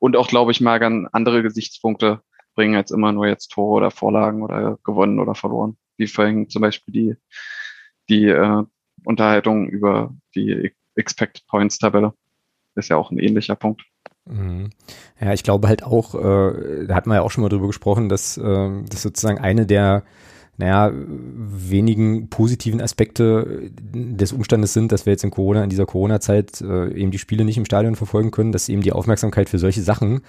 Und 0.00 0.16
auch, 0.16 0.28
glaube 0.28 0.52
ich, 0.52 0.60
mal 0.60 0.78
ganz 0.78 1.08
andere 1.12 1.42
Gesichtspunkte 1.42 2.20
bringen 2.54 2.76
als 2.76 2.90
immer 2.90 3.12
nur 3.12 3.26
jetzt 3.26 3.48
Tore 3.48 3.76
oder 3.76 3.90
Vorlagen 3.90 4.42
oder 4.42 4.78
gewonnen 4.84 5.18
oder 5.18 5.34
verloren 5.34 5.78
wie 5.98 6.06
vorhin 6.06 6.48
zum 6.48 6.62
Beispiel 6.62 6.92
die, 6.92 7.16
die 8.08 8.26
äh, 8.26 8.62
Unterhaltung 9.04 9.68
über 9.68 10.14
die 10.34 10.72
Expected 10.94 11.46
Points 11.46 11.78
Tabelle. 11.78 12.14
Ist 12.74 12.88
ja 12.88 12.96
auch 12.96 13.10
ein 13.10 13.18
ähnlicher 13.18 13.56
Punkt. 13.56 13.82
Mhm. 14.24 14.70
Ja, 15.20 15.32
ich 15.32 15.42
glaube 15.42 15.68
halt 15.68 15.82
auch, 15.82 16.14
äh, 16.14 16.86
da 16.86 16.94
hatten 16.94 17.10
wir 17.10 17.16
ja 17.16 17.22
auch 17.22 17.30
schon 17.30 17.42
mal 17.42 17.48
drüber 17.48 17.66
gesprochen, 17.66 18.08
dass 18.08 18.36
äh, 18.36 18.82
das 18.88 19.02
sozusagen 19.02 19.38
eine 19.38 19.66
der 19.66 20.04
naja, 20.58 20.90
wenigen 20.92 22.28
positiven 22.30 22.80
Aspekte 22.80 23.70
des 23.80 24.32
Umstandes 24.32 24.72
sind, 24.72 24.90
dass 24.90 25.06
wir 25.06 25.12
jetzt 25.12 25.22
in 25.22 25.30
Corona, 25.30 25.62
in 25.62 25.70
dieser 25.70 25.86
Corona-Zeit 25.86 26.60
äh, 26.60 26.92
eben 26.94 27.12
die 27.12 27.18
Spiele 27.18 27.44
nicht 27.44 27.58
im 27.58 27.64
Stadion 27.64 27.94
verfolgen 27.94 28.32
können, 28.32 28.50
dass 28.50 28.68
eben 28.68 28.82
die 28.82 28.90
Aufmerksamkeit 28.90 29.48
für 29.48 29.60
solche 29.60 29.82
Sachen 29.82 30.22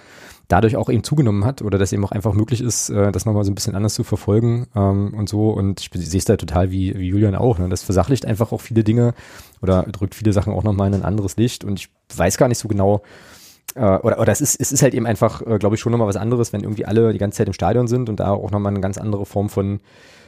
dadurch 0.46 0.76
auch 0.76 0.88
eben 0.88 1.02
zugenommen 1.02 1.44
hat 1.44 1.62
oder 1.62 1.78
dass 1.78 1.92
eben 1.92 2.04
auch 2.04 2.12
einfach 2.12 2.32
möglich 2.32 2.60
ist, 2.60 2.90
äh, 2.90 3.10
das 3.10 3.26
nochmal 3.26 3.42
so 3.42 3.50
ein 3.50 3.56
bisschen 3.56 3.74
anders 3.74 3.94
zu 3.94 4.04
verfolgen 4.04 4.68
ähm, 4.76 5.14
und 5.14 5.28
so. 5.28 5.50
Und 5.50 5.80
ich 5.80 5.90
sehe 5.92 6.18
es 6.18 6.26
da 6.26 6.36
total 6.36 6.70
wie, 6.70 6.96
wie 6.96 7.08
Julian 7.08 7.34
auch. 7.34 7.58
Ne? 7.58 7.68
Das 7.68 7.82
versachlicht 7.82 8.24
einfach 8.24 8.52
auch 8.52 8.60
viele 8.60 8.84
Dinge 8.84 9.14
oder 9.62 9.82
drückt 9.82 10.14
viele 10.14 10.32
Sachen 10.32 10.52
auch 10.52 10.62
nochmal 10.62 10.86
in 10.88 10.94
ein 10.94 11.04
anderes 11.04 11.36
Licht. 11.38 11.64
Und 11.64 11.80
ich 11.80 11.88
weiß 12.14 12.36
gar 12.36 12.46
nicht 12.46 12.58
so 12.58 12.68
genau, 12.68 13.02
äh, 13.74 13.80
oder, 13.80 14.20
oder 14.20 14.32
es 14.32 14.40
ist, 14.40 14.60
es 14.60 14.70
ist 14.70 14.82
halt 14.82 14.94
eben 14.94 15.06
einfach, 15.06 15.42
äh, 15.42 15.58
glaube 15.58 15.74
ich, 15.74 15.80
schon 15.80 15.90
nochmal 15.92 16.08
was 16.08 16.16
anderes, 16.16 16.52
wenn 16.52 16.62
irgendwie 16.62 16.86
alle 16.86 17.12
die 17.12 17.18
ganze 17.18 17.38
Zeit 17.38 17.48
im 17.48 17.52
Stadion 17.52 17.88
sind 17.88 18.08
und 18.08 18.20
da 18.20 18.30
auch 18.30 18.52
nochmal 18.52 18.72
eine 18.72 18.80
ganz 18.80 18.98
andere 18.98 19.26
Form 19.26 19.48
von 19.48 19.80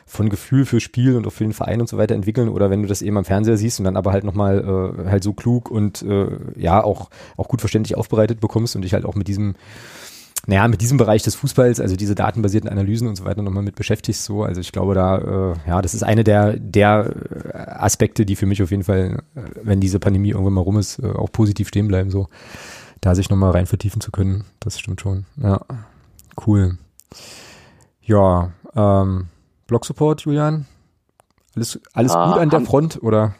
von 0.07 0.29
Gefühl 0.29 0.67
für 0.67 0.81
Spiel 0.81 1.17
und 1.17 1.27
auch 1.27 1.33
für 1.33 1.45
den 1.45 1.53
Verein 1.53 1.81
und 1.81 1.89
so 1.89 1.99
weiter 1.99 2.15
entwickeln 2.15 2.49
oder 2.49 2.71
wenn 2.71 2.83
du 2.83 2.89
das 2.89 3.03
eben 3.03 3.17
am 3.17 3.25
Fernseher 3.25 3.57
siehst 3.57 3.79
und 3.81 3.85
dann 3.85 3.97
aber 3.97 4.13
halt 4.13 4.25
nochmal 4.25 4.95
äh, 5.07 5.11
halt 5.11 5.23
so 5.23 5.33
klug 5.33 5.71
und 5.71 6.03
äh, 6.03 6.27
ja 6.57 6.83
auch, 6.83 7.11
auch 7.37 7.49
gut 7.49 7.61
verständlich 7.61 7.97
aufbereitet 7.97 8.41
bekommst 8.41 8.77
und 8.77 8.83
dich 8.83 8.95
halt 8.95 9.05
auch 9.05 9.15
mit 9.15 9.29
diesem 9.29 9.55
naja, 10.47 10.67
mit 10.67 10.81
diesem 10.81 10.99
Bereich 10.99 11.23
des 11.23 11.37
Fußballs, 11.37 11.79
also 11.79 11.95
diese 11.95 12.17
datenbasierten 12.17 12.69
Analysen 12.69 13.07
und 13.07 13.15
so 13.15 13.25
weiter 13.25 13.43
nochmal 13.43 13.63
mit 13.63 13.77
beschäftigst, 13.77 14.25
so. 14.25 14.43
Also 14.43 14.61
ich 14.61 14.73
glaube 14.73 14.95
da, 14.95 15.19
äh, 15.19 15.69
ja, 15.69 15.81
das 15.81 15.95
ist 15.95 16.03
eine 16.03 16.25
der, 16.25 16.57
der 16.59 17.15
Aspekte, 17.55 18.27
die 18.27 18.35
für 18.35 18.47
mich 18.47 18.61
auf 18.61 18.73
jeden 18.73 18.83
Fall, 18.83 19.23
äh, 19.37 19.41
wenn 19.63 19.79
diese 19.79 20.01
Pandemie 20.01 20.31
irgendwann 20.31 20.55
mal 20.55 20.63
rum 20.63 20.79
ist, 20.79 20.99
äh, 20.99 21.13
auch 21.13 21.31
positiv 21.31 21.69
stehen 21.69 21.87
bleiben, 21.87 22.11
so. 22.11 22.29
Da 23.01 23.15
sich 23.15 23.31
nochmal 23.31 23.51
rein 23.53 23.67
vertiefen 23.67 24.01
zu 24.01 24.11
können. 24.11 24.45
Das 24.61 24.79
stimmt 24.79 25.01
schon. 25.01 25.27
Ja. 25.37 25.61
Cool. 26.47 26.79
Ja, 28.01 28.53
ähm, 28.75 29.29
Blog-Support, 29.73 30.21
Julian? 30.27 30.67
Alles, 31.57 31.81
alles 31.95 32.13
ah, 32.13 32.27
gut 32.27 32.43
an 32.43 32.51
der 32.51 32.61
Front 32.61 33.03
oder? 33.03 33.35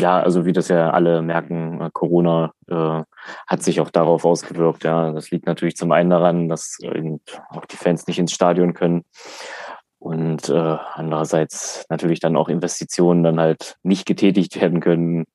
Ja, 0.00 0.18
also 0.18 0.44
wie 0.44 0.52
das 0.52 0.66
ja 0.66 0.90
alle 0.90 1.22
merken, 1.22 1.80
äh, 1.80 1.90
Corona 1.92 2.52
äh, 2.66 3.02
hat 3.46 3.62
sich 3.62 3.80
auch 3.80 3.90
darauf 3.90 4.24
ausgewirkt. 4.24 4.82
Ja, 4.82 5.12
das 5.12 5.30
liegt 5.30 5.46
natürlich 5.46 5.76
zum 5.76 5.92
einen 5.92 6.10
daran, 6.10 6.48
dass 6.48 6.78
eben 6.82 7.20
auch 7.50 7.64
die 7.66 7.76
Fans 7.76 8.08
nicht 8.08 8.18
ins 8.18 8.32
Stadion 8.32 8.74
können 8.74 9.04
und 10.00 10.48
äh, 10.48 10.76
andererseits 10.94 11.86
natürlich 11.88 12.18
dann 12.18 12.34
auch 12.34 12.48
Investitionen 12.48 13.22
dann 13.22 13.38
halt 13.38 13.76
nicht 13.84 14.06
getätigt 14.06 14.60
werden 14.60 14.80
können. 14.80 15.26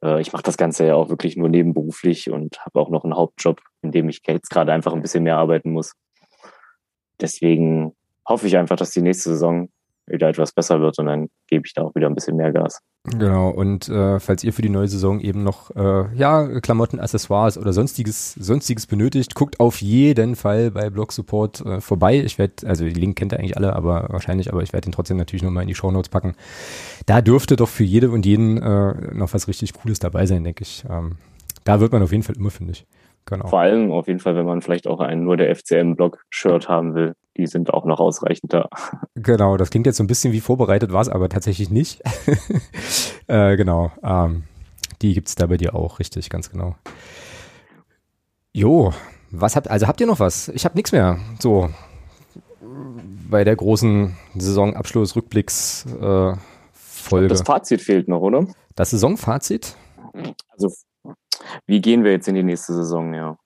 Äh, 0.00 0.20
ich 0.20 0.32
mache 0.32 0.44
das 0.44 0.58
Ganze 0.58 0.86
ja 0.86 0.94
auch 0.94 1.08
wirklich 1.08 1.36
nur 1.36 1.48
nebenberuflich 1.48 2.30
und 2.30 2.60
habe 2.64 2.78
auch 2.78 2.88
noch 2.88 3.02
einen 3.02 3.16
Hauptjob, 3.16 3.60
in 3.82 3.90
dem 3.90 4.08
ich 4.08 4.20
jetzt 4.28 4.50
gerade 4.50 4.72
einfach 4.72 4.92
ein 4.92 5.02
bisschen 5.02 5.24
mehr 5.24 5.38
arbeiten 5.38 5.72
muss. 5.72 5.94
Deswegen 7.20 7.96
hoffe 8.30 8.46
ich 8.46 8.56
einfach, 8.56 8.76
dass 8.76 8.90
die 8.92 9.02
nächste 9.02 9.28
Saison 9.30 9.68
wieder 10.06 10.28
etwas 10.28 10.52
besser 10.52 10.80
wird 10.80 10.98
und 10.98 11.06
dann 11.06 11.28
gebe 11.46 11.64
ich 11.66 11.74
da 11.74 11.82
auch 11.82 11.94
wieder 11.94 12.08
ein 12.08 12.14
bisschen 12.14 12.36
mehr 12.36 12.50
Gas. 12.52 12.80
Genau, 13.04 13.50
und 13.50 13.88
äh, 13.88 14.18
falls 14.18 14.42
ihr 14.42 14.52
für 14.52 14.62
die 14.62 14.68
neue 14.68 14.88
Saison 14.88 15.20
eben 15.20 15.44
noch 15.44 15.70
äh, 15.76 16.16
ja, 16.16 16.60
Klamotten, 16.60 16.98
Accessoires 16.98 17.56
oder 17.56 17.72
sonstiges, 17.72 18.34
sonstiges 18.34 18.86
benötigt, 18.86 19.34
guckt 19.34 19.60
auf 19.60 19.80
jeden 19.80 20.34
Fall 20.34 20.70
bei 20.72 20.90
Blog 20.90 21.12
Support 21.12 21.60
äh, 21.60 21.80
vorbei. 21.80 22.18
Ich 22.18 22.38
werde, 22.38 22.66
also 22.66 22.84
den 22.84 22.94
Link 22.94 23.16
kennt 23.16 23.32
ihr 23.32 23.38
eigentlich 23.38 23.56
alle, 23.56 23.76
aber 23.76 24.08
wahrscheinlich, 24.10 24.52
aber 24.52 24.62
ich 24.62 24.72
werde 24.72 24.86
den 24.86 24.92
trotzdem 24.92 25.16
natürlich 25.16 25.44
nochmal 25.44 25.62
in 25.62 25.68
die 25.68 25.76
Show 25.76 25.90
Notes 25.92 26.08
packen. 26.08 26.34
Da 27.06 27.20
dürfte 27.22 27.54
doch 27.54 27.68
für 27.68 27.84
jede 27.84 28.10
und 28.10 28.26
jeden 28.26 28.60
äh, 28.60 29.14
noch 29.14 29.32
was 29.32 29.46
richtig 29.46 29.74
Cooles 29.74 30.00
dabei 30.00 30.26
sein, 30.26 30.42
denke 30.42 30.62
ich. 30.62 30.84
Ähm, 30.90 31.18
Da 31.64 31.78
wird 31.78 31.92
man 31.92 32.02
auf 32.02 32.10
jeden 32.10 32.24
Fall 32.24 32.36
immer 32.36 32.50
fündig. 32.50 32.86
Genau. 33.30 33.46
Vor 33.46 33.60
allem 33.60 33.92
auf 33.92 34.08
jeden 34.08 34.18
Fall, 34.18 34.34
wenn 34.34 34.44
man 34.44 34.60
vielleicht 34.60 34.88
auch 34.88 34.98
ein 34.98 35.22
nur 35.22 35.36
der 35.36 35.54
FCM-Blog-Shirt 35.54 36.68
haben 36.68 36.94
will. 36.94 37.14
Die 37.36 37.46
sind 37.46 37.72
auch 37.72 37.84
noch 37.84 38.00
ausreichend 38.00 38.52
da. 38.52 38.68
Genau, 39.14 39.56
das 39.56 39.70
klingt 39.70 39.86
jetzt 39.86 39.98
so 39.98 40.04
ein 40.04 40.08
bisschen 40.08 40.32
wie 40.32 40.40
vorbereitet, 40.40 40.92
war 40.92 41.00
es 41.00 41.08
aber 41.08 41.28
tatsächlich 41.28 41.70
nicht. 41.70 42.02
äh, 43.28 43.56
genau. 43.56 43.92
Ähm, 44.02 44.44
die 45.00 45.14
gibt's 45.14 45.36
da 45.36 45.46
bei 45.46 45.56
dir 45.56 45.74
auch, 45.74 46.00
richtig, 46.00 46.28
ganz 46.28 46.50
genau. 46.50 46.74
Jo, 48.52 48.92
was 49.30 49.54
habt, 49.54 49.70
also 49.70 49.86
habt 49.86 50.00
ihr 50.00 50.06
noch 50.06 50.18
was? 50.18 50.48
Ich 50.48 50.64
habe 50.64 50.74
nichts 50.74 50.90
mehr. 50.90 51.18
So, 51.38 51.70
bei 53.30 53.44
der 53.44 53.54
großen 53.54 54.16
Saisonabschluss-Rückblicks 54.36 55.86
äh. 56.00 56.32
Das 57.28 57.42
Fazit 57.42 57.80
fehlt 57.80 58.08
noch, 58.08 58.20
oder? 58.20 58.46
Das 58.74 58.90
Saisonfazit? 58.90 59.74
Also, 60.50 60.70
wie 61.66 61.80
gehen 61.80 62.04
wir 62.04 62.12
jetzt 62.12 62.28
in 62.28 62.34
die 62.34 62.42
nächste 62.42 62.74
Saison, 62.74 63.14
ja? 63.14 63.38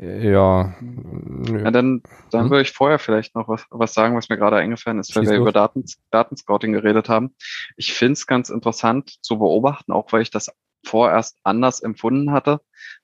Ja. 0.00 0.76
Ja, 0.80 1.70
dann, 1.72 2.02
dann 2.30 2.44
hm? 2.44 2.50
würde 2.50 2.62
ich 2.62 2.72
vorher 2.72 3.00
vielleicht 3.00 3.34
noch 3.34 3.48
was, 3.48 3.66
was 3.70 3.94
sagen, 3.94 4.16
was 4.16 4.28
mir 4.28 4.36
gerade 4.36 4.56
eingefallen 4.56 5.00
ist, 5.00 5.14
weil 5.14 5.24
Schieß 5.24 5.30
wir 5.30 5.38
durch. 5.38 5.48
über 5.48 5.52
Daten, 5.52 5.84
Datenscouting 6.10 6.72
geredet 6.72 7.08
haben. 7.08 7.34
Ich 7.76 7.92
finde 7.94 8.12
es 8.12 8.26
ganz 8.26 8.48
interessant 8.48 9.16
zu 9.22 9.38
beobachten, 9.38 9.92
auch 9.92 10.12
weil 10.12 10.22
ich 10.22 10.30
das 10.30 10.50
vorerst 10.86 11.38
anders 11.42 11.80
empfunden 11.80 12.30
hatte, 12.30 12.60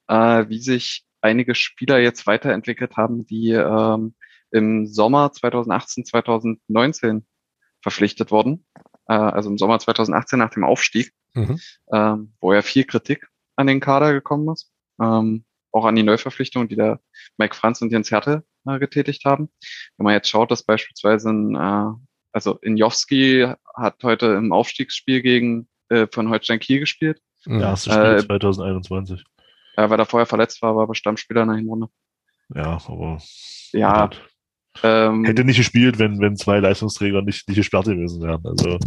äh, 0.07 0.49
wie 0.49 0.61
sich 0.61 1.05
einige 1.21 1.55
Spieler 1.57 1.99
jetzt 1.99 2.27
weiterentwickelt 2.27 2.97
haben, 2.97 3.27
die 3.27 3.51
ähm, 3.51 4.15
im 4.53 4.87
Sommer 4.87 5.33
2018, 5.33 6.05
2019 6.05 7.27
verpflichtet 7.83 8.31
wurden. 8.31 8.67
Äh, 9.09 9.15
also 9.15 9.51
im 9.51 9.59
Sommer 9.59 9.81
2018 9.81 10.39
nach 10.39 10.51
dem 10.51 10.63
Aufstieg, 10.63 11.13
mhm. 11.33 11.59
ähm, 11.93 12.35
wo 12.41 12.53
ja 12.53 12.63
viel 12.63 12.85
Kritik 12.85 13.27
an 13.57 13.67
den 13.67 13.81
Kader 13.81 14.13
gekommen 14.13 14.49
ist. 14.53 14.71
Ähm, 15.01 15.45
auch 15.73 15.85
an 15.85 15.97
die 15.97 16.03
Neuverpflichtungen, 16.03 16.69
die 16.69 16.77
der 16.77 17.01
Mike 17.37 17.55
Franz 17.55 17.83
und 17.83 17.91
Jens 17.91 18.11
Härte 18.11 18.45
äh, 18.67 18.79
getätigt 18.79 19.25
haben. 19.25 19.51
Wenn 19.97 20.05
man 20.05 20.15
jetzt 20.15 20.29
schaut, 20.29 20.51
dass 20.51 20.63
beispielsweise 20.63 21.31
ein, 21.31 21.55
äh, 21.57 21.93
also 22.33 22.59
Injowski 22.63 23.49
hat 23.75 24.03
heute 24.05 24.27
im 24.27 24.53
Aufstiegsspiel 24.53 25.21
gegen 25.21 25.69
äh, 25.89 26.07
von 26.11 26.31
Holstein 26.31 26.61
Kiel 26.61 26.81
gespielt. 26.81 27.21
Ja, 27.47 27.71
erste 27.71 27.91
Spiel 27.91 28.03
äh, 28.03 28.27
2021. 28.41 29.25
Ja, 29.77 29.91
weil 29.91 29.99
er 29.99 30.07
vorher 30.07 30.27
verletzt 30.27 30.63
war, 30.63 30.77
war 30.77 30.85
aber 30.85 30.95
Stammspieler 30.95 31.43
in 31.43 31.49
der 31.49 31.57
Hinrunde. 31.57 31.89
Ja, 32.55 32.81
aber. 32.87 33.19
Ja. 33.73 34.11
Ähm, 34.83 35.25
hätte 35.25 35.45
nicht 35.45 35.57
gespielt, 35.57 35.99
wenn, 35.99 36.21
wenn 36.21 36.37
zwei 36.37 36.59
Leistungsträger 36.59 37.23
nicht, 37.23 37.49
nicht 37.49 37.57
gesperrt 37.57 37.87
gewesen 37.87 38.23
wären. 38.23 38.45
Also. 38.45 38.79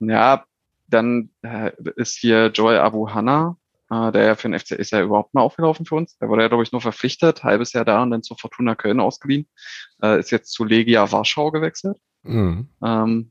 Ja, 0.00 0.44
dann 0.86 1.30
äh, 1.42 1.72
ist 1.96 2.16
hier 2.16 2.48
Joel 2.48 2.78
Abu 2.78 3.10
Hanna, 3.10 3.56
äh, 3.90 4.12
der 4.12 4.24
ja 4.24 4.34
für 4.34 4.48
den 4.48 4.58
FC 4.58 4.72
ist 4.72 4.92
ja 4.92 5.02
überhaupt 5.02 5.34
mal 5.34 5.42
aufgelaufen 5.42 5.86
für 5.86 5.94
uns. 5.94 6.16
Der 6.18 6.28
wurde 6.28 6.42
ja, 6.42 6.48
glaube 6.48 6.62
ich, 6.62 6.72
nur 6.72 6.80
verpflichtet, 6.80 7.44
halbes 7.44 7.72
Jahr 7.72 7.84
da 7.84 8.02
und 8.02 8.10
dann 8.10 8.22
zu 8.22 8.34
Fortuna 8.34 8.74
Köln 8.74 9.00
ausgeliehen. 9.00 9.46
Äh, 10.02 10.20
ist 10.20 10.30
jetzt 10.30 10.52
zu 10.52 10.64
Legia 10.64 11.10
Warschau 11.10 11.50
gewechselt. 11.50 11.98
Mhm. 12.22 12.68
Ähm, 12.82 13.30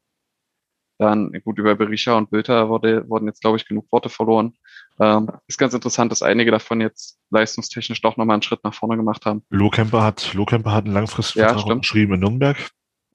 dann, 0.99 1.31
gut, 1.43 1.57
über 1.57 1.75
Berisha 1.75 2.15
und 2.17 2.29
Bülter 2.29 2.69
wurde, 2.69 3.09
wurden 3.09 3.25
jetzt, 3.25 3.41
glaube 3.41 3.57
ich, 3.57 3.67
genug 3.67 3.91
Worte 3.91 4.09
verloren. 4.09 4.53
Ähm, 4.99 5.29
ist 5.47 5.57
ganz 5.57 5.73
interessant, 5.73 6.11
dass 6.11 6.21
einige 6.21 6.51
davon 6.51 6.81
jetzt 6.81 7.19
leistungstechnisch 7.31 8.01
doch 8.01 8.15
nochmal 8.15 8.35
einen 8.35 8.43
Schritt 8.43 8.63
nach 8.63 8.75
vorne 8.75 8.95
gemacht 8.95 9.25
haben. 9.25 9.43
Lohkemper 9.49 10.03
hat, 10.03 10.33
Lohkemper 10.33 10.71
hat 10.71 10.85
einen 10.85 10.93
langfristigen 10.93 11.45
ja, 11.45 11.53
Vertrag 11.53 11.79
geschrieben 11.79 12.13
in 12.13 12.19
Nürnberg. 12.19 12.57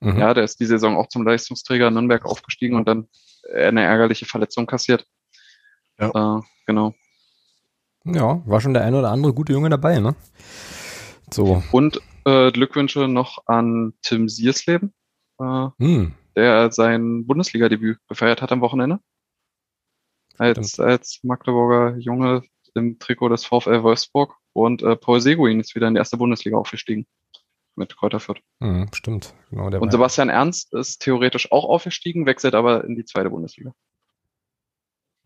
Mhm. 0.01 0.19
Ja, 0.19 0.35
der 0.35 0.45
ist 0.45 0.61
die 0.61 0.67
Saison 0.67 0.97
auch 0.97 1.09
zum 1.09 1.25
Leistungsträger 1.25 1.89
in 1.89 1.95
Nürnberg 1.95 2.25
aufgestiegen 2.25 2.77
und 2.77 2.87
dann 2.89 3.09
eine 3.53 3.83
ärgerliche 3.83 4.27
Verletzung 4.27 4.67
kassiert. 4.67 5.07
Ja. 5.99 6.39
Äh, 6.39 6.43
genau. 6.67 6.95
Ja, 8.05 8.43
war 8.47 8.61
schon 8.61 8.75
der 8.75 8.85
eine 8.85 8.99
oder 8.99 9.11
andere 9.11 9.35
gute 9.35 9.53
Junge 9.53 9.71
dabei, 9.71 9.99
ne? 9.99 10.15
So. 11.31 11.63
Und 11.73 12.01
äh, 12.25 12.51
Glückwünsche 12.53 13.09
noch 13.09 13.47
an 13.47 13.95
Tim 14.03 14.29
Siersleben. 14.29 14.95
Äh, 15.41 15.69
hm 15.79 16.15
der 16.39 16.71
sein 16.71 17.27
Bundesliga-Debüt 17.27 17.99
gefeiert 18.09 18.43
hat 18.43 18.53
am 18.53 18.61
Wochenende. 18.61 19.01
Als, 20.39 20.79
als 20.79 21.19
Magdeburger 21.25 21.97
Junge 21.99 22.43
im 22.77 23.01
Trikot 23.01 23.31
des 23.31 23.45
VfL 23.45 23.83
Wolfsburg. 23.83 24.37
Und 24.53 24.83
äh, 24.83 24.95
Paul 24.95 25.21
Seguin 25.21 25.59
ist 25.59 25.75
wieder 25.75 25.89
in 25.89 25.95
die 25.95 25.99
erste 25.99 26.17
Bundesliga 26.17 26.57
aufgestiegen 26.57 27.09
mit 27.79 27.97
Kräuter 27.97 28.21
Fürth. 28.21 28.41
Mhm, 28.61 28.89
stimmt. 28.93 29.35
Genau, 29.51 29.67
und 29.79 29.91
Sebastian 29.91 30.29
Ernst 30.29 30.75
ist 30.75 31.01
theoretisch 31.01 31.51
auch 31.53 31.65
aufgestiegen, 31.65 32.27
wechselt 32.27 32.55
aber 32.55 32.85
in 32.85 32.97
die 32.97 33.05
zweite 33.05 33.31
Bundesliga. 33.31 33.73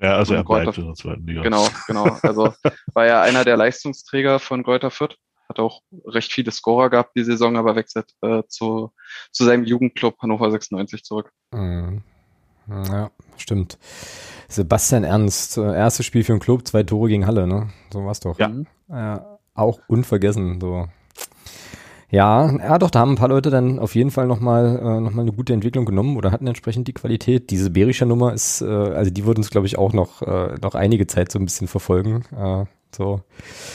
Ja, 0.00 0.16
also 0.16 0.34
und 0.34 0.40
er 0.40 0.44
bleibt 0.44 0.78
in 0.78 0.86
der 0.86 0.94
zweiten 0.94 1.26
Liga. 1.26 1.42
Genau, 1.42 1.68
genau. 1.86 2.18
Also 2.22 2.52
war 2.94 3.06
ja 3.06 3.22
einer 3.22 3.44
der 3.44 3.56
Leistungsträger 3.56 4.38
von 4.38 4.64
Kräuter 4.64 4.90
Fürth 4.90 5.16
hat 5.52 5.60
auch 5.60 5.82
recht 6.06 6.32
viele 6.32 6.50
Scorer 6.50 6.90
gehabt 6.90 7.12
die 7.16 7.24
Saison, 7.24 7.56
aber 7.56 7.76
wechselt 7.76 8.10
äh, 8.22 8.42
zu, 8.48 8.92
zu 9.30 9.44
seinem 9.44 9.64
Jugendclub 9.64 10.18
Hannover 10.20 10.50
96 10.50 11.04
zurück. 11.04 11.30
Mhm. 11.52 12.02
Ja, 12.68 13.10
stimmt. 13.36 13.78
Sebastian 14.48 15.04
Ernst, 15.04 15.58
äh, 15.58 15.74
erstes 15.74 16.06
Spiel 16.06 16.24
für 16.24 16.32
den 16.32 16.40
Club, 16.40 16.66
zwei 16.66 16.82
Tore 16.84 17.08
gegen 17.08 17.26
Halle, 17.26 17.46
ne? 17.46 17.70
So 17.92 18.04
war's 18.04 18.20
doch. 18.20 18.38
Ja. 18.38 18.52
ja 18.88 19.38
auch 19.54 19.80
unvergessen, 19.88 20.60
so. 20.60 20.88
Ja, 22.12 22.52
ja, 22.58 22.78
doch, 22.78 22.90
da 22.90 23.00
haben 23.00 23.12
ein 23.12 23.16
paar 23.16 23.30
Leute 23.30 23.48
dann 23.48 23.78
auf 23.78 23.94
jeden 23.94 24.10
Fall 24.10 24.26
nochmal 24.26 24.78
äh, 24.78 25.00
noch 25.00 25.16
eine 25.16 25.32
gute 25.32 25.54
Entwicklung 25.54 25.86
genommen 25.86 26.18
oder 26.18 26.30
hatten 26.30 26.46
entsprechend 26.46 26.86
die 26.86 26.92
Qualität. 26.92 27.48
Diese 27.48 27.70
Berischer 27.70 28.04
Nummer 28.04 28.34
ist, 28.34 28.60
äh, 28.60 28.66
also 28.66 29.10
die 29.10 29.24
wird 29.24 29.38
uns, 29.38 29.48
glaube 29.48 29.66
ich, 29.66 29.78
auch 29.78 29.94
noch, 29.94 30.20
äh, 30.20 30.54
noch 30.60 30.74
einige 30.74 31.06
Zeit 31.06 31.32
so 31.32 31.38
ein 31.38 31.46
bisschen 31.46 31.68
verfolgen. 31.68 32.26
Äh, 32.36 32.66
so. 32.94 33.22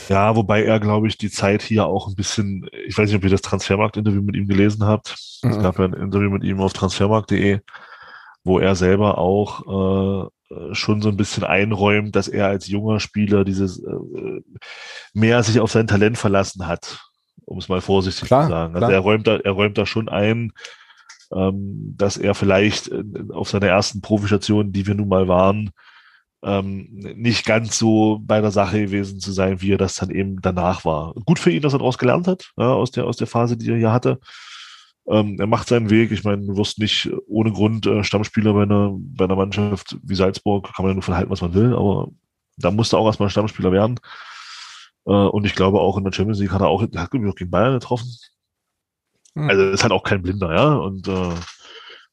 Ja, 0.08 0.36
wobei 0.36 0.62
er, 0.62 0.78
glaube 0.78 1.08
ich, 1.08 1.18
die 1.18 1.32
Zeit 1.32 1.62
hier 1.62 1.86
auch 1.86 2.06
ein 2.06 2.14
bisschen, 2.14 2.68
ich 2.86 2.96
weiß 2.96 3.08
nicht, 3.08 3.16
ob 3.16 3.24
ihr 3.24 3.30
das 3.30 3.42
Transfermarkt-Interview 3.42 4.22
mit 4.22 4.36
ihm 4.36 4.46
gelesen 4.46 4.84
habt. 4.84 5.16
Mhm. 5.42 5.50
Es 5.50 5.58
gab 5.58 5.80
ja 5.80 5.86
ein 5.86 5.94
Interview 5.94 6.30
mit 6.30 6.44
ihm 6.44 6.60
auf 6.60 6.72
transfermarkt.de, 6.72 7.58
wo 8.44 8.60
er 8.60 8.76
selber 8.76 9.18
auch 9.18 10.28
äh, 10.30 10.74
schon 10.74 11.02
so 11.02 11.08
ein 11.08 11.16
bisschen 11.16 11.42
einräumt, 11.42 12.14
dass 12.14 12.28
er 12.28 12.46
als 12.46 12.68
junger 12.68 13.00
Spieler 13.00 13.44
dieses 13.44 13.82
äh, 13.82 14.42
mehr 15.12 15.42
sich 15.42 15.58
auf 15.58 15.72
sein 15.72 15.88
Talent 15.88 16.18
verlassen 16.18 16.68
hat, 16.68 17.07
um 17.48 17.58
es 17.58 17.68
mal 17.68 17.80
vorsichtig 17.80 18.28
klar, 18.28 18.44
zu 18.44 18.50
sagen. 18.50 18.74
Also 18.74 18.86
klar. 18.86 18.92
er 18.92 19.00
räumt 19.00 19.26
da, 19.26 19.36
er 19.36 19.52
räumt 19.52 19.78
da 19.78 19.86
schon 19.86 20.08
ein, 20.08 20.52
ähm, 21.34 21.94
dass 21.96 22.16
er 22.16 22.34
vielleicht 22.34 22.90
auf 23.30 23.50
seiner 23.50 23.68
ersten 23.68 24.00
Profistation, 24.00 24.72
die 24.72 24.86
wir 24.86 24.94
nun 24.94 25.08
mal 25.08 25.28
waren, 25.28 25.70
ähm, 26.44 26.88
nicht 27.16 27.44
ganz 27.44 27.78
so 27.78 28.20
bei 28.22 28.40
der 28.40 28.52
Sache 28.52 28.80
gewesen 28.80 29.18
zu 29.18 29.32
sein, 29.32 29.60
wie 29.60 29.72
er 29.72 29.78
das 29.78 29.96
dann 29.96 30.10
eben 30.10 30.40
danach 30.40 30.84
war. 30.84 31.14
Gut 31.26 31.38
für 31.38 31.50
ihn, 31.50 31.62
dass 31.62 31.72
er 31.72 31.80
daraus 31.80 31.98
gelernt 31.98 32.28
hat, 32.28 32.52
ja, 32.56 32.72
aus, 32.72 32.90
der, 32.92 33.06
aus 33.06 33.16
der 33.16 33.26
Phase, 33.26 33.56
die 33.56 33.70
er 33.70 33.76
hier 33.76 33.92
hatte. 33.92 34.20
Ähm, 35.08 35.36
er 35.40 35.46
macht 35.46 35.68
seinen 35.68 35.90
Weg. 35.90 36.12
Ich 36.12 36.22
meine, 36.22 36.46
du 36.46 36.56
wirst 36.56 36.78
nicht 36.78 37.10
ohne 37.26 37.50
Grund 37.50 37.86
äh, 37.86 38.04
Stammspieler 38.04 38.52
bei 38.52 38.62
einer, 38.62 38.92
bei 38.94 39.24
einer 39.24 39.36
Mannschaft 39.36 39.96
wie 40.02 40.14
Salzburg, 40.14 40.72
kann 40.74 40.84
man 40.84 40.90
ja 40.90 40.94
nur 40.94 41.02
von 41.02 41.16
halten, 41.16 41.30
was 41.30 41.40
man 41.40 41.54
will, 41.54 41.74
aber 41.74 42.08
da 42.56 42.70
musste 42.70 42.98
auch 42.98 43.06
erstmal 43.06 43.30
Stammspieler 43.30 43.72
werden. 43.72 43.98
Äh, 45.08 45.12
und 45.12 45.44
ich 45.46 45.54
glaube 45.54 45.80
auch 45.80 45.96
in 45.96 46.04
der 46.04 46.12
Champions 46.12 46.38
League 46.38 46.52
hat 46.52 46.60
er 46.60 46.68
auch, 46.68 46.82
hat 46.82 46.96
auch 46.96 47.10
gegen 47.10 47.50
Bayern 47.50 47.72
getroffen. 47.72 48.08
Hm. 49.34 49.48
Also 49.48 49.70
ist 49.70 49.82
halt 49.82 49.92
auch 49.92 50.04
kein 50.04 50.22
Blinder, 50.22 50.54
ja. 50.54 50.74
Und 50.74 51.08
äh, 51.08 51.34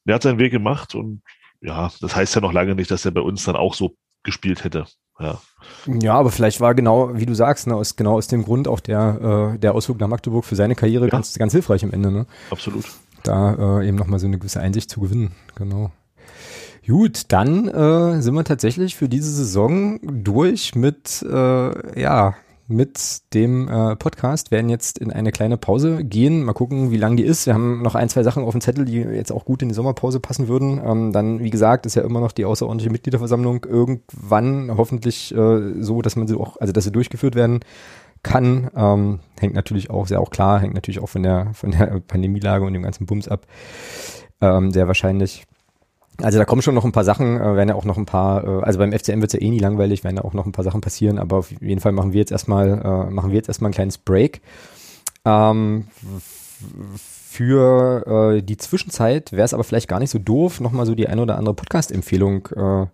der 0.04 0.14
hat 0.14 0.22
seinen 0.22 0.38
Weg 0.38 0.50
gemacht 0.50 0.94
und 0.94 1.22
ja, 1.60 1.90
das 2.00 2.16
heißt 2.16 2.34
ja 2.34 2.40
noch 2.40 2.52
lange 2.52 2.74
nicht, 2.74 2.90
dass 2.90 3.04
er 3.04 3.10
bei 3.10 3.20
uns 3.20 3.44
dann 3.44 3.56
auch 3.56 3.74
so 3.74 3.96
gespielt 4.22 4.64
hätte. 4.64 4.86
Ja. 5.18 5.40
ja, 5.86 6.14
aber 6.14 6.30
vielleicht 6.30 6.60
war 6.60 6.74
genau, 6.74 7.16
wie 7.16 7.24
du 7.24 7.34
sagst, 7.34 7.66
ne, 7.66 7.74
aus, 7.74 7.96
genau 7.96 8.16
aus 8.16 8.28
dem 8.28 8.44
Grund 8.44 8.68
auch 8.68 8.80
der, 8.80 9.54
äh, 9.54 9.58
der 9.58 9.74
Ausflug 9.74 9.98
nach 9.98 10.08
Magdeburg 10.08 10.44
für 10.44 10.56
seine 10.56 10.74
Karriere 10.74 11.06
ja. 11.06 11.10
ganz, 11.10 11.34
ganz 11.38 11.52
hilfreich 11.52 11.82
am 11.84 11.92
Ende. 11.92 12.10
Ne? 12.10 12.26
Absolut. 12.50 12.84
Da 13.22 13.80
äh, 13.80 13.88
eben 13.88 13.96
nochmal 13.96 14.18
so 14.18 14.26
eine 14.26 14.38
gewisse 14.38 14.60
Einsicht 14.60 14.90
zu 14.90 15.00
gewinnen. 15.00 15.32
Genau. 15.54 15.90
Gut, 16.86 17.32
dann 17.32 17.66
äh, 17.68 18.20
sind 18.20 18.34
wir 18.34 18.44
tatsächlich 18.44 18.94
für 18.94 19.08
diese 19.08 19.30
Saison 19.30 19.98
durch 20.02 20.74
mit 20.74 21.22
äh, 21.22 22.00
ja 22.00 22.36
mit 22.68 23.20
dem 23.34 23.68
äh, 23.68 23.96
Podcast, 23.96 24.50
werden 24.50 24.68
jetzt 24.68 24.98
in 24.98 25.12
eine 25.12 25.32
kleine 25.32 25.56
Pause 25.56 26.04
gehen. 26.04 26.44
Mal 26.44 26.52
gucken, 26.52 26.90
wie 26.90 26.96
lang 26.96 27.16
die 27.16 27.24
ist. 27.24 27.46
Wir 27.46 27.54
haben 27.54 27.82
noch 27.82 27.94
ein, 27.94 28.08
zwei 28.08 28.22
Sachen 28.22 28.42
auf 28.42 28.52
dem 28.52 28.60
Zettel, 28.60 28.84
die 28.84 28.96
jetzt 28.96 29.32
auch 29.32 29.44
gut 29.44 29.62
in 29.62 29.68
die 29.68 29.74
Sommerpause 29.74 30.20
passen 30.20 30.48
würden. 30.48 30.80
Ähm, 30.84 31.12
dann, 31.12 31.40
wie 31.40 31.50
gesagt, 31.50 31.86
ist 31.86 31.94
ja 31.94 32.02
immer 32.02 32.20
noch 32.20 32.32
die 32.32 32.44
außerordentliche 32.44 32.90
Mitgliederversammlung 32.90 33.64
irgendwann 33.64 34.76
hoffentlich 34.76 35.34
äh, 35.34 35.82
so, 35.82 36.02
dass 36.02 36.16
man 36.16 36.26
sie 36.26 36.36
auch, 36.36 36.56
also 36.56 36.72
dass 36.72 36.84
sie 36.84 36.92
durchgeführt 36.92 37.34
werden 37.34 37.60
kann. 38.22 38.70
Ähm, 38.74 39.20
hängt 39.38 39.54
natürlich 39.54 39.90
auch, 39.90 40.06
sehr 40.06 40.20
auch 40.20 40.30
klar, 40.30 40.60
hängt 40.60 40.74
natürlich 40.74 41.00
auch 41.00 41.08
von 41.08 41.22
der, 41.22 41.52
von 41.54 41.70
der 41.70 42.00
Pandemielage 42.06 42.64
und 42.64 42.72
dem 42.72 42.82
ganzen 42.82 43.06
Bums 43.06 43.28
ab. 43.28 43.46
Ähm, 44.40 44.72
sehr 44.72 44.88
wahrscheinlich. 44.88 45.46
Also 46.22 46.38
da 46.38 46.44
kommen 46.44 46.62
schon 46.62 46.74
noch 46.74 46.84
ein 46.84 46.92
paar 46.92 47.04
Sachen, 47.04 47.36
äh, 47.36 47.56
werden 47.56 47.68
ja 47.68 47.74
auch 47.74 47.84
noch 47.84 47.98
ein 47.98 48.06
paar, 48.06 48.44
äh, 48.44 48.62
also 48.62 48.78
beim 48.78 48.92
FCM 48.92 49.20
wird 49.20 49.32
es 49.32 49.32
ja 49.34 49.40
eh 49.40 49.50
nie 49.50 49.58
langweilig, 49.58 50.04
werden 50.04 50.16
ja 50.16 50.24
auch 50.24 50.32
noch 50.32 50.46
ein 50.46 50.52
paar 50.52 50.64
Sachen 50.64 50.80
passieren, 50.80 51.18
aber 51.18 51.38
auf 51.38 51.50
jeden 51.60 51.80
Fall 51.80 51.92
machen 51.92 52.12
wir 52.12 52.20
jetzt 52.20 52.32
erstmal, 52.32 52.68
äh, 52.68 53.10
machen 53.10 53.30
wir 53.30 53.36
jetzt 53.36 53.48
erstmal 53.48 53.70
ein 53.70 53.74
kleines 53.74 53.98
Break. 53.98 54.40
Ähm, 55.24 55.88
für 57.28 58.36
äh, 58.36 58.42
die 58.42 58.56
Zwischenzeit 58.56 59.32
wäre 59.32 59.44
es 59.44 59.52
aber 59.52 59.64
vielleicht 59.64 59.88
gar 59.88 59.98
nicht 59.98 60.10
so 60.10 60.18
doof, 60.18 60.60
nochmal 60.60 60.86
so 60.86 60.94
die 60.94 61.08
ein 61.08 61.18
oder 61.18 61.36
andere 61.36 61.54
Podcast-Empfehlung 61.54 62.46
äh, 62.56 62.86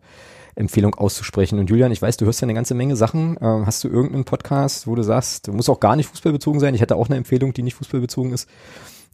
Empfehlung 0.55 0.95
auszusprechen. 0.95 1.59
Und 1.59 1.71
Julian, 1.71 1.93
ich 1.93 2.03
weiß, 2.03 2.19
du 2.19 2.27
hörst 2.27 2.41
ja 2.41 2.47
eine 2.47 2.55
ganze 2.55 2.75
Menge 2.75 2.97
Sachen. 2.97 3.39
Ähm, 3.41 3.65
hast 3.65 3.83
du 3.85 3.89
irgendeinen 3.89 4.25
Podcast, 4.25 4.87
wo 4.87 4.95
du 4.95 5.03
sagst, 5.03 5.49
muss 5.49 5.69
auch 5.69 5.81
gar 5.81 5.97
nicht 5.97 6.09
fußballbezogen 6.11 6.61
sein. 6.61 6.75
Ich 6.75 6.81
hätte 6.81 6.97
auch 6.97 7.09
eine 7.09 7.17
Empfehlung, 7.17 7.55
die 7.55 7.63
nicht 7.63 7.75
fußballbezogen 7.75 8.33
ist. 8.33 8.49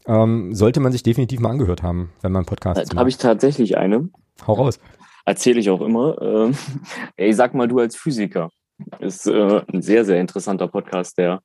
Ähm, 0.09 0.55
sollte 0.55 0.81
man 0.81 0.91
sich 0.91 1.03
definitiv 1.03 1.39
mal 1.41 1.51
angehört 1.51 1.83
haben, 1.83 2.11
wenn 2.23 2.33
man 2.33 2.47
Podcast 2.47 2.79
macht. 2.79 2.97
Habe 2.97 3.09
ich 3.11 3.19
tatsächlich 3.19 3.77
eine. 3.77 4.09
Hau 4.47 4.55
raus. 4.55 4.81
Erzähle 5.27 5.61
ich 5.61 5.69
auch 5.69 5.83
immer. 5.83 6.21
Ähm, 6.23 6.55
ey, 7.17 7.33
sag 7.35 7.55
mal 7.55 7.69
du 7.69 7.79
als 7.79 7.95
Physiker. 7.95 8.49
Ist 9.01 9.27
äh, 9.27 9.61
ein 9.73 9.83
sehr, 9.83 10.05
sehr 10.05 10.19
interessanter 10.21 10.67
Podcast, 10.69 11.19
der, 11.19 11.43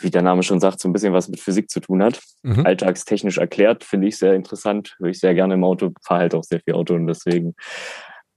wie 0.00 0.10
der 0.10 0.22
Name 0.22 0.42
schon 0.42 0.58
sagt, 0.58 0.80
so 0.80 0.88
ein 0.88 0.92
bisschen 0.92 1.12
was 1.12 1.28
mit 1.28 1.38
Physik 1.38 1.70
zu 1.70 1.78
tun 1.80 2.02
hat. 2.02 2.20
Mhm. 2.42 2.66
Alltagstechnisch 2.66 3.38
erklärt, 3.38 3.84
finde 3.84 4.08
ich 4.08 4.18
sehr 4.18 4.34
interessant. 4.34 4.96
Höre 4.98 5.10
ich 5.10 5.20
sehr 5.20 5.34
gerne 5.34 5.54
im 5.54 5.62
Auto, 5.62 5.92
fahre 6.02 6.22
halt 6.22 6.34
auch 6.34 6.44
sehr 6.44 6.60
viel 6.60 6.74
Auto 6.74 6.94
und 6.94 7.06
deswegen 7.06 7.54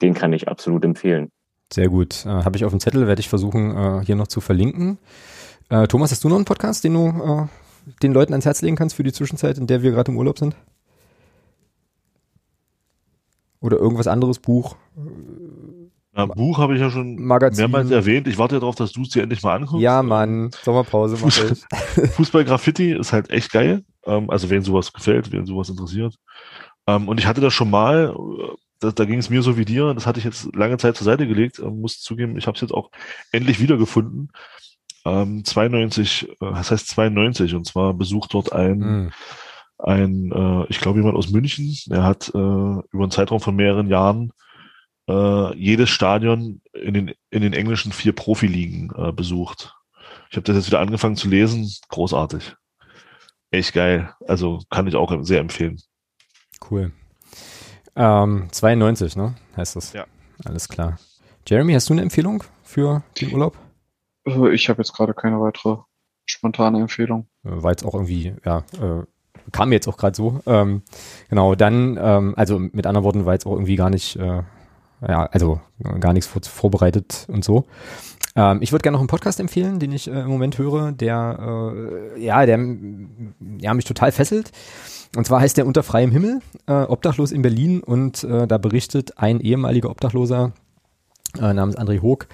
den 0.02 0.14
kann 0.14 0.32
ich 0.34 0.48
absolut 0.48 0.86
empfehlen. 0.86 1.32
Sehr 1.74 1.90
gut. 1.90 2.26
Äh, 2.26 2.30
Habe 2.30 2.58
ich 2.58 2.66
auf 2.66 2.72
dem 2.72 2.80
Zettel, 2.80 3.08
werde 3.08 3.20
ich 3.20 3.30
versuchen, 3.30 3.76
äh, 3.76 4.06
hier 4.06 4.16
noch 4.16 4.28
zu 4.28 4.42
verlinken. 4.42 5.00
Äh, 5.70 5.88
Thomas, 5.88 6.12
hast 6.12 6.24
du 6.24 6.30
noch 6.30 6.36
einen 6.36 6.46
Podcast, 6.46 6.84
den 6.84 6.94
du 6.94 7.08
äh, 7.08 7.48
den 8.02 8.14
Leuten 8.14 8.34
ans 8.34 8.46
Herz 8.46 8.62
legen 8.62 8.76
kannst 8.76 8.96
für 8.96 9.04
die 9.04 9.14
Zwischenzeit, 9.14 9.58
in 9.58 9.68
der 9.68 9.82
wir 9.82 9.92
gerade 9.92 10.12
im 10.12 10.18
Urlaub 10.18 10.40
sind? 10.40 10.56
Oder 13.62 13.78
irgendwas 13.78 14.08
anderes, 14.08 14.40
Buch? 14.40 14.76
Ja, 16.16 16.26
Buch 16.26 16.58
habe 16.58 16.76
ich 16.76 16.82
ja 16.82 16.90
schon 16.90 17.16
Magazin. 17.18 17.62
mehrmals 17.62 17.92
erwähnt. 17.92 18.28
Ich 18.28 18.38
warte 18.38 18.56
ja 18.56 18.60
darauf, 18.60 18.76
dass 18.76 18.92
du 18.92 19.04
es 19.04 19.10
dir 19.10 19.24
endlich 19.24 19.44
mal 19.44 19.56
anguckst. 19.56 19.82
Ja, 19.82 20.02
Mann. 20.02 20.52
Sommerpause. 20.64 21.18
Fußball, 21.18 21.56
Fußball 22.12 22.46
Graffiti 22.46 22.94
ist 22.94 23.14
halt 23.14 23.30
echt 23.30 23.52
geil. 23.52 23.84
Ähm, 24.06 24.30
also, 24.30 24.50
wen 24.50 24.64
sowas 24.64 24.92
gefällt, 24.94 25.32
wen 25.32 25.46
sowas 25.46 25.70
interessiert. 25.70 26.16
Ähm, 26.88 27.08
und 27.08 27.20
ich 27.20 27.28
hatte 27.28 27.42
das 27.42 27.54
schon 27.54 27.70
mal, 27.70 28.16
da, 28.80 28.92
da 28.92 29.06
ging 29.06 29.20
es 29.20 29.30
mir 29.30 29.42
so 29.42 29.58
wie 29.58 29.66
dir, 29.66 29.94
das 29.94 30.08
hatte 30.08 30.20
ich 30.20 30.26
jetzt 30.26 30.56
lange 30.56 30.78
Zeit 30.78 30.96
zur 30.96 31.06
Seite 31.06 31.28
gelegt, 31.28 31.60
ähm, 31.60 31.82
muss 31.82 32.00
zugeben, 32.00 32.38
ich 32.38 32.48
habe 32.48 32.56
es 32.56 32.62
jetzt 32.62 32.74
auch 32.74 32.92
endlich 33.32 33.60
wiedergefunden. 33.60 34.32
Ähm, 35.06 35.44
92, 35.44 36.30
äh, 36.30 36.36
das 36.40 36.72
heißt 36.72 36.88
92, 36.90 37.56
und 37.56 37.66
zwar 37.66 37.94
besucht 37.94 38.34
dort 38.34 38.52
ein, 38.54 38.80
mhm. 38.80 39.12
ein 39.78 40.32
äh, 40.32 40.66
ich 40.70 40.80
glaube 40.80 41.00
jemand 41.00 41.18
aus 41.18 41.30
München, 41.30 41.76
der 41.88 42.04
hat 42.04 42.30
äh, 42.30 42.38
über 42.38 42.86
einen 42.94 43.12
Zeitraum 43.12 43.40
von 43.40 43.56
mehreren 43.56 43.88
Jahren 43.88 44.32
äh, 45.08 45.56
jedes 45.58 45.90
Stadion 45.90 46.62
in 46.74 46.94
den, 46.94 47.14
in 47.30 47.42
den 47.42 47.54
englischen 47.54 47.92
vier 47.92 48.14
Profiligen 48.14 48.92
äh, 48.96 49.12
besucht. 49.12 49.76
Ich 50.30 50.38
habe 50.38 50.44
das 50.44 50.56
jetzt 50.56 50.68
wieder 50.68 50.80
angefangen 50.80 51.16
zu 51.16 51.28
lesen, 51.28 51.72
großartig. 51.90 52.56
Echt 53.52 53.74
geil. 53.74 54.14
Also 54.28 54.62
kann 54.70 54.86
ich 54.86 54.96
auch 54.96 55.12
sehr 55.24 55.40
empfehlen. 55.40 55.82
Cool. 56.70 56.92
Ähm, 57.96 58.48
92, 58.52 59.16
ne? 59.16 59.36
Heißt 59.58 59.76
das? 59.76 59.94
Ja. 59.94 60.06
Alles 60.46 60.70
klar. 60.70 61.00
Jeremy, 61.48 61.74
hast 61.74 61.90
du 61.90 61.94
eine 61.94 62.04
Empfehlung 62.04 62.44
für 62.64 63.04
den 63.20 63.34
Urlaub? 63.34 63.58
Also 64.30 64.48
ich 64.48 64.70
habe 64.70 64.82
jetzt 64.82 64.94
gerade 64.94 65.14
keine 65.14 65.42
weitere 65.42 65.78
spontane 66.26 66.80
Empfehlung. 66.80 67.28
Äh, 67.44 67.64
war 67.64 67.72
jetzt 67.72 67.84
auch 67.84 67.96
irgendwie, 67.96 68.36
ja, 68.46 68.60
äh, 68.80 69.04
kam 69.52 69.70
mir 69.70 69.76
jetzt 69.76 69.88
auch 69.88 69.98
gerade 69.98 70.16
so. 70.16 70.40
Ähm, 70.46 70.84
genau, 71.30 71.56
dann, 71.56 71.98
ähm, 72.00 72.34
also 72.38 72.60
mit 72.60 72.86
anderen 72.86 73.04
Worten, 73.04 73.26
war 73.26 73.34
jetzt 73.34 73.48
auch 73.48 73.54
irgendwie 73.54 73.76
gar 73.76 73.90
nicht, 73.90 74.16
äh, 74.18 74.44
ja, 75.08 75.26
also 75.26 75.60
gar 76.00 76.14
nichts 76.14 76.28
vor, 76.28 76.42
vorbereitet 76.44 77.26
und 77.30 77.44
so. 77.44 77.66
Ähm, 78.36 78.60
ich 78.62 78.72
würde 78.72 78.84
gerne 78.84 78.94
noch 78.94 79.02
einen 79.02 79.08
Podcast 79.08 79.40
empfehlen, 79.40 79.80
den 79.80 79.92
ich 79.92 80.08
äh, 80.08 80.20
im 80.20 80.28
Moment 80.28 80.58
höre, 80.58 80.92
der, 80.92 81.74
äh, 82.16 82.24
ja, 82.24 82.46
der 82.46 82.60
ja, 83.60 83.74
mich 83.74 83.86
total 83.86 84.12
fesselt. 84.12 84.52
Und 85.16 85.26
zwar 85.26 85.42
heißt 85.42 85.58
der 85.58 85.66
Unter 85.66 85.82
freiem 85.82 86.12
Himmel, 86.12 86.42
äh, 86.68 86.84
obdachlos 86.84 87.32
in 87.32 87.42
Berlin 87.42 87.82
und 87.82 88.24
da 88.24 88.60
berichtet 88.60 89.18
ein 89.18 89.40
ehemaliger 89.40 89.90
Obdachloser 89.90 90.52
namens 91.40 91.78
André 91.78 92.02
Hoog, 92.04 92.28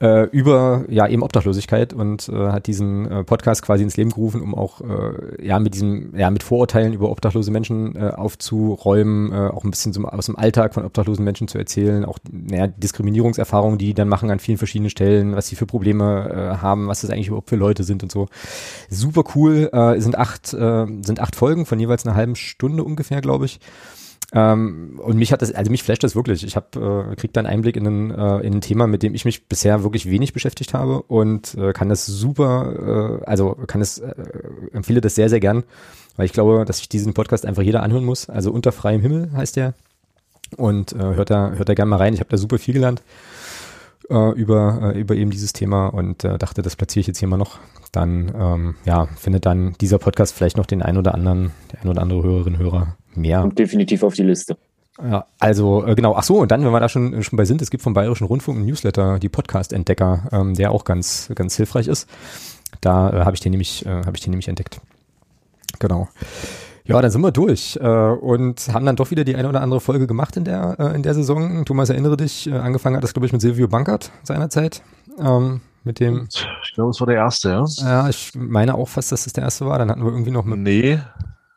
äh, 0.00 0.24
über 0.30 0.84
ja 0.88 1.06
eben 1.06 1.22
Obdachlosigkeit 1.22 1.92
und 1.92 2.28
äh, 2.28 2.50
hat 2.50 2.66
diesen 2.66 3.10
äh, 3.10 3.24
Podcast 3.24 3.62
quasi 3.62 3.82
ins 3.82 3.96
Leben 3.96 4.10
gerufen, 4.10 4.42
um 4.42 4.54
auch 4.54 4.80
äh, 4.80 5.46
ja 5.46 5.58
mit 5.58 5.74
diesem 5.74 6.16
ja 6.16 6.30
mit 6.30 6.42
Vorurteilen 6.42 6.92
über 6.92 7.10
obdachlose 7.10 7.50
Menschen 7.50 7.94
äh, 7.96 8.10
aufzuräumen, 8.10 9.32
äh, 9.32 9.48
auch 9.48 9.64
ein 9.64 9.70
bisschen 9.70 9.92
zum, 9.92 10.06
aus 10.06 10.26
dem 10.26 10.36
Alltag 10.36 10.74
von 10.74 10.84
obdachlosen 10.84 11.24
Menschen 11.24 11.48
zu 11.48 11.58
erzählen, 11.58 12.04
auch 12.04 12.18
naja, 12.30 12.66
Diskriminierungserfahrungen, 12.66 13.78
die 13.78 13.84
die 13.86 13.94
dann 13.94 14.08
machen 14.08 14.30
an 14.30 14.40
vielen 14.40 14.58
verschiedenen 14.58 14.90
Stellen, 14.90 15.36
was 15.36 15.46
sie 15.46 15.56
für 15.56 15.66
Probleme 15.66 16.30
äh, 16.30 16.62
haben, 16.62 16.88
was 16.88 17.02
das 17.02 17.10
eigentlich 17.10 17.28
überhaupt 17.28 17.50
für 17.50 17.56
Leute 17.56 17.84
sind 17.84 18.02
und 18.02 18.10
so. 18.10 18.28
Super 18.90 19.24
cool, 19.34 19.70
äh, 19.72 20.00
sind 20.00 20.18
acht 20.18 20.52
äh, 20.52 20.86
sind 21.02 21.20
acht 21.20 21.36
Folgen 21.36 21.66
von 21.66 21.78
jeweils 21.78 22.04
einer 22.06 22.16
halben 22.16 22.34
Stunde 22.34 22.82
ungefähr, 22.82 23.20
glaube 23.20 23.44
ich. 23.44 23.60
Ähm, 24.34 25.00
und 25.00 25.16
mich 25.16 25.32
hat 25.32 25.42
das, 25.42 25.52
also 25.52 25.70
mich 25.70 25.84
flasht 25.84 26.02
das 26.02 26.16
wirklich. 26.16 26.42
Ich 26.44 26.56
habe 26.56 27.08
äh, 27.12 27.14
krieg 27.14 27.32
da 27.32 27.40
einen 27.40 27.46
Einblick 27.46 27.76
in 27.76 27.86
ein, 27.86 28.10
äh, 28.10 28.38
in 28.40 28.54
ein 28.54 28.60
Thema, 28.60 28.88
mit 28.88 29.04
dem 29.04 29.14
ich 29.14 29.24
mich 29.24 29.46
bisher 29.46 29.84
wirklich 29.84 30.10
wenig 30.10 30.32
beschäftigt 30.32 30.74
habe 30.74 31.02
und 31.02 31.54
äh, 31.54 31.72
kann 31.72 31.88
das 31.88 32.04
super, 32.04 33.20
äh, 33.22 33.24
also 33.26 33.54
kann 33.68 33.80
es, 33.80 33.98
äh, 33.98 34.12
empfehle 34.72 35.00
das 35.00 35.14
sehr, 35.14 35.28
sehr 35.28 35.38
gern, 35.38 35.62
weil 36.16 36.26
ich 36.26 36.32
glaube, 36.32 36.64
dass 36.64 36.78
sich 36.78 36.88
diesen 36.88 37.14
Podcast 37.14 37.46
einfach 37.46 37.62
jeder 37.62 37.84
anhören 37.84 38.04
muss. 38.04 38.28
Also 38.28 38.50
unter 38.50 38.72
freiem 38.72 39.00
Himmel 39.00 39.30
heißt 39.32 39.54
der. 39.54 39.74
Und 40.56 40.92
äh, 40.92 40.98
hört 40.98 41.30
da, 41.30 41.52
hört 41.52 41.68
da 41.68 41.74
gerne 41.74 41.90
mal 41.90 41.96
rein. 41.96 42.14
Ich 42.14 42.20
habe 42.20 42.30
da 42.30 42.36
super 42.36 42.58
viel 42.58 42.74
gelernt 42.74 43.02
äh, 44.10 44.32
über, 44.32 44.94
äh, 44.94 45.00
über 45.00 45.14
eben 45.14 45.30
dieses 45.30 45.52
Thema 45.52 45.86
und 45.86 46.24
äh, 46.24 46.38
dachte, 46.38 46.62
das 46.62 46.74
platziere 46.74 47.02
ich 47.02 47.06
jetzt 47.06 47.18
hier 47.18 47.28
mal 47.28 47.36
noch. 47.36 47.58
Dann 47.92 48.32
ähm, 48.36 48.74
ja, 48.84 49.06
findet 49.16 49.46
dann 49.46 49.74
dieser 49.80 49.98
Podcast 49.98 50.34
vielleicht 50.34 50.56
noch 50.56 50.66
den 50.66 50.82
ein 50.82 50.96
oder 50.96 51.14
anderen, 51.14 51.52
der 51.72 51.82
ein 51.82 51.88
oder 51.88 52.02
andere 52.02 52.22
Hörerin, 52.24 52.58
Hörer 52.58 52.96
mehr. 53.16 53.42
Und 53.42 53.58
definitiv 53.58 54.02
auf 54.02 54.14
die 54.14 54.22
Liste. 54.22 54.56
Ja, 55.02 55.26
also 55.40 55.84
äh, 55.84 55.94
genau, 55.94 56.14
ach 56.14 56.22
so, 56.22 56.38
und 56.38 56.50
dann, 56.52 56.64
wenn 56.64 56.70
wir 56.70 56.80
da 56.80 56.88
schon, 56.88 57.22
schon 57.22 57.36
bei 57.36 57.44
sind, 57.44 57.60
es 57.62 57.70
gibt 57.70 57.82
vom 57.82 57.94
Bayerischen 57.94 58.26
Rundfunk 58.26 58.58
einen 58.58 58.66
Newsletter, 58.66 59.18
die 59.18 59.28
Podcast-Entdecker, 59.28 60.28
ähm, 60.30 60.54
der 60.54 60.70
auch 60.70 60.84
ganz, 60.84 61.30
ganz 61.34 61.56
hilfreich 61.56 61.88
ist. 61.88 62.08
Da 62.80 63.10
äh, 63.10 63.24
habe 63.24 63.34
ich 63.34 63.40
den 63.40 63.50
nämlich, 63.50 63.84
äh, 63.86 63.88
habe 63.88 64.12
ich 64.14 64.22
den 64.22 64.30
nämlich 64.30 64.48
entdeckt. 64.48 64.80
Genau. 65.80 66.08
Ja, 66.86 67.00
dann 67.00 67.10
sind 67.10 67.22
wir 67.22 67.32
durch 67.32 67.78
äh, 67.80 67.88
und 67.88 68.68
haben 68.72 68.84
dann 68.84 68.96
doch 68.96 69.10
wieder 69.10 69.24
die 69.24 69.36
eine 69.36 69.48
oder 69.48 69.62
andere 69.62 69.80
Folge 69.80 70.06
gemacht 70.06 70.36
in 70.36 70.44
der, 70.44 70.76
äh, 70.78 70.94
in 70.94 71.02
der 71.02 71.14
Saison. 71.14 71.64
Thomas, 71.64 71.88
erinnere 71.88 72.16
dich, 72.16 72.46
äh, 72.46 72.52
angefangen 72.52 72.96
hat 72.96 73.02
das, 73.02 73.14
glaube 73.14 73.26
ich, 73.26 73.32
mit 73.32 73.40
Silvio 73.40 73.68
Bankert 73.68 74.12
seinerzeit. 74.22 74.82
Ähm, 75.18 75.62
mit 75.82 75.98
dem. 76.00 76.28
Ich 76.62 76.74
glaube, 76.74 76.90
es 76.90 77.00
war 77.00 77.06
der 77.06 77.16
erste, 77.16 77.50
ja. 77.50 77.64
Ja, 77.78 78.08
ich 78.08 78.32
meine 78.34 78.74
auch 78.74 78.88
fast, 78.88 79.12
dass 79.12 79.26
es 79.26 79.32
der 79.32 79.44
erste 79.44 79.66
war. 79.66 79.78
Dann 79.78 79.90
hatten 79.90 80.04
wir 80.04 80.10
irgendwie 80.10 80.30
noch 80.30 80.44
mit. 80.44 80.58
Nee, 80.58 81.00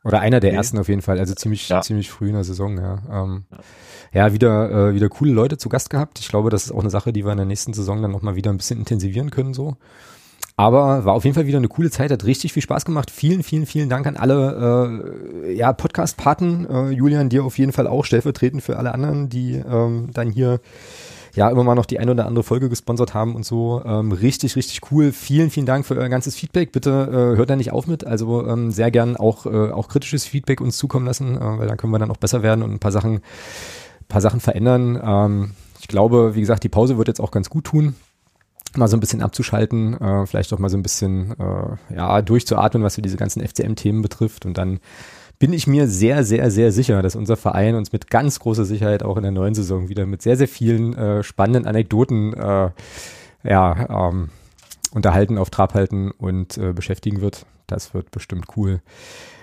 oder 0.07 0.19
einer 0.19 0.39
der 0.39 0.51
nee. 0.51 0.57
ersten 0.57 0.77
auf 0.79 0.87
jeden 0.87 1.01
Fall, 1.01 1.19
also 1.19 1.35
ziemlich, 1.35 1.67
ja. 1.69 1.81
ziemlich 1.81 2.09
früh 2.09 2.27
in 2.27 2.33
der 2.33 2.43
Saison, 2.43 2.77
ja. 2.77 2.99
Ähm, 3.11 3.45
ja, 4.13 4.33
wieder, 4.33 4.89
äh, 4.89 4.93
wieder 4.93 5.09
coole 5.09 5.31
Leute 5.31 5.57
zu 5.57 5.69
Gast 5.69 5.89
gehabt. 5.89 6.19
Ich 6.19 6.29
glaube, 6.29 6.49
das 6.49 6.65
ist 6.65 6.71
auch 6.71 6.79
eine 6.79 6.89
Sache, 6.89 7.11
die 7.13 7.25
wir 7.25 7.31
in 7.31 7.37
der 7.37 7.45
nächsten 7.45 7.73
Saison 7.73 8.01
dann 8.01 8.11
nochmal 8.11 8.35
wieder 8.35 8.51
ein 8.51 8.57
bisschen 8.57 8.79
intensivieren 8.79 9.29
können, 9.29 9.53
so. 9.53 9.75
Aber 10.59 11.05
war 11.05 11.13
auf 11.13 11.23
jeden 11.23 11.35
Fall 11.35 11.45
wieder 11.45 11.59
eine 11.59 11.67
coole 11.67 11.91
Zeit, 11.91 12.09
hat 12.09 12.25
richtig 12.25 12.51
viel 12.51 12.63
Spaß 12.63 12.83
gemacht. 12.83 13.11
Vielen, 13.11 13.43
vielen, 13.43 13.67
vielen 13.67 13.89
Dank 13.89 14.07
an 14.07 14.17
alle 14.17 15.03
äh, 15.45 15.53
ja, 15.53 15.71
Podcast-Paten. 15.71 16.67
Äh, 16.67 16.89
Julian, 16.89 17.29
dir 17.29 17.43
auf 17.43 17.59
jeden 17.59 17.73
Fall 17.73 17.85
auch 17.85 18.03
stellvertretend 18.05 18.63
für 18.63 18.77
alle 18.77 18.91
anderen, 18.91 19.29
die 19.29 19.53
ähm, 19.53 20.09
dann 20.13 20.31
hier 20.31 20.59
ja 21.33 21.49
immer 21.49 21.63
mal 21.63 21.75
noch 21.75 21.85
die 21.85 21.99
eine 21.99 22.11
oder 22.11 22.25
andere 22.25 22.43
Folge 22.43 22.69
gesponsert 22.69 23.13
haben 23.13 23.35
und 23.35 23.45
so. 23.45 23.81
Ähm, 23.85 24.11
richtig, 24.11 24.55
richtig 24.55 24.91
cool. 24.91 25.11
Vielen, 25.11 25.49
vielen 25.49 25.65
Dank 25.65 25.85
für 25.85 25.95
euer 25.95 26.09
ganzes 26.09 26.35
Feedback. 26.35 26.71
Bitte 26.71 26.89
äh, 27.09 27.37
hört 27.37 27.49
da 27.49 27.55
nicht 27.55 27.71
auf 27.71 27.87
mit. 27.87 28.05
Also 28.05 28.45
ähm, 28.47 28.71
sehr 28.71 28.91
gern 28.91 29.15
auch, 29.15 29.45
äh, 29.45 29.71
auch 29.71 29.87
kritisches 29.87 30.25
Feedback 30.25 30.61
uns 30.61 30.77
zukommen 30.77 31.05
lassen, 31.05 31.35
äh, 31.35 31.59
weil 31.59 31.67
dann 31.67 31.77
können 31.77 31.93
wir 31.93 31.99
dann 31.99 32.11
auch 32.11 32.17
besser 32.17 32.43
werden 32.43 32.63
und 32.63 32.71
ein 32.71 32.79
paar 32.79 32.91
Sachen, 32.91 33.21
paar 34.07 34.21
Sachen 34.21 34.39
verändern. 34.39 34.99
Ähm, 35.03 35.51
ich 35.79 35.87
glaube, 35.87 36.35
wie 36.35 36.41
gesagt, 36.41 36.63
die 36.63 36.69
Pause 36.69 36.97
wird 36.97 37.07
jetzt 37.07 37.21
auch 37.21 37.31
ganz 37.31 37.49
gut 37.49 37.65
tun 37.65 37.95
mal 38.75 38.87
so 38.87 38.97
ein 38.97 38.99
bisschen 38.99 39.21
abzuschalten, 39.21 39.99
äh, 39.99 40.25
vielleicht 40.25 40.53
auch 40.53 40.59
mal 40.59 40.69
so 40.69 40.77
ein 40.77 40.83
bisschen 40.83 41.33
äh, 41.39 41.95
ja 41.95 42.21
durchzuatmen, 42.21 42.83
was 42.83 42.95
so 42.95 43.01
diese 43.01 43.17
ganzen 43.17 43.45
FCM-Themen 43.45 44.01
betrifft 44.01 44.45
und 44.45 44.57
dann 44.57 44.79
bin 45.39 45.53
ich 45.53 45.67
mir 45.67 45.87
sehr, 45.87 46.23
sehr, 46.23 46.49
sehr 46.49 46.71
sicher, 46.71 47.01
dass 47.01 47.15
unser 47.15 47.37
Verein 47.37 47.75
uns 47.75 47.91
mit 47.91 48.09
ganz 48.09 48.39
großer 48.39 48.65
Sicherheit 48.65 49.03
auch 49.03 49.17
in 49.17 49.23
der 49.23 49.31
neuen 49.31 49.53
Saison 49.53 49.89
wieder 49.89 50.05
mit 50.05 50.21
sehr, 50.21 50.37
sehr 50.37 50.47
vielen 50.47 50.95
äh, 50.95 51.23
spannenden 51.23 51.65
Anekdoten 51.65 52.33
äh, 52.33 52.71
ja, 53.43 54.09
ähm, 54.09 54.29
unterhalten, 54.91 55.37
auf 55.37 55.49
Trab 55.49 55.73
halten 55.73 56.11
und 56.11 56.57
äh, 56.57 56.73
beschäftigen 56.73 57.21
wird. 57.21 57.45
Das 57.67 57.93
wird 57.93 58.11
bestimmt 58.11 58.45
cool. 58.55 58.81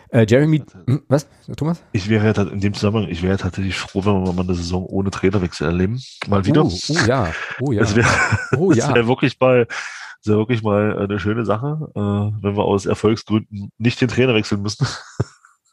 Äh, 0.09 0.27
Jeremy, 0.29 0.62
hm, 0.87 1.03
was, 1.09 1.27
Thomas? 1.57 1.83
Ich 1.93 2.09
wäre 2.09 2.27
ja 2.27 2.43
in 2.43 2.61
dem 2.61 2.75
Zusammenhang, 2.75 3.11
ich 3.11 3.23
wäre 3.23 3.37
tatsächlich 3.37 3.77
froh, 3.77 4.05
wenn 4.05 4.25
wir 4.25 4.33
mal 4.33 4.43
eine 4.43 4.55
Saison 4.55 4.87
ohne 4.87 5.11
Trainerwechsel 5.11 5.66
erleben. 5.66 6.01
Mal 6.29 6.45
wieder. 6.47 6.65
Oh, 6.65 6.73
oh 6.89 6.99
ja, 7.07 7.33
oh 7.61 7.73
ja. 7.73 7.81
Das 7.81 7.97
wäre 7.97 8.09
oh, 8.57 8.73
ja. 8.73 8.95
wär 8.95 9.07
wirklich 9.07 9.39
mal, 9.41 9.66
das 9.66 10.27
wäre 10.27 10.39
wirklich 10.39 10.62
mal 10.62 10.99
eine 10.99 11.19
schöne 11.19 11.45
Sache, 11.45 11.89
äh, 11.95 12.01
wenn 12.01 12.57
wir 12.57 12.65
aus 12.65 12.87
Erfolgsgründen 12.87 13.71
nicht 13.79 14.01
den 14.01 14.09
Trainer 14.09 14.35
wechseln 14.35 14.62
müssen. 14.62 14.87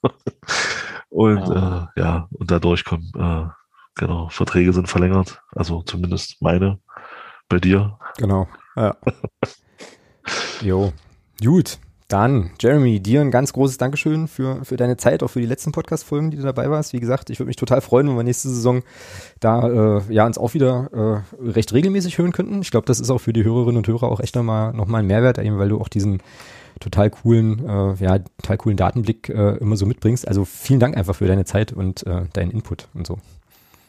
und 1.09 1.47
ja. 1.47 1.91
Äh, 1.95 1.99
ja, 1.99 2.27
und 2.31 2.51
da 2.51 2.59
durchkommen. 2.59 3.11
Äh, 3.15 3.47
genau, 3.95 4.29
Verträge 4.29 4.73
sind 4.73 4.87
verlängert, 4.87 5.41
also 5.55 5.81
zumindest 5.83 6.41
meine 6.41 6.79
bei 7.49 7.59
dir. 7.59 7.97
Genau. 8.17 8.47
Ja. 8.75 8.95
jo, 10.61 10.93
gut. 11.41 11.79
Dann, 12.11 12.51
Jeremy, 12.59 12.99
dir 12.99 13.21
ein 13.21 13.31
ganz 13.31 13.53
großes 13.53 13.77
Dankeschön 13.77 14.27
für, 14.27 14.65
für 14.65 14.75
deine 14.75 14.97
Zeit, 14.97 15.23
auch 15.23 15.29
für 15.29 15.39
die 15.39 15.45
letzten 15.45 15.71
Podcast-Folgen, 15.71 16.29
die 16.29 16.35
du 16.35 16.43
dabei 16.43 16.69
warst. 16.69 16.91
Wie 16.91 16.99
gesagt, 16.99 17.29
ich 17.29 17.39
würde 17.39 17.47
mich 17.47 17.55
total 17.55 17.79
freuen, 17.79 18.09
wenn 18.09 18.17
wir 18.17 18.23
nächste 18.23 18.49
Saison 18.49 18.83
da 19.39 19.97
äh, 19.99 20.01
ja 20.13 20.25
uns 20.25 20.37
auch 20.37 20.53
wieder 20.53 21.23
äh, 21.39 21.49
recht 21.49 21.71
regelmäßig 21.71 22.17
hören 22.17 22.33
könnten. 22.33 22.61
Ich 22.61 22.71
glaube, 22.71 22.85
das 22.85 22.99
ist 22.99 23.11
auch 23.11 23.19
für 23.19 23.31
die 23.31 23.45
Hörerinnen 23.45 23.77
und 23.77 23.87
Hörer 23.87 24.11
auch 24.11 24.19
echt 24.19 24.35
nochmal 24.35 24.73
noch 24.73 24.87
mal 24.87 24.97
ein 24.97 25.07
Mehrwert, 25.07 25.37
eben 25.37 25.57
weil 25.57 25.69
du 25.69 25.79
auch 25.79 25.87
diesen 25.87 26.21
total 26.81 27.09
coolen, 27.09 27.65
äh, 27.67 27.93
ja, 28.03 28.19
total 28.19 28.57
coolen 28.57 28.77
Datenblick 28.77 29.29
äh, 29.29 29.57
immer 29.57 29.77
so 29.77 29.85
mitbringst. 29.85 30.27
Also 30.27 30.43
vielen 30.43 30.79
Dank 30.79 30.97
einfach 30.97 31.15
für 31.15 31.27
deine 31.27 31.45
Zeit 31.45 31.71
und 31.71 32.05
äh, 32.05 32.25
deinen 32.33 32.51
Input 32.51 32.87
und 32.93 33.07
so. 33.07 33.19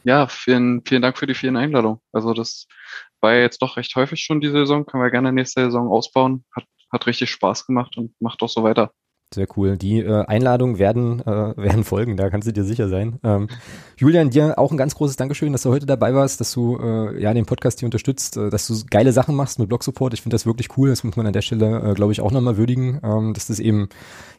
Ja, 0.04 0.26
vielen, 0.28 0.82
vielen 0.86 1.02
Dank 1.02 1.18
für 1.18 1.26
die 1.26 1.34
vielen 1.34 1.56
Einladungen. 1.56 1.98
Also 2.12 2.34
das 2.34 2.66
war 3.20 3.34
jetzt 3.34 3.62
doch 3.62 3.76
recht 3.76 3.94
häufig 3.96 4.20
schon 4.22 4.40
diese 4.40 4.52
Saison. 4.52 4.86
Können 4.86 5.02
wir 5.02 5.10
gerne 5.10 5.32
nächste 5.32 5.64
Saison 5.64 5.88
ausbauen. 5.88 6.44
Hat 6.54 6.64
hat 6.92 7.06
richtig 7.06 7.30
Spaß 7.30 7.66
gemacht 7.66 7.96
und 7.96 8.14
macht 8.20 8.42
auch 8.42 8.48
so 8.48 8.62
weiter. 8.62 8.92
Sehr 9.34 9.46
cool. 9.56 9.78
Die 9.78 10.00
äh, 10.00 10.24
Einladungen 10.26 10.78
werden, 10.78 11.20
äh, 11.20 11.24
werden 11.56 11.84
folgen, 11.84 12.16
da 12.16 12.28
kannst 12.30 12.46
du 12.48 12.52
dir 12.52 12.64
sicher 12.64 12.88
sein. 12.88 13.18
Ähm, 13.24 13.48
Julian, 13.96 14.30
dir 14.30 14.58
auch 14.58 14.70
ein 14.70 14.76
ganz 14.76 14.94
großes 14.94 15.16
Dankeschön, 15.16 15.52
dass 15.52 15.62
du 15.62 15.70
heute 15.70 15.86
dabei 15.86 16.14
warst, 16.14 16.40
dass 16.40 16.52
du 16.52 16.78
äh, 16.78 17.20
ja 17.20 17.32
den 17.32 17.46
Podcast 17.46 17.80
hier 17.80 17.86
unterstützt, 17.86 18.36
äh, 18.36 18.50
dass 18.50 18.66
du 18.66 18.74
geile 18.90 19.12
Sachen 19.12 19.34
machst 19.34 19.58
mit 19.58 19.68
Blog 19.68 19.84
Support. 19.84 20.14
Ich 20.14 20.22
finde 20.22 20.34
das 20.34 20.46
wirklich 20.46 20.76
cool. 20.76 20.90
Das 20.90 21.04
muss 21.04 21.16
man 21.16 21.26
an 21.26 21.32
der 21.32 21.42
Stelle, 21.42 21.90
äh, 21.90 21.94
glaube 21.94 22.12
ich, 22.12 22.20
auch 22.20 22.30
nochmal 22.30 22.56
würdigen, 22.56 23.00
ähm, 23.02 23.32
dass 23.34 23.46
das 23.46 23.58
eben 23.58 23.88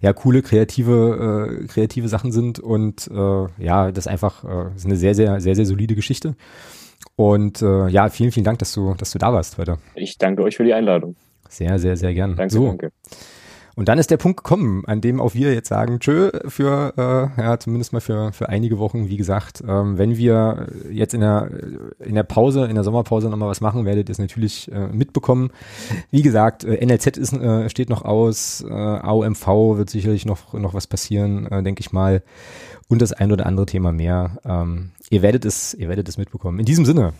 ja 0.01 0.13
coole, 0.13 0.41
kreative, 0.41 1.63
äh, 1.63 1.67
kreative 1.67 2.07
Sachen 2.07 2.31
sind 2.31 2.59
und 2.59 3.09
äh, 3.11 3.63
ja, 3.63 3.91
das 3.91 4.07
einfach 4.07 4.43
äh, 4.43 4.75
ist 4.75 4.85
eine 4.85 4.95
sehr, 4.95 5.15
sehr, 5.15 5.39
sehr, 5.39 5.55
sehr 5.55 5.65
solide 5.65 5.95
Geschichte. 5.95 6.35
Und 7.15 7.61
äh, 7.61 7.87
ja, 7.89 8.09
vielen, 8.09 8.31
vielen 8.31 8.43
Dank, 8.43 8.59
dass 8.59 8.73
du, 8.73 8.93
dass 8.95 9.11
du 9.11 9.19
da 9.19 9.33
warst 9.33 9.57
heute. 9.57 9.77
Ich 9.95 10.17
danke 10.17 10.43
euch 10.43 10.57
für 10.57 10.63
die 10.63 10.73
Einladung. 10.73 11.15
Sehr, 11.49 11.77
sehr, 11.77 11.97
sehr 11.97 12.13
gern. 12.13 12.35
Danke, 12.35 12.53
so. 12.53 12.67
danke. 12.67 12.91
Und 13.75 13.89
dann 13.89 13.97
ist 13.97 14.11
der 14.11 14.17
Punkt 14.17 14.37
gekommen, 14.37 14.83
an 14.85 15.01
dem 15.01 15.19
auch 15.19 15.33
wir 15.33 15.51
jetzt 15.53 15.69
sagen, 15.69 15.99
tschö, 15.99 16.29
für, 16.47 16.93
äh, 16.95 17.41
ja, 17.41 17.59
zumindest 17.59 17.91
mal 17.91 18.01
für, 18.01 18.31
für 18.31 18.49
einige 18.49 18.77
Wochen, 18.77 19.09
wie 19.09 19.17
gesagt, 19.17 19.63
ähm, 19.67 19.97
wenn 19.97 20.15
wir 20.15 20.67
jetzt 20.91 21.15
in 21.15 21.21
der, 21.21 21.49
in 21.99 22.13
der 22.13 22.23
Pause, 22.23 22.65
in 22.65 22.75
der 22.75 22.83
Sommerpause 22.83 23.29
nochmal 23.29 23.49
was 23.49 23.61
machen, 23.61 23.85
werdet 23.85 24.09
ihr 24.09 24.11
es 24.11 24.19
natürlich 24.19 24.71
äh, 24.71 24.87
mitbekommen. 24.87 25.49
Wie 26.11 26.21
gesagt, 26.21 26.63
äh, 26.63 26.85
NLZ 26.85 27.17
ist, 27.17 27.33
äh, 27.33 27.67
steht 27.69 27.89
noch 27.89 28.03
aus, 28.03 28.63
äh, 28.67 28.71
AOMV 28.71 29.47
wird 29.77 29.89
sicherlich 29.89 30.25
noch, 30.25 30.53
noch 30.53 30.75
was 30.75 30.85
passieren, 30.85 31.47
äh, 31.47 31.63
denke 31.63 31.81
ich 31.81 31.91
mal. 31.91 32.21
Und 32.89 33.01
das 33.01 33.11
ein 33.11 33.31
oder 33.31 33.47
andere 33.47 33.65
Thema 33.65 33.91
mehr. 33.91 34.37
Ähm, 34.45 34.91
ihr 35.09 35.23
werdet 35.23 35.45
es, 35.45 35.73
ihr 35.73 35.89
werdet 35.89 36.07
es 36.07 36.17
mitbekommen. 36.17 36.59
In 36.59 36.65
diesem 36.65 36.85
Sinne, 36.85 37.13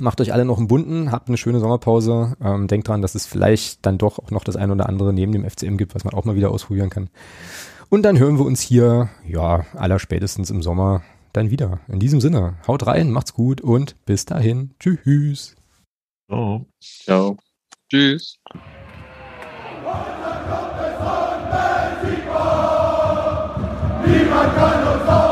Macht 0.00 0.20
euch 0.20 0.32
alle 0.32 0.44
noch 0.44 0.58
einen 0.58 0.68
bunten, 0.68 1.12
habt 1.12 1.28
eine 1.28 1.36
schöne 1.36 1.60
Sommerpause. 1.60 2.36
Ähm, 2.42 2.66
denkt 2.68 2.88
dran, 2.88 3.02
dass 3.02 3.14
es 3.14 3.26
vielleicht 3.26 3.84
dann 3.84 3.98
doch 3.98 4.18
auch 4.18 4.30
noch 4.30 4.44
das 4.44 4.56
ein 4.56 4.70
oder 4.70 4.88
andere 4.88 5.12
neben 5.12 5.32
dem 5.32 5.48
FCM 5.48 5.76
gibt, 5.76 5.94
was 5.94 6.04
man 6.04 6.14
auch 6.14 6.24
mal 6.24 6.36
wieder 6.36 6.50
ausprobieren 6.50 6.90
kann. 6.90 7.10
Und 7.90 8.02
dann 8.02 8.18
hören 8.18 8.38
wir 8.38 8.44
uns 8.46 8.60
hier, 8.60 9.08
ja, 9.26 9.66
aller 9.74 9.98
spätestens 9.98 10.50
im 10.50 10.62
Sommer 10.62 11.02
dann 11.32 11.50
wieder. 11.50 11.80
In 11.88 12.00
diesem 12.00 12.20
Sinne, 12.20 12.54
haut 12.66 12.86
rein, 12.86 13.10
macht's 13.10 13.34
gut 13.34 13.60
und 13.60 13.96
bis 14.06 14.24
dahin. 14.24 14.70
Tschüss. 14.78 15.56
Ciao. 16.28 16.66
Ciao. 16.80 17.36
Tschüss. 17.90 18.38
Niemand 24.06 24.54
kann 24.54 24.86
uns 24.86 25.29